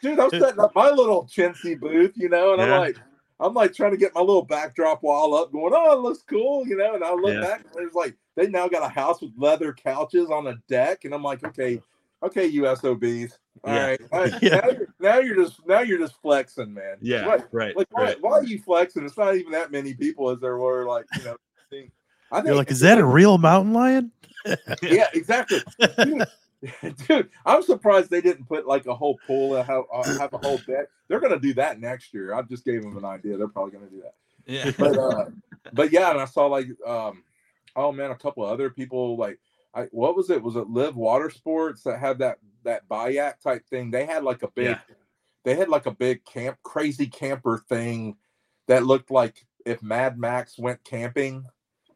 dude. 0.05 0.20
I'm 0.20 0.30
setting 0.30 0.61
up 0.61 0.74
my 0.74 0.90
little 0.90 1.24
chintzy 1.26 1.78
booth, 1.78 2.12
you 2.16 2.28
know, 2.28 2.52
and 2.52 2.61
Yeah. 2.61 2.74
I'm 2.74 2.80
like. 2.80 2.96
I'm 3.40 3.52
like 3.52 3.74
trying 3.74 3.90
to 3.90 3.96
get 3.96 4.14
my 4.14 4.20
little 4.20 4.44
backdrop 4.44 5.02
wall 5.02 5.34
up, 5.34 5.50
going, 5.50 5.72
"Oh, 5.76 5.92
it 5.92 6.00
looks 6.00 6.22
cool," 6.22 6.64
you 6.68 6.76
know. 6.76 6.94
And 6.94 7.02
I 7.02 7.12
look 7.12 7.34
Yeah. 7.34 7.40
back, 7.40 7.62
and 7.64 7.74
there's 7.74 7.92
like 7.92 8.14
they 8.36 8.46
now 8.46 8.68
got 8.68 8.84
a 8.84 8.88
house 8.88 9.20
with 9.20 9.32
leather 9.36 9.72
couches 9.72 10.30
on 10.30 10.46
a 10.46 10.55
deck, 10.68 11.05
and 11.05 11.12
I'm 11.12 11.24
like, 11.24 11.44
okay, 11.44 11.82
okay, 12.22 12.48
USOBs. 12.52 13.32
All 13.64 13.74
Yeah. 13.74 13.86
right. 13.88 14.00
Now- 14.12 14.24
Yeah. 14.40 14.61
Now, 14.61 14.68
you're, 14.70 14.86
now 15.00 15.18
you're 15.18 15.34
just 15.44 15.66
now 15.66 15.80
you're 15.80 15.98
just 15.98 16.14
flexing, 16.22 16.72
man. 16.72 16.96
Yeah, 17.00 17.26
What- 17.26 17.48
right. 17.50 17.76
like 17.76 17.88
why, 17.90 18.02
right. 18.05 18.16
why 18.22 18.30
are 18.34 18.44
you 18.44 18.61
flexing? 18.62 19.05
It's 19.05 19.18
not 19.18 19.34
even 19.34 19.50
that 19.50 19.72
many 19.72 19.94
people 19.94 20.30
as 20.30 20.38
there 20.38 20.57
were. 20.57 20.86
Like 20.86 21.05
you 21.18 21.24
know, 21.24 21.32
I 21.32 21.64
think 21.72 21.92
You're 22.46 22.55
like, 22.55 22.70
is 22.70 22.80
that 22.80 22.98
a 22.98 23.05
real 23.05 23.36
mountain 23.36 23.72
lion? 23.72 24.12
yeah, 24.80 25.09
exactly. 25.12 25.61
Dude, 25.98 26.22
dude, 27.09 27.31
I'm 27.45 27.62
surprised 27.62 28.11
they 28.11 28.21
didn't 28.21 28.47
put 28.47 28.67
like 28.67 28.87
a 28.87 28.95
whole 28.95 29.19
pool 29.27 29.57
and 29.57 29.67
have, 29.67 29.85
uh, 29.93 30.19
have 30.19 30.33
a 30.33 30.39
whole 30.39 30.59
deck. 30.59 30.87
They're 31.09 31.21
gonna 31.21 31.39
do 31.39 31.55
that 31.55 31.81
next 31.81 32.15
year. 32.15 32.35
I 32.35 32.43
just 32.43 32.65
gave 32.65 32.83
them 32.83 32.97
an 32.97 33.05
idea. 33.05 33.37
They're 33.37 33.49
probably 33.49 33.73
gonna 33.73 33.91
do 33.91 34.03
that. 34.03 34.15
Yeah. 34.47 34.73
But 34.79 34.99
uh, 34.99 35.25
but 35.73 35.93
yeah, 35.93 36.11
and 36.11 36.21
I 36.21 36.25
saw 36.27 36.47
like 36.47 36.69
um, 36.87 37.23
oh 37.77 37.93
man, 37.93 38.11
a 38.11 38.17
couple 38.17 38.45
of 38.45 38.51
other 38.51 38.71
people 38.71 39.17
like 39.17 39.39
I 39.75 39.85
what 39.91 40.17
was 40.17 40.31
it? 40.31 40.43
Was 40.43 40.57
it 40.57 40.71
Live 40.71 40.97
Water 40.97 41.31
Sports 41.31 41.83
that 41.83 41.99
had 41.99 42.19
that 42.19 42.39
that 42.65 42.89
Bayak 42.89 43.41
type 43.41 43.67
thing? 43.69 43.91
They 43.91 44.07
had 44.07 44.25
like 44.25 44.43
a 44.43 44.49
big, 44.49 44.67
Yeah. 44.67 44.79
they 45.45 45.55
had 45.57 45.69
like 45.69 45.87
a 45.87 45.91
big 45.91 46.25
camp, 46.25 46.59
crazy 46.62 47.07
camper 47.07 47.65
thing 47.69 48.17
that 48.69 48.87
looked 48.87 49.11
like 49.11 49.47
if 49.67 49.83
Mad 49.83 50.19
Max 50.19 50.59
went 50.59 50.83
camping. 50.85 51.45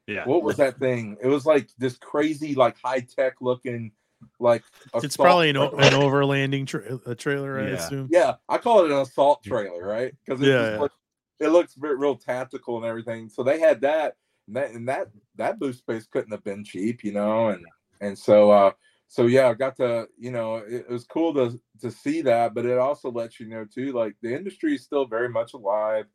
Yeah. 0.07 0.25
What 0.25 0.43
was 0.43 0.57
that 0.57 0.79
thing? 0.79 1.19
It 1.23 1.27
was 1.27 1.45
like 1.45 1.69
this 1.77 1.97
crazy, 1.99 2.55
like 2.55 2.77
high 2.83 3.01
tech 3.01 3.35
looking, 3.41 3.93
like 4.41 4.64
It's 5.03 5.16
probably 5.16 5.51
an, 5.51 5.57
an 5.57 5.93
overlanding 5.93 6.66
tra- 6.66 7.01
a 7.07 7.14
trailer, 7.14 7.59
I 7.61 7.69
Yeah. 7.69 7.75
assume. 7.75 8.09
Yeah, 8.11 8.35
I 8.49 8.59
call 8.59 8.85
it 8.85 8.91
an 8.91 8.99
assault 8.99 9.43
trailer, 9.45 9.87
right? 9.87 10.14
Because 10.25 10.41
it, 10.43 10.47
Yeah, 10.49 10.71
yeah. 10.73 10.79
looks- 10.81 10.95
it 11.41 11.49
looks 11.51 11.75
very, 11.75 11.97
real 11.97 12.16
tactical 12.16 12.77
and 12.79 12.85
everything. 12.85 13.29
So 13.29 13.43
they 13.45 13.61
had 13.61 13.81
that, 13.83 14.16
and 14.49 14.57
that 14.57 14.71
and 14.73 14.89
that 14.89 15.09
that 15.37 15.59
boost 15.61 15.79
space 15.81 16.07
couldn't 16.07 16.33
have 16.33 16.43
been 16.43 16.64
cheap, 16.64 17.05
you 17.05 17.12
know. 17.12 17.49
And 17.51 17.64
and 18.01 18.19
so 18.19 18.51
uh 18.51 18.73
so 19.07 19.27
yeah, 19.27 19.49
I 19.49 19.55
got 19.55 19.77
to 19.77 20.09
you 20.19 20.33
know 20.33 20.57
it, 20.57 20.87
it 20.89 20.91
was 20.91 21.05
cool 21.07 21.33
to 21.35 21.57
to 21.81 21.91
see 21.93 22.23
that, 22.23 22.55
but 22.55 22.66
it 22.66 22.77
also 22.79 23.12
lets 23.12 23.39
you 23.39 23.47
know 23.47 23.64
too, 23.64 23.93
like 23.93 24.16
the 24.21 24.35
industry 24.35 24.75
is 24.75 24.83
still 24.83 25.07
very 25.07 25.29
much 25.29 25.55
alive. 25.55 26.07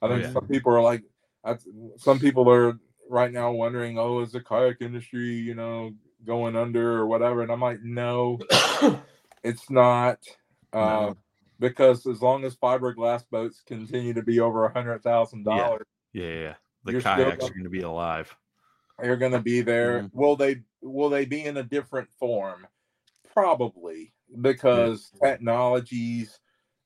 I 0.00 0.06
Oh, 0.06 0.08
think 0.08 0.22
yeah. 0.22 0.32
some 0.32 0.48
people 0.48 0.72
are 0.72 0.82
like, 0.82 1.04
I, 1.44 1.56
some 1.96 2.18
people 2.18 2.50
are 2.50 2.76
right 3.08 3.30
now 3.30 3.52
wondering, 3.52 3.98
oh, 4.00 4.20
is 4.20 4.32
the 4.32 4.40
kayak 4.40 4.78
industry, 4.80 5.28
you 5.34 5.54
know, 5.54 5.92
going 6.24 6.56
under 6.56 6.98
or 6.98 7.06
whatever? 7.06 7.42
And 7.42 7.50
I'm 7.52 7.60
like, 7.60 7.80
no, 7.82 8.38
it's 9.42 9.68
not. 9.70 10.18
Uh, 10.72 11.14
Because 11.58 12.06
as 12.06 12.20
long 12.20 12.44
as 12.44 12.56
fiberglass 12.56 13.24
boats 13.30 13.62
continue 13.66 14.14
to 14.14 14.22
be 14.22 14.40
over 14.40 14.64
a 14.64 14.72
hundred 14.72 15.02
thousand 15.02 15.44
Yeah. 15.46 15.56
dollars, 15.58 15.86
Yeah. 16.12 16.24
yeah. 16.26 16.54
The 16.84 16.92
You're 16.92 17.00
kayaks 17.02 17.36
go- 17.38 17.46
are 17.46 17.50
going 17.50 17.64
to 17.64 17.70
be 17.70 17.82
alive. 17.82 18.34
they're 18.98 19.16
going 19.16 19.32
to 19.32 19.40
be 19.40 19.60
there. 19.60 20.00
Mm-hmm. 20.02 20.18
Will 20.18 20.36
they? 20.36 20.62
Will 20.80 21.08
they 21.10 21.24
be 21.24 21.44
in 21.44 21.56
a 21.58 21.62
different 21.62 22.10
form? 22.18 22.66
Probably 23.32 24.12
because 24.40 25.10
technologies, 25.22 26.38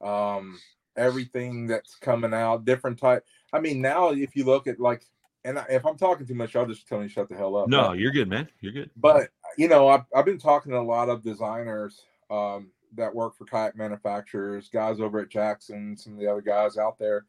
um, 0.05 0.59
everything 0.97 1.67
that's 1.67 1.95
coming 1.97 2.35
out, 2.35 2.65
different 2.65 2.99
type. 2.99 3.25
I 3.53 3.61
mean, 3.61 3.81
now 3.81 4.11
if 4.11 4.37
you 4.37 4.45
look 4.45 4.67
at 4.67 4.79
like, 4.79 5.03
and 5.47 5.59
I- 5.59 5.67
if 5.71 5.87
I'm 5.87 5.97
talking 5.97 6.27
too 6.27 6.35
much, 6.35 6.55
I'll 6.57 6.67
just 6.67 6.87
tell 6.89 7.03
you 7.03 7.09
shut 7.09 7.29
the 7.29 7.37
hell 7.37 7.57
up. 7.57 7.69
No, 7.69 7.89
But- 7.89 7.99
you're 7.99 8.13
good, 8.13 8.29
man. 8.29 8.49
You're 8.61 8.73
good. 8.73 8.91
but 8.97 9.31
you 9.57 9.69
know 9.69 9.89
I've, 9.89 10.05
I've 10.15 10.25
been 10.27 10.39
talking 10.39 10.73
to 10.73 10.79
a 10.79 10.81
lot 10.81 11.09
of 11.09 11.23
designers 11.23 12.05
um, 12.31 12.71
that 12.97 13.15
work 13.15 13.35
for 13.37 13.45
kayak 13.47 13.77
manufacturers 13.77 14.69
guys 14.69 15.01
over 15.01 15.21
at 15.21 15.29
jackson 15.29 15.97
some 15.97 16.13
of 16.15 16.19
the 16.19 16.27
other 16.31 16.41
guys 16.43 16.77
out 16.79 16.99
there 16.99 17.27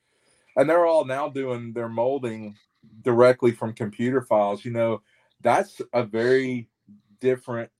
and 0.55 0.69
they're 0.69 0.85
all 0.85 1.05
now 1.05 1.27
doing 1.29 1.73
their 1.73 1.87
molding 1.89 2.55
directly 3.03 3.51
from 3.51 3.73
computer 3.73 4.21
files 4.21 4.63
you 4.65 4.71
know 4.71 5.01
that's 5.41 5.81
a 5.93 6.03
very 6.03 6.67
different 7.19 7.71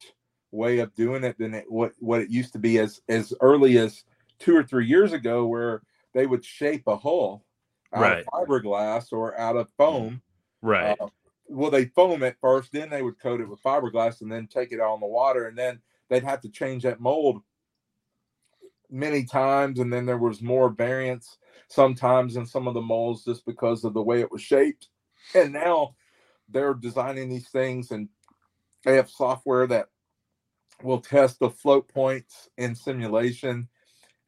way 0.52 0.80
of 0.80 0.94
doing 0.96 1.24
it 1.24 1.38
than 1.38 1.54
it, 1.54 1.66
what 1.70 1.94
what 2.00 2.22
it 2.22 2.30
used 2.30 2.54
to 2.54 2.60
be 2.60 2.78
as 2.80 3.02
as 3.10 3.34
early 3.42 3.78
as 3.78 4.04
two 4.40 4.56
or 4.56 4.64
three 4.64 4.86
years 4.86 5.14
ago 5.14 5.46
where 5.46 5.82
they 6.14 6.26
would 6.28 6.44
shape 6.46 6.84
a 6.88 6.96
hull 6.98 7.44
out 7.94 8.02
Right. 8.02 8.26
of 8.34 8.48
fiberglass 8.48 9.12
or 9.14 9.38
out 9.40 9.56
of 9.56 9.70
foam 9.78 10.22
Right. 10.62 10.98
uh, 11.00 11.08
well, 11.48 11.72
they 11.72 11.86
foam 11.86 12.24
it 12.24 12.38
first, 12.42 12.72
then 12.72 12.90
they 12.90 13.02
would 13.02 13.20
coat 13.20 13.42
it 13.42 13.50
with 13.50 13.64
fiberglass, 13.64 14.22
and 14.22 14.32
then 14.32 14.48
take 14.48 14.72
it 14.72 14.80
out 14.80 14.94
on 14.94 15.00
the 15.00 15.08
water, 15.08 15.48
and 15.48 15.58
then 15.58 15.80
they'd 16.10 16.24
have 16.24 16.42
to 16.42 16.50
change 16.50 16.84
that 16.84 17.00
mold 17.00 17.42
many 18.90 19.26
times, 19.26 19.80
and 19.80 19.92
then 19.92 20.06
there 20.06 20.18
was 20.18 20.42
more 20.42 20.70
variance 20.70 21.38
sometimes 21.68 22.36
in 22.36 22.46
some 22.46 22.68
of 22.68 22.74
the 22.74 22.82
molds 22.82 23.26
just 23.26 23.46
because 23.46 23.84
of 23.84 23.94
the 23.94 24.02
way 24.02 24.22
it 24.22 24.32
was 24.32 24.42
shaped. 24.42 24.88
And 25.34 25.52
now 25.52 25.96
they're 26.50 26.74
designing 26.74 27.30
these 27.30 27.50
things, 27.50 27.92
and 27.92 28.08
they 28.86 28.96
have 28.96 29.10
software 29.10 29.68
that 29.68 29.88
will 30.84 31.02
test 31.02 31.40
the 31.40 31.50
float 31.50 31.88
points 31.90 32.50
in 32.58 32.76
simulation, 32.76 33.68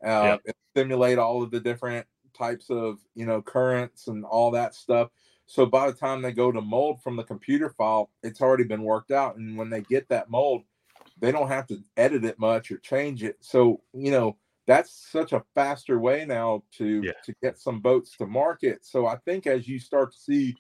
uh, 0.04 0.38
and 0.46 0.56
simulate 0.76 1.18
all 1.18 1.44
of 1.44 1.52
the 1.52 1.60
different 1.60 2.06
types 2.38 2.70
of 2.70 3.00
you 3.16 3.26
know 3.26 3.42
currents 3.42 4.08
and 4.08 4.26
all 4.26 4.52
that 4.52 4.76
stuff. 4.76 5.10
So 5.50 5.66
by 5.66 5.90
the 5.90 5.98
time 5.98 6.22
they 6.22 6.32
go 6.32 6.52
to 6.52 6.62
mold 6.62 7.02
from 7.02 7.16
the 7.16 7.24
computer 7.24 7.72
file, 7.72 8.12
it's 8.22 8.40
already 8.40 8.66
been 8.66 8.84
worked 8.84 9.10
out. 9.10 9.38
And 9.38 9.58
when 9.58 9.72
they 9.72 9.82
get 9.82 10.08
that 10.10 10.30
mold, 10.30 10.62
they 11.20 11.32
don't 11.32 11.48
have 11.48 11.66
to 11.68 11.80
edit 11.98 12.24
it 12.24 12.38
much 12.38 12.70
or 12.70 12.78
change 12.78 13.24
it. 13.24 13.38
So, 13.40 13.82
you 13.92 14.12
know, 14.12 14.38
that's 14.68 15.10
such 15.12 15.34
a 15.34 15.44
faster 15.56 15.98
way 16.00 16.24
now 16.24 16.62
to 16.74 17.02
Yeah. 17.02 17.14
to 17.24 17.34
get 17.42 17.58
some 17.58 17.80
boats 17.82 18.16
to 18.18 18.28
market. 18.28 18.86
So 18.86 19.08
I 19.08 19.16
think 19.26 19.48
as 19.48 19.68
you 19.68 19.80
start 19.80 20.12
to 20.12 20.20
see 20.20 20.56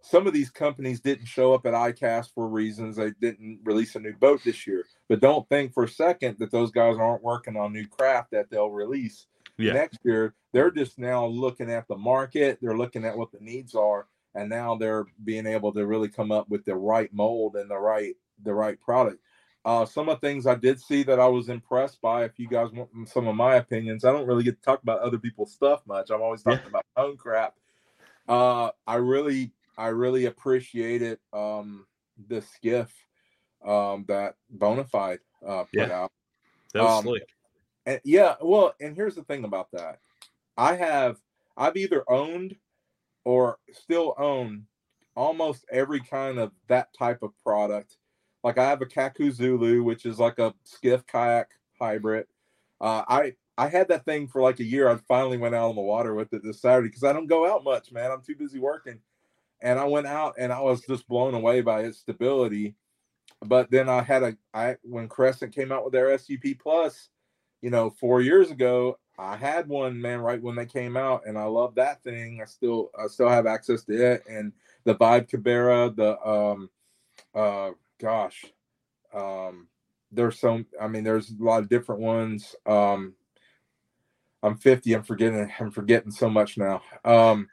some 0.00 0.26
of 0.26 0.32
these 0.32 0.50
companies 0.50 1.00
didn't 1.00 1.26
show 1.26 1.52
up 1.52 1.66
at 1.66 1.74
ICAST 1.74 2.32
for 2.34 2.48
reasons 2.48 2.96
they 2.96 3.10
didn't 3.20 3.60
release 3.64 3.94
a 3.94 4.00
new 4.00 4.14
boat 4.14 4.40
this 4.42 4.66
year. 4.66 4.86
But 5.06 5.20
don't 5.20 5.46
think 5.50 5.74
for 5.74 5.84
a 5.84 5.88
second 5.88 6.38
that 6.38 6.50
those 6.50 6.70
guys 6.70 6.96
aren't 6.96 7.22
working 7.22 7.56
on 7.58 7.74
new 7.74 7.86
craft 7.86 8.30
that 8.30 8.48
they'll 8.48 8.70
release 8.70 9.26
Yeah. 9.58 9.74
next 9.74 9.98
year. 10.02 10.34
They're 10.52 10.70
just 10.70 10.98
now 10.98 11.26
looking 11.26 11.70
at 11.70 11.86
the 11.88 11.96
market, 11.98 12.58
they're 12.62 12.76
looking 12.76 13.04
at 13.04 13.18
what 13.18 13.32
the 13.32 13.40
needs 13.40 13.74
are, 13.74 14.08
and 14.34 14.48
now 14.48 14.76
they're 14.76 15.06
being 15.24 15.46
able 15.46 15.72
to 15.72 15.86
really 15.86 16.08
come 16.08 16.32
up 16.32 16.48
with 16.48 16.64
the 16.64 16.74
right 16.74 17.12
mold 17.12 17.56
and 17.56 17.70
the 17.70 17.78
right 17.78 18.14
the 18.42 18.54
right 18.54 18.80
product. 18.80 19.20
Uh, 19.64 19.86
some 19.86 20.08
of 20.10 20.20
the 20.20 20.26
things 20.26 20.46
I 20.46 20.56
did 20.56 20.78
see 20.78 21.02
that 21.04 21.18
I 21.18 21.26
was 21.26 21.48
impressed 21.48 22.00
by. 22.02 22.24
If 22.24 22.38
you 22.38 22.48
guys 22.48 22.70
want 22.72 22.90
some 23.08 23.28
of 23.28 23.34
my 23.34 23.54
opinions, 23.54 24.04
I 24.04 24.12
don't 24.12 24.26
really 24.26 24.44
get 24.44 24.56
to 24.56 24.62
talk 24.62 24.82
about 24.82 25.00
other 25.00 25.18
people's 25.18 25.52
stuff 25.52 25.82
much. 25.86 26.10
I'm 26.10 26.20
always 26.20 26.42
talking 26.42 26.66
about 26.66 26.84
my 26.96 27.02
own 27.02 27.16
crap. 27.16 27.54
Uh, 28.28 28.70
I 28.86 28.96
really, 28.96 29.52
I 29.78 29.86
really 29.88 30.26
appreciated 30.26 31.18
um, 31.32 31.86
the 32.28 32.42
skiff 32.42 32.92
um, 33.64 34.04
that 34.08 34.36
Bonafide 34.54 35.20
uh, 35.46 35.64
put 35.64 35.72
Yeah. 35.72 35.92
out. 35.92 36.12
That 36.74 36.82
was 36.82 36.98
Um, 36.98 37.04
slick. 37.04 37.28
And 37.86 38.00
yeah, 38.04 38.34
well, 38.42 38.74
and 38.80 38.94
here's 38.94 39.14
the 39.14 39.24
thing 39.24 39.44
about 39.44 39.70
that. 39.72 40.00
I 40.56 40.74
have 40.74 41.18
I've 41.56 41.76
either 41.76 42.04
owned 42.10 42.56
or 43.24 43.58
still 43.72 44.14
own 44.18 44.66
almost 45.16 45.64
every 45.70 46.00
kind 46.00 46.38
of 46.38 46.52
that 46.68 46.88
type 46.96 47.22
of 47.22 47.30
product. 47.42 47.96
Like 48.42 48.58
I 48.58 48.68
have 48.68 48.82
a 48.82 48.86
Kaku 48.86 49.32
Zulu, 49.32 49.82
which 49.82 50.06
is 50.06 50.18
like 50.18 50.38
a 50.38 50.54
skiff 50.64 51.06
kayak 51.06 51.48
hybrid. 51.80 52.26
Uh, 52.80 53.04
I 53.08 53.34
I 53.56 53.68
had 53.68 53.88
that 53.88 54.04
thing 54.04 54.26
for 54.26 54.42
like 54.42 54.60
a 54.60 54.64
year. 54.64 54.88
I 54.88 54.96
finally 55.08 55.38
went 55.38 55.54
out 55.54 55.70
on 55.70 55.76
the 55.76 55.80
water 55.80 56.14
with 56.14 56.32
it 56.32 56.42
this 56.42 56.60
Saturday 56.60 56.88
because 56.88 57.04
I 57.04 57.12
don't 57.12 57.26
go 57.28 57.50
out 57.50 57.64
much, 57.64 57.92
man. 57.92 58.10
I'm 58.10 58.22
too 58.22 58.34
busy 58.34 58.58
working. 58.58 59.00
And 59.62 59.78
I 59.78 59.84
went 59.84 60.06
out 60.06 60.34
and 60.38 60.52
I 60.52 60.60
was 60.60 60.82
just 60.82 61.08
blown 61.08 61.34
away 61.34 61.60
by 61.62 61.82
its 61.82 61.98
stability. 61.98 62.74
But 63.40 63.70
then 63.70 63.88
I 63.88 64.02
had 64.02 64.22
a 64.22 64.36
I 64.52 64.76
when 64.82 65.08
Crescent 65.08 65.54
came 65.54 65.72
out 65.72 65.84
with 65.84 65.92
their 65.92 66.16
SUP 66.18 66.58
Plus, 66.60 67.08
you 67.62 67.70
know, 67.70 67.90
four 67.90 68.20
years 68.20 68.50
ago, 68.50 68.98
I 69.18 69.36
had 69.36 69.68
one 69.68 70.00
man 70.00 70.20
right 70.20 70.42
when 70.42 70.56
they 70.56 70.66
came 70.66 70.96
out, 70.96 71.22
and 71.26 71.38
I 71.38 71.44
love 71.44 71.74
that 71.76 72.02
thing. 72.02 72.40
I 72.42 72.46
still 72.46 72.90
I 72.98 73.06
still 73.06 73.28
have 73.28 73.46
access 73.46 73.84
to 73.84 74.12
it 74.14 74.24
and 74.28 74.52
the 74.84 74.94
Vibe 74.96 75.28
Cabera, 75.28 75.90
the 75.94 76.18
um 76.28 76.70
uh 77.34 77.70
gosh. 78.00 78.44
Um 79.14 79.68
there's 80.10 80.38
some 80.38 80.66
I 80.80 80.88
mean 80.88 81.04
there's 81.04 81.30
a 81.30 81.42
lot 81.42 81.62
of 81.62 81.68
different 81.68 82.00
ones. 82.00 82.54
Um 82.66 83.14
I'm 84.42 84.56
50, 84.58 84.92
I'm 84.92 85.02
forgetting 85.04 85.50
I'm 85.58 85.70
forgetting 85.70 86.10
so 86.10 86.28
much 86.28 86.58
now. 86.58 86.82
Um 87.04 87.48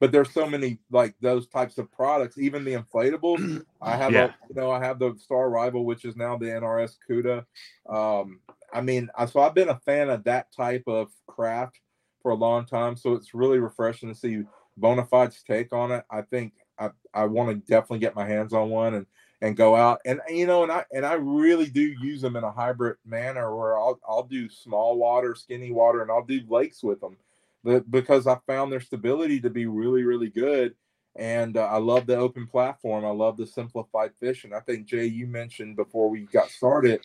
but 0.00 0.10
there's 0.10 0.32
so 0.32 0.46
many 0.46 0.80
like 0.90 1.14
those 1.20 1.46
types 1.46 1.78
of 1.78 1.92
products, 1.92 2.36
even 2.36 2.64
the 2.64 2.74
inflatables. 2.74 3.62
I 3.80 3.96
have 3.96 4.12
Yeah. 4.12 4.24
a 4.24 4.34
you 4.48 4.54
know, 4.60 4.70
I 4.70 4.82
have 4.82 4.98
the 4.98 5.14
Star 5.18 5.48
Rival, 5.50 5.84
which 5.84 6.04
is 6.04 6.16
now 6.16 6.36
the 6.36 6.46
NRS 6.46 6.96
CUDA. 7.08 7.44
Um, 7.88 8.40
I 8.72 8.80
mean, 8.80 9.10
so 9.30 9.40
I've 9.40 9.54
been 9.54 9.68
a 9.68 9.80
fan 9.80 10.10
of 10.10 10.24
that 10.24 10.52
type 10.54 10.84
of 10.86 11.12
craft 11.26 11.80
for 12.22 12.30
a 12.30 12.36
long 12.36 12.64
time. 12.64 12.96
So 12.96 13.14
it's 13.14 13.34
really 13.34 13.58
refreshing 13.58 14.08
to 14.08 14.14
see 14.14 14.42
Bonafide's 14.80 15.42
take 15.42 15.72
on 15.72 15.92
it. 15.92 16.04
I 16.10 16.22
think 16.22 16.54
I, 16.78 16.90
I 17.12 17.24
want 17.26 17.50
to 17.50 17.70
definitely 17.70 17.98
get 17.98 18.16
my 18.16 18.26
hands 18.26 18.52
on 18.52 18.70
one 18.70 18.94
and 18.94 19.06
and 19.40 19.56
go 19.56 19.74
out 19.74 20.00
and 20.06 20.20
you 20.28 20.46
know 20.46 20.62
and 20.62 20.70
I 20.70 20.84
and 20.92 21.04
I 21.04 21.14
really 21.14 21.68
do 21.68 21.80
use 21.80 22.22
them 22.22 22.36
in 22.36 22.44
a 22.44 22.52
hybrid 22.52 22.96
manner 23.04 23.54
where 23.54 23.76
I'll 23.76 23.98
I'll 24.08 24.22
do 24.22 24.48
small 24.48 24.96
water, 24.96 25.34
skinny 25.34 25.72
water, 25.72 26.00
and 26.00 26.10
I'll 26.10 26.24
do 26.24 26.40
lakes 26.48 26.82
with 26.82 27.00
them, 27.00 27.16
but 27.64 27.90
because 27.90 28.26
I 28.26 28.38
found 28.46 28.72
their 28.72 28.80
stability 28.80 29.40
to 29.40 29.50
be 29.50 29.66
really 29.66 30.04
really 30.04 30.30
good. 30.30 30.74
And 31.14 31.58
uh, 31.58 31.66
I 31.66 31.76
love 31.76 32.06
the 32.06 32.16
open 32.16 32.46
platform. 32.46 33.04
I 33.04 33.10
love 33.10 33.36
the 33.36 33.46
simplified 33.46 34.12
fishing. 34.18 34.54
I 34.54 34.60
think 34.60 34.86
Jay, 34.86 35.04
you 35.04 35.26
mentioned 35.26 35.76
before 35.76 36.08
we 36.08 36.22
got 36.24 36.48
started, 36.48 37.02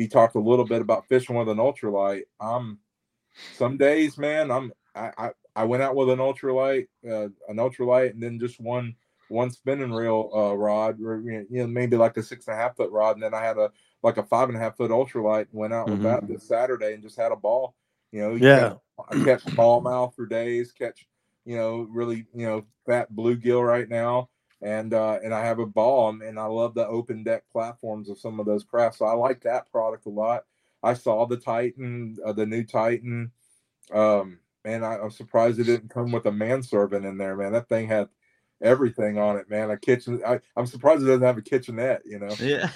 you 0.00 0.08
talked 0.08 0.36
a 0.36 0.40
little 0.40 0.64
bit 0.64 0.82
about 0.82 1.08
fishing 1.08 1.36
with 1.36 1.48
an 1.48 1.58
ultralight. 1.58 2.22
Um, 2.40 2.78
some 3.50 3.76
days, 3.76 4.18
man, 4.18 4.50
I'm 4.50 4.72
I 4.94 5.10
I, 5.18 5.30
I 5.56 5.64
went 5.64 5.82
out 5.82 5.96
with 5.96 6.10
an 6.10 6.18
ultralight, 6.18 6.88
uh, 7.08 7.28
an 7.48 7.56
ultralight, 7.56 8.10
and 8.10 8.22
then 8.22 8.38
just 8.38 8.60
one 8.60 8.94
one 9.28 9.50
spinning 9.50 9.92
reel 9.92 10.30
uh, 10.34 10.54
rod, 10.56 11.00
or 11.02 11.20
you 11.20 11.46
know 11.50 11.66
maybe 11.66 11.96
like 11.96 12.16
a 12.16 12.22
six 12.22 12.46
and 12.48 12.56
a 12.56 12.60
half 12.60 12.76
foot 12.76 12.90
rod, 12.90 13.16
and 13.16 13.22
then 13.22 13.34
I 13.34 13.42
had 13.44 13.58
a 13.58 13.70
like 14.02 14.16
a 14.18 14.24
five 14.24 14.48
and 14.48 14.56
a 14.56 14.60
half 14.60 14.76
foot 14.76 14.90
ultralight. 14.90 15.46
Went 15.52 15.72
out 15.74 15.90
with 15.90 16.00
Mhm. 16.00 16.02
that 16.02 16.28
this 16.28 16.44
Saturday 16.44 16.94
and 16.94 17.02
just 17.02 17.16
had 17.16 17.32
a 17.32 17.36
ball. 17.36 17.74
You 18.12 18.20
know, 18.22 18.34
you 18.36 18.46
Yeah. 18.46 18.52
catch, 18.52 18.76
I 19.10 19.16
catch 19.16 19.44
smallmouth 19.54 20.14
for 20.14 20.26
days, 20.26 20.72
catch 20.72 21.06
you 21.44 21.56
know 21.56 21.86
really 21.90 22.26
you 22.34 22.46
know 22.46 22.64
fat 22.86 23.12
bluegill 23.12 23.66
right 23.66 23.88
now, 23.88 24.28
and 24.62 24.92
uh, 24.92 25.18
and 25.24 25.32
I 25.34 25.44
have 25.44 25.58
a 25.58 25.66
ball, 25.66 26.10
and 26.10 26.38
I 26.38 26.46
love 26.46 26.74
the 26.74 26.86
open 26.86 27.22
deck 27.24 27.44
platforms 27.50 28.08
of 28.10 28.18
some 28.18 28.40
of 28.40 28.46
those 28.46 28.64
crafts. 28.64 28.98
So 28.98 29.06
I 29.06 29.12
like 29.12 29.42
that 29.42 29.70
product 29.70 30.06
a 30.06 30.10
lot. 30.10 30.44
I 30.82 30.94
saw 30.94 31.26
the 31.26 31.36
Titan, 31.36 32.16
uh, 32.24 32.32
the 32.32 32.46
new 32.46 32.64
Titan. 32.64 33.32
Um, 33.92 34.38
man, 34.64 34.84
I, 34.84 34.98
I'm 34.98 35.10
surprised 35.10 35.58
it 35.58 35.64
didn't 35.64 35.90
come 35.90 36.12
with 36.12 36.26
a 36.26 36.32
manservant 36.32 37.04
in 37.06 37.18
there, 37.18 37.36
man. 37.36 37.52
That 37.52 37.68
thing 37.68 37.88
had 37.88 38.08
everything 38.62 39.18
on 39.18 39.36
it, 39.36 39.48
man. 39.48 39.70
A 39.70 39.76
kitchen. 39.76 40.20
I, 40.26 40.40
I'm 40.56 40.66
surprised 40.66 41.02
it 41.02 41.06
doesn't 41.06 41.22
have 41.22 41.38
a 41.38 41.42
kitchenette. 41.42 42.02
You 42.04 42.18
know, 42.18 42.34
Yeah. 42.38 42.70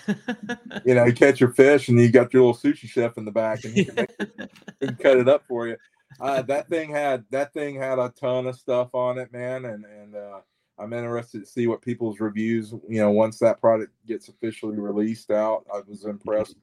you 0.84 0.94
know, 0.94 1.04
you 1.04 1.12
catch 1.12 1.40
your 1.40 1.52
fish 1.52 1.88
and 1.88 2.00
you 2.00 2.10
got 2.10 2.32
your 2.32 2.44
little 2.44 2.72
sushi 2.72 2.88
chef 2.88 3.18
in 3.18 3.24
the 3.24 3.30
back, 3.30 3.64
and 3.64 3.74
he 3.74 3.84
can, 3.84 3.94
make, 3.94 4.10
he 4.80 4.86
can 4.86 4.96
cut 4.96 5.18
it 5.18 5.28
up 5.28 5.44
for 5.46 5.68
you. 5.68 5.76
Uh, 6.20 6.42
that 6.42 6.68
thing 6.68 6.90
had 6.90 7.24
that 7.30 7.52
thing 7.52 7.74
had 7.76 7.98
a 7.98 8.12
ton 8.18 8.46
of 8.46 8.56
stuff 8.56 8.94
on 8.94 9.18
it, 9.18 9.32
man, 9.32 9.64
and 9.64 9.84
and 9.84 10.14
uh, 10.14 10.40
I'm 10.78 10.92
interested 10.92 11.40
to 11.40 11.46
see 11.46 11.66
what 11.66 11.82
people's 11.82 12.20
reviews. 12.20 12.72
You 12.88 13.00
know, 13.00 13.10
once 13.10 13.38
that 13.38 13.60
product 13.60 13.92
gets 14.06 14.28
officially 14.28 14.78
released 14.78 15.30
out, 15.30 15.64
I 15.72 15.80
was 15.86 16.04
impressed 16.04 16.56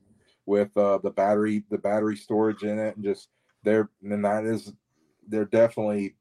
with 0.45 0.75
uh, 0.75 0.97
the 0.99 1.11
battery, 1.11 1.63
the 1.69 1.77
battery 1.77 2.17
storage 2.17 2.63
in 2.63 2.77
it, 2.77 2.95
and 2.95 3.05
just 3.05 3.29
there. 3.63 3.89
And 4.03 4.23
that 4.25 4.45
is, 4.45 4.73
they're 5.27 5.45
definitely. 5.45 6.15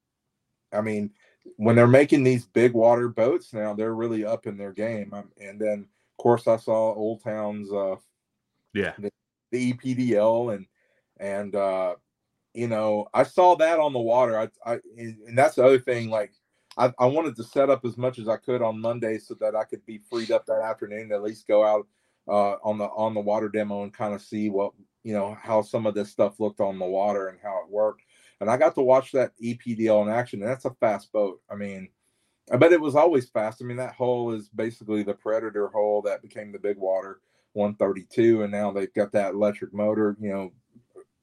I 0.73 0.81
mean, 0.81 1.11
when 1.57 1.75
they're 1.75 1.89
making 1.89 2.23
these 2.23 2.47
big 2.47 2.75
water 2.75 3.09
boats 3.09 3.53
now, 3.53 3.75
they're 3.75 3.95
really 3.95 4.25
up 4.25 4.47
in 4.47 4.57
their 4.57 4.73
game. 4.73 5.13
Um, 5.13 5.33
and 5.41 5.61
then, 5.61 5.81
of 5.81 6.23
course, 6.23 6.47
I 6.47 6.57
saw 6.59 6.95
Old 6.95 7.25
Town's 7.25 7.73
uh, 7.73 7.97
yeah. 8.73 8.93
the 8.99 9.11
E 9.53 9.73
EPDL 9.73 10.55
and 10.55 10.67
and 11.19 11.55
uh 11.55 11.95
you 12.55 12.69
know 12.69 13.09
I 13.13 13.25
saw 13.25 13.57
that 13.57 13.79
on 13.79 13.93
the 13.93 13.99
water 13.99 14.39
I 14.39 14.49
I 14.65 14.81
and 14.97 15.37
that's 15.37 15.57
the 15.57 15.65
other 15.65 15.79
thing 15.79 16.09
like 16.09 16.33
I, 16.81 16.93
I 16.99 17.07
wanted 17.07 17.37
to 17.37 17.45
set 17.45 17.69
up 17.69 17.85
as 17.85 17.99
much 17.99 18.19
as 18.19 18.27
I 18.27 18.39
could 18.39 18.63
on 18.63 18.81
Monday 18.81 19.19
so 19.19 19.35
that 19.35 19.55
I 19.55 19.65
could 19.65 19.85
be 19.85 20.01
freed 20.11 20.31
up 20.31 20.47
that 20.47 20.63
afternoon 20.63 21.11
to 21.11 21.17
at 21.17 21.23
least 21.23 21.47
go 21.47 21.65
out 21.65 21.87
uh 22.29 22.57
on 22.63 22.79
the 22.79 22.85
on 22.85 23.15
the 23.15 23.21
water 23.21 23.49
demo 23.49 23.83
and 23.83 23.93
kind 23.93 24.15
of 24.15 24.21
see 24.23 24.51
what 24.51 24.73
you 25.05 25.13
know 25.13 25.37
how 25.43 25.63
some 25.63 25.87
of 25.87 25.95
this 25.95 26.11
stuff 26.11 26.39
looked 26.41 26.61
on 26.61 26.79
the 26.79 26.85
water 26.85 27.29
and 27.29 27.39
how 27.43 27.63
it 27.63 27.71
worked. 27.71 28.03
And 28.41 28.49
I 28.51 28.57
got 28.57 28.75
to 28.77 28.83
watch 28.83 29.13
that 29.13 29.33
EPDL 29.43 30.03
in 30.03 30.13
action 30.13 30.41
and 30.41 30.51
that's 30.51 30.65
a 30.65 30.75
fast 30.81 31.13
boat. 31.13 31.41
I 31.51 31.55
mean 31.55 31.89
I 32.53 32.57
bet 32.57 32.73
it 32.73 32.81
was 32.81 32.97
always 32.97 33.29
fast. 33.29 33.61
I 33.61 33.67
mean 33.67 33.77
that 33.77 33.95
hull 33.95 34.33
is 34.33 34.49
basically 34.49 35.03
the 35.03 35.15
predator 35.15 35.69
hull 35.69 36.03
that 36.03 36.23
became 36.23 36.51
the 36.51 36.59
big 36.59 36.79
water 36.79 37.21
132 37.53 38.43
and 38.43 38.53
now 38.53 38.71
they've 38.71 38.95
got 38.95 39.13
that 39.13 39.35
electric 39.35 39.75
motor 39.75 40.17
you 40.21 40.31
know 40.31 40.53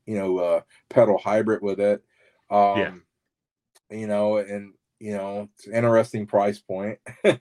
you 0.05 0.15
know 0.15 0.37
uh 0.37 0.61
pedal 0.89 1.17
hybrid 1.17 1.61
with 1.63 1.79
it. 1.79 2.03
Um 2.51 2.77
Yeah. 2.77 3.97
you 3.97 4.07
know 4.07 4.37
and 4.37 4.73
you 4.99 5.13
know 5.13 5.49
it's 5.55 5.67
an 5.67 5.73
interesting 5.73 6.25
price 6.25 6.59
point. 6.59 6.99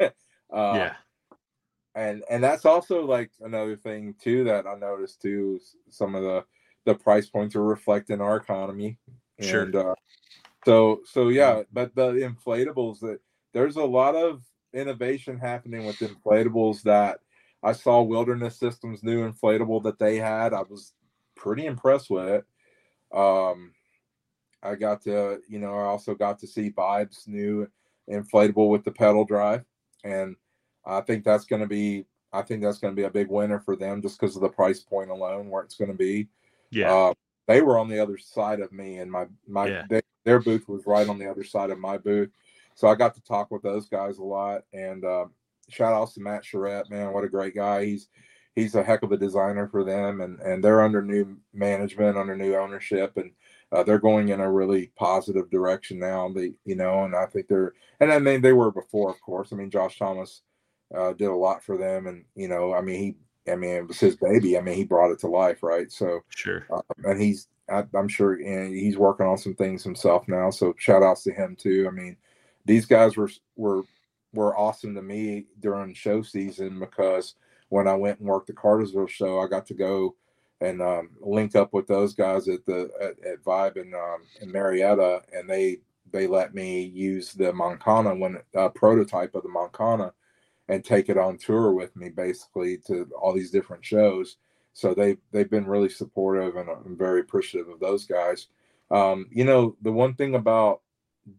Uh 0.49 0.75
yeah. 0.77 0.95
and 1.97 2.23
and 2.31 2.43
that's 2.43 2.65
also 2.65 3.05
like 3.05 3.33
another 3.41 3.75
thing 3.75 4.15
too 4.23 4.45
that 4.45 4.65
i 4.65 4.77
noticed 4.77 5.21
too 5.21 5.59
some 5.91 6.15
of 6.15 6.23
the 6.23 6.45
the 6.85 6.95
price 6.95 7.29
points 7.29 7.57
are 7.57 7.65
reflecting 7.65 8.21
our 8.21 8.37
economy. 8.37 8.97
Sure. 9.41 9.65
and 9.65 9.75
uh 9.75 9.95
so 10.65 11.01
so 11.05 11.31
yeah 11.31 11.63
but 11.73 11.93
the 11.97 12.13
inflatables 12.13 13.01
that 13.01 13.19
there's 13.53 13.75
a 13.75 13.85
lot 13.85 14.15
of 14.15 14.45
innovation 14.73 15.37
happening 15.37 15.85
with 15.85 15.97
inflatables 15.99 16.83
that 16.83 17.19
i 17.65 17.73
saw 17.73 18.01
wilderness 18.01 18.57
systems 18.57 19.03
new 19.03 19.29
inflatable 19.29 19.83
that 19.83 19.99
they 19.99 20.17
had. 20.17 20.55
I 20.55 20.63
was 20.63 20.93
pretty 21.35 21.67
impressed 21.67 22.09
with 22.09 22.29
it. 22.29 22.45
Um 23.13 23.73
i 24.67 24.75
got 24.75 25.03
to 25.03 25.41
you 25.49 25.59
know 25.59 25.75
i 25.75 25.85
also 25.85 26.15
got 26.15 26.39
to 26.39 26.47
see 26.47 26.71
vibes 26.71 27.27
new 27.27 27.67
inflatable 28.11 28.69
with 28.71 28.85
the 28.85 28.91
pedal 28.91 29.25
drive 29.25 29.65
and 30.05 30.37
I 30.87 31.01
think 31.01 31.25
that's 31.25 31.45
going 31.45 31.63
to 31.63 31.69
be 31.69 32.07
I 32.33 32.43
think 32.43 32.63
that's 32.63 32.79
going 32.79 32.95
to 32.95 33.01
be 33.01 33.07
a 33.07 33.11
big 33.11 33.29
winner 33.29 33.61
for 33.61 33.77
them 33.77 34.03
just 34.03 34.21
because 34.21 34.37
of 34.37 34.43
the 34.43 34.49
price 34.49 34.81
point 34.81 35.11
alone 35.11 35.49
where 35.49 35.63
it's 35.63 35.77
going 35.77 35.91
to 35.91 35.97
be. 35.97 36.29
Yeah. 36.71 36.93
Uh, 36.93 37.15
they 37.47 37.63
were 37.63 37.79
on 37.79 37.89
the 37.89 38.01
other 38.01 38.19
side 38.19 38.61
of 38.61 38.73
me, 38.73 38.99
and 38.99 39.11
my 39.11 39.27
my 39.47 39.69
Yeah. 39.69 39.85
they, 39.89 40.03
their 40.25 40.41
booth 40.41 40.69
was 40.69 40.87
right 40.87 41.09
on 41.09 41.19
the 41.19 41.31
other 41.31 41.45
side 41.45 41.71
of 41.71 41.79
my 41.79 41.97
booth, 41.99 42.31
so 42.75 42.89
I 42.89 42.95
got 42.95 43.15
to 43.15 43.23
talk 43.23 43.51
with 43.51 43.63
those 43.63 43.89
guys 43.89 44.19
a 44.19 44.25
lot. 44.25 44.63
And 44.73 45.05
uh, 45.05 45.27
shout 45.69 45.95
outs 45.95 46.15
to 46.15 46.21
Matt 46.21 46.45
Charette, 46.45 46.91
man, 46.91 47.13
what 47.13 47.25
a 47.25 47.29
great 47.29 47.55
guy. 47.55 47.85
He's 47.85 48.09
he's 48.57 48.75
a 48.75 48.83
heck 48.83 49.03
of 49.03 49.13
a 49.13 49.17
designer 49.17 49.69
for 49.69 49.85
them, 49.85 50.21
and 50.21 50.41
and 50.41 50.63
they're 50.63 50.83
under 50.83 51.03
new 51.03 51.37
management, 51.55 52.19
under 52.19 52.37
new 52.37 52.57
ownership, 52.57 53.17
and 53.17 53.31
uh, 53.77 53.83
they're 53.83 53.99
going 53.99 54.31
in 54.31 54.41
a 54.41 54.51
really 54.51 54.91
positive 54.97 55.51
direction 55.51 55.99
now. 55.99 56.31
They 56.31 56.53
you 56.65 56.77
know, 56.77 57.05
and 57.05 57.15
I 57.15 57.27
think 57.27 57.47
they're 57.47 57.75
and 58.01 58.11
I 58.11 58.19
mean 58.19 58.41
they 58.41 58.55
were 58.55 58.71
before, 58.71 59.11
of 59.11 59.21
course. 59.21 59.53
I 59.53 59.57
mean 59.57 59.71
Josh 59.71 59.99
Thomas 59.99 60.41
uh, 60.97 61.13
did 61.13 61.29
a 61.29 61.35
lot 61.35 61.63
for 61.63 61.77
them, 61.77 62.07
and 62.07 62.25
you 62.35 62.49
know, 62.49 62.73
I 62.73 62.81
mean 62.81 62.99
he, 63.45 63.53
I 63.53 63.57
mean 63.57 63.75
it 63.77 63.89
was 63.89 64.01
his 64.01 64.17
baby. 64.17 64.57
I 64.57 64.63
mean 64.63 64.77
he 64.77 64.85
brought 64.85 65.11
it 65.11 65.19
to 65.21 65.27
life, 65.27 65.63
right? 65.63 65.93
So 65.93 66.21
sure. 66.31 66.67
uh, 66.73 66.81
and 67.05 67.21
he's 67.21 67.49
I, 67.71 67.85
I'm 67.95 68.09
sure 68.09 68.33
and 68.33 68.75
he's 68.75 68.97
working 68.97 69.27
on 69.27 69.37
some 69.37 69.55
things 69.55 69.85
himself 69.85 70.27
now. 70.27 70.49
So 70.51 70.75
shout 70.79 71.03
outs 71.03 71.25
to 71.25 71.33
him 71.33 71.55
too. 71.55 71.87
I 71.87 71.91
mean, 71.91 72.17
these 72.65 72.87
guys 72.87 73.15
were 73.19 73.31
were 73.57 73.83
were 74.33 74.57
awesome 74.57 74.95
to 74.95 75.03
me 75.03 75.49
during 75.61 75.93
show 75.93 76.23
season 76.23 76.81
because 76.81 77.35
when 77.69 77.89
I 77.89 77.95
went 77.95 78.21
and 78.21 78.29
worked 78.29 78.47
the 78.47 78.55
Cartersville 78.55 79.07
show, 79.07 79.41
I 79.41 79.49
got 79.49 79.67
to 79.67 79.75
go 79.75 80.15
and 80.61 80.81
um, 80.81 81.11
link 81.21 81.55
up 81.55 81.73
with 81.73 81.87
those 81.87 82.15
guys 82.15 82.49
at 82.49 82.65
the 82.65 82.91
at, 83.01 83.25
at 83.27 83.45
Vibe 83.45 83.81
and 83.81 83.95
um, 83.95 84.23
in 84.41 84.51
Marietta, 84.51 85.23
and 85.33 85.49
they 85.49 85.79
they 86.13 86.27
let 86.27 86.55
me 86.55 86.83
use 86.83 87.33
the 87.33 87.53
Moncana 87.53 88.19
when 88.19 88.39
uh, 88.57 88.69
prototype 88.71 89.35
of 89.35 89.43
the 89.43 89.49
Moncana 89.49 90.13
and 90.69 90.85
take 90.85 91.09
it 91.09 91.19
on 91.19 91.39
tour 91.39 91.73
with 91.73 91.95
me 91.97 92.09
basically 92.09 92.77
to 92.79 93.09
all 93.21 93.33
these 93.33 93.51
different 93.51 93.85
shows. 93.85 94.37
So 94.73 94.95
they 94.95 95.17
they've 95.33 95.51
been 95.51 95.67
really 95.67 95.89
supportive 95.89 96.57
and 96.57 96.69
i'm 96.69 96.97
very 96.97 97.21
appreciative 97.21 97.69
of 97.69 97.81
those 97.81 98.07
guys. 98.07 98.49
Um, 98.91 99.27
you 99.31 99.45
know 99.45 99.77
the 99.83 99.93
one 99.93 100.15
thing 100.15 100.35
about 100.35 100.83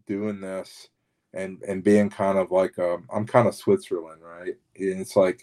doing 0.06 0.40
this 0.40 0.88
and 1.34 1.62
and 1.62 1.84
being 1.84 2.10
kind 2.10 2.38
of 2.38 2.50
like 2.50 2.78
um, 2.78 3.06
i'm 3.12 3.26
kind 3.26 3.48
of 3.48 3.54
switzerland 3.54 4.22
right? 4.22 4.54
And 4.76 5.00
it's 5.00 5.16
like 5.16 5.42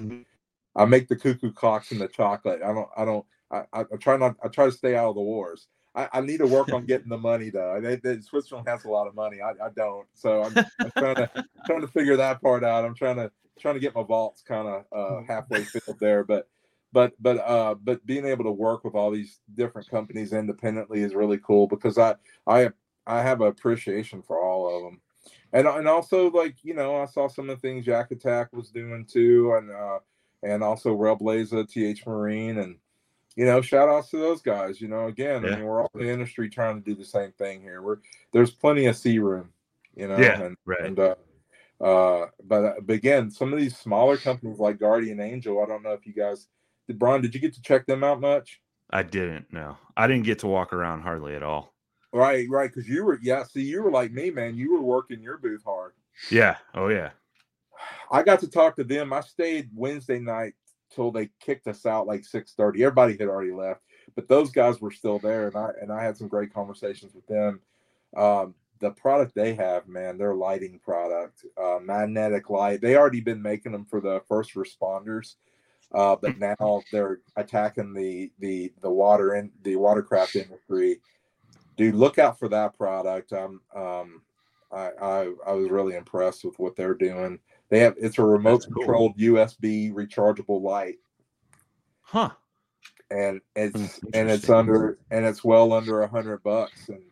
i 0.76 0.86
make 0.86 1.08
the 1.08 1.16
cuckoo 1.16 1.52
clocks 1.52 1.92
and 1.92 2.02
the 2.02 2.08
chocolate. 2.08 2.62
I 2.64 2.74
don't 2.74 2.90
i 2.98 3.06
don't 3.06 3.26
i 3.52 3.64
i 3.74 3.82
I 3.82 3.98
try 4.00 4.18
not 4.18 4.36
i 4.44 4.48
try 4.48 4.66
to 4.66 4.72
stay 4.72 4.96
out 4.96 5.10
of 5.10 5.16
the 5.16 5.22
wars 5.22 5.68
I, 5.96 6.10
I 6.14 6.22
need 6.22 6.40
to 6.40 6.48
work 6.48 6.74
on 6.74 6.86
getting 6.86 7.08
the 7.08 7.18
money 7.18 7.50
though. 7.50 7.80
They, 7.82 7.96
they, 7.96 8.20
Switzerland 8.20 8.68
has 8.68 8.84
a 8.84 8.90
lot 8.90 9.08
of 9.08 9.16
money. 9.16 9.38
I, 9.42 9.52
I 9.52 9.70
don't, 9.76 10.06
so 10.14 10.44
I'm, 10.44 10.66
I'm 10.80 10.92
trying 10.92 11.16
to 11.16 11.30
trying 11.66 11.82
to 11.82 11.88
figure 11.88 12.18
that 12.18 12.42
part 12.42 12.64
out. 12.64 12.84
I'm 12.84 12.96
trying 12.96 13.16
to 13.16 13.32
trying 13.60 13.76
to 13.76 13.80
get 13.80 13.96
my 13.96 14.04
vaults 14.04 14.42
kind 14.42 14.68
of 14.68 14.86
uh, 14.92 15.24
halfway 15.26 15.64
filled 15.64 16.00
there, 16.00 16.24
but 16.24 16.50
but 16.92 17.14
but 17.20 17.38
uh, 17.38 17.76
but 17.76 18.06
being 18.06 18.26
able 18.26 18.44
to 18.44 18.52
work 18.52 18.84
with 18.84 18.96
all 18.96 19.12
these 19.12 19.40
different 19.56 19.90
companies 19.90 20.34
independently 20.34 21.02
is 21.02 21.16
really 21.16 21.38
cool 21.38 21.68
because 21.68 21.98
I 21.98 22.16
I 22.48 22.70
I 23.08 23.22
have 23.22 23.42
an 23.42 23.48
appreciation 23.48 24.22
for 24.22 24.42
all 24.42 24.76
of 24.76 24.84
them, 24.84 25.02
and 25.54 25.68
and 25.68 25.88
also 25.88 26.30
like 26.32 26.56
you 26.64 26.74
know 26.74 26.96
I 27.02 27.06
saw 27.06 27.28
some 27.28 27.50
of 27.50 27.62
the 27.62 27.68
things 27.68 27.86
YakAttack 27.86 28.48
was 28.52 28.70
doing 28.70 29.06
too, 29.06 29.54
and 29.58 29.72
uh, 29.72 30.00
and 30.44 30.64
also 30.64 30.96
Railblaza, 30.96 31.70
TH 31.70 32.06
Marine, 32.06 32.60
and 32.60 32.78
you 33.36 33.46
know 33.46 33.62
shout 33.62 33.90
outs 33.90 34.10
to 34.12 34.18
those 34.18 34.42
guys. 34.42 34.80
You 34.82 34.88
know 34.88 35.08
again, 35.08 35.46
I 35.46 35.56
mean 35.56 35.66
we're 35.66 35.82
all 35.82 35.92
in 35.96 36.02
the 36.02 36.12
industry 36.12 36.50
trying 36.50 36.82
to 36.82 36.86
do 36.86 36.96
the 36.96 37.06
same 37.06 37.32
thing 37.34 37.62
here. 37.62 37.82
We're 37.82 37.98
there's 38.32 38.52
plenty 38.52 38.86
of 38.86 38.98
sea 38.98 39.20
room, 39.20 39.50
you 39.96 40.08
know, 40.08 40.18
Yeah, 40.18 40.42
and 40.42 40.58
right. 40.66 40.82
and 40.82 41.00
uh, 41.00 41.16
uh, 41.82 42.28
but, 42.44 42.64
uh, 42.64 42.74
but 42.82 42.94
again, 42.94 43.30
some 43.30 43.52
of 43.52 43.60
these 43.60 43.78
smaller 43.78 44.18
companies 44.18 44.60
like 44.60 44.80
Guardian 44.80 45.20
Angel, 45.20 45.62
I 45.62 45.66
don't 45.66 45.84
know 45.84 45.92
if 45.92 46.06
you 46.06 46.14
guys 46.14 46.48
did. 46.88 46.98
Brian, 46.98 47.22
did 47.22 47.34
you 47.34 47.42
get 47.42 47.54
to 47.56 47.62
check 47.62 47.86
them 47.86 48.04
out 48.04 48.22
much? 48.22 48.62
I 48.92 49.04
didn't 49.04 49.52
No, 49.52 49.78
I 49.98 50.08
didn't 50.08 50.26
get 50.26 50.40
to 50.40 50.48
walk 50.48 50.72
around 50.72 51.02
hardly 51.02 51.36
at 51.36 51.44
all. 51.44 51.74
Right, 52.14 52.48
right, 52.50 52.72
because 52.74 52.88
you 52.88 53.04
were 53.04 53.20
yeah. 53.22 53.44
See, 53.44 53.64
you 53.64 53.82
were 53.84 53.92
like 53.92 54.12
me, 54.12 54.30
man. 54.30 54.56
You 54.56 54.74
were 54.74 54.82
working 54.82 55.22
your 55.22 55.38
booth 55.38 55.64
hard. 55.66 55.94
Yeah. 56.32 56.56
Oh 56.74 56.88
yeah. 56.88 57.10
I 58.12 58.24
got 58.24 58.40
to 58.40 58.48
talk 58.50 58.78
to 58.78 58.84
them. 58.86 59.12
I 59.12 59.22
stayed 59.22 59.70
Wednesday 59.76 60.20
night 60.20 60.54
till 60.96 61.12
they 61.12 61.30
kicked 61.40 61.68
us 61.68 61.86
out 61.86 62.08
like 62.08 62.24
six 62.26 62.54
thirty. 62.54 62.84
Everybody 62.84 63.14
had 63.14 63.28
already 63.28 63.52
left, 63.52 63.82
but 64.16 64.28
those 64.28 64.52
guys 64.52 64.82
were 64.82 64.92
still 64.92 65.20
there, 65.20 65.48
and 65.48 65.56
I 65.58 65.70
and 65.82 65.92
I 65.92 66.04
had 66.04 66.18
some 66.18 66.28
great 66.30 66.54
conversations 66.54 67.14
with 67.14 67.28
them. 67.28 67.60
Um, 68.18 68.56
the 68.80 68.92
product 68.92 69.34
they 69.36 69.54
have, 69.56 69.88
man, 69.88 70.18
their 70.18 70.36
lighting 70.36 70.80
product, 70.84 71.46
uh, 71.62 71.80
magnetic 71.82 72.50
light. 72.50 72.82
They 72.82 72.96
already 72.98 73.22
been 73.22 73.42
making 73.42 73.72
them 73.72 73.86
for 73.86 74.02
the 74.02 74.22
first 74.28 74.54
responders. 74.56 75.36
uh, 75.94 76.16
but 76.22 76.38
now 76.40 76.82
they're 76.92 77.20
attacking 77.36 77.94
the 77.94 78.32
the 78.40 78.74
the 78.82 78.90
water 78.90 79.36
in 79.36 79.52
the 79.64 79.76
watercraft 79.76 80.36
industry. 80.36 81.00
Dude, 81.78 81.96
look 81.96 82.20
out 82.20 82.40
for 82.40 82.50
that 82.50 82.78
product. 82.78 83.34
Um, 83.34 83.62
um, 83.76 84.22
I, 84.72 84.92
I 85.02 85.34
I 85.48 85.52
was 85.54 85.70
really 85.70 85.96
impressed 85.96 86.44
with 86.46 86.58
what 86.60 86.76
they're 86.76 86.94
doing. 86.96 87.40
They 87.70 87.80
have 87.80 87.96
it's 87.98 88.20
a 88.20 88.24
remote 88.24 88.62
That's 88.62 88.74
cool. 88.74 88.84
controlled 88.84 89.18
USB 89.18 89.92
rechargeable 89.94 90.62
light, 90.62 90.98
Huh. 92.02 92.32
and 93.10 93.42
it's 93.56 94.00
and 94.14 94.30
it's 94.30 94.50
under 94.50 95.00
and 95.12 95.26
it's 95.26 95.44
well 95.44 95.74
under 95.74 96.02
a 96.02 96.08
hundred 96.08 96.44
bucks, 96.44 96.90
and 96.90 97.04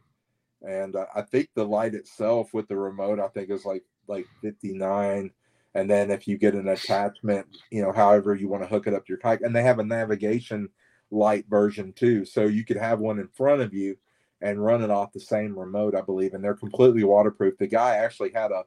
and 0.61 0.95
I 1.15 1.23
think 1.23 1.49
the 1.55 1.65
light 1.65 1.95
itself 1.95 2.53
with 2.53 2.67
the 2.67 2.77
remote 2.77 3.19
I 3.19 3.27
think 3.29 3.49
is 3.49 3.65
like 3.65 3.83
like 4.07 4.27
fifty 4.41 4.73
nine, 4.73 5.31
and 5.73 5.89
then 5.89 6.11
if 6.11 6.27
you 6.27 6.37
get 6.37 6.53
an 6.55 6.67
attachment, 6.69 7.47
you 7.71 7.81
know, 7.81 7.91
however 7.91 8.35
you 8.35 8.47
want 8.47 8.63
to 8.63 8.69
hook 8.69 8.87
it 8.87 8.93
up 8.93 9.05
to 9.05 9.09
your 9.09 9.17
kayak, 9.17 9.41
and 9.41 9.55
they 9.55 9.63
have 9.63 9.79
a 9.79 9.83
navigation 9.83 10.69
light 11.11 11.45
version 11.49 11.93
too, 11.93 12.25
so 12.25 12.45
you 12.45 12.63
could 12.65 12.77
have 12.77 12.99
one 12.99 13.19
in 13.19 13.27
front 13.29 13.61
of 13.61 13.73
you 13.73 13.97
and 14.41 14.63
run 14.63 14.83
it 14.83 14.89
off 14.91 15.13
the 15.13 15.19
same 15.19 15.57
remote, 15.57 15.95
I 15.95 16.01
believe, 16.01 16.33
and 16.33 16.43
they're 16.43 16.53
completely 16.55 17.03
waterproof. 17.03 17.57
The 17.57 17.67
guy 17.67 17.95
actually 17.97 18.31
had 18.33 18.51
a 18.51 18.63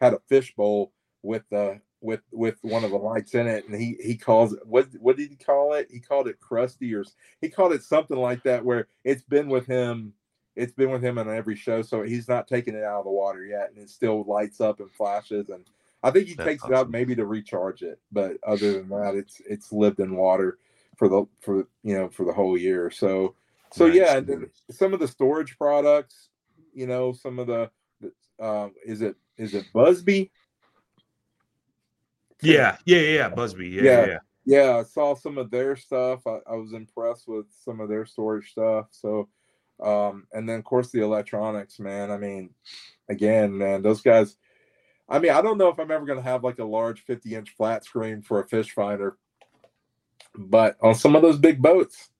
had 0.00 0.14
a 0.14 0.20
fish 0.28 0.54
bowl 0.54 0.92
with 1.22 1.42
the 1.50 1.80
with 2.00 2.20
with 2.32 2.58
one 2.62 2.84
of 2.84 2.90
the 2.90 2.96
lights 2.96 3.34
in 3.34 3.46
it, 3.46 3.66
and 3.68 3.80
he 3.80 3.96
he 4.02 4.16
calls 4.16 4.52
it 4.52 4.60
what 4.66 4.88
what 5.00 5.16
did 5.16 5.30
he 5.30 5.36
call 5.36 5.74
it? 5.74 5.88
He 5.90 6.00
called 6.00 6.28
it 6.28 6.40
crusty 6.40 6.94
or 6.94 7.04
he 7.40 7.48
called 7.48 7.72
it 7.72 7.82
something 7.82 8.16
like 8.16 8.42
that, 8.44 8.64
where 8.64 8.88
it's 9.04 9.22
been 9.24 9.48
with 9.48 9.66
him. 9.66 10.12
It's 10.56 10.72
been 10.72 10.90
with 10.90 11.04
him 11.04 11.18
on 11.18 11.30
every 11.30 11.54
show, 11.54 11.82
so 11.82 12.02
he's 12.02 12.26
not 12.28 12.48
taking 12.48 12.74
it 12.74 12.82
out 12.82 12.98
of 13.00 13.04
the 13.04 13.10
water 13.12 13.44
yet, 13.46 13.70
and 13.70 13.78
it 13.78 13.90
still 13.90 14.24
lights 14.24 14.60
up 14.60 14.80
and 14.80 14.90
flashes. 14.90 15.50
And 15.50 15.64
I 16.02 16.10
think 16.10 16.26
he 16.26 16.34
That's 16.34 16.48
takes 16.48 16.64
it 16.64 16.74
out 16.74 16.90
maybe 16.90 17.14
to 17.14 17.26
recharge 17.26 17.82
it, 17.82 18.00
but 18.10 18.38
other 18.44 18.72
than 18.72 18.88
that, 18.88 19.14
it's 19.14 19.40
it's 19.48 19.72
lived 19.72 20.00
in 20.00 20.16
water 20.16 20.58
for 20.96 21.08
the 21.08 21.24
for 21.40 21.66
you 21.84 21.96
know 21.96 22.08
for 22.08 22.24
the 22.24 22.32
whole 22.32 22.56
year. 22.58 22.90
So 22.90 23.34
so 23.70 23.86
Nice. 23.86 23.96
yeah, 23.96 24.16
and 24.16 24.26
then 24.26 24.50
some 24.70 24.94
of 24.94 25.00
the 25.00 25.08
storage 25.08 25.56
products, 25.58 26.28
you 26.74 26.86
know, 26.86 27.12
some 27.12 27.38
of 27.38 27.46
the 27.46 27.70
um, 28.40 28.72
is 28.84 29.02
it 29.02 29.16
is 29.36 29.54
it 29.54 29.66
Busby? 29.72 30.30
Yeah, 32.42 32.76
yeah, 32.84 32.98
yeah. 32.98 33.28
Busby. 33.28 33.68
Yeah, 33.68 33.82
Yeah. 33.82 34.06
yeah. 34.06 34.18
yeah. 34.44 34.76
I 34.78 34.82
saw 34.84 35.14
some 35.14 35.38
of 35.38 35.50
their 35.50 35.76
stuff. 35.76 36.26
I, 36.26 36.38
I 36.48 36.54
was 36.54 36.72
impressed 36.72 37.28
with 37.28 37.46
some 37.64 37.80
of 37.80 37.88
their 37.88 38.06
storage 38.06 38.50
stuff. 38.50 38.86
So, 38.90 39.28
um, 39.82 40.26
and 40.32 40.48
then 40.48 40.58
of 40.58 40.64
course 40.64 40.90
the 40.90 41.02
electronics, 41.02 41.78
man. 41.78 42.10
I 42.10 42.16
mean, 42.16 42.50
again, 43.08 43.56
man, 43.56 43.82
those 43.82 44.02
guys. 44.02 44.36
I 45.08 45.18
mean, 45.18 45.32
I 45.32 45.40
don't 45.40 45.56
know 45.56 45.68
if 45.68 45.78
I'm 45.78 45.90
ever 45.90 46.04
gonna 46.04 46.20
have 46.22 46.44
like 46.44 46.58
a 46.58 46.64
large 46.64 47.00
50 47.04 47.34
inch 47.34 47.50
flat 47.56 47.84
screen 47.84 48.22
for 48.22 48.40
a 48.40 48.48
fish 48.48 48.72
finder, 48.72 49.16
but 50.36 50.76
on 50.82 50.94
some 50.94 51.16
of 51.16 51.22
those 51.22 51.38
big 51.38 51.62
boats, 51.62 52.10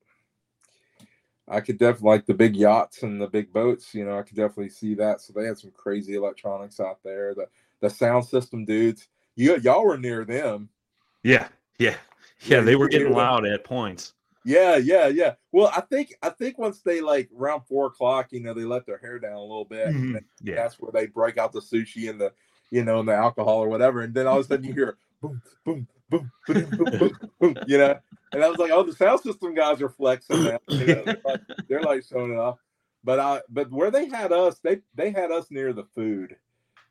I 1.46 1.60
could 1.60 1.78
definitely 1.78 2.08
like 2.08 2.26
the 2.26 2.34
big 2.34 2.56
yachts 2.56 3.02
and 3.02 3.20
the 3.20 3.26
big 3.26 3.52
boats. 3.52 3.94
You 3.94 4.04
know, 4.04 4.18
I 4.18 4.22
could 4.22 4.36
definitely 4.36 4.70
see 4.70 4.94
that. 4.94 5.20
So 5.20 5.32
they 5.34 5.46
had 5.46 5.58
some 5.58 5.70
crazy 5.70 6.14
electronics 6.14 6.80
out 6.80 6.98
there. 7.04 7.34
The 7.34 7.46
the 7.80 7.90
sound 7.90 8.24
system 8.24 8.64
dudes, 8.64 9.08
you 9.38 9.56
y'all 9.58 9.86
were 9.86 9.96
near 9.96 10.24
them. 10.24 10.68
Yeah, 11.22 11.48
yeah, 11.78 11.96
Yeah. 12.44 12.60
They 12.60 12.76
were 12.76 12.88
getting 12.88 13.12
loud 13.12 13.46
at 13.46 13.64
points. 13.64 14.14
Yeah, 14.44 14.76
yeah, 14.76 15.08
yeah. 15.08 15.34
Well, 15.52 15.70
I 15.74 15.80
think 15.82 16.14
I 16.22 16.30
think 16.30 16.58
once 16.58 16.80
they 16.80 17.00
like 17.00 17.28
around 17.38 17.62
four 17.68 17.86
o'clock, 17.86 18.28
you 18.32 18.40
know, 18.40 18.52
they 18.52 18.64
let 18.64 18.84
their 18.84 18.98
hair 18.98 19.18
down 19.18 19.34
a 19.34 19.40
little 19.40 19.64
bit. 19.64 19.86
and 19.88 19.96
mm-hmm. 19.96 20.12
then 20.14 20.24
Yeah, 20.42 20.54
That's 20.56 20.76
where 20.80 20.90
they 20.90 21.06
break 21.06 21.38
out 21.38 21.52
the 21.52 21.60
sushi 21.60 22.10
and 22.10 22.20
the, 22.20 22.32
you 22.70 22.84
know, 22.84 23.00
and 23.00 23.08
the 23.08 23.14
alcohol 23.14 23.58
or 23.58 23.68
whatever. 23.68 24.02
And 24.02 24.12
then 24.12 24.26
all 24.26 24.38
of 24.38 24.44
a 24.44 24.48
sudden 24.48 24.64
you 24.64 24.72
hear 24.72 24.98
boom, 25.20 25.40
boom, 25.64 25.86
boom, 26.10 26.32
boom, 26.46 26.64
boom, 26.70 26.98
boom, 26.98 27.18
boom, 27.40 27.56
you 27.66 27.78
know. 27.78 27.98
And 28.32 28.42
I 28.42 28.48
was 28.48 28.58
like, 28.58 28.72
oh, 28.72 28.82
the 28.82 28.92
sound 28.92 29.20
system 29.20 29.54
guys 29.54 29.80
are 29.82 29.88
flexing 29.88 30.44
now. 30.44 30.58
You 30.68 30.86
know, 30.86 31.02
they're, 31.04 31.20
like, 31.24 31.40
they're 31.68 31.82
like 31.82 32.04
showing 32.04 32.32
it 32.32 32.38
off. 32.38 32.58
But 33.04 33.20
I, 33.20 33.42
but 33.48 33.70
where 33.70 33.90
they 33.90 34.08
had 34.08 34.32
us, 34.32 34.58
they 34.58 34.80
they 34.94 35.10
had 35.10 35.30
us 35.30 35.46
near 35.50 35.72
the 35.72 35.84
food. 35.94 36.36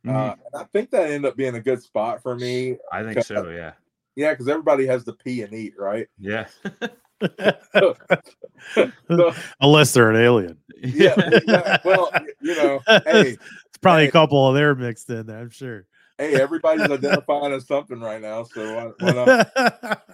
Mhm. 0.05 0.15
Uh, 0.15 0.35
and 0.53 0.61
I 0.61 0.63
think 0.65 0.91
that 0.91 1.09
ended 1.09 1.25
up 1.31 1.37
being 1.37 1.55
a 1.55 1.61
good 1.61 1.81
spot 1.81 2.21
for 2.21 2.35
me. 2.35 2.77
I 2.91 3.03
think 3.03 3.23
so. 3.25 3.49
Yeah, 3.49 3.73
Yeah, 4.15 4.31
because 4.33 4.47
everybody 4.47 4.85
has 4.87 5.03
to 5.05 5.13
pee 5.13 5.41
and 5.41 5.53
eat, 5.53 5.73
right? 5.77 6.07
yeah, 6.17 6.47
So, 7.73 7.95
Unless 9.61 9.93
they're 9.93 10.11
an 10.11 10.21
alien. 10.21 10.57
yeah, 10.81 11.15
yeah, 11.47 11.77
well, 11.83 12.11
you 12.41 12.55
know, 12.55 12.81
hey, 13.05 13.37
It's 13.67 13.77
probably 13.81 14.03
Hey. 14.03 14.09
a 14.09 14.11
couple 14.11 14.47
of 14.47 14.55
there 14.55 14.75
mixed 14.75 15.09
in 15.09 15.25
there, 15.27 15.39
I'm 15.39 15.49
sure. 15.49 15.85
hey, 16.17 16.39
everybody's 16.39 16.89
identifying 16.89 17.53
as 17.53 17.67
something 17.67 17.99
right 17.99 18.21
now, 18.21 18.43
so 18.43 18.73
why, 18.73 18.85
why 18.99 19.13
not? 19.13 20.13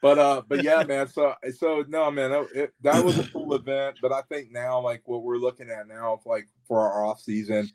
But 0.00 0.18
uh, 0.20 0.42
but 0.48 0.62
yeah, 0.62 0.84
man. 0.84 1.08
So 1.08 1.34
so 1.56 1.84
no, 1.88 2.08
man, 2.12 2.30
it, 2.30 2.46
it- 2.54 2.74
that 2.82 3.04
was 3.04 3.18
a 3.18 3.24
cool 3.32 3.52
event. 3.54 3.96
But 4.00 4.12
I 4.12 4.22
think 4.28 4.52
now, 4.52 4.80
like 4.80 5.02
what 5.06 5.24
we're 5.24 5.38
looking 5.38 5.70
at 5.70 5.88
now, 5.88 6.20
like 6.24 6.46
for 6.68 6.78
our 6.80 7.04
off 7.04 7.20
season, 7.20 7.68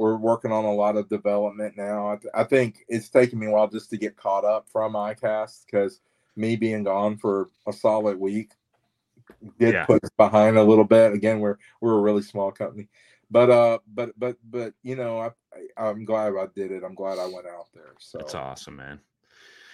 we're 0.00 0.16
working 0.16 0.50
on 0.50 0.64
a 0.64 0.72
lot 0.72 0.96
of 0.96 1.10
development 1.10 1.76
now. 1.76 2.12
I, 2.12 2.16
th- 2.16 2.32
I 2.34 2.44
think 2.44 2.86
it's 2.88 3.10
taken 3.10 3.38
me 3.38 3.48
a 3.48 3.50
while 3.50 3.68
just 3.68 3.90
to 3.90 3.98
get 3.98 4.16
caught 4.16 4.46
up 4.46 4.66
from 4.72 4.94
iCast 4.94 5.66
because 5.66 6.00
me 6.36 6.56
being 6.56 6.84
gone 6.84 7.18
for 7.18 7.50
a 7.68 7.72
solid 7.72 8.18
week 8.18 8.52
did 9.58 9.74
Yeah. 9.74 9.84
put 9.84 10.02
us 10.02 10.10
behind 10.16 10.56
a 10.56 10.62
little 10.64 10.84
bit. 10.86 11.12
Again, 11.12 11.40
we're 11.40 11.56
we're 11.82 11.98
a 11.98 12.00
really 12.00 12.22
small 12.22 12.50
company, 12.50 12.88
but 13.30 13.50
uh, 13.50 13.78
but 13.94 14.18
but 14.18 14.38
but 14.42 14.72
you 14.82 14.96
know, 14.96 15.18
I, 15.20 15.30
I 15.76 15.88
I'm 15.88 16.06
glad 16.06 16.32
I 16.34 16.46
did 16.54 16.72
it. 16.72 16.82
I'm 16.82 16.94
glad 16.94 17.18
I 17.18 17.26
went 17.26 17.46
out 17.46 17.66
there. 17.74 17.92
So 17.98 18.18
that's 18.20 18.34
awesome, 18.34 18.76
man. 18.76 19.00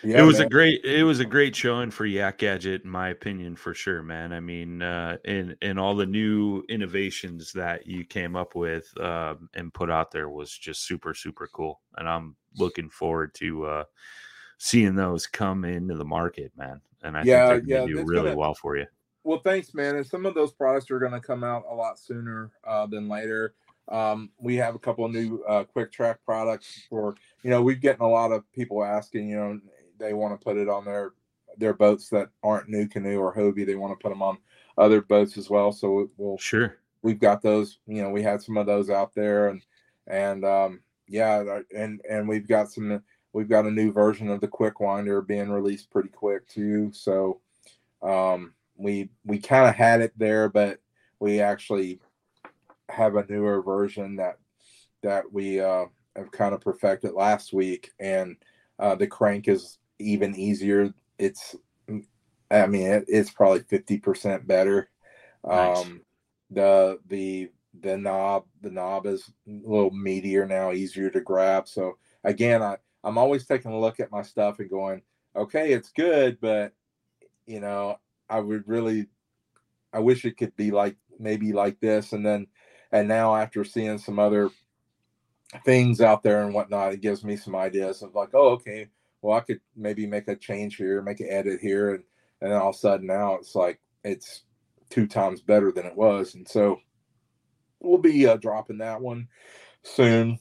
Yeah, 0.07 0.21
it 0.21 0.23
was 0.25 0.39
man. 0.39 0.47
a 0.47 0.51
great 0.51 0.85
it 0.85 1.05
was 1.05 1.21
a 1.21 1.25
great 1.25 1.55
showing 1.57 1.91
for 1.91 2.07
Yak 2.07 2.39
Gadget, 2.39 2.85
in 2.85 2.91
my 2.91 3.09
opinion, 3.09 3.57
for 3.57 3.75
sure, 3.75 4.03
man. 4.03 4.33
I 4.33 4.41
mean, 4.41 4.83
uh, 4.83 5.19
and 5.25 5.57
and 5.63 5.79
all 5.79 5.95
the 5.95 6.07
new 6.07 6.63
innovations 6.69 7.53
that 7.53 7.87
you 7.87 8.05
came 8.05 8.37
up 8.37 8.55
with 8.55 8.97
um, 9.01 9.49
and 9.55 9.75
put 9.75 9.91
out 9.91 10.11
there 10.11 10.29
was 10.29 10.51
just 10.57 10.87
super 10.87 11.15
super 11.15 11.49
cool, 11.49 11.81
and 11.97 12.09
I'm 12.09 12.37
looking 12.57 12.89
forward 12.89 13.35
to 13.35 13.67
uh, 13.67 13.85
seeing 14.59 14.95
those 14.95 15.27
come 15.27 15.65
into 15.65 15.95
the 15.97 16.05
market, 16.05 16.53
man. 16.57 16.81
And 17.03 17.17
I 17.17 17.23
Yeah, 17.25 17.49
think 17.49 17.67
they're 17.67 17.81
yeah, 17.81 17.87
do 17.87 18.05
really 18.05 18.25
gonna- 18.25 18.37
well 18.37 18.55
for 18.55 18.77
you. 18.77 18.87
Well, 19.25 19.41
thanks, 19.41 19.75
man. 19.75 19.97
And 19.97 20.07
some 20.07 20.25
of 20.25 20.35
those 20.35 20.53
products 20.53 20.89
are 20.93 21.01
going 21.01 21.11
to 21.11 21.21
come 21.21 21.43
out 21.43 21.65
a 21.69 21.75
lot 21.75 21.99
sooner 21.99 22.53
uh, 22.65 22.87
than 22.87 23.09
later. 23.09 23.55
Um, 23.89 24.31
we 24.39 24.55
have 24.57 24.77
a 24.77 24.79
couple 24.79 25.05
of 25.05 25.11
new 25.11 25.43
uh, 25.49 25.65
quick 25.65 25.91
track 25.91 26.21
products 26.25 26.83
for, 26.89 27.17
you 27.43 27.51
know, 27.51 27.61
we've 27.61 27.81
getting 27.81 28.03
a 28.03 28.09
lot 28.09 28.31
of 28.31 28.45
people 28.53 28.85
asking, 28.85 29.29
you 29.29 29.37
know, 29.37 29.61
they 29.99 30.13
want 30.15 30.39
to 30.39 30.45
put 30.45 30.57
it 30.57 30.69
on 30.69 30.85
their 30.85 31.13
their 31.59 31.75
boats 31.75 32.09
that 32.11 32.29
aren't 32.43 32.69
NuCanoe 32.71 33.19
or 33.19 33.35
Hobie. 33.35 33.65
They 33.67 33.77
want 33.77 33.99
to 33.99 34.03
put 34.03 34.11
them 34.11 34.23
on 34.23 34.39
other 34.77 35.01
boats 35.01 35.39
as 35.39 35.49
well. 35.49 35.73
So 35.73 36.11
we'll 36.17 36.39
Sure. 36.39 36.77
we've 37.03 37.19
got 37.21 37.43
those 37.43 37.79
you 37.87 38.03
know 38.03 38.11
we 38.11 38.23
had 38.23 38.43
some 38.43 38.57
of 38.57 38.67
those 38.67 38.91
out 38.91 39.15
there 39.15 39.49
and 39.49 39.63
and 40.07 40.45
um 40.45 40.81
yeah 41.09 41.61
and 41.75 42.01
and 42.09 42.29
we've 42.29 42.49
got 42.49 42.71
some 42.71 43.03
we've 43.33 43.49
got 43.49 43.67
a 43.67 43.71
new 43.71 43.93
version 43.93 44.29
of 44.29 44.41
the 44.41 44.49
quick 44.49 44.81
winder 44.81 45.21
being 45.23 45.51
released 45.51 45.91
pretty 45.91 46.09
quick 46.09 46.47
too 46.49 46.91
so 46.93 47.41
um 48.03 48.53
we 48.77 49.09
we 49.25 49.39
kind 49.39 49.69
of 49.69 49.75
had 49.75 50.01
it 50.01 50.13
there 50.17 50.49
but 50.49 50.79
we 51.21 51.41
actually 51.41 52.01
have 52.89 53.17
a 53.17 53.27
newer 53.27 53.63
version 53.63 54.17
that 54.17 54.39
that 55.03 55.31
we 55.33 55.61
uh 55.61 55.87
have 56.17 56.31
kind 56.33 56.55
of 56.55 56.61
perfected 56.61 57.13
last 57.13 57.53
week 57.53 57.91
and 58.01 58.37
uh 58.79 58.95
the 58.95 59.07
crank 59.07 59.49
is 59.49 59.79
even 59.99 60.35
easier. 60.37 60.93
It's 61.19 61.57
i 62.51 62.67
mean 62.67 62.87
it, 62.87 63.05
it's 63.09 63.31
probably 63.31 63.61
50% 63.61 64.47
better. 64.47 64.91
Nice. 65.47 65.79
um 65.79 66.01
the 66.51 66.99
the 67.09 67.51
the 67.81 67.97
knob 67.97 68.45
the 68.63 68.71
knob 68.71 69.07
is 69.07 69.31
a 69.49 69.51
little 69.51 69.91
meatier 69.91 70.49
now 70.49 70.73
easier 70.73 71.11
to 71.11 71.21
grab. 71.21 71.69
So 71.69 71.99
again 72.25 72.63
i 72.63 72.77
i'm 73.05 73.19
always 73.19 73.47
taking 73.47 73.73
a 73.73 73.79
look 73.79 74.01
at 74.01 74.11
my 74.11 74.23
stuff 74.23 74.59
and 74.59 74.69
going 74.69 75.01
okay 75.37 75.73
it's 75.73 75.91
good 75.91 76.39
but 76.41 76.73
you 77.47 77.61
know 77.61 77.97
i 78.29 78.41
would 78.41 78.67
really 78.67 79.07
i 79.93 79.99
wish 80.01 80.25
it 80.25 80.37
could 80.37 80.55
be 80.57 80.71
like 80.71 80.97
maybe 81.19 81.53
like 81.53 81.79
this. 81.81 82.13
And 82.13 82.25
then 82.25 82.47
and 82.93 83.09
now 83.09 83.35
after 83.35 83.65
seeing 83.65 83.99
some 83.99 84.19
other 84.19 84.51
things 85.65 86.01
out 86.01 86.23
there 86.23 86.43
and 86.43 86.53
whatnot 86.53 86.93
it 86.93 87.01
gives 87.01 87.25
me 87.25 87.37
some 87.37 87.55
ideas 87.55 88.03
of 88.03 88.15
like 88.15 88.31
oh 88.35 88.49
okay 88.49 88.89
well 89.27 89.37
i 89.37 89.41
could 89.41 89.61
maybe 89.77 90.07
make 90.07 90.29
a 90.29 90.37
change 90.37 90.77
here 90.77 91.03
make 91.03 91.21
an 91.21 91.29
edit 91.31 91.61
here 91.61 91.95
and 91.95 92.05
and 92.41 92.53
then 92.53 92.61
all 92.61 92.71
of 92.71 92.75
a 92.75 92.79
sudden 92.79 93.07
now 93.07 93.35
it's 93.35 93.55
like 93.55 93.81
it's 94.05 94.45
two 94.91 95.07
times 95.07 95.41
better 95.41 95.73
than 95.73 95.87
it 95.87 95.97
was. 95.97 96.35
And 96.35 96.47
so 96.47 96.81
we'll 97.81 97.99
be 97.99 98.27
uh, 98.27 98.37
dropping 98.37 98.79
that 98.79 99.01
one 99.01 99.29
soon. 99.83 100.39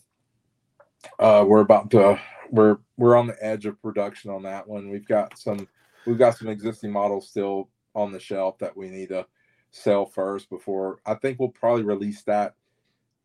Uh 1.20 1.46
we're 1.48 1.62
about 1.62 1.92
to 1.92 2.20
we're 2.50 2.78
we're 2.98 3.16
on 3.16 3.28
the 3.28 3.38
edge 3.44 3.68
of 3.68 3.82
production 3.82 4.32
on 4.32 4.44
that 4.44 4.68
one. 4.68 4.90
We've 4.90 5.08
got 5.08 5.38
some 5.38 5.68
we've 6.08 6.18
got 6.18 6.36
some 6.36 6.48
existing 6.48 6.92
models 6.92 7.30
still 7.30 7.70
on 7.94 8.12
the 8.12 8.20
shelf 8.20 8.58
that 8.58 8.76
we 8.76 8.90
need 8.90 9.10
to 9.10 9.26
sell 9.72 10.06
first 10.06 10.50
before 10.50 11.00
i 11.06 11.14
think 11.14 11.38
we'll 11.38 11.50
probably 11.50 11.84
release 11.84 12.24
that 12.24 12.56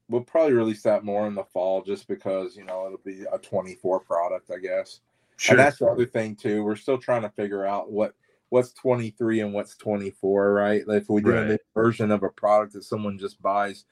we'll 0.08 0.20
probably 0.20 0.52
release 0.52 0.82
that 0.82 1.04
more 1.04 1.28
in 1.28 1.34
the 1.36 1.44
fall 1.44 1.80
just 1.80 2.08
because 2.08 2.56
you 2.56 2.64
know 2.64 2.86
it'll 2.86 2.98
be 3.04 3.24
a 3.32 3.38
24 3.38 4.00
product 4.00 4.50
i 4.50 4.58
guess 4.58 5.00
Sure. 5.40 5.56
And 5.56 5.64
that's 5.64 5.78
the 5.78 5.86
other 5.86 6.04
thing 6.04 6.36
too. 6.36 6.62
We're 6.62 6.76
still 6.76 6.98
trying 6.98 7.22
to 7.22 7.30
figure 7.30 7.64
out 7.64 7.90
what 7.90 8.14
what's 8.50 8.74
23 8.74 9.40
and 9.40 9.54
what's 9.54 9.74
24, 9.74 10.52
right? 10.52 10.86
Like 10.86 11.00
if 11.00 11.08
we 11.08 11.22
do 11.22 11.34
a 11.34 11.46
new 11.46 11.58
version 11.72 12.10
of 12.10 12.22
a 12.22 12.28
product 12.28 12.74
that 12.74 12.84
someone 12.84 13.16
just 13.16 13.40
buys, 13.40 13.86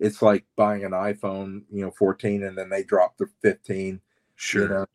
it's 0.00 0.22
like 0.22 0.46
buying 0.56 0.82
an 0.82 0.92
iPhone, 0.92 1.64
you 1.70 1.82
know, 1.82 1.90
14 1.90 2.42
and 2.42 2.56
then 2.56 2.70
they 2.70 2.84
drop 2.84 3.18
the 3.18 3.26
15. 3.42 4.00
sure. 4.34 4.62
You 4.62 4.68
know, 4.70 4.86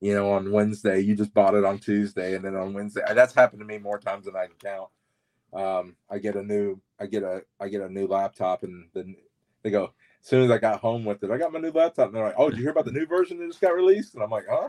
you 0.00 0.14
know, 0.14 0.30
on 0.30 0.52
Wednesday, 0.52 1.00
you 1.00 1.16
just 1.16 1.34
bought 1.34 1.56
it 1.56 1.64
on 1.64 1.80
Tuesday, 1.80 2.36
and 2.36 2.44
then 2.44 2.54
on 2.54 2.72
Wednesday, 2.72 3.02
that's 3.12 3.34
happened 3.34 3.58
to 3.58 3.66
me 3.66 3.78
more 3.78 3.98
times 3.98 4.26
than 4.26 4.36
I 4.36 4.46
can 4.46 4.54
count. 4.62 4.90
Um, 5.52 5.96
I 6.08 6.18
get 6.18 6.36
a 6.36 6.44
new, 6.44 6.80
I 7.00 7.06
get 7.06 7.24
a, 7.24 7.42
I 7.58 7.68
get 7.68 7.80
a 7.80 7.92
new 7.92 8.06
laptop, 8.06 8.62
and 8.62 8.86
then 8.94 9.16
they 9.64 9.70
go. 9.70 9.94
As 10.22 10.28
soon 10.28 10.44
as 10.44 10.50
I 10.50 10.58
got 10.58 10.80
home 10.80 11.04
with 11.04 11.24
it, 11.24 11.30
I 11.30 11.38
got 11.38 11.52
my 11.52 11.58
new 11.58 11.72
laptop, 11.72 12.06
and 12.06 12.14
they're 12.14 12.24
like, 12.24 12.34
"Oh, 12.36 12.50
did 12.50 12.58
you 12.58 12.62
hear 12.62 12.72
about 12.72 12.84
the 12.84 12.92
new 12.92 13.06
version 13.06 13.38
that 13.38 13.48
just 13.48 13.60
got 13.60 13.74
released?" 13.74 14.14
And 14.14 14.22
I'm 14.22 14.30
like, 14.30 14.46
"Huh." 14.48 14.68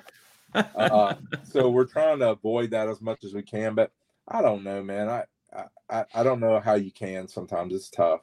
Uh, 0.56 1.16
so 1.44 1.70
we're 1.70 1.86
trying 1.86 2.20
to 2.20 2.32
avoid 2.32 2.72
that 2.72 2.90
as 2.90 3.02
much 3.02 3.24
as 3.24 3.34
we 3.34 3.42
can, 3.42 3.76
but 3.76 3.92
I 4.28 4.42
don't 4.42 4.64
know, 4.64 4.84
man. 4.84 5.10
I, 5.10 5.20
I- 5.56 5.66
I, 5.90 6.06
I 6.14 6.24
don't 6.24 6.42
know 6.42 6.60
how 6.60 6.74
you 6.74 6.92
can. 6.92 7.30
Sometimes 7.30 7.74
it's 7.74 7.90
tough. 7.90 8.20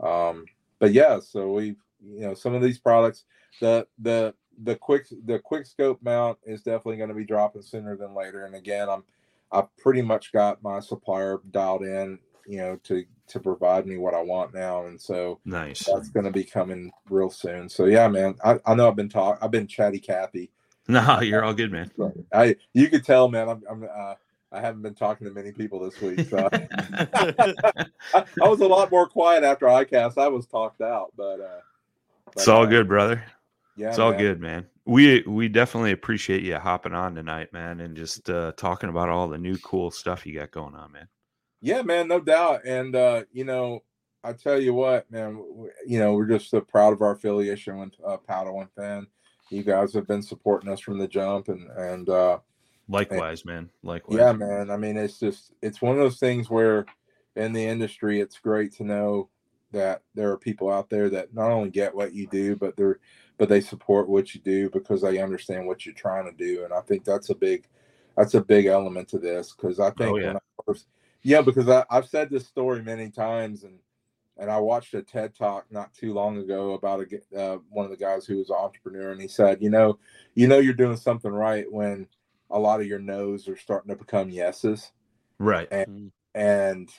Um, 0.00 0.44
but 0.78 0.92
yeah, 0.92 1.18
so 1.20 1.52
we, 1.52 1.76
you 2.00 2.20
know, 2.20 2.34
some 2.34 2.54
of 2.54 2.62
these 2.62 2.78
products, 2.78 3.24
the 3.60 3.86
the 3.98 4.34
the 4.62 4.76
quick 4.76 5.06
the 5.24 5.38
quick 5.38 5.66
scope 5.66 6.00
mount 6.02 6.38
is 6.44 6.62
definitely 6.62 6.96
going 6.96 7.08
to 7.08 7.14
be 7.14 7.24
dropping 7.24 7.62
sooner 7.62 7.96
than 7.96 8.14
later. 8.14 8.46
And 8.46 8.54
again, 8.54 8.88
I'm 8.88 9.04
I've 9.52 9.74
pretty 9.78 10.02
much 10.02 10.32
got 10.32 10.62
my 10.62 10.80
supplier 10.80 11.40
dialed 11.50 11.82
in, 11.82 12.18
you 12.46 12.58
know, 12.58 12.76
to 12.84 13.04
to 13.28 13.40
provide 13.40 13.86
me 13.86 13.96
what 13.96 14.14
I 14.14 14.20
want 14.20 14.54
now, 14.54 14.86
and 14.86 15.00
so 15.00 15.40
nice. 15.44 15.84
that's 15.84 16.10
going 16.10 16.26
to 16.26 16.32
be 16.32 16.44
coming 16.44 16.92
real 17.08 17.30
soon. 17.30 17.68
So 17.68 17.86
yeah, 17.86 18.08
man, 18.08 18.36
I, 18.44 18.58
I 18.66 18.74
know 18.74 18.88
I've 18.88 18.96
been 18.96 19.08
talk 19.08 19.38
I've 19.42 19.50
been 19.50 19.66
chatty 19.66 19.98
Cathy. 20.00 20.50
No, 20.88 21.20
you're 21.22 21.42
all 21.42 21.54
good, 21.54 21.72
man. 21.72 21.90
I 22.32 22.56
you 22.74 22.88
could 22.88 23.04
tell, 23.06 23.28
man. 23.28 23.48
I'm, 23.48 23.62
I'm 23.70 23.84
uh, 23.84 24.14
I 24.52 24.60
haven't 24.60 24.82
been 24.82 24.94
talking 24.94 25.26
to 25.26 25.32
many 25.32 25.50
people 25.50 25.80
this 25.80 25.98
week. 26.00 26.28
So 26.28 26.50
I, 26.52 26.68
I 28.14 28.48
was 28.48 28.60
a 28.60 28.66
lot 28.66 28.90
more 28.90 29.08
quiet 29.08 29.44
after 29.44 29.66
ICAST. 29.66 30.18
I 30.18 30.28
was 30.28 30.46
talked 30.46 30.82
out, 30.82 31.12
but 31.16 31.40
uh, 31.40 31.60
It's 32.32 32.48
all 32.48 32.64
uh, 32.64 32.66
good, 32.66 32.86
brother. 32.86 33.24
Yeah, 33.76 33.88
It's 33.88 33.98
all 33.98 34.10
man. 34.10 34.20
good, 34.20 34.40
man. 34.40 34.66
We 34.84 35.22
we 35.22 35.48
definitely 35.48 35.92
appreciate 35.92 36.42
you 36.42 36.56
hopping 36.56 36.92
on 36.94 37.14
tonight, 37.14 37.52
man, 37.52 37.80
and 37.80 37.96
just 37.96 38.28
uh, 38.28 38.52
talking 38.56 38.90
about 38.90 39.08
all 39.08 39.28
the 39.28 39.38
new 39.38 39.56
cool 39.58 39.90
stuff 39.90 40.26
you 40.26 40.34
got 40.34 40.50
going 40.50 40.74
on, 40.74 40.92
man. 40.92 41.08
Yeah, 41.62 41.80
man, 41.80 42.08
no 42.08 42.20
doubt. 42.20 42.66
And 42.66 42.94
uh, 42.94 43.24
you 43.32 43.44
know, 43.44 43.82
I 44.22 44.34
tell 44.34 44.60
you 44.60 44.74
what, 44.74 45.10
man, 45.10 45.36
w- 45.36 45.70
you 45.86 45.98
know, 45.98 46.12
we're 46.12 46.26
just 46.26 46.50
so 46.50 46.60
proud 46.60 46.92
of 46.92 47.00
our 47.00 47.12
affiliation 47.12 47.78
with 47.78 47.92
uh, 48.06 48.18
Paddle 48.18 48.60
and 48.60 48.70
Fin. 48.76 49.06
You 49.50 49.62
guys 49.62 49.92
have 49.94 50.06
been 50.06 50.22
supporting 50.22 50.70
us 50.70 50.80
from 50.80 50.98
the 50.98 51.08
jump, 51.08 51.48
and 51.48 51.70
and 51.70 52.08
uh, 52.08 52.38
Likewise, 52.88 53.44
man. 53.44 53.70
Likewise. 53.82 54.18
yeah, 54.18 54.32
man. 54.32 54.70
I 54.70 54.76
mean, 54.76 54.96
it's 54.96 55.18
just 55.18 55.52
it's 55.62 55.80
one 55.80 55.92
of 55.92 56.00
those 56.00 56.18
things 56.18 56.50
where 56.50 56.86
in 57.36 57.52
the 57.52 57.64
industry, 57.64 58.20
it's 58.20 58.38
great 58.38 58.72
to 58.74 58.84
know 58.84 59.28
that 59.72 60.02
there 60.14 60.30
are 60.30 60.38
people 60.38 60.70
out 60.70 60.88
there 60.88 61.10
that 61.10 61.34
not 61.34 61.50
only 61.50 61.70
get 61.70 61.94
what 61.94 62.14
you 62.14 62.26
do, 62.28 62.56
but 62.56 62.76
they're 62.76 63.00
but 63.38 63.48
they 63.48 63.60
support 63.60 64.08
what 64.08 64.34
you 64.34 64.40
do 64.40 64.70
because 64.70 65.02
they 65.02 65.20
understand 65.20 65.66
what 65.66 65.84
you're 65.84 65.94
trying 65.94 66.24
to 66.24 66.36
do. 66.36 66.64
And 66.64 66.72
I 66.72 66.80
think 66.80 67.04
that's 67.04 67.30
a 67.30 67.34
big 67.34 67.66
that's 68.16 68.34
a 68.34 68.40
big 68.40 68.66
element 68.66 69.08
to 69.08 69.18
this 69.18 69.52
because 69.52 69.80
I 69.80 69.90
think 69.90 70.12
Oh, 70.12 70.16
yeah. 70.16 70.26
when 70.28 70.36
I 70.36 70.40
first, 70.64 70.86
yeah, 71.22 71.40
because 71.40 71.68
I, 71.68 71.84
I've 71.90 72.06
said 72.06 72.30
this 72.30 72.46
story 72.46 72.82
many 72.82 73.10
times 73.10 73.64
and 73.64 73.78
and 74.36 74.50
I 74.50 74.58
watched 74.58 74.94
a 74.94 75.02
TED 75.02 75.34
talk 75.34 75.66
not 75.70 75.92
too 75.94 76.12
long 76.12 76.38
ago 76.38 76.72
about 76.72 77.00
a, 77.00 77.06
g- 77.06 77.18
uh, 77.36 77.58
one 77.70 77.84
of 77.84 77.90
the 77.90 77.96
guys 77.96 78.26
who 78.26 78.38
was 78.38 78.50
an 78.50 78.56
entrepreneur, 78.56 79.12
and 79.12 79.20
he 79.20 79.28
said, 79.28 79.62
you 79.62 79.70
know, 79.70 79.98
you 80.34 80.48
know, 80.48 80.58
you're 80.58 80.74
doing 80.74 80.96
something 80.96 81.30
right 81.30 81.70
when 81.70 82.06
a 82.50 82.58
lot 82.58 82.80
of 82.80 82.86
your 82.86 82.98
no's 82.98 83.48
are 83.48 83.56
starting 83.56 83.90
to 83.90 83.96
become 83.96 84.30
yeses, 84.30 84.92
Right. 85.38 85.68
and 85.72 86.12
and 86.34 86.90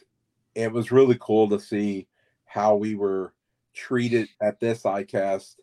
it 0.56 0.72
was 0.72 0.92
really 0.92 1.18
cool 1.20 1.50
to 1.50 1.60
see 1.60 2.08
how 2.46 2.76
we 2.76 2.96
were 2.96 3.34
treated 3.74 4.30
at 4.42 4.60
this 4.62 4.84
ICAST 4.84 5.56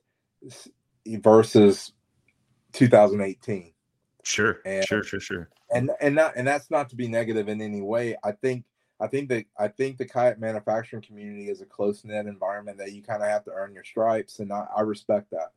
versus 1.06 1.92
2018 2.72 3.72
Sure. 4.24 4.60
And- 4.64 4.84
Sure. 4.84 5.02
Sure. 5.02 5.20
Sure. 5.20 5.48
and 5.74 5.90
and 6.00 6.14
not 6.14 6.34
and 6.36 6.46
that's 6.46 6.70
not 6.70 6.88
to 6.90 6.96
be 6.96 7.08
negative 7.08 7.48
in 7.48 7.60
any 7.62 7.80
way. 7.80 8.16
I 8.22 8.32
think 8.32 8.64
I 9.02 9.08
think 9.08 9.28
that 9.30 9.46
I 9.58 9.66
think 9.66 9.98
the 9.98 10.06
kayak 10.06 10.38
manufacturing 10.38 11.02
community 11.02 11.48
is 11.48 11.60
a 11.60 11.66
close 11.66 12.04
knit 12.04 12.26
environment 12.26 12.78
that 12.78 12.92
you 12.92 13.02
kind 13.02 13.20
of 13.20 13.28
have 13.28 13.44
to 13.44 13.50
earn 13.50 13.74
your 13.74 13.82
stripes, 13.82 14.38
and 14.38 14.52
I, 14.52 14.66
I 14.76 14.82
respect 14.82 15.32
that. 15.32 15.50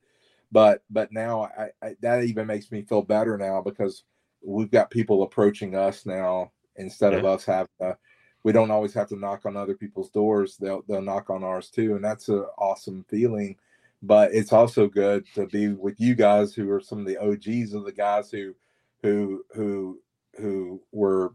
But 0.52 0.84
but 0.90 1.12
now 1.12 1.52
I, 1.58 1.70
I 1.86 1.96
that 2.02 2.24
even 2.24 2.48
makes 2.48 2.72
me 2.72 2.82
feel 2.82 3.04
better 3.04 3.38
now 3.38 3.62
because 3.62 4.04
we've 4.44 4.72
got 4.72 4.90
people 4.90 5.22
approaching 5.22 5.76
us 5.76 6.08
now 6.08 6.52
instead 6.76 7.14
of 7.14 7.24
us 7.24 7.46
having 7.46 7.70
to. 7.82 7.98
We 8.44 8.52
don't 8.52 8.72
always 8.72 8.94
have 8.94 9.10
to 9.10 9.16
knock 9.16 9.46
on 9.46 9.58
other 9.58 9.76
people's 9.76 10.10
doors. 10.10 10.58
They'll 10.58 10.84
they'll 10.88 11.02
knock 11.02 11.30
on 11.30 11.44
ours 11.44 11.70
too, 11.70 11.96
and 11.96 12.04
that's 12.04 12.30
an 12.30 12.46
awesome 12.58 13.06
feeling. 13.10 13.58
But 14.02 14.34
it's 14.34 14.54
also 14.54 14.88
good 14.88 15.26
to 15.36 15.46
be 15.46 15.70
with 15.70 16.00
you 16.00 16.16
guys 16.16 16.56
who 16.56 16.70
are 16.72 16.82
some 16.82 17.00
of 17.00 17.06
the 17.06 17.18
OGs 17.18 17.74
of 17.74 17.86
the 17.86 17.94
guys 17.96 18.32
who 18.32 18.56
who 19.04 19.46
who 19.54 20.00
who 20.40 20.82
were 20.92 21.34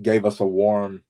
gave 0.00 0.24
us 0.24 0.40
a 0.40 0.46
warm 0.46 1.02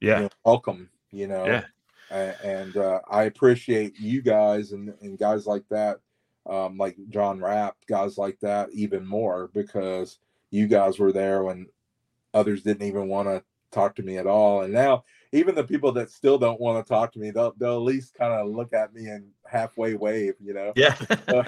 you 0.00 0.08
Yeah. 0.08 0.20
know, 0.20 0.28
welcome 0.44 0.88
you 1.10 1.26
know 1.26 1.46
Yeah. 1.46 2.34
And 2.40 2.76
uh, 2.76 3.00
i 3.10 3.24
appreciate 3.24 3.98
you 3.98 4.22
guys 4.22 4.72
and, 4.72 4.94
and 5.00 5.18
guys 5.18 5.46
like 5.46 5.64
that 5.70 5.98
um, 6.48 6.78
like 6.78 6.96
john 7.10 7.40
rapp 7.40 7.76
guys 7.88 8.16
like 8.16 8.38
that 8.40 8.68
even 8.72 9.06
more 9.06 9.50
because 9.52 10.18
you 10.50 10.66
guys 10.66 10.98
were 10.98 11.12
there 11.12 11.42
when 11.44 11.66
others 12.34 12.62
didn't 12.62 12.86
even 12.86 13.08
want 13.08 13.28
to 13.28 13.42
talk 13.70 13.94
to 13.94 14.02
me 14.02 14.16
at 14.16 14.26
all 14.26 14.62
and 14.62 14.72
now 14.72 15.04
even 15.32 15.54
the 15.54 15.62
people 15.64 15.92
that 15.92 16.10
still 16.10 16.38
don't 16.38 16.60
want 16.60 16.84
to 16.84 16.88
talk 16.88 17.12
to 17.12 17.18
me 17.18 17.30
they'll, 17.30 17.52
they'll 17.58 17.76
at 17.76 17.82
least 17.82 18.14
kind 18.14 18.32
of 18.32 18.48
look 18.48 18.72
at 18.72 18.94
me 18.94 19.06
and 19.08 19.26
halfway 19.46 19.94
wave 19.94 20.34
you 20.40 20.54
know 20.54 20.72
Yeah. 20.74 20.94
so 21.34 21.44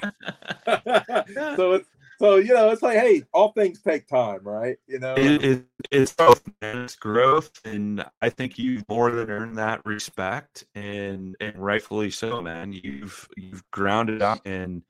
it's 1.73 1.89
so 2.21 2.37
you 2.37 2.53
know 2.53 2.71
it's 2.71 2.83
like 2.83 2.99
hey 2.99 3.23
all 3.33 3.53
things 3.53 3.81
take 3.81 4.07
time 4.07 4.41
right 4.43 4.77
you 4.87 4.99
know 4.99 5.15
it, 5.15 5.43
it, 5.43 5.65
it's 5.91 6.13
growth, 6.13 6.43
man. 6.61 6.79
It's 6.79 6.95
growth, 6.95 7.51
and 7.65 8.05
I 8.21 8.29
think 8.29 8.59
you've 8.59 8.89
more 8.89 9.11
than 9.11 9.31
earned 9.31 9.59
that 9.59 9.85
respect, 9.85 10.65
and 10.75 11.35
and 11.41 11.57
rightfully 11.57 12.11
so, 12.11 12.41
man. 12.41 12.73
You've 12.73 13.29
you've 13.37 13.69
grounded 13.71 14.23
up, 14.23 14.41
and 14.45 14.83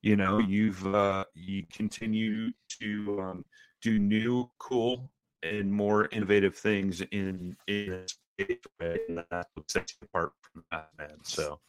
you 0.00 0.16
know 0.16 0.38
you've 0.38 0.86
uh, 0.94 1.24
you 1.34 1.64
continue 1.72 2.50
to 2.80 3.20
um, 3.20 3.44
do 3.82 3.98
new, 3.98 4.48
cool, 4.58 5.10
and 5.42 5.72
more 5.72 6.08
innovative 6.12 6.56
things 6.56 7.02
in 7.10 7.56
in 7.66 7.90
this 7.90 8.16
space, 8.38 8.58
right? 8.80 9.00
and 9.08 9.24
that's 9.30 9.50
what 9.54 9.70
sets 9.70 9.94
you 10.00 10.06
apart 10.06 10.32
from 10.40 10.64
that, 10.70 10.90
man. 10.98 11.18
So 11.24 11.60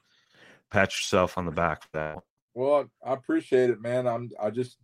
pat 0.69 0.89
yourself 0.91 1.37
on 1.37 1.45
the 1.45 1.51
back 1.51 1.81
for 1.81 1.89
that. 1.93 2.19
Well, 2.53 2.89
I 3.05 3.13
appreciate 3.13 3.69
it, 3.69 3.81
man. 3.81 4.07
I'm 4.07 4.29
I 4.41 4.51
just 4.51 4.77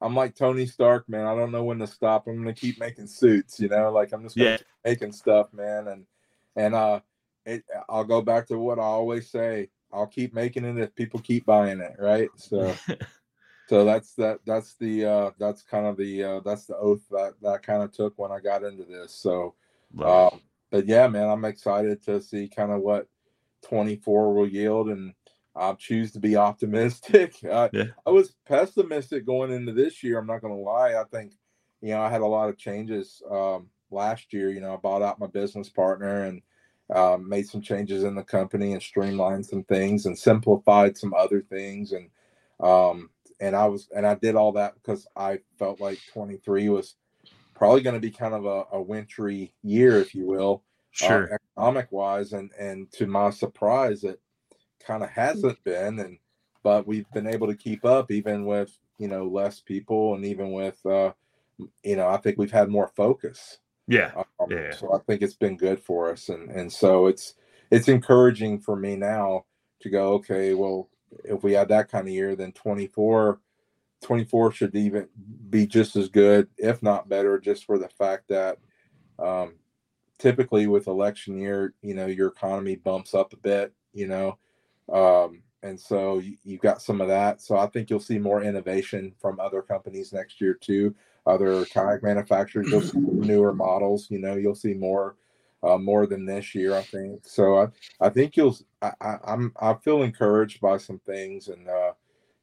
I'm 0.00 0.14
like 0.14 0.34
Tony 0.34 0.66
Stark, 0.66 1.08
man. 1.08 1.26
I 1.26 1.34
don't 1.34 1.52
know 1.52 1.64
when 1.64 1.78
to 1.80 1.86
stop. 1.86 2.26
I'm 2.26 2.36
gonna 2.38 2.54
keep 2.54 2.78
making 2.80 3.06
suits, 3.06 3.60
you 3.60 3.68
know, 3.68 3.90
like 3.90 4.12
I'm 4.12 4.22
just 4.22 4.36
gonna 4.36 4.50
Yeah. 4.52 4.56
keep 4.58 4.66
making 4.84 5.12
stuff, 5.12 5.52
man. 5.52 5.88
And 5.88 6.06
and 6.56 6.74
uh 6.74 7.00
it 7.46 7.64
I'll 7.88 8.04
go 8.04 8.22
back 8.22 8.46
to 8.48 8.58
what 8.58 8.78
I 8.78 8.82
always 8.82 9.30
say. 9.30 9.68
I'll 9.92 10.06
keep 10.06 10.32
making 10.34 10.64
it 10.64 10.78
if 10.78 10.94
people 10.94 11.20
keep 11.20 11.44
buying 11.46 11.80
it, 11.80 11.96
right? 11.98 12.30
So 12.36 12.76
so 13.68 13.84
that's 13.84 14.14
that 14.14 14.40
that's 14.46 14.74
the 14.74 15.04
uh 15.04 15.30
that's 15.38 15.62
kind 15.62 15.86
of 15.86 15.96
the 15.96 16.24
uh 16.24 16.40
that's 16.40 16.66
the 16.66 16.76
oath 16.76 17.02
that 17.10 17.34
that 17.42 17.62
kind 17.62 17.82
of 17.82 17.92
took 17.92 18.18
when 18.18 18.32
I 18.32 18.40
got 18.40 18.64
into 18.64 18.84
this. 18.84 19.12
So 19.14 19.54
it. 19.98 20.04
um, 20.06 20.40
but 20.70 20.86
yeah, 20.86 21.08
man, 21.08 21.28
I'm 21.28 21.44
excited 21.44 22.02
to 22.04 22.20
see 22.20 22.48
kind 22.48 22.72
of 22.72 22.80
what 22.80 23.08
24 23.62 24.32
will 24.34 24.48
yield, 24.48 24.88
and 24.88 25.12
I'll 25.56 25.76
choose 25.76 26.12
to 26.12 26.20
be 26.20 26.36
optimistic. 26.36 27.36
I, 27.44 27.70
Yeah. 27.72 27.84
I 28.06 28.10
was 28.10 28.34
pessimistic 28.46 29.26
going 29.26 29.52
into 29.52 29.72
this 29.72 30.02
year. 30.02 30.18
I'm 30.18 30.26
not 30.26 30.42
going 30.42 30.54
to 30.54 30.60
lie. 30.60 30.94
I 30.94 31.04
think, 31.10 31.32
you 31.80 31.90
know, 31.90 32.02
I 32.02 32.10
had 32.10 32.20
a 32.20 32.26
lot 32.26 32.48
of 32.48 32.58
changes 32.58 33.22
um, 33.30 33.68
last 33.90 34.32
year. 34.32 34.50
You 34.50 34.60
know, 34.60 34.74
I 34.74 34.76
bought 34.76 35.02
out 35.02 35.18
my 35.18 35.26
business 35.26 35.68
partner 35.68 36.24
and 36.24 36.42
um, 36.94 37.28
made 37.28 37.48
some 37.48 37.60
changes 37.60 38.04
in 38.04 38.14
the 38.14 38.22
company 38.22 38.72
and 38.72 38.82
streamlined 38.82 39.46
some 39.46 39.64
things 39.64 40.06
and 40.06 40.18
simplified 40.18 40.96
some 40.96 41.14
other 41.14 41.40
things. 41.40 41.92
And 41.92 42.10
um, 42.60 43.10
and 43.40 43.56
I 43.56 43.66
was 43.66 43.88
and 43.94 44.06
I 44.06 44.14
did 44.14 44.34
all 44.34 44.52
that 44.52 44.74
because 44.74 45.06
I 45.16 45.40
felt 45.58 45.80
like 45.80 45.98
23 46.12 46.68
was 46.68 46.96
probably 47.54 47.82
going 47.82 47.94
to 47.94 48.00
be 48.00 48.10
kind 48.10 48.34
of 48.34 48.44
a, 48.44 48.64
a 48.72 48.82
wintry 48.82 49.52
year, 49.62 50.00
if 50.00 50.14
you 50.14 50.26
will, 50.26 50.62
sure. 50.90 51.32
uh, 51.32 51.36
economic 51.56 51.90
wise. 51.90 52.32
And 52.32 52.50
and 52.58 52.90
to 52.92 53.06
my 53.06 53.30
surprise, 53.30 54.04
it 54.04 54.20
kind 54.84 55.02
of 55.02 55.10
hasn't 55.10 55.62
been. 55.64 55.98
And 55.98 56.18
but 56.62 56.86
we've 56.86 57.10
been 57.12 57.26
able 57.26 57.46
to 57.46 57.56
keep 57.56 57.84
up 57.84 58.10
even 58.10 58.44
with 58.44 58.76
you 58.98 59.08
know 59.08 59.26
less 59.26 59.60
people 59.60 60.14
and 60.14 60.24
even 60.24 60.52
with 60.52 60.84
uh, 60.84 61.12
you 61.82 61.96
know 61.96 62.08
I 62.08 62.18
think 62.18 62.38
we've 62.38 62.50
had 62.50 62.68
more 62.68 62.88
focus. 62.88 63.58
yeah. 63.86 64.12
Um, 64.16 64.50
Yeah. 64.50 64.72
So 64.72 64.94
I 64.94 64.98
think 64.98 65.22
it's 65.22 65.34
been 65.34 65.56
good 65.56 65.80
for 65.80 66.10
us, 66.10 66.28
and 66.28 66.50
and 66.50 66.72
so 66.72 67.06
it's 67.06 67.34
it's 67.70 67.88
encouraging 67.88 68.60
for 68.60 68.76
me 68.76 68.96
now 68.96 69.44
to 69.80 69.90
go. 69.90 70.14
Okay, 70.14 70.54
well, 70.54 70.88
if 71.24 71.42
we 71.42 71.52
had 71.52 71.68
that 71.68 71.90
kind 71.90 72.06
of 72.06 72.14
year, 72.14 72.36
then 72.36 72.52
24 72.52 73.40
24 74.02 74.52
should 74.52 74.74
even 74.74 75.08
be 75.50 75.66
just 75.66 75.96
as 75.96 76.08
good, 76.08 76.48
if 76.56 76.82
not 76.82 77.08
better, 77.08 77.38
just 77.38 77.64
for 77.64 77.78
the 77.78 77.88
fact 77.88 78.28
that 78.28 78.58
um, 79.18 79.54
typically 80.18 80.66
with 80.66 80.86
election 80.86 81.38
year, 81.38 81.74
you 81.82 81.94
know, 81.94 82.06
your 82.06 82.28
economy 82.28 82.76
bumps 82.76 83.14
up 83.14 83.32
a 83.32 83.36
bit, 83.36 83.72
you 83.92 84.06
know, 84.06 84.38
um, 84.92 85.42
and 85.62 85.78
so 85.78 86.18
you, 86.18 86.36
you've 86.42 86.60
got 86.60 86.82
some 86.82 87.00
of 87.00 87.08
that. 87.08 87.40
So 87.40 87.56
I 87.56 87.66
think 87.66 87.90
you'll 87.90 88.00
see 88.00 88.18
more 88.18 88.42
innovation 88.42 89.14
from 89.20 89.40
other 89.40 89.62
companies 89.62 90.12
next 90.12 90.40
year 90.40 90.54
too. 90.54 90.94
Other 91.26 91.64
kayak 91.66 92.02
manufacturers, 92.02 92.68
you'll 92.70 92.80
see 92.80 92.98
newer 92.98 93.52
models. 93.52 94.10
You 94.10 94.18
know, 94.18 94.36
you'll 94.36 94.54
see 94.54 94.74
more, 94.74 95.16
uh, 95.62 95.76
more 95.76 96.06
than 96.06 96.24
this 96.24 96.54
year. 96.54 96.74
I 96.74 96.82
think 96.82 97.26
so. 97.26 97.58
I, 97.58 97.66
I 98.00 98.08
think 98.08 98.36
you'll. 98.36 98.56
I, 98.80 98.92
I, 99.00 99.16
I'm 99.24 99.52
I 99.60 99.74
feel 99.74 100.02
encouraged 100.02 100.60
by 100.60 100.78
some 100.78 100.98
things, 101.00 101.48
and 101.48 101.68
uh, 101.68 101.92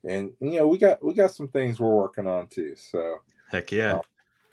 and 0.04 0.32
you 0.40 0.60
know 0.60 0.68
we 0.68 0.78
got 0.78 1.04
we 1.04 1.14
got 1.14 1.32
some 1.32 1.48
things 1.48 1.80
we're 1.80 1.90
working 1.90 2.28
on 2.28 2.48
too. 2.48 2.76
So 2.76 3.18
Heck 3.50 3.72
yeah. 3.72 3.96
uh, 3.96 4.02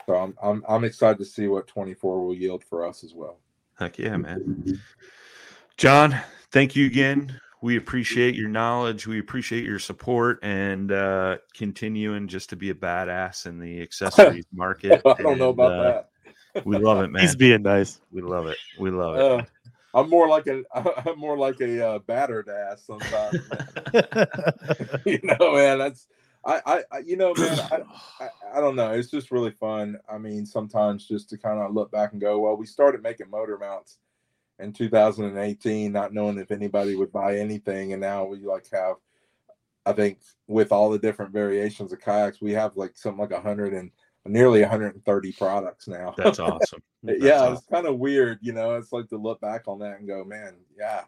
so 0.07 0.15
I'm 0.15 0.35
I'm 0.41 0.63
I'm 0.67 0.83
excited 0.83 1.19
to 1.19 1.25
see 1.25 1.47
what 1.47 1.67
24 1.67 2.25
will 2.25 2.35
yield 2.35 2.63
for 2.63 2.85
us 2.87 3.03
as 3.03 3.13
well. 3.13 3.37
Heck 3.77 3.99
yeah, 3.99 4.17
man. 4.17 4.81
John, 5.77 6.17
thank 6.51 6.75
you 6.75 6.85
again. 6.87 7.39
We 7.65 7.77
appreciate 7.77 8.35
your 8.35 8.47
knowledge. 8.47 9.07
We 9.07 9.17
appreciate 9.17 9.63
your 9.63 9.79
support 9.79 10.37
and 10.43 10.91
uh, 10.91 11.37
continuing 11.55 12.27
just 12.27 12.51
to 12.51 12.55
be 12.55 12.69
a 12.69 12.75
badass 12.75 13.47
in 13.47 13.57
the 13.57 13.81
accessories 13.81 14.45
market. 14.53 15.01
I 15.03 15.19
don't 15.19 15.39
know 15.39 15.49
about 15.49 15.71
uh, 15.71 16.03
that. 16.53 16.63
We 16.63 16.77
love 16.77 17.03
it, 17.03 17.07
man. 17.11 17.23
He's 17.23 17.35
being 17.35 17.63
nice. 17.63 18.01
we 18.11 18.21
love 18.21 18.45
it. 18.45 18.57
We 18.77 18.91
love 18.91 19.15
it. 19.15 19.21
Uh, 19.21 19.43
I'm 19.95 20.11
more 20.11 20.27
like 20.27 20.45
a 20.45 20.61
I'm 21.09 21.17
more 21.17 21.39
like 21.39 21.59
a 21.59 21.87
uh, 21.87 21.99
battered 22.05 22.49
ass 22.49 22.83
sometimes. 22.85 23.39
you 25.03 25.19
know, 25.23 25.55
man. 25.55 25.79
That's 25.79 26.05
I, 26.45 26.61
I, 26.67 26.83
I 26.91 26.97
you 26.99 27.17
know, 27.17 27.33
man. 27.33 27.59
I, 27.71 27.79
I, 28.25 28.29
I 28.57 28.61
don't 28.61 28.75
know. 28.75 28.91
It's 28.91 29.09
just 29.09 29.31
really 29.31 29.49
fun. 29.49 29.97
I 30.07 30.19
mean, 30.19 30.45
sometimes 30.45 31.07
just 31.07 31.31
to 31.31 31.37
kind 31.39 31.59
of 31.59 31.73
look 31.73 31.91
back 31.91 32.11
and 32.11 32.21
go, 32.21 32.37
well, 32.37 32.57
we 32.57 32.67
started 32.67 33.01
making 33.01 33.31
motor 33.31 33.57
mounts 33.57 33.97
in 34.59 34.73
2018, 34.73 35.91
not 35.91 36.13
knowing 36.13 36.37
if 36.37 36.51
anybody 36.51 36.95
would 36.95 37.11
buy 37.11 37.37
anything, 37.37 37.93
and 37.93 38.01
now 38.01 38.25
we 38.25 38.39
like 38.39 38.67
have, 38.71 38.95
I 39.85 39.93
think, 39.93 40.19
with 40.47 40.71
all 40.71 40.89
the 40.89 40.99
different 40.99 41.33
variations 41.33 41.91
of 41.91 41.99
kayaks, 41.99 42.41
we 42.41 42.53
have 42.53 42.77
like 42.77 42.97
something 42.97 43.19
like 43.21 43.31
100 43.31 43.73
and 43.73 43.91
nearly 44.25 44.61
130 44.61 45.31
products 45.33 45.87
now. 45.87 46.13
That's 46.17 46.39
awesome. 46.39 46.81
That's 47.03 47.21
yeah, 47.21 47.41
awesome. 47.41 47.53
it's 47.53 47.65
kind 47.67 47.87
of 47.87 47.99
weird, 47.99 48.39
you 48.41 48.53
know. 48.53 48.75
It's 48.75 48.91
like 48.91 49.09
to 49.09 49.17
look 49.17 49.41
back 49.41 49.67
on 49.67 49.79
that 49.79 49.99
and 49.99 50.07
go, 50.07 50.23
man, 50.23 50.55
yeah. 50.77 51.03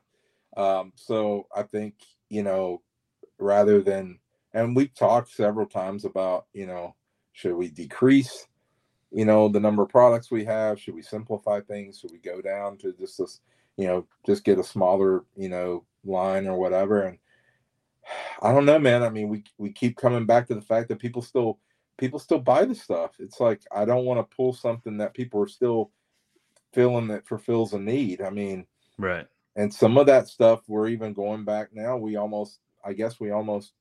Um, 0.56 0.92
so 0.96 1.48
I 1.56 1.64
think 1.64 1.96
you 2.30 2.44
know, 2.44 2.82
rather 3.40 3.82
than, 3.82 4.20
and 4.54 4.76
we've 4.76 4.94
talked 4.94 5.32
several 5.32 5.66
times 5.66 6.06
about, 6.06 6.46
you 6.54 6.66
know, 6.66 6.96
should 7.34 7.56
we 7.56 7.70
decrease, 7.70 8.48
you 9.12 9.26
know, 9.26 9.48
the 9.48 9.60
number 9.60 9.84
of 9.84 9.90
products 9.90 10.32
we 10.32 10.44
have? 10.46 10.80
Should 10.80 10.96
we 10.96 11.02
simplify 11.02 11.62
things? 11.62 12.00
Should 12.00 12.12
we 12.12 12.20
go 12.20 12.42
down 12.42 12.78
to 12.80 12.94
just 12.94 13.18
this, 13.18 13.42
you 13.78 13.88
know, 13.88 14.06
just 14.26 14.44
get 14.44 14.60
a 14.60 14.64
smaller, 14.64 15.24
you 15.36 15.50
know, 15.50 15.86
line 16.04 16.48
or 16.48 16.58
whatever? 16.58 17.04
And 17.04 17.18
I 18.42 18.52
don't 18.52 18.66
know, 18.66 18.80
man. 18.80 19.04
I 19.04 19.10
mean, 19.10 19.30
we 19.30 19.44
we 19.58 19.72
keep 19.72 19.98
coming 19.98 20.26
back 20.26 20.48
to 20.48 20.56
the 20.56 20.62
fact 20.62 20.90
that 20.90 21.00
people 21.00 21.22
still 21.22 21.60
people 21.98 22.20
still 22.20 22.40
buy 22.40 22.66
the 22.66 22.76
stuff. 22.76 23.12
It's 23.20 23.40
like 23.40 23.62
I 23.72 23.86
don't 23.86 24.06
want 24.06 24.20
to 24.20 24.36
pull 24.36 24.54
something 24.54 24.98
that 24.98 25.14
people 25.14 25.42
are 25.42 25.48
still 25.48 25.92
feeling 26.74 27.08
that 27.08 27.28
fulfills 27.28 27.74
a 27.74 27.80
need. 27.80 28.22
I 28.22 28.30
mean, 28.30 28.66
Right. 28.98 29.26
and 29.56 29.74
some 29.74 29.98
of 29.98 30.06
that 30.08 30.28
stuff 30.28 30.62
we're 30.68 30.90
even 30.90 31.14
going 31.14 31.44
back 31.46 31.70
now. 31.74 31.98
We 31.98 32.18
almost, 32.18 32.60
I 32.84 32.94
guess, 32.94 33.20
we 33.20 33.32
almost 33.32 33.74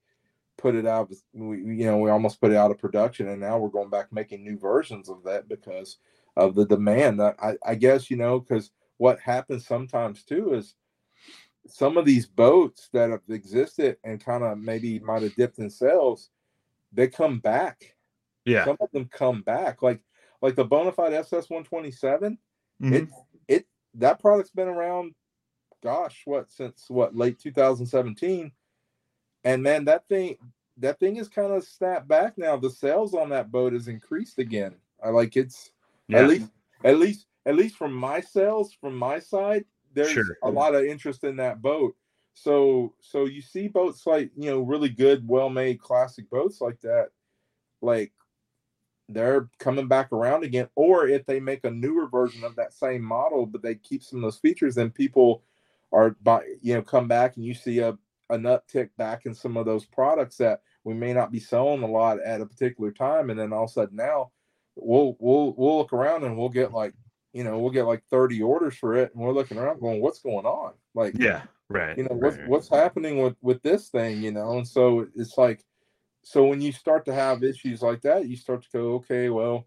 put 0.59 0.75
it 0.75 0.87
out. 0.87 1.13
We 1.33 1.59
you 1.59 1.87
know 1.87 1.99
we 1.99 2.11
almost 2.11 2.41
put 2.41 2.51
it 2.53 2.57
out 2.57 2.71
of 2.71 2.79
production, 2.79 3.29
and 3.29 3.41
now 3.41 3.59
we're 3.59 3.69
going 3.69 3.91
back 3.91 4.13
making 4.13 4.45
new 4.45 4.59
versions 4.59 5.09
of 5.09 5.23
that 5.25 5.49
because 5.49 5.99
of 6.37 6.55
the 6.55 6.67
demand. 6.67 7.21
I, 7.23 7.57
I 7.65 7.75
guess 7.75 8.11
you 8.11 8.17
know 8.17 8.41
because 8.41 8.71
what 8.99 9.21
happens 9.21 9.67
sometimes 9.67 10.23
too 10.25 10.55
is 10.55 10.75
some 11.67 11.97
of 11.97 12.05
these 12.05 12.27
boats 12.27 12.89
that 12.93 13.11
have 13.11 13.23
existed 13.29 13.97
and 14.05 14.25
kind 14.25 14.45
of 14.45 14.59
maybe 14.59 15.01
might 15.01 15.23
have 15.23 15.35
dipped 15.35 15.59
in 15.59 15.69
sales, 15.69 16.31
they 16.93 17.09
come 17.09 17.41
back 17.41 17.97
Yeah. 18.45 18.65
some 18.65 18.77
of 18.81 18.91
them 18.93 19.07
come 19.07 19.43
back 19.43 19.83
like 19.83 20.01
like 20.43 20.55
the 20.55 20.65
bonafide 20.65 21.13
ss 21.13 21.51
127 21.51 22.39
Mhm. 22.81 22.93
it 22.95 23.09
it 23.49 23.67
that 23.95 24.21
product's 24.21 24.51
been 24.53 24.69
around 24.69 25.15
gosh 25.83 26.23
what 26.25 26.51
since 26.51 26.85
what 26.89 27.17
late 27.17 27.39
2017 27.39 28.53
and 29.47 29.63
man 29.63 29.85
that 29.87 30.07
thing 30.09 30.37
that 30.77 30.99
thing 31.01 31.17
is 31.17 31.29
kind 31.29 31.53
of 31.53 31.65
snapped 31.65 32.07
back 32.09 32.37
now 32.37 32.57
the 32.57 32.69
sales 32.69 33.15
on 33.15 33.31
that 33.31 33.51
boat 33.51 33.73
has 33.73 33.89
increased 33.89 34.39
again 34.39 34.75
i 35.03 35.09
like 35.09 35.37
it's 35.37 35.71
Yeah. 36.09 36.23
at 36.23 36.29
least 36.29 36.51
at 36.85 36.99
least 36.99 37.27
at 37.47 37.55
least 37.57 37.77
from 37.77 37.95
my 37.95 38.21
sales 38.21 38.75
from 38.79 38.95
my 38.97 39.19
side 39.19 39.65
there's 39.95 40.13
Sure. 40.13 40.37
a 40.43 40.51
lot 40.51 40.75
of 40.75 40.85
interest 40.85 41.25
in 41.25 41.37
that 41.37 41.63
boat 41.63 41.97
so 42.35 42.93
so 43.01 43.25
you 43.25 43.41
see 43.41 43.69
boats 43.69 44.07
like 44.07 44.31
you 44.37 44.51
know 44.51 44.61
really 44.61 44.91
good 44.91 45.27
well 45.27 45.49
made 45.49 45.81
classic 45.81 46.29
boats 46.29 46.61
like 46.61 46.81
that 46.83 47.09
like 47.81 48.13
they're 49.09 49.49
coming 49.61 49.87
back 49.87 50.11
around 50.13 50.43
again 50.43 50.69
or 50.75 51.07
if 51.07 51.25
they 51.25 51.39
make 51.39 51.65
a 51.65 51.71
newer 51.71 52.09
version 52.09 52.43
of 52.43 52.57
that 52.57 52.75
same 52.75 53.01
model 53.01 53.47
but 53.47 53.63
they 53.63 53.77
keep 53.77 54.03
some 54.03 54.19
of 54.19 54.23
those 54.23 54.39
features 54.39 54.75
then 54.75 54.91
people 54.91 55.45
are 55.93 56.11
by 56.23 56.43
you 56.61 56.75
know 56.75 56.83
come 56.83 57.07
back 57.07 57.37
and 57.37 57.45
you 57.45 57.55
see 57.55 57.79
a 57.79 57.97
an 58.31 58.43
uptick 58.43 58.91
back 58.97 59.27
in 59.27 59.35
some 59.35 59.57
of 59.57 59.67
those 59.67 59.85
products 59.85 60.37
that 60.37 60.61
we 60.85 60.95
may 60.95 61.13
not 61.13 61.31
be 61.31 61.41
selling 61.41 61.83
a 61.83 61.87
lot 61.87 62.21
at 62.21 62.41
a 62.41 62.47
particular 62.47 62.91
time 62.91 63.31
and 63.31 63.39
then 63.39 63.53
all 63.53 63.65
of 63.65 63.71
a 63.71 63.73
sudden 63.73 63.97
now 63.97 64.31
we'll 64.77 65.17
we'll 65.19 65.55
we'll 65.57 65.79
look 65.79 65.93
around 65.93 66.25
and 66.25 66.37
we'll 66.37 66.49
get 66.49 66.73
like 66.73 66.95
you 67.33 67.45
know 67.45 67.59
we'll 67.59 67.71
get 67.71 67.85
like 67.87 68.03
30 68.11 68.43
orders 68.43 68.77
for 68.77 68.95
it 68.97 69.13
and 69.15 69.23
we're 69.23 69.33
looking 69.33 69.59
around 69.59 69.81
going 69.81 70.01
what's 70.01 70.21
going 70.21 70.47
on 70.47 70.73
like 70.95 71.15
Yeah. 71.19 71.43
Right. 71.69 71.97
you 71.99 72.05
know 72.05 72.11
right, 72.11 72.23
what's 72.23 72.37
right. 72.39 72.49
what's 72.49 72.69
happening 72.69 73.23
with 73.23 73.37
with 73.43 73.63
this 73.63 73.89
thing 73.89 74.23
you 74.23 74.31
know 74.31 74.59
and 74.59 74.67
so 74.67 75.07
it's 75.17 75.37
like 75.37 75.65
so 76.23 76.45
when 76.45 76.61
you 76.61 76.73
start 76.73 77.05
to 77.07 77.15
have 77.15 77.43
issues 77.43 77.83
like 77.83 78.03
that 78.03 78.29
you 78.29 78.37
start 78.37 78.63
to 78.63 78.69
go 78.73 78.95
okay 78.95 79.29
well 79.31 79.67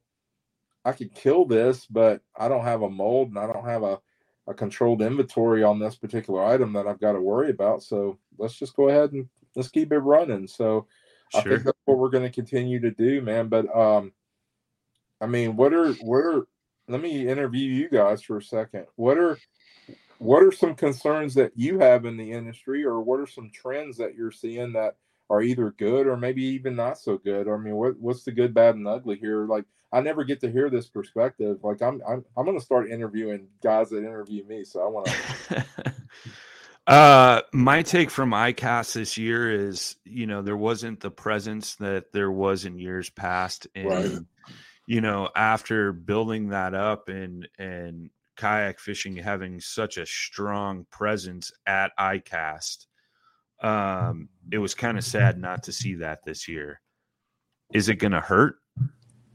i 0.85 0.91
could 0.91 1.13
kill 1.13 1.45
this 1.45 1.85
but 1.85 2.21
i 2.37 2.47
don't 2.47 2.63
have 2.63 2.83
a 2.83 2.89
mold 2.89 3.29
and 3.29 3.37
i 3.37 3.45
don't 3.45 3.65
have 3.65 3.83
a, 3.83 3.99
a 4.47 4.53
controlled 4.53 5.01
inventory 5.01 5.61
on 5.61 5.77
this 5.77 5.95
particular 5.95 6.43
item 6.43 6.71
that 6.73 6.87
i've 6.87 7.01
got 7.01 7.13
to 7.13 7.21
worry 7.21 7.49
about 7.49 7.83
so 7.83 8.17
let's 8.39 8.55
just 8.55 8.75
go 8.75 8.89
ahead 8.89 9.11
and 9.11 9.27
let's 9.55 9.69
keep 9.69 9.91
it 9.91 9.99
running. 9.99 10.47
So 10.47 10.87
i 11.35 11.41
think 11.41 11.63
that's 11.63 11.77
what 11.85 11.99
we're 11.99 12.09
going 12.09 12.23
to 12.23 12.29
continue 12.31 12.79
to 12.79 12.91
do 12.91 13.21
man. 13.21 13.49
But 13.49 13.73
um 13.75 14.13
i 15.21 15.27
mean 15.27 15.55
what 15.55 15.73
are 15.73 15.93
what 15.93 16.19
are 16.19 16.47
let 16.89 17.01
me 17.01 17.27
interview 17.27 17.71
you 17.71 17.87
guys 17.87 18.23
for 18.23 18.37
a 18.37 18.41
second. 18.41 18.87
What 18.95 19.17
are 19.17 19.37
what 20.17 20.43
are 20.43 20.51
some 20.51 20.75
concerns 20.75 21.33
that 21.35 21.53
you 21.55 21.79
have 21.79 22.05
in 22.05 22.17
the 22.17 22.31
industry 22.31 22.83
or 22.83 22.99
what 22.99 23.19
are 23.19 23.27
some 23.27 23.49
trends 23.53 23.95
that 23.97 24.15
you're 24.15 24.31
seeing 24.31 24.73
that 24.73 24.97
are 25.29 25.41
either 25.41 25.71
good 25.71 26.07
or 26.07 26.17
maybe 26.17 26.43
even 26.43 26.75
not 26.75 26.97
so 26.97 27.17
good? 27.17 27.47
I 27.47 27.55
mean 27.57 27.75
what, 27.75 27.97
what's 27.99 28.23
the 28.23 28.31
good 28.31 28.53
bad 28.53 28.75
and 28.75 28.87
ugly 28.87 29.17
here? 29.17 29.45
Like 29.45 29.65
i 29.91 30.01
never 30.01 30.23
get 30.23 30.39
to 30.41 30.51
hear 30.51 30.69
this 30.69 30.89
perspective. 30.89 31.59
Like 31.63 31.81
i'm 31.81 32.01
i'm, 32.07 32.25
I'm 32.35 32.45
going 32.45 32.57
to 32.57 32.65
start 32.65 32.89
interviewing 32.89 33.47
guys 33.61 33.91
that 33.91 33.99
interview 33.99 34.43
me 34.45 34.63
so 34.63 34.81
i 34.81 34.87
want 34.87 35.07
to 35.07 35.65
uh 36.89 37.41
my 37.53 37.83
take 37.83 38.09
from 38.09 38.31
ICAST 38.31 38.93
this 38.93 39.17
year 39.17 39.51
is 39.69 39.95
you 40.05 40.25
know 40.25 40.41
there 40.41 40.57
wasn't 40.57 40.99
the 40.99 41.11
presence 41.11 41.75
that 41.75 42.11
there 42.13 42.31
was 42.31 42.65
in 42.65 42.79
years 42.79 43.09
past 43.11 43.67
and 43.75 43.85
Right. 43.87 44.19
you 44.87 44.99
know 45.01 45.29
after 45.35 45.93
building 45.93 46.49
that 46.49 46.73
up 46.73 47.07
and 47.09 47.47
and 47.59 48.09
kayak 48.35 48.79
fishing 48.79 49.15
having 49.17 49.59
such 49.59 49.97
a 49.97 50.05
strong 50.05 50.85
presence 50.89 51.51
at 51.67 51.91
ICAST 51.99 52.87
um 53.61 54.29
it 54.51 54.57
was 54.57 54.73
kind 54.73 54.97
of 54.97 55.03
sad 55.03 55.37
not 55.37 55.63
to 55.63 55.71
see 55.71 55.95
that 55.95 56.23
this 56.25 56.47
year 56.47 56.81
is 57.73 57.87
it 57.89 57.95
going 57.95 58.13
to 58.13 58.21
hurt 58.21 58.55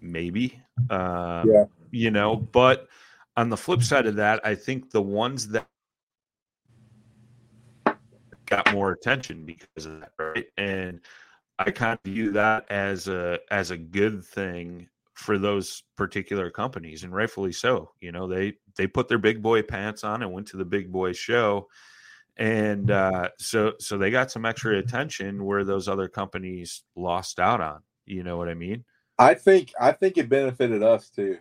maybe 0.01 0.61
uh 0.91 1.45
Yeah. 1.47 1.65
you 1.93 2.11
know 2.11 2.35
but 2.37 2.89
on 3.37 3.49
the 3.51 3.57
flip 3.57 3.83
side 3.83 4.07
of 4.07 4.17
that 4.17 4.45
i 4.45 4.55
think 4.55 4.91
the 4.91 5.03
ones 5.03 5.49
that 5.49 5.67
got 8.47 8.73
more 8.73 8.93
attention 8.93 9.45
because 9.45 9.87
of 9.87 10.01
that 10.01 10.13
right 10.19 10.47
and 10.57 11.01
i 11.59 11.71
kind 11.71 11.99
of 12.05 12.11
view 12.11 12.31
that 12.33 12.71
as 12.71 13.09
a 13.09 13.39
as 13.51 13.71
a 13.71 13.77
good 13.77 14.25
thing 14.25 14.89
for 15.15 15.39
those 15.39 15.85
particular 15.97 16.51
companies 16.51 17.05
and 17.05 17.15
rightfully 17.15 17.53
so 17.53 17.91
you 18.01 18.13
know 18.13 18.27
they 18.27 18.53
they 18.77 18.87
put 18.87 19.09
their 19.09 19.19
big 19.19 19.43
boy 19.43 19.63
pants 19.63 20.05
on 20.05 20.23
and 20.23 20.33
went 20.33 20.47
to 20.47 20.57
the 20.57 20.65
big 20.65 20.91
boy 20.91 21.13
show 21.13 21.69
and 22.37 22.91
uh 22.91 23.29
so 23.39 23.73
so 23.79 23.97
they 23.97 24.11
got 24.11 24.31
some 24.31 24.45
extra 24.45 24.79
attention 24.79 25.45
where 25.45 25.65
those 25.65 25.89
other 25.89 26.09
companies 26.09 26.83
lost 26.97 27.39
out 27.39 27.61
on 27.61 27.81
you 28.07 28.25
know 28.25 28.37
what 28.37 28.49
i 28.49 28.55
mean 28.55 28.85
i 29.19 29.33
think 29.33 29.73
i 29.81 29.93
think 29.93 30.19
it 30.19 30.29
benefited 30.29 30.83
us 30.83 31.09
too 31.09 31.39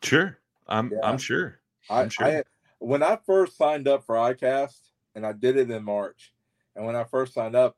sure 0.00 0.38
i'm 0.68 0.92
Yeah. 0.92 1.00
i'm 1.02 1.18
sure 1.18 1.58
I, 1.90 2.02
I'm 2.02 2.08
sure. 2.08 2.26
I 2.26 2.42
when 2.78 3.02
I 3.02 3.18
first 3.26 3.56
signed 3.56 3.88
up 3.88 4.04
for 4.04 4.14
iCast, 4.16 4.78
and 5.14 5.26
I 5.26 5.32
did 5.32 5.56
it 5.56 5.70
in 5.70 5.84
March, 5.84 6.32
and 6.78 6.86
when 6.86 6.96
I 6.96 7.04
first 7.04 7.34
signed 7.34 7.56
up, 7.56 7.76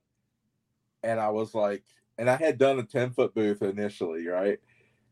and 1.03 1.19
I 1.19 1.31
was 1.31 1.55
like, 1.55 1.83
and 2.19 2.29
I 2.29 2.37
had 2.37 2.59
done 2.59 2.79
a 2.79 2.83
10 2.83 3.13
foot 3.13 3.35
booth 3.35 3.63
initially, 3.63 4.27
right? 4.27 4.59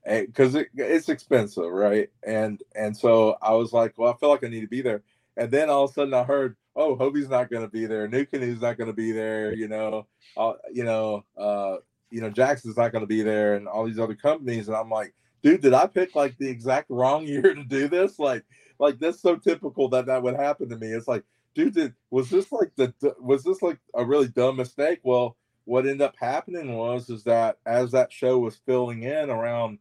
Because 0.06 0.54
it, 0.54 0.68
it's 0.74 1.08
expensive, 1.08 1.70
right? 1.70 2.10
And 2.22 2.62
and 2.76 2.94
so 2.94 3.36
I 3.40 3.54
was 3.54 3.72
like, 3.72 3.96
well, 3.96 4.12
I 4.12 4.16
feel 4.18 4.28
like 4.28 4.44
I 4.44 4.48
need 4.48 4.60
to 4.60 4.68
be 4.68 4.82
there. 4.82 5.02
And 5.38 5.50
then 5.50 5.70
all 5.70 5.84
of 5.84 5.90
a 5.90 5.94
sudden 5.94 6.12
I 6.12 6.22
heard, 6.22 6.56
oh, 6.76 6.96
Hobie's 6.96 7.30
not 7.30 7.50
going 7.50 7.62
to 7.62 7.70
be 7.70 7.86
there. 7.86 8.06
NuCanoe's 8.06 8.60
not 8.60 8.76
going 8.76 8.88
to 8.88 8.96
be 8.96 9.10
there. 9.10 9.54
You 9.54 9.68
know, 9.68 10.06
uh, 10.36 10.52
you 10.70 10.84
know, 10.84 11.24
uh, 11.38 11.76
you 12.10 12.20
know, 12.20 12.30
Jackson's 12.30 12.76
not 12.76 12.92
going 12.92 13.02
to 13.02 13.08
be 13.08 13.22
there, 13.22 13.54
and 13.54 13.66
all 13.66 13.86
these 13.86 13.98
other 13.98 14.14
companies. 14.14 14.68
And 14.68 14.76
I'm 14.76 14.90
like, 14.90 15.14
dude, 15.42 15.62
did 15.62 15.72
I 15.72 15.86
pick 15.86 16.14
like 16.14 16.36
the 16.36 16.48
exact 16.48 16.90
wrong 16.90 17.26
year 17.26 17.54
to 17.54 17.64
do 17.64 17.88
this? 17.88 18.18
Like, 18.18 18.44
like 18.78 18.98
that's 18.98 19.22
so 19.22 19.36
typical 19.36 19.88
that 19.90 20.06
that 20.06 20.22
would 20.22 20.36
happen 20.36 20.68
to 20.68 20.76
me. 20.76 20.88
It's 20.88 21.08
like, 21.08 21.24
dude, 21.58 21.74
did, 21.74 21.94
was 22.10 22.30
this 22.30 22.52
like 22.52 22.70
the 22.76 22.94
was 23.20 23.42
this 23.42 23.62
like 23.62 23.80
a 23.94 24.04
really 24.04 24.28
dumb 24.28 24.56
mistake? 24.56 25.00
Well, 25.02 25.36
what 25.64 25.86
ended 25.86 26.02
up 26.02 26.14
happening 26.16 26.76
was 26.76 27.10
is 27.10 27.24
that 27.24 27.58
as 27.66 27.90
that 27.90 28.12
show 28.12 28.38
was 28.38 28.56
filling 28.64 29.02
in 29.02 29.28
around, 29.28 29.80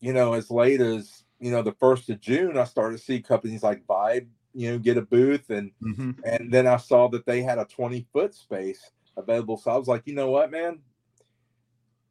you 0.00 0.12
know, 0.12 0.34
as 0.34 0.50
late 0.50 0.82
as 0.82 1.24
you 1.40 1.50
know 1.50 1.62
the 1.62 1.72
first 1.72 2.10
of 2.10 2.20
June, 2.20 2.58
I 2.58 2.64
started 2.64 2.98
to 2.98 3.02
see 3.02 3.22
companies 3.22 3.62
like 3.62 3.86
Vibe, 3.86 4.26
you 4.52 4.70
know, 4.70 4.78
get 4.78 4.98
a 4.98 5.02
booth, 5.02 5.48
and 5.48 5.72
Mm-hmm. 5.82 6.10
and 6.22 6.52
then 6.52 6.66
I 6.66 6.76
saw 6.76 7.08
that 7.08 7.24
they 7.24 7.42
had 7.42 7.58
a 7.58 7.64
twenty 7.64 8.06
foot 8.12 8.34
space 8.34 8.90
available. 9.16 9.56
So 9.56 9.70
I 9.70 9.78
was 9.78 9.88
like, 9.88 10.02
you 10.04 10.14
know 10.14 10.30
what, 10.30 10.50
man. 10.50 10.80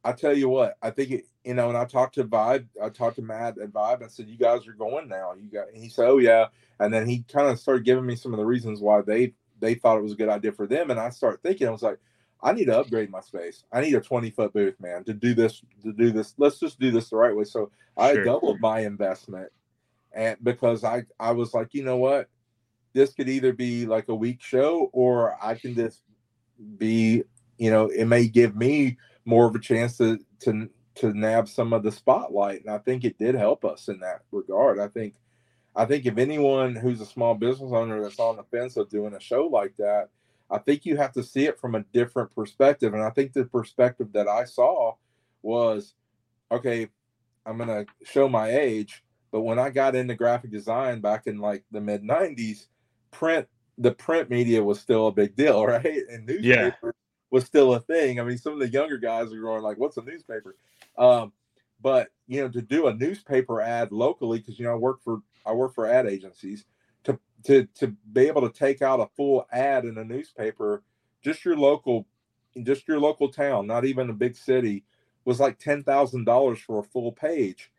I 0.04 0.12
tell 0.12 0.36
you 0.36 0.48
what, 0.48 0.76
I 0.82 0.90
think 0.90 1.10
it, 1.10 1.26
you 1.44 1.54
know, 1.54 1.68
and 1.68 1.78
I 1.78 1.84
talked 1.84 2.14
to 2.16 2.24
Vibe, 2.24 2.66
I 2.82 2.88
talked 2.88 3.16
to 3.16 3.22
Matt 3.22 3.58
at 3.58 3.72
Vibe. 3.72 4.02
I 4.02 4.08
said, 4.08 4.28
"You 4.28 4.36
guys 4.36 4.66
are 4.66 4.72
going 4.72 5.08
now." 5.08 5.34
You 5.34 5.48
got, 5.50 5.66
he 5.72 5.88
said, 5.88 6.08
"Oh 6.08 6.18
yeah," 6.18 6.46
and 6.80 6.92
then 6.92 7.06
he 7.08 7.24
kind 7.32 7.48
of 7.48 7.58
started 7.58 7.84
giving 7.84 8.06
me 8.06 8.16
some 8.16 8.32
of 8.32 8.38
the 8.38 8.44
reasons 8.46 8.80
why 8.80 9.02
they 9.02 9.34
they 9.60 9.74
thought 9.74 9.96
it 9.96 10.02
was 10.02 10.12
a 10.12 10.16
good 10.16 10.28
idea 10.28 10.52
for 10.52 10.66
them. 10.66 10.90
And 10.90 10.98
I 11.00 11.10
started 11.10 11.42
thinking, 11.42 11.68
I 11.68 11.70
was 11.70 11.82
like, 11.82 11.98
I 12.42 12.52
need 12.52 12.64
to 12.66 12.78
upgrade 12.78 13.10
my 13.10 13.20
space. 13.20 13.64
I 13.72 13.80
need 13.80 13.94
a 13.94 14.00
20 14.00 14.30
foot 14.30 14.52
booth, 14.52 14.74
man, 14.80 15.04
to 15.04 15.14
do 15.14 15.32
this, 15.34 15.62
to 15.84 15.92
do 15.92 16.10
this. 16.10 16.34
Let's 16.36 16.58
just 16.58 16.80
do 16.80 16.90
this 16.90 17.08
the 17.10 17.16
right 17.16 17.34
way. 17.34 17.44
So 17.44 17.70
I 17.96 18.14
Sure. 18.14 18.24
doubled 18.24 18.60
my 18.60 18.80
investment. 18.80 19.50
And 20.12 20.36
because 20.42 20.82
I, 20.84 21.04
I 21.20 21.30
was 21.30 21.54
like, 21.54 21.72
you 21.72 21.84
know 21.84 21.96
what? 21.96 22.28
This 22.92 23.14
could 23.14 23.28
either 23.28 23.52
be 23.52 23.86
like 23.86 24.08
a 24.08 24.14
week 24.14 24.42
show 24.42 24.90
or 24.92 25.36
I 25.42 25.54
can 25.54 25.74
just 25.74 26.02
be, 26.76 27.22
you 27.56 27.70
know, 27.70 27.86
it 27.86 28.06
may 28.06 28.26
give 28.26 28.56
me 28.56 28.98
more 29.24 29.46
of 29.46 29.54
a 29.54 29.60
chance 29.60 29.96
to, 29.98 30.18
to, 30.40 30.68
to 30.96 31.12
nab 31.12 31.48
some 31.48 31.72
of 31.72 31.82
the 31.82 31.92
spotlight. 31.92 32.62
And 32.62 32.70
I 32.70 32.78
think 32.78 33.04
it 33.04 33.18
did 33.18 33.34
help 33.34 33.64
us 33.64 33.88
in 33.88 34.00
that 34.00 34.22
regard. 34.30 34.78
I 34.78 34.88
think, 34.88 35.14
I 35.74 35.84
think 35.84 36.06
if 36.06 36.18
anyone 36.18 36.74
who's 36.74 37.00
a 37.00 37.06
small 37.06 37.34
business 37.34 37.72
owner 37.72 38.02
that's 38.02 38.18
on 38.18 38.36
the 38.36 38.44
fence 38.44 38.76
of 38.76 38.90
doing 38.90 39.14
a 39.14 39.20
show 39.20 39.46
like 39.46 39.76
that, 39.78 40.08
I 40.50 40.58
think 40.58 40.84
you 40.84 40.98
have 40.98 41.12
to 41.12 41.22
see 41.22 41.46
it 41.46 41.58
from 41.58 41.74
a 41.74 41.84
different 41.94 42.34
perspective. 42.34 42.92
And 42.92 43.02
I 43.02 43.10
think 43.10 43.32
the 43.32 43.46
perspective 43.46 44.12
that 44.12 44.28
I 44.28 44.44
saw 44.44 44.94
was 45.40 45.94
okay, 46.50 46.88
I'm 47.46 47.56
going 47.56 47.68
to 47.68 47.86
show 48.04 48.28
my 48.28 48.50
age. 48.50 49.02
But 49.30 49.40
when 49.40 49.58
I 49.58 49.70
got 49.70 49.94
into 49.94 50.14
graphic 50.14 50.50
design 50.50 51.00
back 51.00 51.26
in 51.26 51.38
like 51.38 51.64
the 51.72 51.80
mid 51.80 52.02
90s, 52.02 52.66
print, 53.10 53.48
the 53.78 53.92
print 53.92 54.28
media 54.28 54.62
was 54.62 54.78
still 54.78 55.06
a 55.06 55.12
big 55.12 55.34
deal, 55.34 55.66
right? 55.66 56.02
And 56.10 56.28
Yeah. 56.28 56.72
Was 57.32 57.44
still 57.46 57.74
a 57.74 57.80
thing. 57.80 58.20
I 58.20 58.24
mean, 58.24 58.38
some 58.38 58.52
of 58.52 58.60
the 58.60 58.68
younger 58.68 58.98
guys 58.98 59.32
are 59.32 59.40
going 59.40 59.62
like, 59.62 59.78
what's 59.78 59.96
a 59.96 60.02
newspaper? 60.02 60.54
Um, 60.98 61.32
but 61.80 62.10
you 62.28 62.42
know, 62.42 62.48
to 62.50 62.62
do 62.62 62.86
a 62.86 62.94
newspaper 62.94 63.60
ad 63.60 63.90
locally, 63.90 64.38
because 64.38 64.58
you 64.58 64.66
know, 64.66 64.72
I 64.72 64.76
work 64.76 65.02
for 65.02 65.22
I 65.44 65.52
work 65.52 65.74
for 65.74 65.86
ad 65.88 66.06
agencies, 66.06 66.66
to 67.04 67.18
to 67.46 67.66
to 67.76 67.88
be 68.12 68.28
able 68.28 68.42
to 68.48 68.56
take 68.56 68.82
out 68.82 69.00
a 69.00 69.08
full 69.16 69.46
ad 69.50 69.86
in 69.86 69.98
a 69.98 70.04
newspaper, 70.04 70.84
just 71.24 71.44
your 71.44 71.56
local, 71.56 72.06
just 72.62 72.86
your 72.86 73.00
local 73.00 73.30
town, 73.30 73.66
not 73.66 73.84
even 73.86 74.10
a 74.10 74.14
big 74.14 74.36
city, 74.36 74.84
was 75.24 75.40
like 75.40 75.58
ten 75.58 75.82
thousand 75.82 76.24
dollars 76.26 76.60
for 76.60 76.80
a 76.80 76.84
full 76.84 77.10
page, 77.12 77.72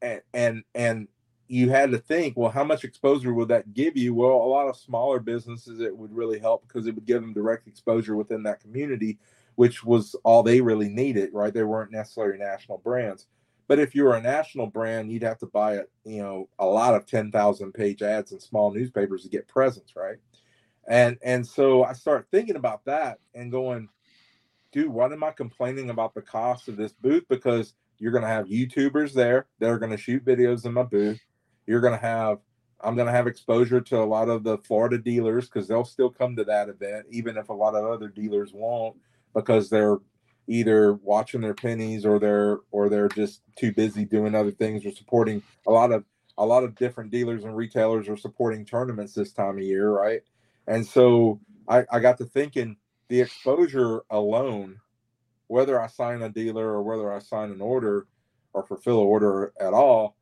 and 0.00 0.22
and 0.32 0.62
and 0.74 1.08
you 1.48 1.70
had 1.70 1.90
to 1.92 1.98
think, 1.98 2.36
well, 2.36 2.50
how 2.50 2.64
much 2.64 2.84
exposure 2.84 3.32
would 3.32 3.48
that 3.48 3.72
give 3.74 3.96
you? 3.96 4.14
Well, 4.14 4.30
a 4.30 4.50
lot 4.50 4.68
of 4.68 4.76
smaller 4.76 5.20
businesses 5.20 5.80
it 5.80 5.96
would 5.96 6.14
really 6.14 6.38
help 6.38 6.66
because 6.66 6.86
it 6.86 6.94
would 6.94 7.06
give 7.06 7.22
them 7.22 7.32
direct 7.32 7.68
exposure 7.68 8.16
within 8.16 8.42
that 8.44 8.60
community, 8.60 9.18
which 9.54 9.84
was 9.84 10.16
all 10.24 10.42
they 10.42 10.60
really 10.60 10.88
needed, 10.88 11.30
right? 11.32 11.54
They 11.54 11.62
weren't 11.62 11.92
necessarily 11.92 12.38
national 12.38 12.78
brands. 12.78 13.26
But 13.68 13.78
if 13.78 13.94
you 13.94 14.04
were 14.04 14.14
a 14.14 14.22
national 14.22 14.68
brand, 14.68 15.10
you'd 15.10 15.22
have 15.22 15.38
to 15.38 15.46
buy 15.46 15.74
a, 15.74 15.82
you 16.04 16.22
know, 16.22 16.48
a 16.58 16.66
lot 16.66 16.94
of 16.94 17.06
10,000 17.06 17.72
page 17.72 18.02
ads 18.02 18.32
in 18.32 18.40
small 18.40 18.72
newspapers 18.72 19.22
to 19.22 19.28
get 19.28 19.48
presence, 19.48 19.94
right? 19.96 20.18
And 20.88 21.18
and 21.22 21.44
so 21.44 21.82
I 21.82 21.94
start 21.94 22.28
thinking 22.30 22.56
about 22.56 22.84
that 22.84 23.18
and 23.34 23.50
going, 23.50 23.88
dude, 24.72 24.88
what 24.88 25.12
am 25.12 25.24
I 25.24 25.32
complaining 25.32 25.90
about 25.90 26.14
the 26.14 26.22
cost 26.22 26.68
of 26.68 26.76
this 26.76 26.92
booth? 26.92 27.24
Because 27.28 27.74
you're 27.98 28.12
going 28.12 28.22
to 28.22 28.28
have 28.28 28.46
YouTubers 28.46 29.12
there 29.12 29.46
that 29.58 29.70
are 29.70 29.78
going 29.78 29.90
to 29.90 29.96
shoot 29.96 30.24
videos 30.24 30.64
in 30.64 30.74
my 30.74 30.82
booth. 30.84 31.20
You're 31.66 31.80
going 31.80 31.98
to 31.98 32.06
have, 32.06 32.38
I'm 32.80 32.94
going 32.94 33.06
to 33.06 33.12
have 33.12 33.26
exposure 33.26 33.80
to 33.80 33.98
a 33.98 34.04
lot 34.04 34.28
of 34.28 34.44
the 34.44 34.58
Florida 34.58 34.98
dealers 34.98 35.46
because 35.46 35.68
they'll 35.68 35.84
still 35.84 36.10
come 36.10 36.36
to 36.36 36.44
that 36.44 36.68
event, 36.68 37.06
even 37.10 37.36
if 37.36 37.48
a 37.48 37.54
lot 37.54 37.74
of 37.74 37.84
other 37.84 38.08
dealers 38.08 38.52
won't, 38.52 38.96
because 39.34 39.70
they're 39.70 39.98
either 40.48 40.94
watching 40.94 41.40
their 41.40 41.54
pennies 41.54 42.06
or 42.06 42.18
they're 42.18 42.58
or 42.70 42.88
they're 42.88 43.08
just 43.08 43.42
too 43.56 43.72
busy 43.72 44.04
doing 44.04 44.34
other 44.34 44.52
things 44.52 44.86
or 44.86 44.92
supporting 44.92 45.42
a 45.66 45.70
lot 45.70 45.90
of 45.90 46.04
a 46.38 46.46
lot 46.46 46.64
of 46.64 46.74
different 46.76 47.10
dealers 47.10 47.44
and 47.44 47.56
retailers 47.56 48.08
are 48.08 48.16
supporting 48.16 48.64
tournaments 48.64 49.14
this 49.14 49.32
time 49.32 49.56
of 49.56 49.64
year, 49.64 49.90
right? 49.90 50.20
And 50.66 50.86
so 50.86 51.40
I, 51.68 51.84
I 51.90 52.00
got 52.00 52.18
to 52.18 52.24
thinking 52.24 52.76
the 53.08 53.20
exposure 53.20 54.02
alone, 54.10 54.80
whether 55.46 55.80
I 55.80 55.86
sign 55.86 56.22
a 56.22 56.28
dealer 56.28 56.66
or 56.66 56.82
whether 56.82 57.12
I 57.12 57.20
sign 57.20 57.50
an 57.50 57.60
order 57.60 58.06
or 58.52 58.64
fulfill 58.64 59.00
an 59.00 59.06
order 59.06 59.52
at 59.58 59.72
all, 59.72 60.15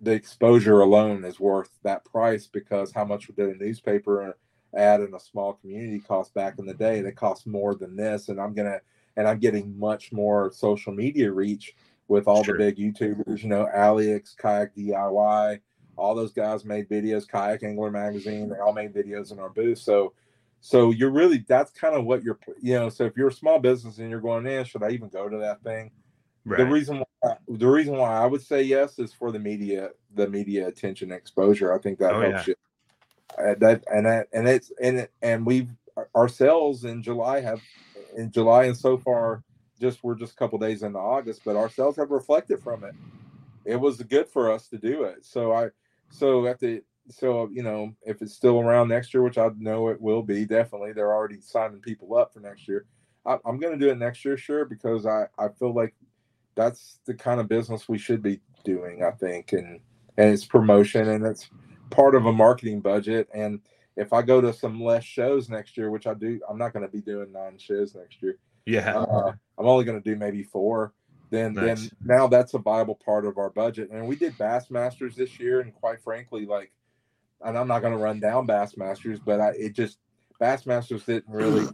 the 0.00 0.12
exposure 0.12 0.80
alone 0.80 1.24
is 1.24 1.40
worth 1.40 1.70
that 1.82 2.04
price 2.04 2.46
because 2.46 2.92
how 2.92 3.04
much 3.04 3.28
would 3.28 3.38
a 3.38 3.54
newspaper 3.56 4.36
ad 4.74 5.00
in 5.00 5.14
a 5.14 5.20
small 5.20 5.54
community 5.54 5.98
cost 5.98 6.34
back 6.34 6.58
in 6.58 6.66
the 6.66 6.74
day? 6.74 7.00
That 7.00 7.16
costs 7.16 7.46
more 7.46 7.74
than 7.74 7.96
this, 7.96 8.28
and 8.28 8.40
I'm 8.40 8.54
gonna 8.54 8.80
and 9.16 9.26
I'm 9.26 9.38
getting 9.38 9.78
much 9.78 10.12
more 10.12 10.52
social 10.52 10.92
media 10.92 11.32
reach 11.32 11.74
with 12.06 12.26
all 12.26 12.42
the 12.42 12.54
big 12.54 12.76
YouTubers, 12.76 13.42
you 13.42 13.50
know, 13.50 13.68
Alex, 13.74 14.34
Kayak 14.38 14.74
DIY, 14.74 15.60
all 15.96 16.14
those 16.14 16.32
guys 16.32 16.64
made 16.64 16.88
videos, 16.88 17.28
Kayak 17.28 17.64
Angler 17.64 17.90
Magazine, 17.90 18.48
they 18.48 18.58
all 18.58 18.72
made 18.72 18.94
videos 18.94 19.30
in 19.32 19.38
our 19.38 19.50
booth. 19.50 19.78
So 19.78 20.14
so 20.60 20.90
you're 20.90 21.10
really 21.10 21.44
that's 21.46 21.70
kind 21.70 21.94
of 21.94 22.04
what 22.04 22.22
you're 22.22 22.38
you 22.60 22.74
know, 22.74 22.88
so 22.88 23.04
if 23.04 23.16
you're 23.16 23.28
a 23.28 23.32
small 23.32 23.58
business 23.58 23.98
and 23.98 24.10
you're 24.10 24.20
going 24.20 24.46
in, 24.46 24.64
should 24.64 24.82
I 24.82 24.90
even 24.90 25.08
go 25.08 25.28
to 25.28 25.38
that 25.38 25.62
thing? 25.62 25.90
Right. 26.48 26.58
The 26.58 26.66
reason 26.66 27.04
why 27.20 27.36
the 27.46 27.68
reason 27.68 27.96
why 27.96 28.14
I 28.16 28.26
would 28.26 28.42
say 28.42 28.62
yes 28.62 28.98
is 28.98 29.12
for 29.12 29.30
the 29.32 29.38
media, 29.38 29.90
the 30.14 30.28
media 30.28 30.66
attention 30.68 31.12
exposure. 31.12 31.72
I 31.74 31.78
think 31.78 31.98
that 31.98 32.14
Oh, 32.14 32.20
helps 32.20 32.46
you. 32.46 32.54
Uh, 33.38 33.54
that 33.58 33.84
and 33.92 34.06
that 34.06 34.28
and 34.32 34.48
it's 34.48 34.72
and 34.80 35.08
and 35.22 35.44
we've 35.46 35.70
our 36.14 36.28
sales 36.28 36.84
in 36.84 37.02
July 37.02 37.40
have 37.40 37.60
in 38.16 38.30
July 38.30 38.64
and 38.64 38.76
so 38.76 38.96
far 38.96 39.42
just 39.80 40.02
we're 40.02 40.14
just 40.14 40.32
a 40.32 40.36
couple 40.36 40.58
days 40.58 40.82
into 40.82 40.98
August, 40.98 41.42
but 41.44 41.56
ourselves 41.56 41.96
have 41.98 42.10
reflected 42.10 42.60
from 42.62 42.84
it. 42.84 42.94
It 43.64 43.76
was 43.76 44.02
good 44.02 44.28
for 44.28 44.50
us 44.50 44.68
to 44.68 44.78
do 44.78 45.04
it. 45.04 45.24
So 45.24 45.52
I 45.52 45.68
so 46.08 46.46
at 46.46 46.58
the 46.60 46.82
so 47.10 47.48
you 47.52 47.62
know 47.62 47.92
if 48.02 48.22
it's 48.22 48.34
still 48.34 48.60
around 48.60 48.88
next 48.88 49.12
year, 49.12 49.22
which 49.22 49.38
I 49.38 49.50
know 49.58 49.88
it 49.88 50.00
will 50.00 50.22
be 50.22 50.46
definitely, 50.46 50.92
they're 50.92 51.14
already 51.14 51.40
signing 51.40 51.80
people 51.80 52.16
up 52.16 52.32
for 52.32 52.40
next 52.40 52.66
year. 52.68 52.86
I, 53.26 53.38
I'm 53.44 53.58
going 53.58 53.78
to 53.78 53.84
do 53.84 53.90
it 53.90 53.98
next 53.98 54.24
year, 54.24 54.36
sure, 54.36 54.64
because 54.64 55.04
I 55.06 55.26
I 55.38 55.48
feel 55.48 55.74
like 55.74 55.94
that's 56.58 56.98
the 57.06 57.14
kind 57.14 57.40
of 57.40 57.48
business 57.48 57.88
we 57.88 57.98
should 57.98 58.20
be 58.20 58.40
doing. 58.64 59.04
I 59.04 59.12
think, 59.12 59.52
and 59.52 59.80
and 60.18 60.34
it's 60.34 60.44
promotion 60.44 61.08
and 61.08 61.24
it's 61.24 61.48
part 61.90 62.16
of 62.16 62.26
a 62.26 62.32
marketing 62.32 62.80
budget. 62.80 63.28
And 63.32 63.60
if 63.96 64.12
I 64.12 64.22
go 64.22 64.40
to 64.40 64.52
some 64.52 64.82
less 64.82 65.04
shows 65.04 65.48
next 65.48 65.76
year, 65.76 65.90
which 65.90 66.08
I 66.08 66.14
do, 66.14 66.40
I'm 66.50 66.58
not 66.58 66.72
going 66.72 66.84
to 66.84 66.90
be 66.92 67.00
doing 67.00 67.32
nine 67.32 67.56
shows 67.58 67.94
next 67.94 68.20
year. 68.20 68.38
yeah. 68.66 68.98
Uh, 68.98 69.32
I'm 69.56 69.66
only 69.66 69.84
going 69.84 70.02
to 70.02 70.10
do 70.10 70.16
maybe 70.18 70.42
four. 70.42 70.92
Then, 71.30 71.54
Nice. 71.54 71.64
then 71.64 71.90
now 72.04 72.26
that's 72.26 72.54
a 72.54 72.58
viable 72.58 72.96
part 72.96 73.26
of 73.26 73.38
our 73.38 73.50
budget. 73.50 73.90
And 73.90 74.08
we 74.08 74.16
did 74.16 74.36
Bassmasters 74.38 75.14
this 75.14 75.38
year, 75.38 75.60
and 75.60 75.72
quite 75.74 76.02
frankly, 76.02 76.46
like, 76.46 76.72
and 77.44 77.56
I'm 77.56 77.68
not 77.68 77.82
going 77.82 77.92
to 77.92 78.02
run 78.02 78.18
down 78.18 78.46
Bassmasters, 78.46 79.20
but 79.24 79.40
I 79.40 79.50
it 79.50 79.74
just 79.74 79.98
Bassmasters 80.40 81.04
didn't 81.04 81.32
really. 81.32 81.66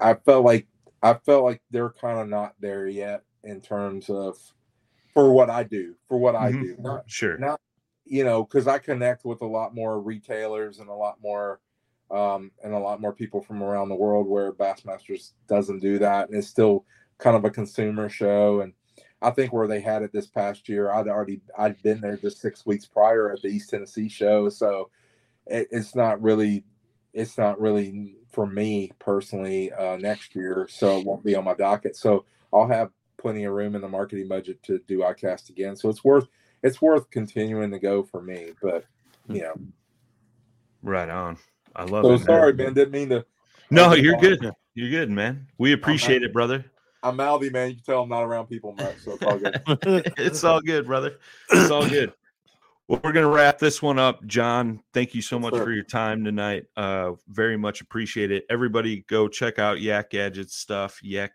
I 0.00 0.14
felt 0.14 0.44
like 0.44 0.66
I 1.02 1.14
felt 1.14 1.44
like 1.44 1.62
they're 1.70 1.90
kind 1.90 2.20
of 2.20 2.28
not 2.28 2.54
there 2.60 2.86
yet 2.86 3.24
in 3.44 3.60
terms 3.60 4.08
of 4.10 4.38
for 5.14 5.32
what 5.32 5.50
I 5.50 5.62
do, 5.64 5.94
for 6.08 6.18
what 6.18 6.36
I 6.36 6.52
Mhm. 6.52 6.62
do, 6.62 6.76
not 6.78 7.10
Sure. 7.10 7.38
not 7.38 7.60
you 8.04 8.24
know 8.24 8.42
because 8.42 8.66
i 8.66 8.78
connect 8.78 9.24
with 9.24 9.40
a 9.42 9.46
lot 9.46 9.74
more 9.74 10.00
retailers 10.00 10.80
and 10.80 10.88
a 10.88 10.92
lot 10.92 11.20
more 11.22 11.60
um 12.10 12.50
and 12.64 12.74
a 12.74 12.78
lot 12.78 13.00
more 13.00 13.12
people 13.12 13.40
from 13.40 13.62
around 13.62 13.88
the 13.88 13.94
world 13.94 14.26
where 14.26 14.52
bassmasters 14.52 15.34
doesn't 15.46 15.78
do 15.78 16.00
that 16.00 16.28
and 16.28 16.36
it's 16.36 16.48
still 16.48 16.84
kind 17.18 17.36
of 17.36 17.44
a 17.44 17.50
consumer 17.50 18.08
show 18.08 18.60
and 18.60 18.72
i 19.22 19.30
think 19.30 19.52
where 19.52 19.68
they 19.68 19.80
had 19.80 20.02
it 20.02 20.12
this 20.12 20.26
past 20.26 20.68
year 20.68 20.90
i'd 20.90 21.06
already 21.06 21.40
i'd 21.58 21.80
been 21.82 22.00
there 22.00 22.16
just 22.16 22.40
six 22.40 22.66
weeks 22.66 22.86
prior 22.86 23.32
at 23.32 23.40
the 23.40 23.48
east 23.48 23.70
tennessee 23.70 24.08
show 24.08 24.48
so 24.48 24.90
it, 25.46 25.68
it's 25.70 25.94
not 25.94 26.20
really 26.20 26.64
it's 27.12 27.38
not 27.38 27.60
really 27.60 28.16
for 28.32 28.46
me 28.46 28.90
personally 28.98 29.70
uh, 29.72 29.96
next 29.96 30.34
year, 30.34 30.66
so 30.70 30.98
it 30.98 31.04
won't 31.04 31.24
be 31.24 31.34
on 31.34 31.44
my 31.44 31.54
docket. 31.54 31.96
So 31.96 32.24
I'll 32.52 32.66
have 32.66 32.90
plenty 33.22 33.44
of 33.44 33.54
room 33.54 33.74
in 33.74 33.80
the 33.80 33.88
marketing 33.88 34.28
budget 34.28 34.62
to 34.64 34.80
do 34.86 34.98
iCast 34.98 35.48
again. 35.48 35.76
So 35.76 35.88
it's 35.88 36.04
worth 36.04 36.26
it's 36.62 36.82
worth 36.82 37.10
continuing 37.10 37.70
to 37.70 37.78
go 37.78 38.02
for 38.02 38.20
me. 38.20 38.50
But 38.60 38.84
you 39.28 39.42
know, 39.42 39.54
Right 40.82 41.08
on. 41.08 41.38
I 41.74 41.84
love 41.84 42.04
so 42.04 42.08
it. 42.08 42.18
man. 42.18 42.26
sorry, 42.26 42.52
Ben. 42.52 42.74
Didn't 42.74 42.92
mean 42.92 43.08
to. 43.10 43.24
No, 43.70 43.94
you're 43.94 44.18
good. 44.18 44.50
You're 44.74 44.90
good, 44.90 45.10
man. 45.10 45.46
We 45.58 45.72
appreciate 45.72 46.22
it, 46.22 46.32
brother. 46.32 46.64
I'm 47.02 47.16
mouthy, 47.16 47.50
man. 47.50 47.70
You 47.70 47.76
can 47.76 47.84
tell 47.84 48.02
I'm 48.02 48.08
not 48.08 48.22
around 48.22 48.46
people 48.46 48.74
much, 48.74 48.98
so 49.00 49.12
it's 49.12 49.22
all 49.22 49.38
good. 49.38 49.62
it's 50.18 50.44
all 50.44 50.60
good, 50.60 50.86
brother. 50.86 51.18
It's 51.50 51.70
all 51.70 51.88
good. 51.88 52.12
Well, 52.88 53.00
we're 53.04 53.12
gonna 53.12 53.28
wrap 53.28 53.58
this 53.60 53.80
one 53.80 53.98
up. 53.98 54.26
John, 54.26 54.82
thank 54.92 55.14
you 55.14 55.22
so 55.22 55.38
much 55.38 55.54
sir. 55.54 55.64
for 55.64 55.70
your 55.72 55.84
time 55.84 56.24
tonight. 56.24 56.64
Uh 56.76 57.12
very 57.28 57.56
much 57.56 57.80
appreciate 57.80 58.32
it. 58.32 58.44
Everybody 58.50 59.04
go 59.08 59.28
check 59.28 59.60
out 59.60 59.80
Yak 59.80 60.10
Gadgets 60.10 60.56
stuff. 60.56 60.98
Yak 61.00 61.32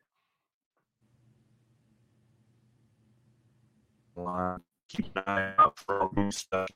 keep 4.89 5.15
an 5.15 5.23
eye 5.27 5.53
out 5.57 5.77
for 5.77 6.01
our 6.01 6.09
new 6.15 6.31
stuff. 6.31 6.69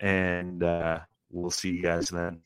And 0.00 0.62
uh 0.62 1.00
we'll 1.30 1.50
see 1.50 1.70
you 1.70 1.82
guys 1.82 2.08
then. 2.08 2.42